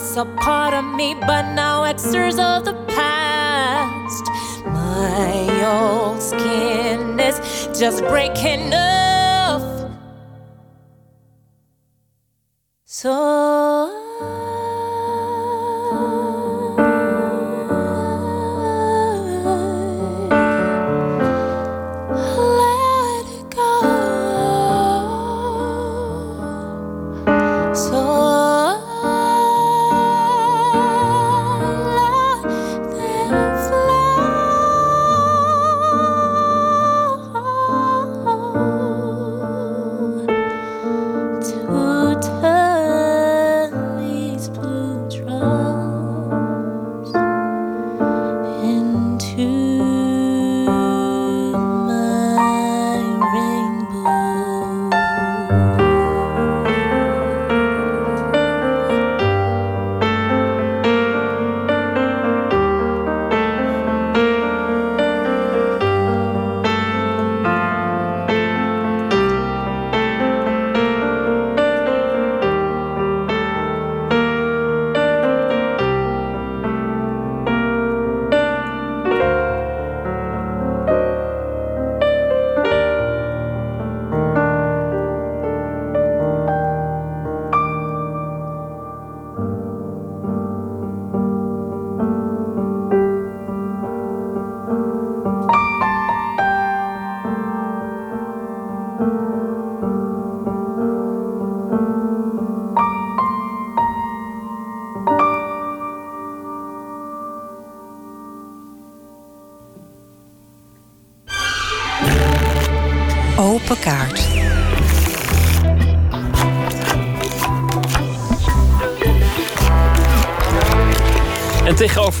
Was 0.00 0.16
a 0.16 0.24
part 0.36 0.74
of 0.74 0.84
me, 0.84 1.14
but 1.14 1.54
now 1.54 1.82
extras 1.82 2.38
of 2.38 2.64
the 2.64 2.74
past. 2.86 4.24
My 4.64 5.34
old 5.64 6.22
skin 6.22 7.18
is 7.18 7.40
just 7.76 8.04
breaking 8.04 8.72
off. 8.72 9.90
So. 12.84 13.47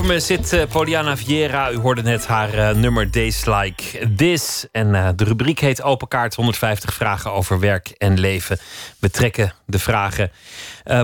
Me 0.08 0.20
zit 0.20 0.52
uh, 0.52 0.62
Poliana 0.72 1.16
Vieira. 1.16 1.72
U 1.72 1.76
hoorde 1.76 2.02
net 2.02 2.26
haar 2.26 2.54
uh, 2.54 2.70
nummer 2.70 3.10
Days 3.10 3.44
Like 3.44 4.08
This. 4.16 4.66
En 4.72 4.94
uh, 4.94 5.08
de 5.16 5.24
rubriek 5.24 5.58
heet 5.58 5.82
Open 5.82 6.08
Kaart 6.08 6.34
150 6.34 6.94
vragen 6.94 7.32
over 7.32 7.60
werk 7.60 7.88
en 7.88 8.20
leven. 8.20 8.58
We 8.98 9.10
trekken 9.10 9.52
de 9.66 9.78
vragen. 9.78 10.30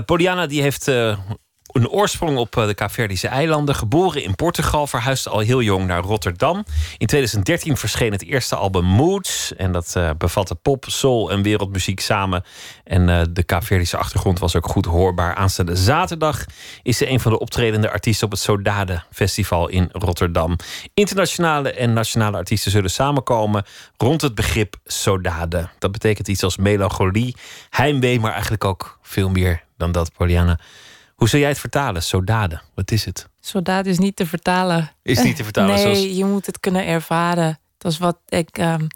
Poliana 0.05 0.47
die 0.47 0.61
heeft 0.61 0.91
een 1.75 1.89
oorsprong 1.89 2.37
op 2.37 2.57
eh, 2.57 2.65
de 2.65 2.73
Kaapverdische 2.73 3.27
eilanden. 3.27 3.75
Geboren 3.75 4.23
in 4.23 4.35
Portugal, 4.35 4.87
verhuisde 4.87 5.29
al 5.29 5.39
heel 5.39 5.61
jong 5.61 5.87
naar 5.87 6.01
Rotterdam. 6.01 6.65
In 6.97 7.07
2013 7.07 7.77
verscheen 7.77 8.11
het 8.11 8.23
eerste 8.23 8.55
album 8.55 8.85
Moods. 8.85 9.55
En 9.55 9.71
dat 9.71 9.93
uh, 9.97 10.09
bevatte 10.17 10.55
pop, 10.55 10.85
soul 10.87 11.31
en 11.31 11.41
wereldmuziek 11.41 11.99
samen. 11.99 12.43
En 12.83 13.07
uh, 13.07 13.21
de 13.29 13.43
Kaapverdische 13.43 13.97
achtergrond 13.97 14.39
was 14.39 14.55
ook 14.55 14.67
goed 14.67 14.85
hoorbaar. 14.85 15.35
Aanstaande 15.35 15.75
zaterdag 15.75 16.45
is 16.83 16.97
ze 16.97 17.09
een 17.09 17.19
van 17.19 17.31
de 17.31 17.39
optredende 17.39 17.91
artiesten 17.91 18.25
op 18.25 18.31
het 18.31 18.41
Sodade 18.41 19.03
Festival 19.11 19.67
in 19.67 19.89
Rotterdam. 19.91 20.55
Internationale 20.93 21.71
en 21.71 21.93
nationale 21.93 22.37
artiesten 22.37 22.71
zullen 22.71 22.91
samenkomen 22.91 23.65
rond 23.97 24.21
het 24.21 24.35
begrip 24.35 24.75
Sodade. 24.85 25.69
Dat 25.79 25.91
betekent 25.91 26.27
iets 26.27 26.43
als 26.43 26.57
melancholie, 26.57 27.35
heimwee, 27.69 28.19
maar 28.19 28.31
eigenlijk 28.31 28.63
ook 28.63 28.99
veel 29.01 29.29
meer 29.29 29.63
dan 29.77 29.91
dat, 29.91 30.13
Poliana. 30.13 30.59
Hoe 31.15 31.29
zou 31.29 31.41
jij 31.41 31.51
het 31.51 31.59
vertalen? 31.59 32.03
Sodade, 32.03 32.61
wat 32.73 32.91
is 32.91 33.05
het? 33.05 33.29
Sodade 33.39 33.89
is 33.89 33.97
niet 33.97 34.15
te 34.15 34.25
vertalen. 34.25 34.91
Is 35.01 35.23
niet 35.23 35.35
te 35.35 35.43
vertalen? 35.43 35.75
Nee, 35.75 35.83
zoals... 35.83 36.17
je 36.17 36.25
moet 36.25 36.45
het 36.45 36.59
kunnen 36.59 36.85
ervaren. 36.85 37.59
Dat 37.77 37.91
is 37.91 37.97
wat 37.97 38.17
ik, 38.27 38.57
um, 38.57 38.87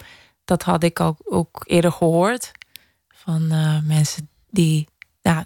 dat 0.46 0.64
had 0.64 0.84
ik 0.84 1.00
ook, 1.00 1.18
ook 1.24 1.64
eerder 1.64 1.92
gehoord 1.92 2.52
van 3.08 3.42
uh, 3.52 3.80
mensen 3.84 4.30
die, 4.50 4.88
ja, 5.22 5.46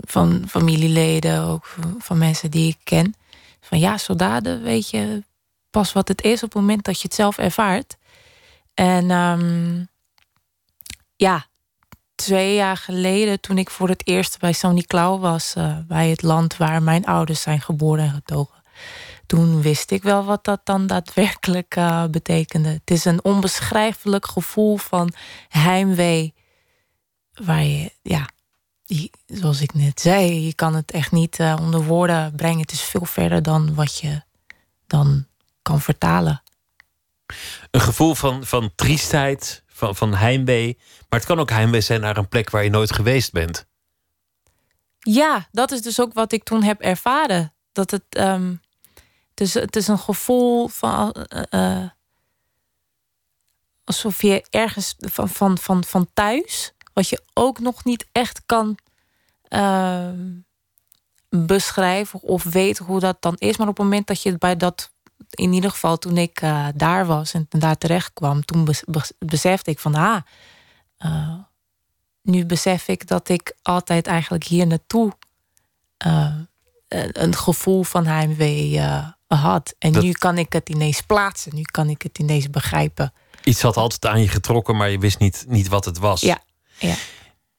van 0.00 0.44
familieleden, 0.48 1.42
ook 1.42 1.76
van 1.98 2.18
mensen 2.18 2.50
die 2.50 2.68
ik 2.68 2.78
ken. 2.84 3.14
Van 3.60 3.78
ja, 3.78 3.96
Sodade, 3.96 4.58
weet 4.58 4.90
je 4.90 5.22
pas 5.70 5.92
wat 5.92 6.08
het 6.08 6.22
is 6.22 6.42
op 6.42 6.52
het 6.52 6.60
moment 6.60 6.84
dat 6.84 6.96
je 6.96 7.02
het 7.02 7.14
zelf 7.14 7.38
ervaart. 7.38 7.96
En 8.74 9.10
um, 9.10 9.88
ja, 11.16 11.46
twee 12.22 12.54
jaar 12.54 12.76
geleden, 12.76 13.40
toen 13.40 13.58
ik 13.58 13.70
voor 13.70 13.88
het 13.88 14.06
eerst 14.06 14.38
bij 14.38 14.52
Sony 14.52 14.82
Klauw 14.82 15.18
was, 15.18 15.54
uh, 15.58 15.76
bij 15.86 16.10
het 16.10 16.22
land 16.22 16.56
waar 16.56 16.82
mijn 16.82 17.04
ouders 17.04 17.40
zijn 17.40 17.60
geboren 17.60 18.04
en 18.04 18.10
getogen. 18.10 18.62
Toen 19.26 19.62
wist 19.62 19.90
ik 19.90 20.02
wel 20.02 20.24
wat 20.24 20.44
dat 20.44 20.60
dan 20.64 20.86
daadwerkelijk 20.86 21.76
uh, 21.76 22.04
betekende. 22.06 22.68
Het 22.68 22.90
is 22.90 23.04
een 23.04 23.24
onbeschrijfelijk 23.24 24.26
gevoel 24.26 24.76
van 24.76 25.12
heimwee. 25.48 26.34
Waar 27.44 27.64
je, 27.64 27.92
ja, 28.02 28.28
zoals 29.26 29.60
ik 29.60 29.74
net 29.74 30.00
zei, 30.00 30.44
je 30.44 30.54
kan 30.54 30.74
het 30.74 30.90
echt 30.90 31.12
niet 31.12 31.38
uh, 31.38 31.56
onder 31.60 31.84
woorden 31.84 32.32
brengen. 32.36 32.60
Het 32.60 32.72
is 32.72 32.82
veel 32.82 33.04
verder 33.04 33.42
dan 33.42 33.74
wat 33.74 33.98
je 33.98 34.22
dan 34.86 35.26
kan 35.62 35.80
vertalen. 35.80 36.42
Een 37.70 37.80
gevoel 37.80 38.14
van, 38.14 38.44
van 38.44 38.72
triestheid, 38.74 39.62
van, 39.66 39.96
van 39.96 40.14
heimwee. 40.14 40.78
Maar 41.12 41.20
het 41.20 41.30
kan 41.30 41.40
ook 41.40 41.50
heimwee 41.50 41.80
zijn 41.80 42.00
naar 42.00 42.16
een 42.16 42.28
plek 42.28 42.50
waar 42.50 42.64
je 42.64 42.70
nooit 42.70 42.92
geweest 42.92 43.32
bent. 43.32 43.66
Ja, 44.98 45.48
dat 45.50 45.70
is 45.70 45.82
dus 45.82 46.00
ook 46.00 46.12
wat 46.12 46.32
ik 46.32 46.42
toen 46.42 46.62
heb 46.62 46.80
ervaren. 46.80 47.54
Dat 47.72 47.90
het, 47.90 48.02
um, 48.10 48.60
het, 49.30 49.40
is, 49.40 49.54
het 49.54 49.76
is 49.76 49.88
een 49.88 49.98
gevoel 49.98 50.68
van. 50.68 51.16
Uh, 51.50 51.84
alsof 53.84 54.22
je 54.22 54.46
ergens 54.50 54.94
van, 54.98 55.28
van, 55.28 55.58
van, 55.58 55.84
van 55.84 56.08
thuis, 56.14 56.72
wat 56.92 57.08
je 57.08 57.22
ook 57.32 57.58
nog 57.58 57.84
niet 57.84 58.06
echt 58.12 58.42
kan 58.46 58.78
uh, 59.48 60.08
beschrijven 61.28 62.20
of 62.20 62.42
weten 62.42 62.84
hoe 62.84 63.00
dat 63.00 63.16
dan 63.20 63.34
is. 63.38 63.56
Maar 63.56 63.68
op 63.68 63.76
het 63.76 63.84
moment 63.84 64.06
dat 64.06 64.22
je 64.22 64.38
bij 64.38 64.56
dat 64.56 64.90
in 65.30 65.52
ieder 65.52 65.70
geval 65.70 65.98
toen 65.98 66.16
ik 66.16 66.42
uh, 66.42 66.68
daar 66.74 67.06
was 67.06 67.34
en 67.34 67.46
daar 67.48 67.78
terecht 67.78 68.12
kwam, 68.12 68.44
toen 68.44 68.68
besefte 69.18 69.70
ik 69.70 69.78
van 69.78 69.94
ah, 69.94 70.22
uh, 71.04 71.34
nu 72.22 72.46
besef 72.46 72.88
ik 72.88 73.06
dat 73.06 73.28
ik 73.28 73.56
altijd 73.62 74.06
eigenlijk 74.06 74.44
hier 74.44 74.66
naartoe 74.66 75.12
uh, 76.06 76.34
een 76.88 77.36
gevoel 77.36 77.82
van 77.82 78.06
heimwee 78.06 78.80
had. 79.26 79.74
En 79.78 79.92
dat... 79.92 80.02
nu 80.02 80.12
kan 80.12 80.38
ik 80.38 80.52
het 80.52 80.68
ineens 80.68 81.00
plaatsen, 81.00 81.54
nu 81.54 81.62
kan 81.62 81.88
ik 81.88 82.02
het 82.02 82.18
ineens 82.18 82.50
begrijpen. 82.50 83.12
Iets 83.44 83.62
had 83.62 83.76
altijd 83.76 84.06
aan 84.06 84.20
je 84.20 84.28
getrokken, 84.28 84.76
maar 84.76 84.90
je 84.90 84.98
wist 84.98 85.18
niet, 85.18 85.44
niet 85.48 85.68
wat 85.68 85.84
het 85.84 85.98
was. 85.98 86.20
Ja, 86.20 86.42
ja. 86.78 86.94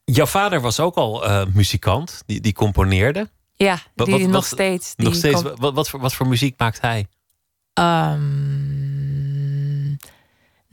Jouw 0.04 0.26
vader 0.26 0.62
was 0.62 0.80
ook 0.80 0.96
al 0.96 1.48
muzikant, 1.54 2.24
die, 2.26 2.42
die 2.42 2.54
componeerde. 2.54 3.30
Ja, 3.56 3.76
die 3.76 3.84
wat, 3.96 4.10
wat, 4.10 4.30
nog 4.30 4.46
steeds. 4.46 4.94
nog 4.96 5.16
steeds. 5.16 5.42
Wat, 5.42 5.74
wat, 5.74 5.90
voor, 5.90 6.00
wat 6.00 6.14
voor 6.14 6.28
muziek 6.28 6.60
maakt 6.60 6.82
hij? 6.82 7.08
Um, 7.74 8.93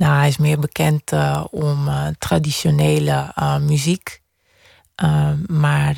nou, 0.01 0.18
hij 0.18 0.28
is 0.28 0.36
meer 0.36 0.59
bekend 0.59 1.12
uh, 1.12 1.44
om 1.51 1.89
uh, 1.89 2.06
traditionele 2.18 3.32
uh, 3.39 3.56
muziek. 3.56 4.20
maar 5.47 5.94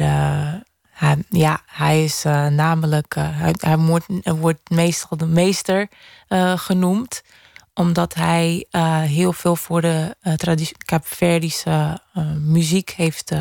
hij, 0.91 1.24
ja, 1.29 1.61
hij 1.66 2.05
is 2.05 2.23
namelijk, 2.49 3.15
hij, 3.15 3.55
hij, 3.57 3.79
wordt, 3.79 4.07
wordt 4.24 4.70
meestal 4.70 5.16
de 5.16 5.27
meester 5.27 5.89
genoemd 6.57 7.23
omdat 7.74 8.15
hij 8.15 8.66
uh, 8.70 9.01
heel 9.01 9.32
veel 9.32 9.57
voor 9.57 9.81
de 9.81 10.16
uh, 11.69 11.93
muziek 12.39 12.90
heeft 12.90 13.32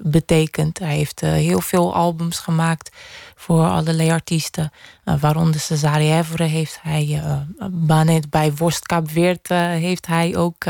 betekend. 0.00 0.78
Hij 0.78 0.96
heeft 0.96 1.20
heel 1.20 1.60
veel 1.60 1.94
albums 1.94 2.38
gemaakt 2.38 2.96
voor 3.34 3.66
allerlei 3.66 4.10
artiesten. 4.10 4.72
waaronder 5.04 5.60
Cesare 5.60 6.18
Evere 6.18 6.44
heeft 6.44 6.78
hij, 6.82 7.22
Banet 7.70 8.30
bij 8.30 8.54
Worst 8.54 8.86
Kaapveert 8.86 9.48
heeft 9.48 10.06
hij 10.06 10.36
ook 10.36 10.64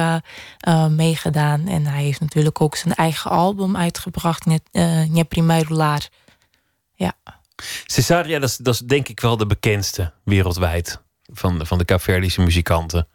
meegedaan. 0.91 1.66
En 1.66 1.86
hij 1.86 2.03
heeft 2.03 2.20
natuurlijk 2.20 2.61
ook 2.61 2.77
zijn 2.77 2.95
eigen 2.95 3.31
album 3.31 3.77
uitgebracht, 3.77 4.47
Net 4.47 5.28
Primeirular. 5.28 6.09
Ja. 6.95 7.12
Cesaria, 7.86 8.39
dat 8.39 8.59
dat 8.62 8.74
is 8.74 8.81
denk 8.81 9.09
ik 9.09 9.20
wel 9.20 9.36
de 9.36 9.47
bekendste 9.47 10.12
wereldwijd 10.24 11.04
van, 11.33 11.67
van 11.67 11.79
de 11.79 11.85
Kaapverdische 11.85 12.41
muzikanten. 12.41 13.09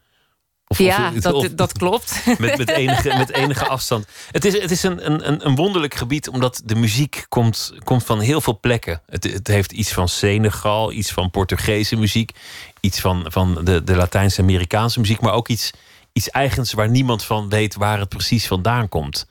Of, 0.72 0.77
ja, 0.77 1.11
of, 1.15 1.22
dat, 1.22 1.34
of, 1.34 1.49
dat 1.49 1.72
klopt. 1.72 2.22
Met, 2.40 2.57
met, 2.57 2.69
enige, 2.69 3.18
met 3.18 3.31
enige 3.31 3.68
afstand. 3.68 4.07
Het 4.31 4.45
is, 4.45 4.61
het 4.61 4.72
is 4.72 4.84
een, 4.84 5.06
een, 5.06 5.45
een 5.45 5.56
wonderlijk 5.56 5.94
gebied, 5.94 6.30
omdat 6.30 6.61
de 6.65 6.76
muziek 6.76 7.26
komt, 7.30 7.73
komt 7.84 8.03
van 8.03 8.19
heel 8.19 8.41
veel 8.41 8.60
plekken. 8.60 9.02
Het, 9.06 9.23
het 9.23 9.48
heeft 9.48 9.72
iets 9.72 9.94
van 9.94 10.07
Senegal, 10.07 10.91
iets 10.91 11.11
van 11.11 11.31
Portugese 11.31 11.95
muziek, 11.95 12.31
iets 12.80 12.99
van, 12.99 13.26
van 13.27 13.65
de, 13.65 13.84
de 13.84 13.95
Latijnse-Amerikaanse 13.95 14.99
muziek, 14.99 15.22
maar 15.22 15.34
ook 15.34 15.48
iets, 15.48 15.72
iets 16.14 16.30
eigens 16.30 16.73
waar 16.73 16.90
niemand 16.90 17.23
van 17.23 17.49
weet 17.49 17.76
waar 17.76 17.99
het 17.99 18.10
precies 18.10 18.48
vandaan 18.48 18.90
komt. 18.90 19.27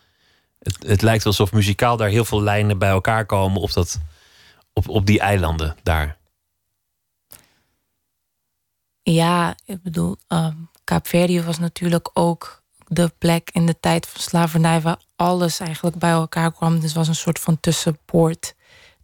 Het, 0.58 0.76
het 0.86 1.02
lijkt 1.02 1.26
alsof 1.26 1.52
muzikaal 1.52 1.96
daar 1.96 2.08
heel 2.08 2.24
veel 2.24 2.42
lijnen 2.42 2.78
bij 2.78 2.90
elkaar 2.90 3.26
komen 3.26 3.60
op, 3.60 3.72
dat, 3.72 4.00
op, 4.72 4.88
op 4.88 5.06
die 5.06 5.20
eilanden 5.20 5.76
daar. 5.82 6.17
Ja, 9.12 9.54
ik 9.64 9.82
bedoel, 9.82 10.16
um, 10.28 10.70
Kaapverdië 10.84 11.42
was 11.42 11.58
natuurlijk 11.58 12.10
ook 12.12 12.62
de 12.86 13.12
plek 13.18 13.50
in 13.52 13.66
de 13.66 13.80
tijd 13.80 14.06
van 14.06 14.20
slavernij 14.20 14.80
waar 14.80 14.96
alles 15.16 15.60
eigenlijk 15.60 15.98
bij 15.98 16.10
elkaar 16.10 16.52
kwam. 16.52 16.74
Dus 16.74 16.82
het 16.82 16.92
was 16.92 17.08
een 17.08 17.14
soort 17.14 17.38
van 17.38 17.60
tussenpoort. 17.60 18.54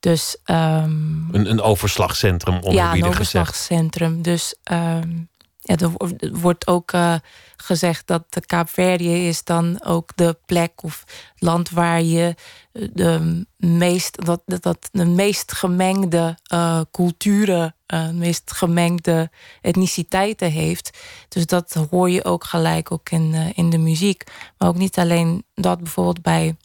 Dus, 0.01 0.37
um, 0.45 1.29
een, 1.33 1.51
een 1.51 1.61
overslagcentrum, 1.61 2.71
Ja, 2.71 2.93
een 2.95 3.05
overslagcentrum. 3.05 4.23
Dus 4.23 4.55
um, 4.73 5.29
ja, 5.67 5.77
er 5.77 5.91
wordt 6.33 6.67
ook 6.67 6.93
uh, 6.93 7.15
gezegd 7.57 8.07
dat 8.07 8.25
de 8.29 8.47
Kaapverdië 8.47 9.29
is 9.29 9.45
dan 9.45 9.85
ook 9.85 10.11
de 10.15 10.37
plek 10.47 10.83
of 10.83 11.05
land 11.39 11.71
waar 11.71 12.03
je 12.03 12.35
de 12.73 13.45
meest, 13.57 14.25
dat, 14.25 14.43
dat 14.47 14.89
de 14.93 15.05
meest 15.05 15.53
gemengde 15.53 16.39
uh, 16.53 16.81
culturen, 16.91 17.75
uh, 17.95 18.11
meest 18.11 18.53
gemengde 18.53 19.31
etniciteiten 19.61 20.51
heeft. 20.51 20.99
Dus 21.29 21.47
dat 21.47 21.73
hoor 21.91 22.11
je 22.11 22.25
ook 22.25 22.45
gelijk 22.45 22.93
ook 22.93 23.11
in, 23.11 23.35
in 23.55 23.71
de 23.71 23.79
muziek. 23.79 24.25
Maar 24.59 24.69
ook 24.69 24.77
niet 24.77 24.99
alleen 24.99 25.45
dat 25.55 25.79
bijvoorbeeld 25.79 26.23
bij. 26.23 26.57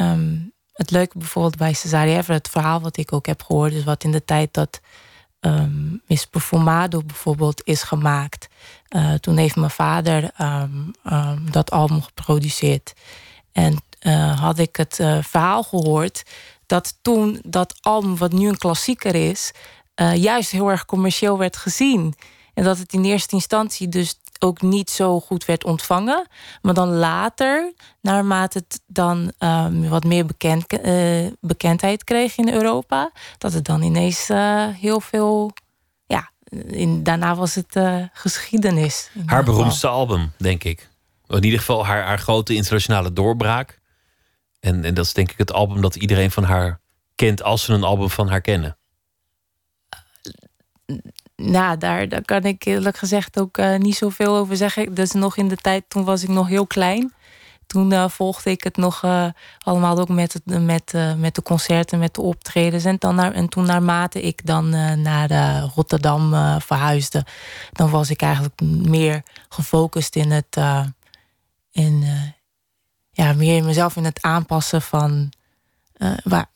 Um, 0.00 0.52
het 0.72 0.90
leuke 0.90 1.18
bijvoorbeeld 1.18 1.56
bij 1.56 1.72
Cesare 1.72 2.10
Evert, 2.10 2.28
het 2.28 2.48
verhaal 2.48 2.80
wat 2.80 2.96
ik 2.96 3.12
ook 3.12 3.26
heb 3.26 3.42
gehoord, 3.42 3.72
is 3.72 3.84
wat 3.84 4.04
in 4.04 4.10
de 4.10 4.24
tijd 4.24 4.54
dat 4.54 4.80
ehm, 5.44 5.96
Miss 6.06 6.26
Perfumado 6.26 7.02
bijvoorbeeld 7.02 7.62
is 7.64 7.82
gemaakt. 7.82 8.48
Eh, 8.88 9.14
toen 9.14 9.36
heeft 9.36 9.56
mijn 9.56 9.70
vader 9.70 10.30
ehm, 10.36 10.70
ehm, 11.04 11.50
dat 11.50 11.70
album 11.70 12.02
geproduceerd. 12.02 12.92
En 13.52 13.82
eh, 13.98 14.40
had 14.40 14.58
ik 14.58 14.76
het 14.76 14.98
eh, 15.00 15.18
verhaal 15.22 15.62
gehoord 15.62 16.22
dat 16.66 16.98
toen 17.02 17.40
dat 17.46 17.78
album, 17.80 18.16
wat 18.16 18.32
nu 18.32 18.48
een 18.48 18.58
klassieker 18.58 19.14
is, 19.14 19.52
juist 20.14 20.50
heel 20.50 20.70
erg 20.70 20.84
commercieel 20.84 21.38
werd 21.38 21.56
gezien. 21.56 22.14
En 22.54 22.64
dat 22.64 22.78
het 22.78 22.92
in 22.92 23.04
eerste 23.04 23.34
instantie 23.34 23.88
dus 23.88 24.20
ook 24.44 24.62
niet 24.62 24.90
zo 24.90 25.20
goed 25.20 25.44
werd 25.44 25.64
ontvangen. 25.64 26.26
Maar 26.62 26.74
dan 26.74 26.88
later, 26.88 27.72
naarmate 28.00 28.58
het 28.58 28.80
dan 28.86 29.32
ehm, 29.38 29.88
wat 29.88 30.04
meer 30.04 30.26
bekend, 30.26 30.66
eh, 30.66 31.26
bekendheid 31.40 32.04
kreeg 32.04 32.36
in 32.36 32.52
Europa, 32.52 33.10
dat 33.38 33.52
het 33.52 33.64
dan 33.64 33.82
ineens 33.82 34.28
eh, 34.28 34.66
heel 34.68 35.00
veel. 35.00 35.52
Ja, 36.06 36.30
in, 36.66 37.02
daarna 37.02 37.34
was 37.34 37.54
het 37.54 37.76
eh, 37.76 38.02
geschiedenis. 38.12 39.10
Haar 39.26 39.44
beroemdste 39.44 39.88
album, 39.88 40.32
denk 40.36 40.64
ik. 40.64 40.88
In 41.28 41.44
ieder 41.44 41.58
geval 41.58 41.86
haar, 41.86 42.04
haar 42.04 42.18
grote 42.18 42.54
internationale 42.54 43.12
doorbraak. 43.12 43.80
En, 44.60 44.84
en 44.84 44.94
dat 44.94 45.04
is 45.04 45.12
denk 45.12 45.30
ik 45.30 45.38
het 45.38 45.52
album 45.52 45.80
dat 45.80 45.96
iedereen 45.96 46.30
van 46.30 46.44
haar 46.44 46.80
kent 47.14 47.42
als 47.42 47.64
ze 47.64 47.72
een 47.72 47.84
album 47.84 48.10
van 48.10 48.28
haar 48.28 48.40
kennen. 48.40 48.76
Nou, 51.36 51.78
daar, 51.78 52.08
daar 52.08 52.24
kan 52.24 52.42
ik 52.42 52.64
eerlijk 52.64 52.96
gezegd 52.96 53.40
ook 53.40 53.58
eh, 53.58 53.76
niet 53.76 53.96
zoveel 53.96 54.36
over 54.36 54.56
zeggen. 54.56 54.94
Dus 54.94 55.12
nog 55.12 55.36
in 55.36 55.48
de 55.48 55.56
tijd, 55.56 55.84
toen 55.88 56.04
was 56.04 56.22
ik 56.22 56.28
nog 56.28 56.48
heel 56.48 56.66
klein. 56.66 57.12
Toen 57.66 57.92
eh, 57.92 58.08
volgde 58.08 58.50
ik 58.50 58.64
het 58.64 58.76
nog 58.76 59.02
eh, 59.02 59.26
allemaal 59.58 59.98
ook 59.98 60.08
met, 60.08 60.32
het, 60.32 60.60
met, 60.60 60.92
met 61.18 61.34
de 61.34 61.42
concerten, 61.42 61.98
met 61.98 62.14
de 62.14 62.20
optredens. 62.20 62.84
En, 62.84 62.96
dan 62.98 63.14
naar, 63.14 63.32
en 63.32 63.48
toen 63.48 63.66
naarmate 63.66 64.22
ik 64.22 64.46
dan 64.46 64.68
naar 65.02 65.60
Rotterdam 65.74 66.30
verhuisde... 66.60 67.24
dan 67.72 67.90
was 67.90 68.10
ik 68.10 68.22
eigenlijk 68.22 68.60
meer 68.62 69.22
gefocust 69.48 70.16
in 70.16 70.30
het... 70.30 70.56
in, 71.72 72.04
ja, 73.10 73.32
meer 73.32 73.56
in 73.56 73.64
mezelf 73.64 73.96
in 73.96 74.04
het 74.04 74.22
aanpassen 74.22 74.82
van... 74.82 75.32
eh, 75.94 76.10
waar, 76.24 76.46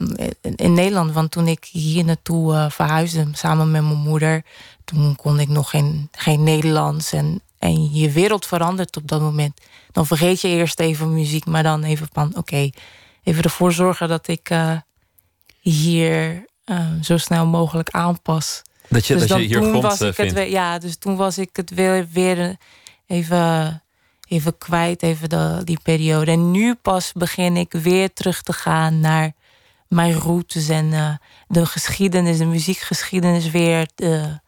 in, 0.57 0.75
Nederland, 0.75 1.13
want 1.13 1.31
toen 1.31 1.47
ik 1.49 1.65
hier 1.65 2.05
naartoe 2.05 2.55
eh, 2.55 2.71
verhuisde 2.71 3.27
samen 3.33 3.71
met 3.71 3.83
mijn 3.83 3.97
moeder, 3.97 4.45
toen 4.85 5.17
kon 5.17 5.41
ik 5.41 5.49
nog 5.49 5.71
geen, 5.71 6.09
geen 6.13 6.43
Nederlands. 6.43 7.13
En, 7.13 7.41
en 7.59 7.91
je 7.95 8.11
wereld 8.11 8.47
verandert 8.47 8.97
op 8.97 9.09
dat 9.09 9.21
moment. 9.21 9.61
Dan 9.93 10.07
vergeet 10.07 10.41
je 10.41 10.49
eerst 10.49 10.81
even 10.81 11.15
muziek, 11.15 11.47
maar 11.47 11.63
dan 11.63 11.83
even 11.85 12.09
van 12.13 12.37
oké, 12.37 12.71
even 13.23 13.43
ervoor 13.43 13.73
zorgen 13.73 14.09
dat 14.09 14.29
ik 14.29 14.51
eh, 14.51 14.77
hier 15.61 16.45
zo 17.03 17.17
snel 17.17 17.47
mogelijk 17.47 17.91
aanpas. 17.91 18.63
Dat 18.89 19.07
je- 19.07 19.15
dat 19.21 19.29
je 19.41 19.47
hier 19.47 19.59
grond, 19.71 19.83
het 19.99 20.15
vindt. 20.15 20.51
Ja, 20.51 20.79
dus 20.79 20.97
toen 20.97 21.17
was 21.17 21.39
ik 21.39 21.49
het 21.57 21.71
weer, 21.71 22.07
weer 22.13 22.57
even, 23.07 23.83
even 24.29 24.59
kwijt, 24.59 25.03
even 25.03 25.29
de, 25.29 25.61
die 25.65 25.79
periode. 25.83 26.31
En 26.31 26.51
nu 26.51 26.75
pas 26.75 27.13
begin 27.13 27.57
ik 27.57 27.73
weer 27.73 28.13
terug 28.13 28.43
te 28.43 28.53
gaan 28.53 29.01
naar 29.01 29.33
mijn 29.89 30.13
routes 30.13 30.69
en 30.69 30.93
eh, 30.93 31.11
de 31.49 31.67
geschiedenis, 31.67 32.39
de 32.39 32.45
muziekgeschiedenis 32.45 33.51
weer 33.51 33.87
te, 33.95 34.39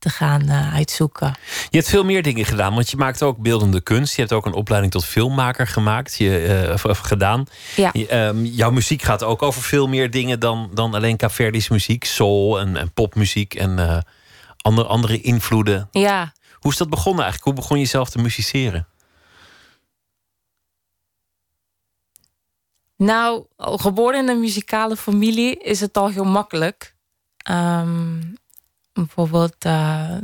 te 0.00 0.08
gaan 0.08 0.48
eh, 0.48 0.74
uitzoeken. 0.74 1.34
Je 1.70 1.76
hebt 1.76 1.88
veel 1.88 2.04
meer 2.04 2.22
dingen 2.22 2.44
gedaan, 2.44 2.74
want 2.74 2.90
je 2.90 2.96
maakt 2.96 3.22
ook 3.22 3.38
beeldende 3.38 3.80
kunst. 3.80 4.14
Je 4.14 4.20
hebt 4.20 4.32
ook 4.32 4.46
een 4.46 4.52
opleiding 4.52 4.92
tot 4.92 5.04
filmmaker 5.04 5.66
gemaakt, 5.66 6.16
je, 6.16 6.38
eh, 6.38 6.72
of, 6.72 6.84
of 6.84 6.98
gedaan. 6.98 7.46
Ja. 7.76 7.90
Je, 7.92 8.06
ehm, 8.06 8.44
jouw 8.44 8.70
muziek 8.70 9.02
gaat 9.02 9.22
ook 9.22 9.42
over 9.42 9.62
veel 9.62 9.88
meer 9.88 10.10
dingen 10.10 10.40
dan, 10.40 10.70
dan 10.74 10.94
alleen 10.94 11.16
Caverdi's 11.16 11.68
muziek. 11.68 12.04
Soul 12.04 12.60
en, 12.60 12.76
en 12.76 12.92
popmuziek 12.92 13.54
en 13.54 13.78
eh, 13.78 13.98
andere, 14.56 14.88
andere 14.88 15.20
invloeden. 15.20 15.88
Ja, 15.90 16.32
Hoe 16.52 16.70
is 16.70 16.76
dat 16.76 16.90
begonnen 16.90 17.24
eigenlijk? 17.24 17.44
Hoe 17.44 17.64
begon 17.64 17.78
je 17.78 17.86
zelf 17.86 18.10
te 18.10 18.18
musiceren? 18.18 18.86
Nou, 23.00 23.44
geboren 23.56 24.18
in 24.18 24.28
een 24.28 24.40
muzikale 24.40 24.96
familie 24.96 25.56
is 25.56 25.80
het 25.80 25.96
al 25.96 26.08
heel 26.08 26.24
makkelijk. 26.24 26.94
Ehm, 27.36 28.18
bijvoorbeeld 28.92 29.54
eh, 29.58 30.16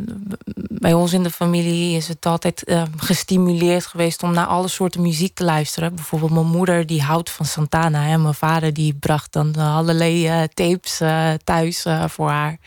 bij 0.55 0.95
ons 0.95 1.13
in 1.13 1.23
de 1.23 1.31
familie 1.31 1.97
is 1.97 2.09
het 2.09 2.27
altijd 2.27 2.65
eh, 2.65 2.83
gestimuleerd 2.97 3.87
geweest 3.87 4.23
om 4.23 4.33
naar 4.33 4.47
alle 4.47 4.69
soorten 4.69 5.01
muziek 5.01 5.35
te 5.35 5.45
luisteren. 5.45 5.95
Bijvoorbeeld 5.95 6.33
mijn 6.33 6.47
moeder 6.47 6.87
die 6.87 7.03
houdt 7.03 7.31
van 7.31 7.47
Santana 7.47 8.07
en 8.07 8.23
mijn 8.23 8.35
vader 8.35 8.75
die 8.75 8.95
bracht 8.95 9.33
dan 9.33 9.55
allerlei 9.55 10.27
eh, 10.27 10.43
tapes 10.43 11.01
eh, 11.01 11.33
thuis 11.45 11.87
voor 12.07 12.31
haar. 12.31 12.59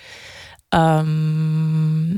Ehm, 0.69 2.18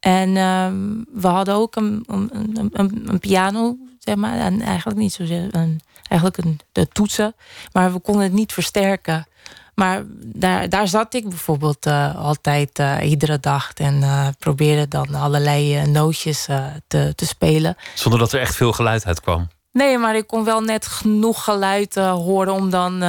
en 0.00 0.36
ehm, 0.36 1.02
we 1.12 1.28
hadden 1.28 1.54
ook 1.54 1.76
een 1.76 3.18
piano, 3.20 3.76
zeg 4.08 4.16
maar. 4.16 4.38
En 4.38 4.60
eigenlijk 4.60 4.98
niet 4.98 5.12
zozeer 5.12 5.48
een, 5.50 5.80
eigenlijk 6.08 6.36
een, 6.44 6.60
de 6.72 6.88
toetsen. 6.88 7.34
Maar 7.72 7.92
we 7.92 7.98
konden 7.98 8.22
het 8.22 8.32
niet 8.32 8.52
versterken. 8.52 9.26
Maar 9.74 10.02
daar, 10.24 10.68
daar 10.68 10.88
zat 10.88 11.14
ik 11.14 11.28
bijvoorbeeld 11.28 11.86
eh, 11.86 12.16
altijd 12.16 12.78
eh, 12.78 13.10
iedere 13.10 13.40
dag. 13.40 13.72
En 13.72 14.02
eh, 14.02 14.28
probeerde 14.38 14.88
dan 14.88 15.14
allerlei 15.14 15.86
nootjes 15.86 16.48
te, 16.86 17.12
te 17.14 17.26
spelen. 17.26 17.76
Zonder 17.94 18.20
dat 18.20 18.32
er 18.32 18.40
echt 18.40 18.54
veel 18.54 18.72
geluid 18.72 19.06
uitkwam. 19.06 19.48
Nee, 19.72 19.98
maar 19.98 20.16
ik 20.16 20.26
kon 20.26 20.44
wel 20.44 20.60
net 20.60 20.86
genoeg 20.86 21.44
geluid 21.44 21.94
horen 21.94 22.52
om 22.52 22.70
dan 22.70 23.00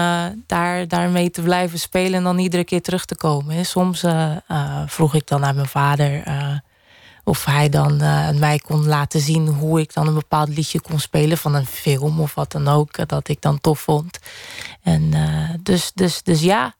daar, 0.47 0.87
daarmee 0.87 1.31
te 1.31 1.41
blijven 1.41 1.79
spelen 1.79 2.13
en 2.13 2.23
dan 2.23 2.37
iedere 2.37 2.63
keer 2.63 2.81
terug 2.81 3.05
te 3.05 3.15
komen. 3.15 3.55
En 3.55 3.65
soms 3.65 4.05
vroeg 4.85 5.15
ik 5.15 5.27
dan 5.27 5.45
aan 5.45 5.55
mijn 5.55 5.67
vader 5.67 6.23
of 7.29 7.45
hij 7.45 7.69
dan 7.69 8.01
eh, 8.01 8.29
mij 8.29 8.57
kon 8.59 8.87
laten 8.87 9.19
zien 9.19 9.47
hoe 9.47 9.79
ik 9.79 9.93
dan 9.93 10.07
een 10.07 10.13
bepaald 10.13 10.49
liedje 10.49 10.81
kon 10.81 10.99
spelen 10.99 11.37
van 11.37 11.55
een 11.55 11.65
film 11.65 12.19
of 12.19 12.35
wat 12.35 12.51
dan 12.51 12.67
ook, 12.67 12.97
eh, 12.97 13.05
dat 13.05 13.27
ik 13.27 13.41
dan 13.41 13.61
tof 13.61 13.79
vond. 13.79 14.19
En 14.81 15.13
eh, 15.13 15.49
dus, 15.63 15.91
dus, 15.93 16.23
dus 16.23 16.41
ja, 16.41 16.73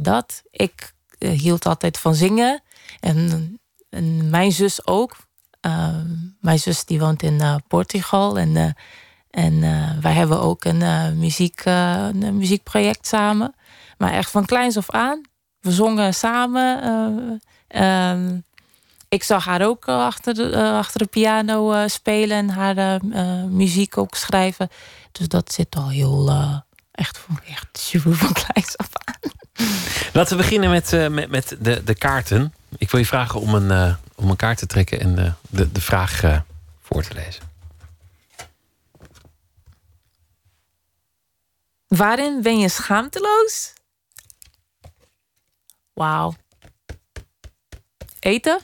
dat. 0.00 0.42
Ik 0.50 0.94
hield 1.18 1.66
altijd 1.66 1.98
van 1.98 2.14
zingen. 2.14 2.62
En, 3.00 3.58
en 3.90 4.30
mijn 4.30 4.52
zus 4.52 4.86
ook. 4.86 5.16
Uh, 5.66 5.94
mijn 6.40 6.58
zus 6.58 6.84
die 6.84 7.00
woont 7.00 7.22
in 7.22 7.62
Portugal. 7.68 8.38
En, 8.38 8.74
en 9.30 9.60
wij 10.00 10.12
hebben 10.12 10.40
ook 10.40 10.64
een, 10.64 11.18
muziek, 11.18 11.64
een 11.64 12.36
muziekproject 12.36 13.06
samen. 13.06 13.54
Maar 13.98 14.12
echt 14.12 14.30
van 14.30 14.44
kleins 14.44 14.76
af 14.76 14.90
aan. 14.90 15.20
We 15.60 15.72
zongen 15.72 16.14
samen. 16.14 16.82
Uh, 17.68 18.38
ik 19.10 19.22
zag 19.22 19.44
haar 19.44 19.66
ook 19.66 19.88
achter 19.88 20.34
de, 20.34 20.56
achter 20.56 20.98
de 21.00 21.06
piano 21.06 21.88
spelen 21.88 22.36
en 22.36 22.48
haar 22.48 23.04
muziek 23.50 23.98
ook 23.98 24.14
schrijven. 24.14 24.70
Dus 25.12 25.28
dat 25.28 25.52
zit 25.52 25.76
al 25.76 25.88
heel 25.88 26.30
echt, 26.92 27.18
echt 27.46 27.68
super 27.72 28.16
van 28.16 28.32
kleins 28.32 28.76
af 28.76 28.88
aan. 28.92 29.30
Laten 30.12 30.36
we 30.36 30.42
beginnen 30.42 30.70
met, 30.70 30.92
uh, 30.92 31.08
met, 31.08 31.30
met 31.30 31.56
de, 31.60 31.84
de 31.84 31.94
kaarten. 31.94 32.54
Ik 32.78 32.90
wil 32.90 33.00
je 33.00 33.06
vragen 33.06 33.40
om 33.40 33.54
een, 33.54 33.70
uh, 33.70 33.94
om 34.14 34.30
een 34.30 34.36
kaart 34.36 34.58
te 34.58 34.66
trekken 34.66 35.00
en 35.00 35.18
uh, 35.18 35.32
de, 35.48 35.72
de 35.72 35.80
vraag 35.80 36.42
voor 36.82 37.02
te 37.02 37.14
lezen. 37.14 37.42
Waarin 41.86 42.42
ben 42.42 42.58
je 42.58 42.68
schaamteloos? 42.68 43.72
Wauw. 45.92 46.34
Eten? 48.18 48.60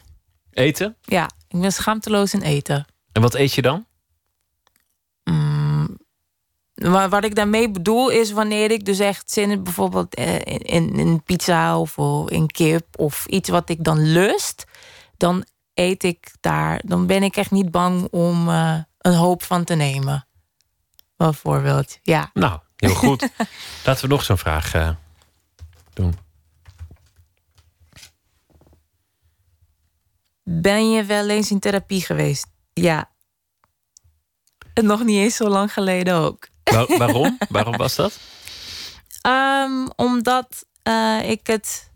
Eten? 0.57 0.97
Ja, 1.03 1.31
ik 1.49 1.61
ben 1.61 1.73
schaamteloos 1.73 2.35
in 2.35 2.43
eten. 2.43 2.87
En 3.13 3.23
wat 3.23 3.35
eet 3.35 3.53
je 3.53 3.63
dan? 3.63 3.87
Mm, 5.25 5.99
maar 6.75 7.09
wat 7.09 7.25
ik 7.25 7.35
daarmee 7.35 7.71
bedoel 7.71 8.09
is 8.09 8.33
wanneer 8.33 8.71
ik 8.71 8.85
dus 8.85 8.99
echt 8.99 9.31
zin 9.31 9.51
heb, 9.51 9.65
bijvoorbeeld 9.65 10.15
in, 10.15 10.63
in, 10.63 10.99
in 10.99 11.23
pizza 11.23 11.81
of 11.81 11.97
in 12.27 12.47
kip 12.47 12.87
of 12.99 13.27
iets 13.27 13.49
wat 13.49 13.69
ik 13.69 13.85
dan 13.85 14.13
lust, 14.13 14.65
dan 15.17 15.45
eet 15.75 16.03
ik 16.03 16.33
daar. 16.41 16.81
Dan 16.85 17.07
ben 17.07 17.23
ik 17.23 17.37
echt 17.37 17.51
niet 17.51 17.71
bang 17.71 18.09
om 18.11 18.49
uh, 18.49 18.79
een 18.99 19.15
hoop 19.15 19.43
van 19.43 19.65
te 19.65 19.75
nemen. 19.75 20.27
Bijvoorbeeld, 21.17 21.99
ja. 22.03 22.31
Nou, 22.35 22.61
heel 22.77 22.95
goed. 22.95 23.29
Laten 23.85 24.09
we 24.09 24.15
nog 24.15 24.25
zo'n 24.25 24.39
vraag 24.39 24.75
uh, 24.75 24.91
doen. 25.93 26.15
Ben 30.49 30.91
je 30.91 31.05
wel 31.05 31.29
eens 31.29 31.51
in 31.51 31.59
therapie 31.59 32.03
geweest? 32.03 32.47
Ja. 32.73 33.11
En 34.75 34.87
nog 34.87 35.05
niet 35.05 35.17
eens 35.17 35.37
zo 35.37 35.49
lang 35.49 35.73
geleden 35.73 36.15
ook. 36.15 36.49
Waar, 36.65 36.99
waarom? 36.99 37.39
waarom 37.49 37.77
was 37.77 37.95
dat? 37.95 38.19
Um, 39.23 39.91
omdat 40.09 40.65
uh, 40.89 41.31
ik 41.31 41.47
het. 41.47 41.91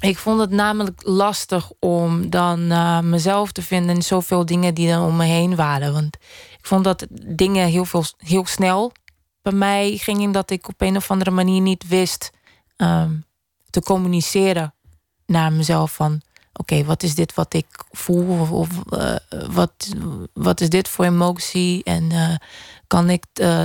Ik 0.00 0.18
vond 0.18 0.40
het 0.40 0.50
namelijk 0.50 1.00
lastig 1.04 1.70
om 1.78 2.30
dan 2.30 2.60
uh, 2.60 3.00
mezelf 3.00 3.52
te 3.52 3.62
vinden 3.62 3.94
in 3.94 4.02
zoveel 4.02 4.46
dingen 4.46 4.74
die 4.74 4.90
er 4.90 5.00
om 5.00 5.16
me 5.16 5.24
heen 5.24 5.56
waren. 5.56 5.92
Want 5.92 6.16
ik 6.58 6.66
vond 6.66 6.84
dat 6.84 7.06
dingen 7.22 7.68
heel, 7.68 7.84
veel, 7.84 8.04
heel 8.16 8.46
snel 8.46 8.92
bij 9.42 9.52
mij 9.52 9.96
gingen. 9.96 10.32
Dat 10.32 10.50
ik 10.50 10.68
op 10.68 10.80
een 10.80 10.96
of 10.96 11.10
andere 11.10 11.30
manier 11.30 11.60
niet 11.60 11.88
wist 11.88 12.30
um, 12.76 13.24
te 13.70 13.82
communiceren 13.82 14.74
naar 15.26 15.52
mezelf 15.52 15.92
van 15.92 16.22
oké, 16.52 16.84
wat 16.84 17.02
is 17.02 17.14
dit 17.14 17.34
wat 17.34 17.54
ik 17.54 17.66
voel? 17.90 18.48
Of, 18.50 18.68
eh, 18.90 19.14
wat, 19.50 19.94
wat 20.32 20.60
is 20.60 20.68
dit 20.68 20.88
voor 20.88 21.04
emotie? 21.04 21.84
En 21.84 22.12
eh, 22.12 22.34
kan 22.86 23.10
ik 23.10 23.24
uh, 23.40 23.64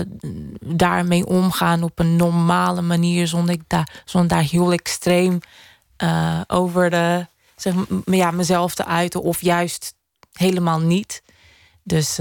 daarmee 0.60 1.26
omgaan 1.26 1.84
op 1.84 2.00
een 2.00 2.16
normale 2.16 2.82
manier 2.82 3.28
zonder, 3.28 3.56
ik 3.56 3.64
daar, 3.68 4.02
zonder 4.06 4.30
daar 4.30 4.48
heel 4.48 4.72
extreem 4.72 5.40
over 6.48 6.90
de, 6.90 7.28
zeg, 7.56 7.74
ja, 8.06 8.32
mezelf 8.32 8.76
te 8.76 8.86
uiten 8.86 9.22
of 9.22 9.42
juist 9.42 9.94
helemaal 10.32 10.80
niet. 10.80 11.24
Dus 11.84 12.16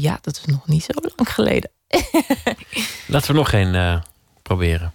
ja, 0.00 0.18
dat 0.20 0.36
is 0.36 0.44
nog 0.44 0.66
niet 0.66 0.84
zo 0.84 0.92
lang 1.16 1.32
geleden. 1.32 1.70
Laten 3.06 3.30
we 3.30 3.38
nog 3.38 3.52
een 3.52 4.02
proberen. 4.42 4.92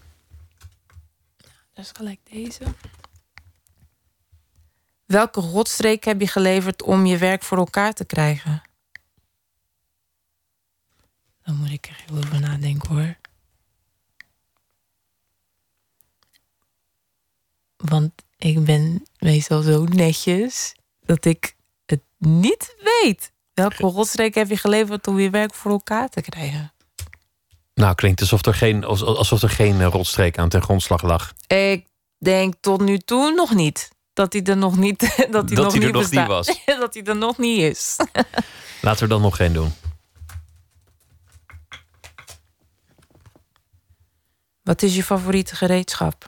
Dat 1.77 1.85
is 1.85 1.91
gelijk 1.91 2.19
deze. 2.23 2.63
Welke 5.05 5.41
rotstreek 5.41 6.03
heb 6.03 6.21
je 6.21 6.27
geleverd 6.27 6.83
om 6.83 7.05
je 7.05 7.17
werk 7.17 7.43
voor 7.43 7.57
elkaar 7.57 7.93
te 7.93 8.05
krijgen? 8.05 8.61
Dan 11.43 11.55
moet 11.55 11.71
ik 11.71 11.85
er 11.85 12.03
heel 12.05 12.17
over 12.17 12.39
nadenken 12.39 12.89
hoor. 12.89 13.17
Want 17.77 18.11
ik 18.37 18.63
ben 18.63 19.05
meestal 19.19 19.61
zo 19.61 19.83
netjes 19.83 20.75
dat 20.99 21.25
ik 21.25 21.55
het 21.85 22.03
niet 22.17 22.75
weet. 23.01 23.31
Welke 23.53 23.83
rotstreek 23.83 24.35
heb 24.35 24.49
je 24.49 24.57
geleverd 24.57 25.07
om 25.07 25.19
je 25.19 25.29
werk 25.29 25.53
voor 25.53 25.71
elkaar 25.71 26.09
te 26.09 26.21
krijgen? 26.21 26.71
Nou, 27.77 27.95
klinkt 27.95 28.21
alsof 28.21 28.45
er 28.45 28.53
geen, 28.53 28.83
alsof 28.83 29.41
er 29.41 29.49
geen 29.49 29.81
eh, 29.81 29.87
rotstreek 29.87 30.37
aan 30.37 30.49
ten 30.49 30.61
grondslag 30.61 31.01
lag. 31.01 31.33
Ik 31.47 31.85
denk 32.17 32.53
tot 32.59 32.81
nu 32.81 32.97
toe 32.97 33.33
nog 33.33 33.53
niet 33.53 33.89
dat 34.13 34.33
hij 34.33 34.43
er 34.43 34.57
nog 34.57 34.77
niet, 34.77 34.99
dat 35.31 35.49
hij 35.49 35.57
nog 35.57 35.71
hij 35.71 35.81
niet, 35.81 35.91
nog 35.91 36.11
niet 36.11 36.25
was. 36.27 36.59
dat 36.65 36.93
hij 36.93 37.03
er 37.03 37.15
nog 37.15 37.37
niet 37.37 37.61
is. 37.61 37.95
Laten 38.81 39.03
we 39.03 39.09
dan 39.09 39.21
nog 39.21 39.35
geen 39.35 39.53
doen. 39.53 39.73
Wat 44.63 44.81
is 44.81 44.95
je 44.95 45.03
favoriete 45.03 45.55
gereedschap? 45.55 46.27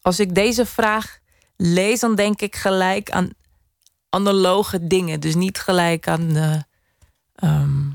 Als 0.00 0.20
ik 0.20 0.34
deze 0.34 0.66
vraag 0.66 1.18
lees, 1.56 2.00
dan 2.00 2.14
denk 2.14 2.40
ik 2.40 2.56
gelijk 2.56 3.10
aan 3.10 3.30
analoge 4.16 4.86
dingen. 4.86 5.20
Dus 5.20 5.34
niet 5.34 5.58
gelijk 5.58 6.08
aan 6.08 6.36
ehm, 7.34 7.90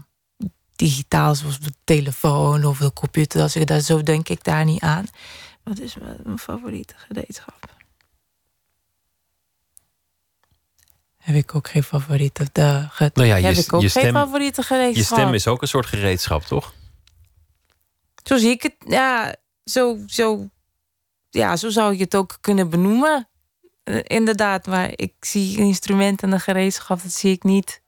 digitaal, 0.75 1.35
zoals 1.35 1.59
de 1.59 1.73
telefoon 1.83 2.65
of 2.65 2.77
de 2.77 2.93
computer. 2.93 3.41
Als 3.41 3.55
ik 3.55 3.67
daar 3.67 3.79
zo 3.79 4.03
denk 4.03 4.29
ik 4.29 4.43
daar 4.43 4.65
niet 4.65 4.81
aan. 4.81 5.05
Wat 5.63 5.79
is 5.79 5.95
mijn 6.23 6.39
favoriete 6.39 6.93
gereedschap? 6.97 7.69
Heb 11.17 11.35
ik 11.35 11.55
ook 11.55 11.67
geen 11.67 11.83
favoriete. 11.83 12.49
De, 12.51 12.87
nou 13.13 13.27
ja, 13.27 13.35
je, 13.35 13.45
heb 13.45 13.55
ik 13.55 13.73
ook 13.73 13.81
je 13.81 13.89
stem, 13.89 14.01
geen 14.01 14.13
favoriete 14.13 14.63
gereedschap. 14.63 15.17
Je 15.17 15.23
stem 15.23 15.33
is 15.33 15.47
ook 15.47 15.61
een 15.61 15.67
soort 15.67 15.85
gereedschap, 15.85 16.43
toch? 16.43 16.73
Zo 18.23 18.37
zie 18.37 18.49
ik 18.49 18.61
het. 18.61 18.75
Ja, 18.87 19.35
zo, 19.65 19.97
zo, 20.07 20.49
ja, 21.29 21.55
zo 21.55 21.69
zou 21.69 21.93
je 21.93 22.03
het 22.03 22.15
ook 22.15 22.37
kunnen 22.41 22.69
benoemen. 22.69 23.27
Uh, 23.83 23.99
inderdaad, 24.03 24.67
maar 24.67 24.91
ik 24.95 25.13
zie 25.19 25.57
instrumenten 25.57 26.27
en 26.27 26.33
een 26.33 26.39
gereedschap, 26.39 27.01
dat 27.01 27.11
zie 27.11 27.31
ik 27.31 27.43
niet 27.43 27.81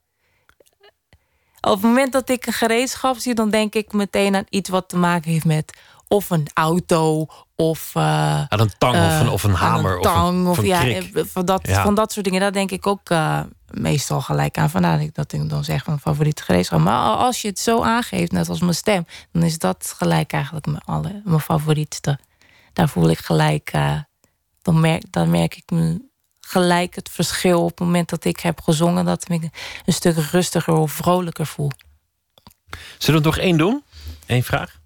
op 1.69 1.73
het 1.73 1.81
moment 1.81 2.11
dat 2.11 2.29
ik 2.29 2.45
een 2.45 2.53
gereedschap 2.53 3.17
zie, 3.17 3.33
dan 3.33 3.49
denk 3.49 3.73
ik 3.73 3.93
meteen 3.93 4.35
aan 4.35 4.45
iets 4.49 4.69
wat 4.69 4.89
te 4.89 4.97
maken 4.97 5.31
heeft 5.31 5.45
met 5.45 5.77
of 6.07 6.29
een 6.29 6.47
auto 6.53 7.25
of. 7.55 7.91
Uh, 7.97 8.03
aan 8.03 8.59
een 8.59 8.73
tang 8.77 8.95
of, 8.95 9.19
een, 9.19 9.29
of 9.29 9.43
een 9.43 9.53
hamer. 9.53 9.95
Een 9.95 10.01
tang 10.01 10.47
of, 10.47 10.57
een, 10.57 10.63
of 10.63 10.69
ja, 10.69 11.01
van, 11.13 11.45
dat, 11.45 11.61
van 11.67 11.95
dat 11.95 12.11
soort 12.11 12.25
dingen. 12.25 12.41
Daar 12.41 12.51
denk 12.51 12.71
ik 12.71 12.87
ook 12.87 13.09
uh, 13.09 13.39
meestal 13.69 14.21
gelijk 14.21 14.57
aan. 14.57 14.69
Vandaar 14.69 14.97
dat 14.97 15.07
ik, 15.07 15.15
dat 15.15 15.33
ik 15.33 15.49
dan 15.49 15.63
zeg 15.63 15.83
van 15.83 15.99
favoriete 15.99 16.43
gereedschap. 16.43 16.79
Maar 16.79 17.15
als 17.15 17.41
je 17.41 17.47
het 17.47 17.59
zo 17.59 17.81
aangeeft, 17.81 18.31
net 18.31 18.49
als 18.49 18.59
mijn 18.59 18.75
stem, 18.75 19.05
dan 19.31 19.43
is 19.43 19.57
dat 19.57 19.93
gelijk 19.97 20.33
eigenlijk 20.33 20.65
mijn, 20.65 20.83
alle, 20.85 21.21
mijn 21.25 21.39
favorietste. 21.39 22.19
Daar 22.73 22.89
voel 22.89 23.09
ik 23.09 23.19
gelijk. 23.19 23.71
Dan, 24.63 24.79
merk, 24.79 25.11
dan 25.11 25.29
merk 25.29 25.55
ik 25.55 25.71
me 25.71 26.01
gelijk 26.39 26.95
het 26.95 27.09
verschil 27.09 27.63
op 27.63 27.69
het 27.69 27.79
moment 27.79 28.09
dat 28.09 28.25
ik 28.25 28.39
heb 28.39 28.61
gezongen, 28.61 29.05
dat 29.05 29.29
ik 29.29 29.49
een 29.85 29.93
stuk 29.93 30.17
rustiger 30.17 30.73
of 30.73 30.91
vrolijker 30.91 31.45
voel. 31.45 31.71
Zullen 32.97 33.21
we 33.21 33.25
nog 33.25 33.37
één 33.37 33.57
doen? 33.57 33.83
Eén 34.25 34.43
vraag? 34.43 34.81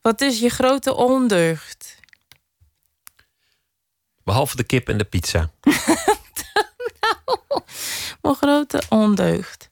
Wat 0.00 0.20
is 0.20 0.38
je 0.38 0.48
grote 0.48 0.94
ondeugd? 0.94 2.00
Behalve 4.24 4.56
de 4.56 4.64
kip 4.64 4.88
en 4.88 4.98
de 4.98 5.04
pizza. 5.04 5.50
nou, 7.00 7.62
mijn 8.22 8.34
grote 8.34 8.82
ondeugd. 8.88 9.70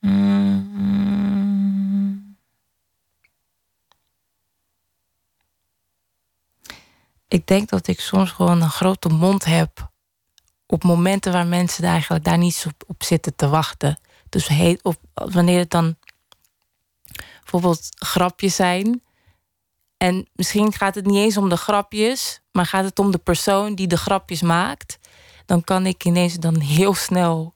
Mm. 0.00 0.48
Ik 7.28 7.46
denk 7.46 7.68
dat 7.68 7.86
ik 7.86 8.00
soms 8.00 8.30
gewoon 8.30 8.62
een 8.62 8.70
grote 8.70 9.08
mond 9.08 9.44
heb. 9.44 9.90
Op 10.66 10.84
momenten 10.84 11.32
waar 11.32 11.46
mensen 11.46 11.84
eigenlijk 11.84 12.24
daar 12.24 12.38
niet 12.38 12.64
op, 12.66 12.84
op 12.86 13.02
zitten 13.02 13.36
te 13.36 13.48
wachten. 13.48 13.98
Dus 14.28 14.48
wanneer 15.14 15.58
het 15.58 15.70
dan 15.70 15.96
bijvoorbeeld 17.40 17.88
grapjes 17.96 18.54
zijn. 18.54 19.02
En 19.96 20.28
misschien 20.32 20.72
gaat 20.72 20.94
het 20.94 21.06
niet 21.06 21.16
eens 21.16 21.36
om 21.36 21.48
de 21.48 21.56
grapjes, 21.56 22.40
maar 22.52 22.66
gaat 22.66 22.84
het 22.84 22.98
om 22.98 23.10
de 23.10 23.18
persoon 23.18 23.74
die 23.74 23.86
de 23.86 23.96
grapjes 23.96 24.42
maakt. 24.42 24.98
Dan 25.46 25.64
kan 25.64 25.86
ik 25.86 26.04
ineens 26.04 26.34
dan 26.34 26.60
heel 26.60 26.94
snel. 26.94 27.54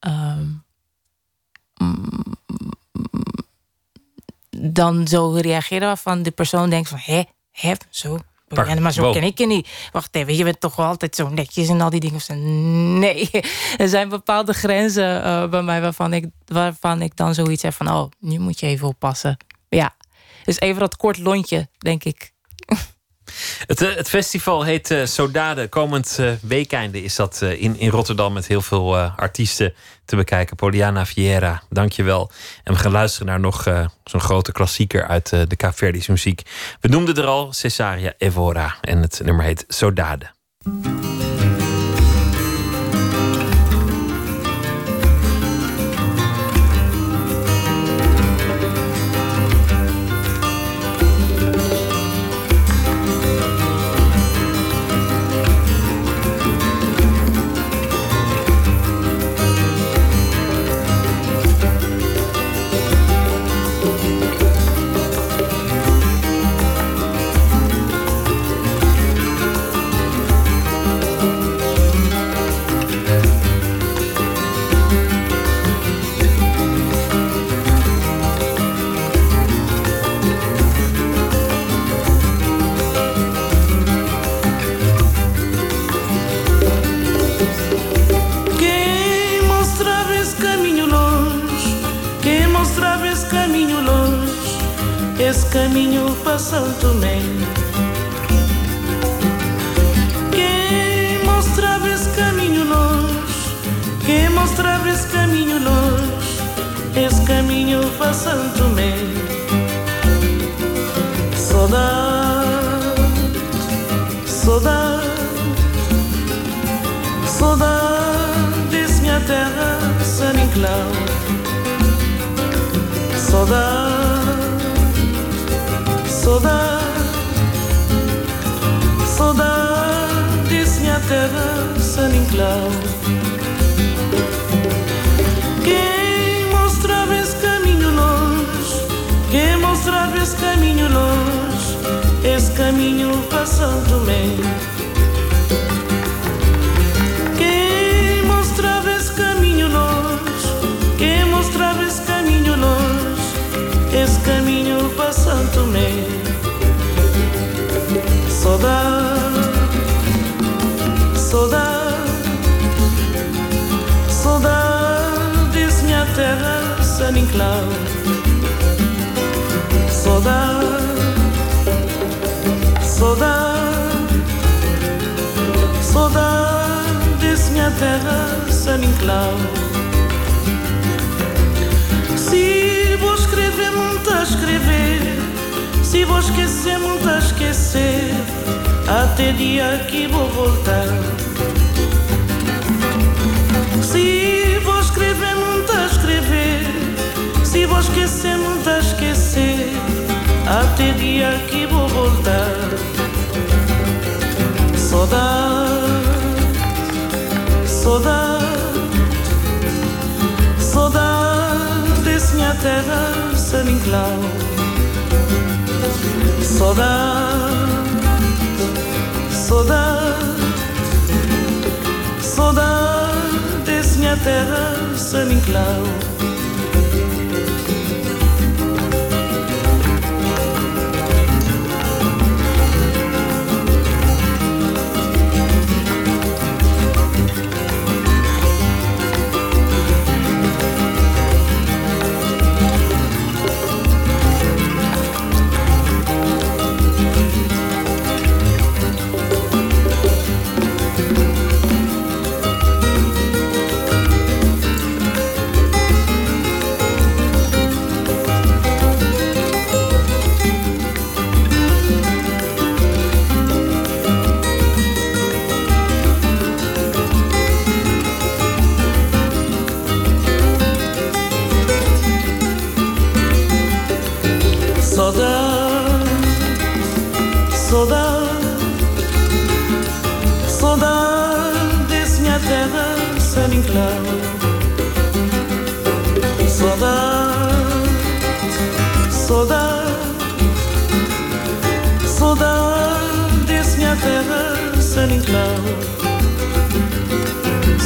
Um, 0.00 0.64
dan 4.50 5.08
zo 5.08 5.30
reageren 5.30 5.86
waarvan 5.86 6.22
de 6.22 6.30
persoon 6.30 6.70
denkt 6.70 6.88
van 6.88 6.98
hé, 7.02 7.24
hè, 7.50 7.74
zo. 7.90 8.18
Ja, 8.54 8.80
maar 8.80 8.92
zo 8.92 9.02
wow. 9.02 9.12
ken 9.12 9.22
ik 9.22 9.38
je 9.38 9.46
niet. 9.46 9.68
Wacht 9.92 10.14
even, 10.14 10.36
je 10.36 10.44
bent 10.44 10.60
toch 10.60 10.76
wel 10.76 10.86
altijd 10.86 11.16
zo 11.16 11.28
netjes 11.28 11.68
en 11.68 11.80
al 11.80 11.90
die 11.90 12.00
dingen. 12.00 12.98
Nee, 12.98 13.30
er 13.76 13.88
zijn 13.88 14.08
bepaalde 14.08 14.52
grenzen 14.52 15.24
uh, 15.24 15.46
bij 15.48 15.62
mij 15.62 15.80
waarvan 15.80 16.12
ik, 16.12 16.26
waarvan 16.44 17.02
ik 17.02 17.16
dan 17.16 17.34
zoiets 17.34 17.62
heb 17.62 17.74
van... 17.74 17.88
oh, 17.88 18.10
nu 18.18 18.38
moet 18.38 18.60
je 18.60 18.66
even 18.66 18.88
oppassen. 18.88 19.36
Ja, 19.68 19.94
dus 20.44 20.60
even 20.60 20.80
dat 20.80 20.96
kort 20.96 21.18
lontje, 21.18 21.68
denk 21.78 22.04
ik. 22.04 22.33
Het, 23.66 23.78
het, 23.78 24.08
festival 24.08 24.62
heet 24.62 24.90
uh, 24.90 25.06
Sodade. 25.06 25.68
Komend 25.68 26.16
uh, 26.20 26.30
weekende 26.42 27.02
is 27.02 27.14
dat 27.14 27.42
in, 27.42 27.78
in 27.78 27.90
Rotterdam 27.90 28.32
met 28.32 28.46
heel 28.46 28.62
veel 28.62 28.96
artiesten 28.96 29.74
te 30.04 30.16
bekijken. 30.16 30.56
Poliana 30.56 31.06
Vieira, 31.06 31.62
dankjewel. 31.70 32.30
En 32.64 32.72
we 32.72 32.78
gaan 32.78 32.92
luisteren 32.92 33.26
naar 33.26 33.40
nog 33.40 33.62
zo'n 34.04 34.20
grote 34.20 34.52
klassieker 34.52 35.06
uit 35.06 35.28
de 35.28 35.56
Caverdische 35.56 36.10
muziek. 36.10 36.42
We 36.80 36.88
noemden 36.88 37.16
er 37.16 37.26
al 37.26 37.52
Cesaria 37.52 38.12
Evora 38.18 38.76
en 38.80 39.02
het 39.02 39.20
nummer 39.24 39.44
heet 39.44 39.64
Sodade. 39.68 40.30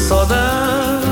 Saudade, 0.09 1.05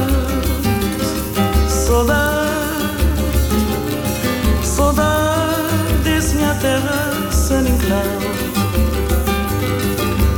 saudade 4.77 5.95
desse 6.05 6.35
minha 6.37 6.55
terra, 6.57 7.31
San 7.31 7.63
Inclau. 7.63 8.21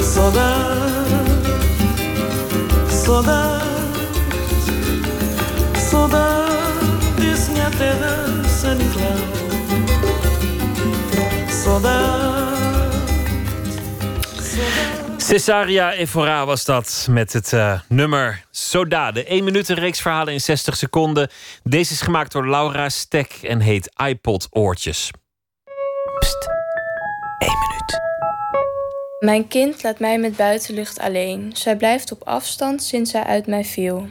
Saudade, 0.00 0.78
saudade, 2.90 3.64
saudade 5.90 7.12
desse 7.20 7.50
minha 7.50 7.70
terra, 7.70 8.44
San 8.48 8.76
Inclau. 8.76 9.18
Saudade. 11.50 12.37
Cesaria 15.28 15.92
Evora 15.92 16.46
was 16.46 16.64
dat 16.64 17.06
met 17.10 17.32
het 17.32 17.52
eh, 17.52 17.80
nummer 17.88 18.44
Sodade. 18.50 19.24
1 19.24 19.44
minuut 19.44 19.68
een 19.68 19.76
reeks 19.76 20.00
verhalen 20.00 20.32
in 20.32 20.40
60 20.40 20.76
seconden. 20.76 21.30
Deze 21.62 21.92
is 21.92 22.00
gemaakt 22.00 22.32
door 22.32 22.48
Laura 22.48 22.88
Stek 22.88 23.38
en 23.42 23.60
heet 23.60 23.90
iPod 24.06 24.48
Oortjes. 24.50 25.10
Mijn 29.18 29.48
kind 29.48 29.82
laat 29.82 29.98
mij 29.98 30.18
met 30.18 30.36
buitenlucht 30.36 30.98
alleen. 30.98 31.50
Zij 31.54 31.76
blijft 31.76 32.12
op 32.12 32.22
afstand 32.22 32.82
sinds 32.82 33.10
zij 33.10 33.24
uit 33.24 33.46
mij 33.46 33.64
viel. 33.64 34.08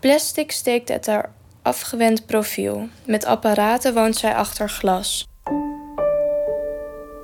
Plastic 0.00 0.52
steekt 0.52 0.90
uit 0.90 1.06
haar 1.06 1.32
afgewend 1.62 2.26
profiel. 2.26 2.88
Met 3.04 3.24
apparaten 3.24 3.94
woont 3.94 4.16
zij 4.16 4.34
achter 4.34 4.68
glas. 4.68 5.28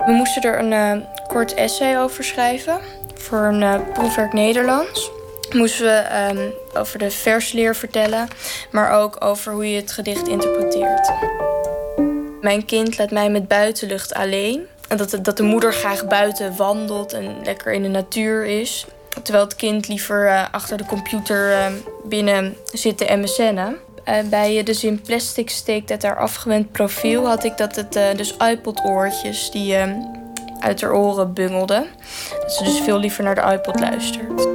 We 0.05 0.11
moesten 0.11 0.41
er 0.41 0.59
een 0.59 0.73
eh, 0.73 1.27
kort 1.27 1.53
essay 1.53 1.99
over 1.99 2.23
schrijven 2.23 2.98
voor 3.19 3.39
een 3.39 3.63
eh, 3.63 3.75
proefwerk 3.93 4.33
Nederlands. 4.33 5.11
Moesten 5.51 5.85
we 5.85 5.91
ehm, 5.91 6.49
over 6.77 6.99
de 6.99 7.11
versleer 7.11 7.75
vertellen, 7.75 8.27
maar 8.71 8.91
ook 8.91 9.15
over 9.25 9.53
hoe 9.53 9.71
je 9.71 9.79
het 9.81 9.91
gedicht 9.91 10.27
interpreteert. 10.27 11.11
Mijn 12.41 12.65
kind 12.65 12.97
laat 12.97 13.11
mij 13.11 13.29
met 13.29 13.47
buitenlucht 13.47 14.13
alleen. 14.13 14.67
En 14.87 14.97
dat, 14.97 15.09
de- 15.09 15.21
dat 15.21 15.37
de 15.37 15.43
moeder 15.43 15.73
graag 15.73 16.07
buiten 16.07 16.55
wandelt 16.55 17.13
en 17.13 17.35
lekker 17.43 17.73
in 17.73 17.81
de 17.83 17.87
natuur 17.89 18.45
is. 18.45 18.85
Terwijl 19.23 19.43
het 19.45 19.55
kind 19.55 19.87
liever 19.87 20.27
eh, 20.27 20.43
achter 20.51 20.77
de 20.77 20.85
computer 20.85 21.51
eh, 21.51 21.65
binnen 22.03 22.55
zit 22.73 22.97
te 22.97 23.15
MSN'en. 23.15 23.77
Eh, 24.03 24.15
bij 24.25 24.63
de 24.63 24.73
zin 24.73 25.01
plastic 25.01 25.49
steekt 25.49 26.03
haar 26.03 26.17
afgewend 26.17 26.71
profiel 26.71 27.27
had 27.27 27.43
ik 27.43 27.57
dat 27.57 27.75
het 27.75 27.93
dus 28.17 28.35
iPod-oortjes 28.37 29.51
die 29.51 29.75
eh, 29.75 29.91
uit 30.59 30.81
haar 30.81 30.93
oren 30.93 31.33
bungelden. 31.33 31.87
Dat 32.39 32.53
ze 32.53 32.63
dus 32.63 32.79
veel 32.79 32.99
liever 32.99 33.23
naar 33.23 33.35
de 33.35 33.51
iPod 33.53 33.79
luistert. 33.79 34.47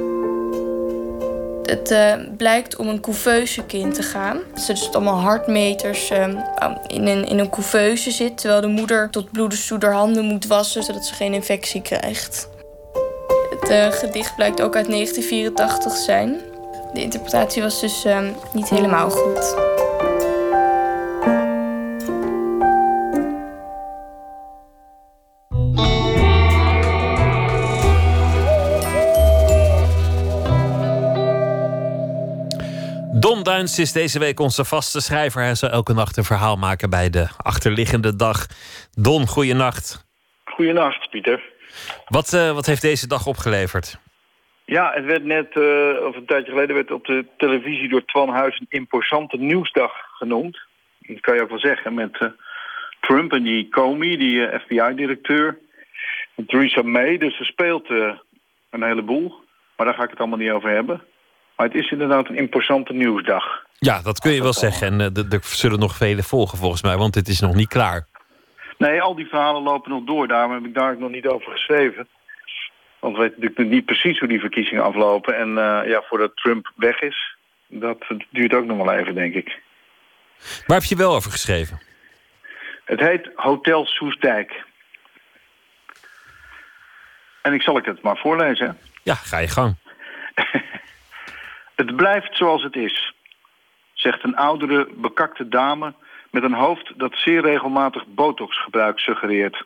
Het 1.63 1.91
eh, 1.91 2.13
blijkt 2.37 2.75
om 2.75 2.87
een 2.87 3.01
couveuse 3.01 3.65
kind 3.65 3.95
te 3.95 4.03
gaan. 4.03 4.39
Ze 4.55 4.73
dus 4.73 4.93
allemaal 4.93 5.19
hartmeters 5.19 6.09
eh, 6.09 6.27
in, 6.87 7.07
een, 7.07 7.25
in 7.25 7.39
een 7.39 7.49
couveuse 7.49 8.11
zit. 8.11 8.37
Terwijl 8.37 8.61
de 8.61 8.67
moeder 8.67 9.09
tot 9.09 9.31
bloedens 9.31 9.67
toe 9.67 9.77
haar 9.79 9.93
handen 9.93 10.25
moet 10.25 10.47
wassen, 10.47 10.83
zodat 10.83 11.05
ze 11.05 11.13
geen 11.13 11.33
infectie 11.33 11.81
krijgt. 11.81 12.47
Het 13.59 13.69
eh, 13.69 13.91
gedicht 13.91 14.35
blijkt 14.35 14.61
ook 14.61 14.75
uit 14.75 14.87
1984 14.87 15.93
te 15.93 16.03
zijn. 16.03 16.41
De 16.93 17.01
interpretatie 17.01 17.61
was 17.61 17.81
dus 17.81 18.05
eh, 18.05 18.19
niet 18.51 18.69
helemaal 18.69 19.09
goed. 19.09 19.55
Bruins 33.45 33.79
is 33.79 33.91
deze 33.91 34.19
week 34.19 34.39
onze 34.39 34.65
vaste 34.65 35.01
schrijver. 35.01 35.41
Hij 35.41 35.55
zal 35.55 35.69
elke 35.69 35.93
nacht 35.93 36.17
een 36.17 36.23
verhaal 36.23 36.55
maken 36.55 36.89
bij 36.89 37.09
de 37.09 37.27
achterliggende 37.37 38.15
dag. 38.15 38.45
Don, 38.91 39.27
goeienacht. 39.27 40.05
Goeienacht, 40.45 41.09
Pieter. 41.09 41.43
Wat, 42.07 42.33
uh, 42.33 42.51
wat 42.51 42.65
heeft 42.65 42.81
deze 42.81 43.07
dag 43.07 43.27
opgeleverd? 43.27 43.99
Ja, 44.65 44.91
het 44.93 45.05
werd 45.05 45.23
net, 45.23 45.55
uh, 45.55 46.05
of 46.07 46.15
een 46.15 46.25
tijdje 46.25 46.51
geleden, 46.51 46.75
werd 46.75 46.91
op 46.91 47.05
de 47.05 47.25
televisie 47.37 47.89
door 47.89 48.05
Twan 48.05 48.29
Huis 48.29 48.59
een 48.59 48.79
imposante 48.79 49.37
nieuwsdag 49.37 49.91
genoemd. 50.17 50.59
Dat 50.99 51.19
kan 51.19 51.35
je 51.35 51.41
ook 51.41 51.49
wel 51.49 51.59
zeggen, 51.59 51.93
met 51.93 52.21
uh, 52.21 52.29
Trump 52.99 53.33
en 53.33 53.43
die 53.43 53.69
Comey, 53.69 54.17
die 54.17 54.59
FBI-directeur. 54.59 55.57
Theresa 56.47 56.81
May, 56.81 57.17
dus 57.17 57.39
er 57.39 57.45
speelt 57.45 57.89
een 58.69 58.83
heleboel. 58.83 59.35
Maar 59.75 59.85
daar 59.85 59.95
ga 59.95 60.03
ik 60.03 60.09
het 60.09 60.19
allemaal 60.19 60.39
niet 60.39 60.51
over 60.51 60.69
hebben. 60.69 61.01
Maar 61.55 61.67
het 61.67 61.75
is 61.75 61.91
inderdaad 61.91 62.29
een 62.29 62.37
imposante 62.37 62.93
nieuwsdag. 62.93 63.63
Ja, 63.79 64.01
dat 64.01 64.19
kun 64.19 64.31
je 64.31 64.41
wel 64.41 64.53
zeggen. 64.53 64.87
En 64.87 64.99
uh, 64.99 65.33
er 65.33 65.39
zullen 65.43 65.79
nog 65.79 65.95
vele 65.95 66.23
volgen 66.23 66.57
volgens 66.57 66.81
mij, 66.81 66.97
want 66.97 67.15
het 67.15 67.27
is 67.27 67.39
nog 67.39 67.55
niet 67.55 67.67
klaar. 67.67 68.07
Nee, 68.77 69.01
al 69.01 69.15
die 69.15 69.27
verhalen 69.27 69.61
lopen 69.61 69.91
nog 69.91 70.03
door. 70.03 70.27
Daarom 70.27 70.51
heb 70.53 70.65
ik 70.65 70.73
daar 70.73 70.97
nog 70.97 71.09
niet 71.09 71.27
over 71.27 71.51
geschreven. 71.51 72.07
Want 72.99 73.15
we 73.15 73.21
weten 73.21 73.39
natuurlijk 73.39 73.69
niet 73.69 73.85
precies 73.85 74.19
hoe 74.19 74.27
die 74.27 74.39
verkiezingen 74.39 74.83
aflopen. 74.83 75.37
En 75.37 75.49
uh, 75.49 75.81
ja, 75.85 76.03
voordat 76.07 76.35
Trump 76.35 76.71
weg 76.75 77.01
is, 77.01 77.35
dat 77.67 78.05
duurt 78.29 78.53
ook 78.53 78.65
nog 78.65 78.77
wel 78.77 78.91
even, 78.91 79.15
denk 79.15 79.33
ik. 79.33 79.61
Waar 80.65 80.77
heb 80.79 80.89
je 80.89 80.95
wel 80.95 81.15
over 81.15 81.31
geschreven? 81.31 81.81
Het 82.85 82.99
heet 82.99 83.29
Hotel 83.35 83.85
Soestdijk. 83.85 84.63
En 87.41 87.53
ik 87.53 87.61
zal 87.61 87.77
ik 87.77 87.85
het 87.85 88.01
maar 88.01 88.17
voorlezen. 88.17 88.77
Ja, 89.03 89.15
ga 89.15 89.37
je 89.37 89.47
gang. 89.47 89.75
Het 91.75 91.95
blijft 91.95 92.37
zoals 92.37 92.63
het 92.63 92.75
is, 92.75 93.13
zegt 93.93 94.23
een 94.23 94.35
oudere, 94.35 94.87
bekakte 94.95 95.47
dame 95.47 95.93
met 96.31 96.43
een 96.43 96.53
hoofd 96.53 96.93
dat 96.97 97.17
zeer 97.17 97.41
regelmatig 97.41 98.05
botoxgebruik 98.07 98.99
suggereert. 98.99 99.63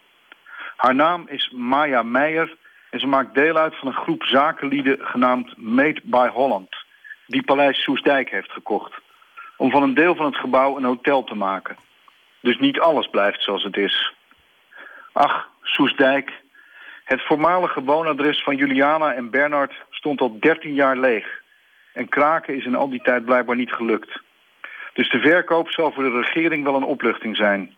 Haar 0.75 0.95
naam 0.95 1.27
is 1.27 1.49
Maya 1.49 2.03
Meijer 2.03 2.57
en 2.89 2.99
ze 2.99 3.07
maakt 3.07 3.35
deel 3.35 3.57
uit 3.57 3.75
van 3.75 3.87
een 3.87 3.93
groep 3.93 4.23
zakenlieden 4.23 4.97
genaamd 5.01 5.57
Made 5.57 6.01
by 6.03 6.27
Holland, 6.27 6.75
die 7.27 7.43
Paleis 7.43 7.83
Soesdijk 7.83 8.29
heeft 8.29 8.51
gekocht, 8.51 8.93
om 9.57 9.71
van 9.71 9.83
een 9.83 9.93
deel 9.93 10.15
van 10.15 10.25
het 10.25 10.37
gebouw 10.37 10.77
een 10.77 10.83
hotel 10.83 11.23
te 11.23 11.35
maken. 11.35 11.77
Dus 12.41 12.57
niet 12.57 12.79
alles 12.79 13.09
blijft 13.09 13.43
zoals 13.43 13.63
het 13.63 13.77
is. 13.77 14.13
Ach, 15.11 15.47
Soesdijk, 15.61 16.31
het 17.03 17.25
voormalige 17.25 17.83
woonadres 17.83 18.43
van 18.43 18.55
Juliana 18.55 19.13
en 19.13 19.29
Bernard 19.29 19.73
stond 19.89 20.21
al 20.21 20.39
13 20.39 20.73
jaar 20.73 20.97
leeg. 20.97 21.38
En 21.99 22.09
kraken 22.09 22.55
is 22.55 22.65
in 22.65 22.75
al 22.75 22.89
die 22.89 23.01
tijd 23.01 23.25
blijkbaar 23.25 23.55
niet 23.55 23.71
gelukt. 23.71 24.21
Dus 24.93 25.09
de 25.09 25.19
verkoop 25.19 25.69
zal 25.69 25.91
voor 25.91 26.03
de 26.03 26.21
regering 26.21 26.63
wel 26.63 26.75
een 26.75 26.83
opluchting 26.83 27.35
zijn. 27.35 27.75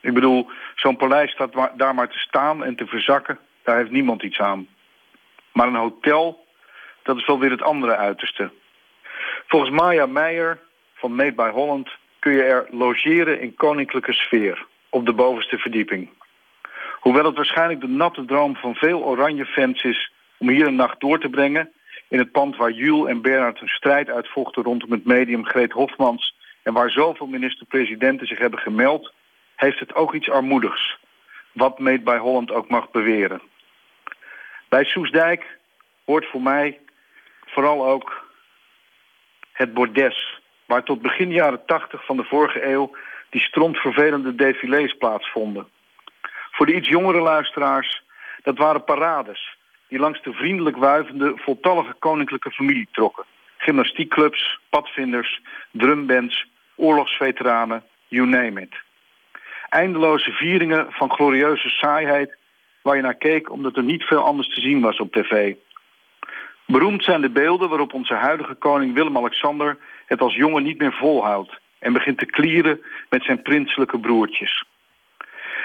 Ik 0.00 0.14
bedoel, 0.14 0.50
zo'n 0.74 0.96
paleis 0.96 1.30
staat 1.30 1.52
daar 1.76 1.94
maar 1.94 2.08
te 2.08 2.18
staan 2.18 2.64
en 2.64 2.76
te 2.76 2.86
verzakken. 2.86 3.38
Daar 3.62 3.76
heeft 3.76 3.90
niemand 3.90 4.22
iets 4.22 4.38
aan. 4.38 4.68
Maar 5.52 5.66
een 5.66 5.74
hotel, 5.74 6.46
dat 7.02 7.16
is 7.16 7.26
wel 7.26 7.38
weer 7.38 7.50
het 7.50 7.62
andere 7.62 7.96
uiterste. 7.96 8.50
Volgens 9.46 9.70
Maya 9.70 10.06
Meijer 10.06 10.58
van 10.94 11.14
Made 11.14 11.34
by 11.34 11.50
Holland 11.50 11.90
kun 12.18 12.32
je 12.32 12.42
er 12.42 12.66
logeren 12.70 13.40
in 13.40 13.54
koninklijke 13.54 14.12
sfeer. 14.12 14.66
Op 14.88 15.06
de 15.06 15.12
bovenste 15.12 15.58
verdieping. 15.58 16.10
Hoewel 17.00 17.24
het 17.24 17.36
waarschijnlijk 17.36 17.80
de 17.80 17.88
natte 17.88 18.24
droom 18.24 18.56
van 18.56 18.74
veel 18.74 19.04
oranje 19.04 19.46
fans 19.46 19.82
is 19.82 20.12
om 20.38 20.48
hier 20.48 20.66
een 20.66 20.76
nacht 20.76 21.00
door 21.00 21.18
te 21.18 21.28
brengen 21.28 21.72
in 22.08 22.18
het 22.18 22.32
pand 22.32 22.56
waar 22.56 22.70
Jules 22.70 23.10
en 23.10 23.22
Bernard 23.22 23.60
een 23.60 23.68
strijd 23.68 24.10
uitvochten 24.10 24.62
rondom 24.62 24.90
het 24.90 25.04
medium 25.04 25.46
Greet 25.46 25.72
Hofmans 25.72 26.34
en 26.62 26.72
waar 26.72 26.90
zoveel 26.90 27.26
minister-presidenten 27.26 28.26
zich 28.26 28.38
hebben 28.38 28.58
gemeld, 28.58 29.12
heeft 29.56 29.78
het 29.78 29.94
ook 29.94 30.14
iets 30.14 30.30
armoedigs. 30.30 30.98
Wat 31.52 31.78
Meet 31.78 32.04
bij 32.04 32.18
Holland 32.18 32.50
ook 32.50 32.68
mag 32.68 32.90
beweren. 32.90 33.40
Bij 34.68 34.84
Soesdijk 34.84 35.58
hoort 36.04 36.26
voor 36.26 36.42
mij 36.42 36.80
vooral 37.46 37.86
ook 37.86 38.28
het 39.52 39.74
bordes, 39.74 40.40
waar 40.66 40.82
tot 40.82 41.02
begin 41.02 41.32
jaren 41.32 41.64
80 41.66 42.04
van 42.04 42.16
de 42.16 42.24
vorige 42.24 42.66
eeuw 42.66 42.96
die 43.30 43.40
strontvervelende 43.40 44.34
défilés 44.34 44.96
plaatsvonden. 44.96 45.68
Voor 46.50 46.66
de 46.66 46.74
iets 46.74 46.88
jongere 46.88 47.20
luisteraars, 47.20 48.02
dat 48.42 48.58
waren 48.58 48.84
parades 48.84 49.56
die 49.88 49.98
langs 49.98 50.22
de 50.22 50.32
vriendelijk 50.32 50.76
wuivende, 50.76 51.32
voltallige 51.36 51.94
koninklijke 51.98 52.50
familie 52.50 52.88
trokken. 52.92 53.24
Gymnastiekclubs, 53.56 54.58
padvinders, 54.68 55.40
drumbands, 55.70 56.46
oorlogsveteranen, 56.74 57.82
you 58.08 58.26
name 58.26 58.60
it. 58.60 58.74
Eindeloze 59.68 60.30
vieringen 60.30 60.86
van 60.92 61.10
glorieuze 61.10 61.68
saaiheid 61.68 62.36
waar 62.82 62.96
je 62.96 63.02
naar 63.02 63.14
keek 63.14 63.50
omdat 63.50 63.76
er 63.76 63.82
niet 63.82 64.02
veel 64.02 64.24
anders 64.24 64.54
te 64.54 64.60
zien 64.60 64.80
was 64.80 64.98
op 64.98 65.12
tv. 65.12 65.54
Beroemd 66.66 67.04
zijn 67.04 67.20
de 67.20 67.30
beelden 67.30 67.68
waarop 67.68 67.92
onze 67.94 68.14
huidige 68.14 68.54
koning 68.54 68.94
Willem-Alexander 68.94 69.78
het 70.06 70.20
als 70.20 70.34
jongen 70.34 70.62
niet 70.62 70.78
meer 70.78 70.92
volhoudt 70.92 71.60
en 71.78 71.92
begint 71.92 72.18
te 72.18 72.26
klieren 72.26 72.80
met 73.08 73.24
zijn 73.24 73.42
prinselijke 73.42 73.98
broertjes. 73.98 74.64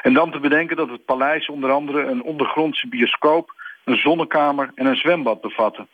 En 0.02 0.14
dan 0.14 0.32
te 0.32 0.40
bedenken 0.40 0.76
dat 0.76 0.90
het 0.90 1.06
paleis 1.06 1.50
onder 1.50 1.72
andere 1.72 2.02
een 2.02 2.24
ondergrondse 2.24 2.88
bioscoop 2.88 3.54
een 3.84 3.97
zonnekamer 3.97 4.72
en 4.76 4.85
een 4.85 4.95
zwembad 4.95 5.41
bevatten. 5.41 5.88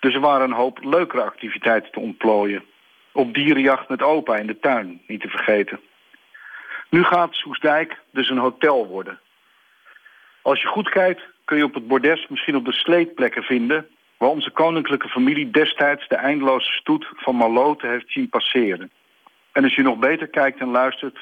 Dus 0.00 0.14
er 0.14 0.20
waren 0.20 0.50
een 0.50 0.56
hoop 0.56 0.78
leukere 0.84 1.22
activiteiten 1.22 1.92
te 1.92 2.00
ontplooien. 2.00 2.64
Op 3.12 3.34
dierenjacht 3.34 3.88
met 3.88 4.02
opa 4.02 4.36
in 4.36 4.46
de 4.46 4.58
tuin, 4.58 5.02
niet 5.06 5.20
te 5.20 5.28
vergeten. 5.28 5.80
Nu 6.90 7.04
gaat 7.04 7.34
Soesdijk 7.34 8.00
dus 8.10 8.30
een 8.30 8.38
hotel 8.38 8.86
worden. 8.86 9.18
Als 10.42 10.60
je 10.62 10.68
goed 10.68 10.88
kijkt 10.88 11.22
kun 11.44 11.56
je 11.56 11.64
op 11.64 11.74
het 11.74 11.88
bordes 11.88 12.26
misschien 12.28 12.56
op 12.56 12.64
de 12.64 12.72
sleetplekken 12.72 13.42
vinden... 13.42 13.86
waar 14.16 14.28
onze 14.28 14.50
koninklijke 14.50 15.08
familie 15.08 15.50
destijds 15.50 16.08
de 16.08 16.16
eindeloze 16.16 16.72
stoet 16.72 17.06
van 17.16 17.36
Maloten 17.36 17.90
heeft 17.90 18.12
zien 18.12 18.28
passeren. 18.28 18.90
En 19.52 19.64
als 19.64 19.74
je 19.74 19.82
nog 19.82 19.98
beter 19.98 20.26
kijkt 20.26 20.60
en 20.60 20.70
luistert... 20.70 21.18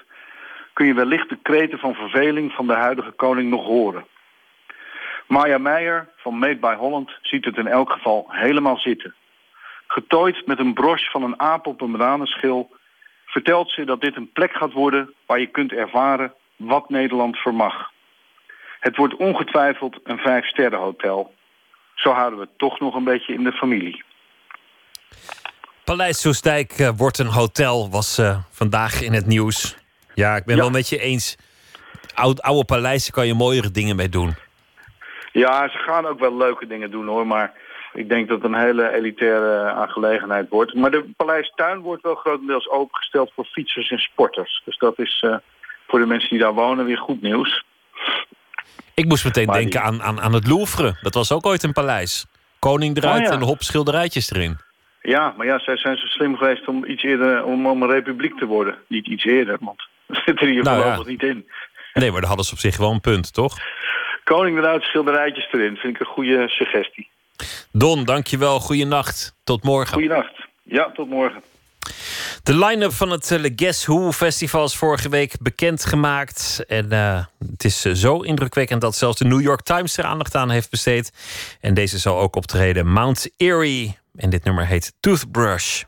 kun 0.72 0.86
je 0.86 0.94
wellicht 0.94 1.28
de 1.28 1.38
kreten 1.42 1.78
van 1.78 1.94
verveling 1.94 2.52
van 2.52 2.66
de 2.66 2.74
huidige 2.74 3.10
koning 3.10 3.50
nog 3.50 3.64
horen. 3.64 4.06
Maya 5.32 5.58
Meijer 5.58 6.08
van 6.16 6.38
Made 6.38 6.58
by 6.58 6.74
Holland 6.74 7.10
ziet 7.22 7.44
het 7.44 7.56
in 7.56 7.66
elk 7.66 7.92
geval 7.92 8.26
helemaal 8.28 8.78
zitten. 8.78 9.14
Getooid 9.86 10.46
met 10.46 10.58
een 10.58 10.74
broche 10.74 11.10
van 11.10 11.22
een 11.22 11.40
aap 11.40 11.66
op 11.66 11.80
een 11.80 11.92
bananenschil... 11.92 12.70
vertelt 13.26 13.70
ze 13.70 13.84
dat 13.84 14.00
dit 14.00 14.16
een 14.16 14.32
plek 14.32 14.52
gaat 14.52 14.72
worden 14.72 15.14
waar 15.26 15.40
je 15.40 15.46
kunt 15.46 15.72
ervaren 15.72 16.32
wat 16.56 16.88
Nederland 16.88 17.36
vermag. 17.36 17.90
Het 18.80 18.96
wordt 18.96 19.16
ongetwijfeld 19.16 20.00
een 20.04 20.18
vijfsterrenhotel. 20.18 21.34
Zo 21.94 22.10
houden 22.10 22.38
we 22.38 22.44
het 22.44 22.58
toch 22.58 22.80
nog 22.80 22.94
een 22.94 23.04
beetje 23.04 23.34
in 23.34 23.44
de 23.44 23.52
familie. 23.52 24.04
Paleis 25.84 26.20
Soestdijk 26.20 26.78
uh, 26.78 26.90
wordt 26.96 27.18
een 27.18 27.26
hotel, 27.26 27.90
was 27.90 28.18
uh, 28.18 28.38
vandaag 28.50 29.02
in 29.02 29.12
het 29.12 29.26
nieuws. 29.26 29.76
Ja, 30.14 30.36
ik 30.36 30.44
ben 30.44 30.56
ja. 30.56 30.62
wel 30.62 30.70
met 30.70 30.88
je 30.88 30.98
eens. 30.98 31.36
Oude, 32.14 32.42
oude 32.42 32.64
paleizen 32.64 33.12
kan 33.12 33.26
je 33.26 33.34
mooiere 33.34 33.70
dingen 33.70 33.96
mee 33.96 34.08
doen. 34.08 34.50
Ja, 35.32 35.68
ze 35.68 35.78
gaan 35.78 36.06
ook 36.06 36.18
wel 36.18 36.36
leuke 36.36 36.66
dingen 36.66 36.90
doen 36.90 37.06
hoor, 37.06 37.26
maar 37.26 37.52
ik 37.92 38.08
denk 38.08 38.28
dat 38.28 38.42
het 38.42 38.52
een 38.52 38.58
hele 38.58 38.92
elitaire 38.92 39.70
aangelegenheid 39.70 40.48
wordt. 40.48 40.74
Maar 40.74 40.90
de 40.90 41.10
paleistuin 41.16 41.80
wordt 41.80 42.02
wel 42.02 42.14
grotendeels 42.14 42.68
opengesteld 42.68 43.32
voor 43.34 43.44
fietsers 43.44 43.90
en 43.90 43.98
sporters. 43.98 44.62
Dus 44.64 44.78
dat 44.78 44.98
is 44.98 45.22
uh, 45.26 45.36
voor 45.86 45.98
de 45.98 46.06
mensen 46.06 46.28
die 46.28 46.38
daar 46.38 46.54
wonen 46.54 46.84
weer 46.84 46.98
goed 46.98 47.22
nieuws. 47.22 47.64
Ik 48.94 49.04
moest 49.04 49.24
meteen 49.24 49.46
maar 49.46 49.56
denken 49.56 49.80
die... 49.80 49.88
aan, 49.88 50.02
aan, 50.02 50.20
aan 50.20 50.32
het 50.32 50.46
Louvre. 50.46 50.98
Dat 51.00 51.14
was 51.14 51.32
ook 51.32 51.46
ooit 51.46 51.62
een 51.62 51.72
paleis. 51.72 52.26
Koning 52.58 52.96
eruit 52.96 53.20
oh, 53.20 53.26
ja. 53.26 53.32
en 53.32 53.42
hop 53.42 53.62
schilderijtjes 53.62 54.32
erin. 54.32 54.58
Ja, 55.02 55.34
maar 55.36 55.46
ja, 55.46 55.58
zij 55.58 55.76
zijn 55.76 55.96
zo 55.96 56.06
slim 56.06 56.36
geweest 56.36 56.68
om 56.68 56.84
iets 56.84 57.02
eerder 57.02 57.44
om, 57.44 57.66
om 57.66 57.82
een 57.82 57.90
republiek 57.90 58.38
te 58.38 58.46
worden. 58.46 58.78
Niet 58.88 59.06
iets 59.06 59.24
eerder, 59.24 59.56
want 59.60 59.88
dat 60.06 60.22
zit 60.24 60.40
er 60.40 60.48
hier 60.48 60.62
nou, 60.62 60.76
voorlopig 60.76 61.04
ja. 61.04 61.10
niet 61.10 61.22
in. 61.22 61.48
Nee, 61.92 62.10
maar 62.10 62.20
daar 62.20 62.28
hadden 62.28 62.46
ze 62.46 62.52
op 62.52 62.58
zich 62.58 62.76
wel 62.76 62.90
een 62.90 63.00
punt, 63.00 63.34
toch? 63.34 63.58
Koning 64.24 64.58
eruit, 64.58 64.82
schilderijtjes 64.82 65.52
erin. 65.52 65.76
Vind 65.76 65.94
ik 65.94 66.00
een 66.00 66.06
goede 66.06 66.48
suggestie. 66.48 67.08
Don, 67.72 68.04
dankjewel. 68.04 68.60
Goeienacht. 68.60 69.34
Tot 69.44 69.62
morgen. 69.62 69.92
Goeienacht. 69.92 70.46
Ja, 70.62 70.90
tot 70.92 71.08
morgen. 71.08 71.42
De 72.42 72.58
line-up 72.58 72.92
van 72.92 73.10
het 73.10 73.30
uh, 73.30 73.50
Guess 73.56 73.86
Who 73.86 74.12
Festival 74.12 74.64
is 74.64 74.76
vorige 74.76 75.08
week 75.08 75.34
bekendgemaakt. 75.40 76.64
En 76.68 76.86
uh, 76.92 77.24
het 77.50 77.64
is 77.64 77.86
uh, 77.86 77.92
zo 77.94 78.20
indrukwekkend 78.20 78.80
dat 78.80 78.96
zelfs 78.96 79.18
de 79.18 79.24
New 79.24 79.40
York 79.40 79.60
Times 79.60 79.96
er 79.96 80.04
aandacht 80.04 80.34
aan 80.34 80.50
heeft 80.50 80.70
besteed. 80.70 81.12
En 81.60 81.74
deze 81.74 81.98
zal 81.98 82.18
ook 82.18 82.36
optreden. 82.36 82.92
Mount 82.92 83.30
Erie. 83.36 83.98
En 84.16 84.30
dit 84.30 84.44
nummer 84.44 84.66
heet 84.66 84.94
Toothbrush. 85.00 85.82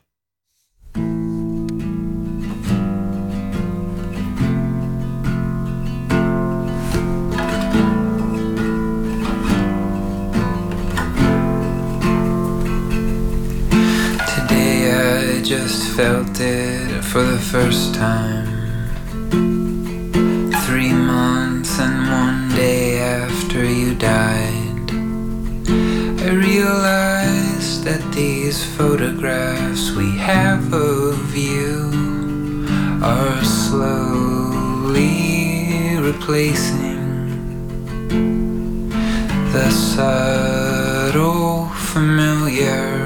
Felt 15.95 16.39
it 16.41 17.01
for 17.05 17.23
the 17.23 17.39
first 17.39 17.95
time. 17.95 18.45
Three 20.65 20.91
months 20.91 21.79
and 21.79 22.11
one 22.11 22.49
day 22.53 22.99
after 22.99 23.63
you 23.63 23.95
died, 23.95 24.91
I 26.19 26.31
realized 26.33 27.85
that 27.85 28.03
these 28.13 28.61
photographs 28.75 29.91
we 29.91 30.17
have 30.17 30.73
of 30.73 31.33
you 31.33 32.67
are 33.01 33.41
slowly 33.45 34.67
replacing 35.97 37.05
the 39.53 39.69
subtle 39.71 41.69
familiar 41.93 43.04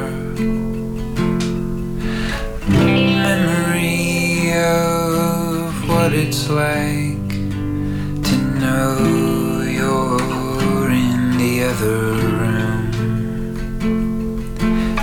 what 6.09 6.17
it's 6.17 6.49
like 6.49 7.29
to 8.23 8.37
know 8.59 9.61
you're 9.61 10.89
in 10.89 11.37
the 11.37 11.61
other 11.61 12.13
room, 12.39 12.91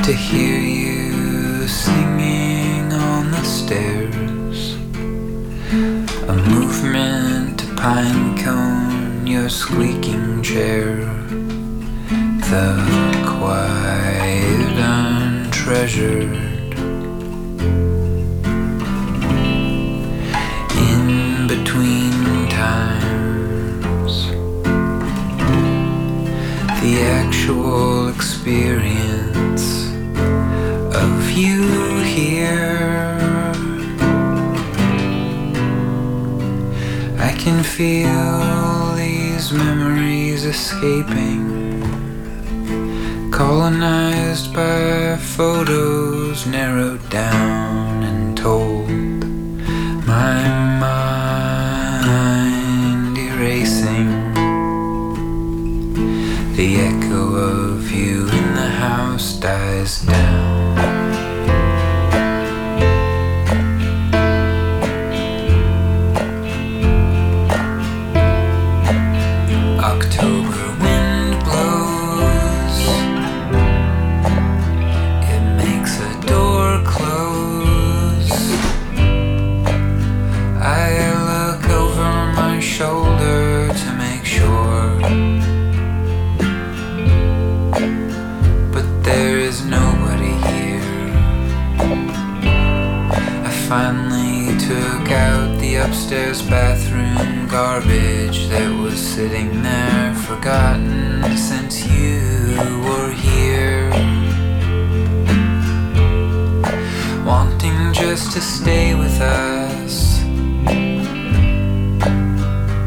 to 0.03 0.13
hear 0.13 0.59
you 0.59 1.69
singing 1.69 2.93
on 2.93 3.31
the 3.31 3.45
stairs, 3.45 4.75
a 6.29 6.35
movement 6.51 7.61
to 7.61 7.67
pine 7.77 8.37
cone, 8.39 9.25
your 9.29 9.49
squeaking 9.49 10.43
chair, 10.43 10.97
the 12.51 12.83
quiet 13.39 14.77
untreasured. 14.77 16.46
Actual 27.47 28.09
experience 28.09 29.87
of 30.97 31.31
you 31.31 31.63
here. 32.01 33.55
I 37.21 37.33
can 37.39 37.63
feel 37.63 38.97
these 38.97 39.53
memories 39.53 40.45
escaping. 40.45 41.81
Colonized 43.31 44.53
by 44.53 45.17
photos 45.17 46.47
narrowed 46.47 47.09
down 47.11 47.86
is 59.87 60.05
now. 60.05 60.46
Sitting 98.97 99.63
there 99.63 100.15
forgotten 100.15 101.23
since 101.37 101.87
you 101.87 102.21
were 102.87 103.13
here. 103.13 103.91
Wanting 107.25 107.93
just 107.93 108.33
to 108.33 108.41
stay 108.41 108.95
with 108.95 109.21
us 109.21 110.21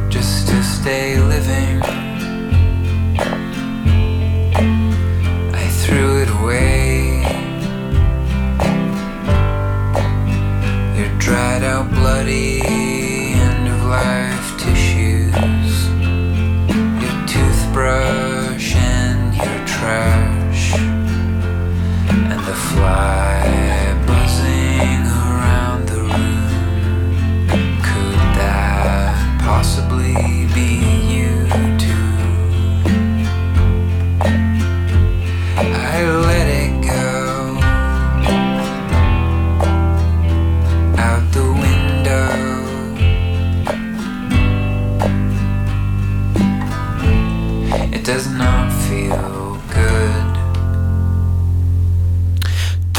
just 0.10 0.48
to 0.48 0.64
stay 0.64 1.20
living. 1.20 1.89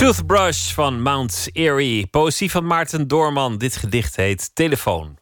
Toothbrush 0.01 0.73
van 0.73 1.03
Mount 1.03 1.49
Erie. 1.53 2.07
Poëzie 2.07 2.51
van 2.51 2.67
Maarten 2.67 3.09
Doorman. 3.09 3.59
Dit 3.59 3.77
gedicht 3.77 4.17
heet 4.17 4.51
Telefoon. 4.55 5.19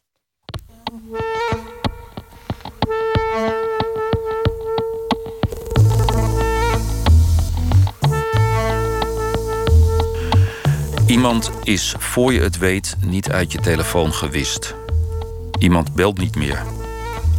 Iemand 11.06 11.50
is 11.62 11.94
voor 11.98 12.32
je 12.32 12.40
het 12.40 12.58
weet 12.58 12.96
niet 13.06 13.30
uit 13.30 13.52
je 13.52 13.58
telefoon 13.58 14.12
gewist. 14.12 14.74
Iemand 15.58 15.94
belt 15.94 16.18
niet 16.18 16.36
meer. 16.36 16.77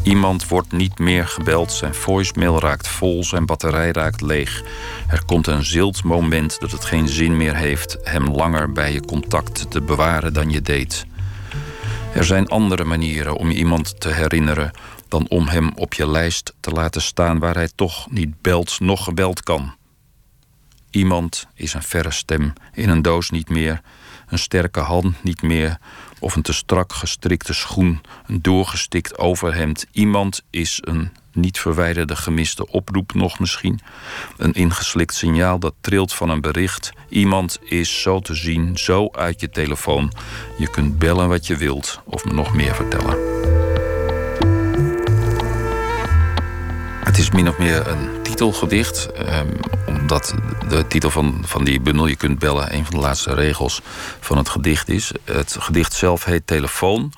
Iemand 0.04 0.48
wordt 0.48 0.72
niet 0.72 1.00
meer 1.00 1.28
gebeld. 1.28 1.72
Zijn 1.72 1.94
voicemail 1.94 2.60
raakt 2.60 2.88
vol, 2.88 3.24
zijn 3.24 3.46
batterij 3.46 3.92
raakt 3.92 4.22
leeg. 4.22 4.64
Er 5.08 5.26
komt 5.26 5.48
een 5.48 5.66
zilt 5.66 6.04
moment 6.04 6.60
dat 6.60 6.72
het 6.72 6.86
geen 6.86 7.08
zin 7.08 7.38
meer 7.38 7.56
heeft 7.56 7.98
hem 8.04 8.28
langer 8.28 8.72
bij 8.72 8.94
je 8.94 9.02
contact 9.02 9.72
te 9.72 9.82
bewaren 9.82 10.34
dan 10.34 10.50
je 10.50 10.62
deed. 10.62 11.06
Er 12.14 12.24
zijn 12.24 12.48
andere 12.48 12.84
manieren 12.84 13.36
om 13.36 13.50
iemand 13.50 14.00
te 14.00 14.10
herinneren 14.10 14.72
dan 15.08 15.26
om 15.30 15.48
hem 15.48 15.72
op 15.76 15.94
je 15.94 16.08
lijst 16.08 16.54
te 16.60 16.72
laten 16.72 17.02
staan 17.02 17.40
waar 17.40 17.56
hij 17.56 17.70
toch 17.76 18.12
niet 18.12 18.42
belt, 18.42 18.80
nog 18.80 19.04
gebeld 19.04 19.44
kan. 19.44 19.76
Iemand 20.90 21.48
is 21.54 21.74
een 21.74 21.84
verre 21.84 22.12
stem 22.12 22.54
in 22.74 22.90
een 22.90 23.02
doos 23.02 23.30
niet 23.30 23.50
meer, 23.50 23.82
een 24.28 24.40
sterke 24.40 24.80
hand 24.80 25.24
niet 25.24 25.42
meer, 25.42 25.78
of 26.20 26.36
een 26.36 26.41
te 26.41 26.54
strak 26.54 26.94
gestrikte 26.94 27.54
schoen, 27.54 28.02
een 28.28 28.41
doorgestikt 28.41 29.18
overhemd. 29.18 29.86
Iemand 29.91 30.41
is 30.50 30.80
een 30.82 31.12
niet 31.34 31.60
verwijderde 31.60 32.16
gemiste 32.16 32.68
oproep 32.68 33.14
nog 33.14 33.40
misschien, 33.40 33.80
een 34.38 34.54
ingeslikt 34.54 35.14
signaal 35.14 35.60
dat 35.60 35.74
trilt 35.82 36.14
van 36.14 36.30
een 36.30 36.41
bericht. 36.41 36.91
Iemand 37.10 37.60
is 37.64 38.02
zo 38.02 38.20
te 38.20 38.36
zien, 38.36 38.78
zo 38.78 39.10
uit 39.12 39.41
je 39.41 39.50
telefoon. 39.50 40.12
Je 40.58 40.70
kunt 40.70 41.00
bellen 41.00 41.28
wat 41.28 41.48
je 41.48 41.56
wilt 41.56 42.02
of 42.06 42.26
me 42.26 42.34
nog 42.34 42.54
meer 42.54 42.76
vertellen. 42.76 43.18
Het 47.04 47.18
is 47.18 47.32
min 47.32 47.48
of 47.48 47.58
meer 47.58 47.88
een 47.88 48.19
titelgedicht. 48.40 49.11
ehm, 49.11 49.48
omdat 49.88 50.34
de 50.70 50.88
titel 50.88 51.10
van, 51.10 51.41
van 51.45 51.64
die 51.64 51.82
bundel, 51.82 52.07
Je 52.07 52.16
kunt 52.16 52.40
bellen, 52.40 52.74
een 52.74 52.86
van 52.86 52.94
de 52.94 53.02
laatste 53.02 53.34
regels 53.34 53.82
van 54.20 54.38
het 54.38 54.49
gedicht 54.49 54.90
is. 54.90 55.11
Het 55.24 55.56
gedicht 55.60 55.94
zelf 55.94 56.24
heet 56.24 56.48
Telefoon. 56.48 57.14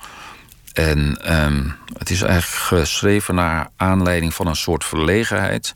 En 0.72 1.22
ehm, 1.24 1.68
het 1.98 2.10
is 2.10 2.22
eigenlijk 2.22 2.62
geschreven 2.62 3.34
naar 3.34 3.68
aanleiding 3.76 4.34
van 4.34 4.46
een 4.46 4.56
soort 4.56 4.84
verlegenheid. 4.84 5.74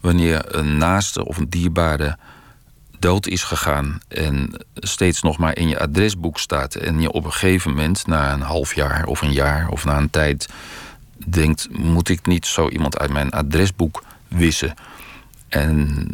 Wanneer 0.00 0.56
een 0.56 0.76
naaste 0.76 1.24
of 1.24 1.36
een 1.36 1.48
dierbare 1.48 2.16
dood 2.98 3.26
is 3.26 3.42
gegaan 3.42 4.00
en 4.08 4.64
steeds 4.74 5.22
nog 5.22 5.38
maar 5.38 5.56
in 5.56 5.68
je 5.68 5.80
adresboek 5.80 6.38
staat 6.38 6.74
en 6.74 7.00
je 7.00 7.12
op 7.12 7.24
een 7.24 7.32
gegeven 7.32 7.70
moment, 7.70 8.06
na 8.06 8.32
een 8.32 8.40
half 8.42 8.74
jaar 8.74 9.06
of 9.06 9.22
een 9.22 9.32
jaar 9.32 9.68
of 9.68 9.84
na 9.84 9.96
een 9.96 10.10
tijd, 10.10 10.48
denkt: 11.26 11.68
moet 11.70 12.08
ik 12.08 12.26
niet 12.26 12.46
zo 12.46 12.68
iemand 12.68 12.98
uit 12.98 13.12
mijn 13.12 13.30
adresboek 13.30 14.02
wissen? 14.28 14.74
En 15.48 16.06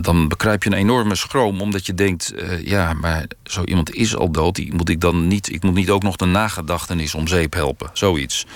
dan 0.00 0.28
bekruip 0.28 0.62
je 0.62 0.70
een 0.70 0.76
enorme 0.76 1.14
schroom, 1.14 1.60
omdat 1.60 1.86
je 1.86 1.94
denkt: 1.94 2.32
uh, 2.36 2.66
ja, 2.66 2.92
maar 2.92 3.26
zo 3.44 3.64
iemand 3.64 3.94
is 3.94 4.16
al 4.16 4.30
dood. 4.30 4.54
Die 4.54 4.74
moet 4.74 4.88
ik 4.88 5.00
dan 5.00 5.28
niet, 5.28 5.52
ik 5.52 5.62
moet 5.62 5.74
niet 5.74 5.90
ook 5.90 6.02
nog 6.02 6.16
de 6.16 6.24
nagedachtenis 6.24 7.14
om 7.14 7.28
zeep 7.28 7.54
helpen. 7.54 7.90
Zoiets. 7.92 8.46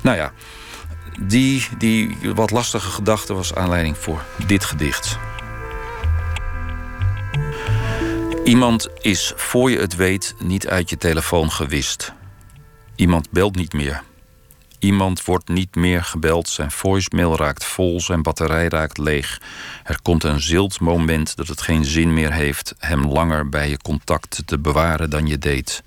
Nou 0.00 0.16
ja, 0.16 0.32
die, 1.20 1.68
die 1.78 2.16
wat 2.34 2.50
lastige 2.50 2.90
gedachte 2.90 3.34
was 3.34 3.54
aanleiding 3.54 3.96
voor 3.98 4.24
dit 4.46 4.64
gedicht. 4.64 5.18
Iemand 8.44 8.88
is 9.00 9.32
voor 9.36 9.70
je 9.70 9.78
het 9.78 9.96
weet 9.96 10.34
niet 10.38 10.68
uit 10.68 10.90
je 10.90 10.96
telefoon 10.96 11.50
gewist. 11.50 12.12
Iemand 12.94 13.30
belt 13.30 13.56
niet 13.56 13.72
meer. 13.72 14.02
Iemand 14.86 15.24
wordt 15.24 15.48
niet 15.48 15.74
meer 15.74 16.04
gebeld, 16.04 16.48
zijn 16.48 16.70
voicemail 16.70 17.36
raakt 17.36 17.64
vol, 17.64 18.00
zijn 18.00 18.22
batterij 18.22 18.68
raakt 18.68 18.98
leeg. 18.98 19.40
Er 19.84 20.02
komt 20.02 20.24
een 20.24 20.40
zilt 20.40 20.80
moment 20.80 21.36
dat 21.36 21.48
het 21.48 21.60
geen 21.60 21.84
zin 21.84 22.14
meer 22.14 22.32
heeft 22.32 22.74
hem 22.78 23.06
langer 23.06 23.48
bij 23.48 23.68
je 23.68 23.76
contact 23.76 24.42
te 24.44 24.58
bewaren 24.58 25.10
dan 25.10 25.26
je 25.26 25.38
deed. 25.38 25.82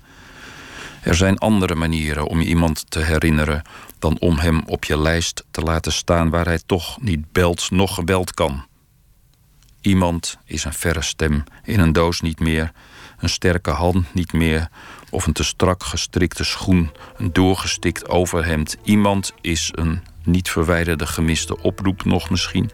Er 1.02 1.14
zijn 1.14 1.38
andere 1.38 1.74
manieren 1.74 2.26
om 2.26 2.40
je 2.40 2.46
iemand 2.46 2.90
te 2.90 2.98
herinneren 2.98 3.62
dan 3.98 4.18
om 4.18 4.38
hem 4.38 4.62
op 4.66 4.84
je 4.84 4.98
lijst 4.98 5.44
te 5.50 5.60
laten 5.60 5.92
staan 5.92 6.30
waar 6.30 6.46
hij 6.46 6.60
toch 6.66 7.00
niet 7.00 7.32
belt, 7.32 7.70
nog 7.70 7.94
gebeld 7.94 8.34
kan. 8.34 8.64
Iemand 9.80 10.38
is 10.44 10.64
een 10.64 10.72
verre 10.72 11.02
stem 11.02 11.44
in 11.64 11.80
een 11.80 11.92
doos 11.92 12.20
niet 12.20 12.40
meer, 12.40 12.72
een 13.18 13.28
sterke 13.28 13.70
hand 13.70 14.14
niet 14.14 14.32
meer, 14.32 14.68
of 15.10 15.26
een 15.26 15.32
te 15.32 15.44
strak 15.44 15.82
gestrikte 15.82 16.44
schoen, 16.44 16.90
een 17.16 17.32
doorgestikt 17.32 18.08
overhemd. 18.08 18.76
Iemand 18.82 19.32
is 19.40 19.70
een 19.74 20.02
niet 20.24 20.50
verwijderde 20.50 21.06
gemiste 21.06 21.62
oproep 21.62 22.04
nog 22.04 22.30
misschien. 22.30 22.70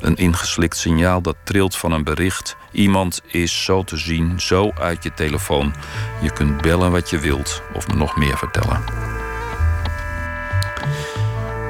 Een 0.00 0.16
ingeslikt 0.16 0.76
signaal 0.76 1.22
dat 1.22 1.36
trilt 1.44 1.76
van 1.76 1.92
een 1.92 2.04
bericht. 2.04 2.56
Iemand 2.72 3.20
is 3.26 3.64
zo 3.64 3.82
te 3.82 3.96
zien, 3.96 4.40
zo 4.40 4.70
uit 4.78 5.02
je 5.02 5.14
telefoon. 5.14 5.74
Je 6.22 6.32
kunt 6.32 6.60
bellen 6.60 6.90
wat 6.90 7.10
je 7.10 7.18
wilt 7.18 7.62
of 7.74 7.88
me 7.88 7.94
nog 7.94 8.16
meer 8.16 8.38
vertellen. 8.38 8.84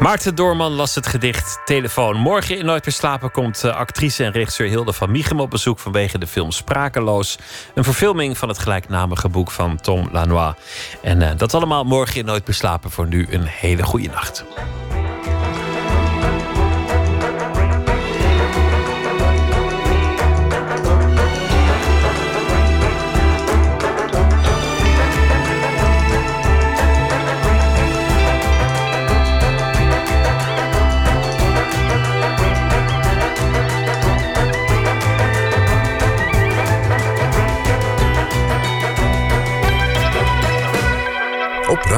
Maarten 0.02 0.34
Doorman 0.34 0.72
las 0.72 0.94
het 0.94 1.06
gedicht 1.06 1.60
Telefoon. 1.64 2.16
Morgen 2.16 2.58
in 2.58 2.64
Nooit 2.64 2.84
meer 2.84 2.94
slapen 2.94 3.30
komt 3.30 3.64
eh, 3.64 3.76
actrice 3.76 4.24
en 4.24 4.32
regisseur 4.32 4.68
Hilde 4.68 4.92
van 4.92 5.10
Miechem 5.10 5.40
op 5.40 5.50
bezoek 5.50 5.78
vanwege 5.78 6.18
de 6.18 6.26
film 6.26 6.50
Sprakeloos. 6.50 7.38
Een 7.74 7.84
verfilming 7.84 8.38
van 8.38 8.48
het 8.48 8.58
gelijknamige 8.58 9.28
boek 9.28 9.50
van 9.50 9.80
Tom 9.80 10.08
Lanois. 10.12 10.54
En 11.02 11.20
uh, 11.20 11.30
dat 11.36 11.54
allemaal 11.54 11.84
morgen 11.84 12.16
in 12.16 12.24
Nooit 12.24 12.46
meer 12.46 12.56
slapen. 12.56 12.90
Voor 12.90 13.06
nu 13.06 13.26
een 13.30 13.44
hele 13.44 13.82
goede 13.82 14.08
nacht. 14.08 14.44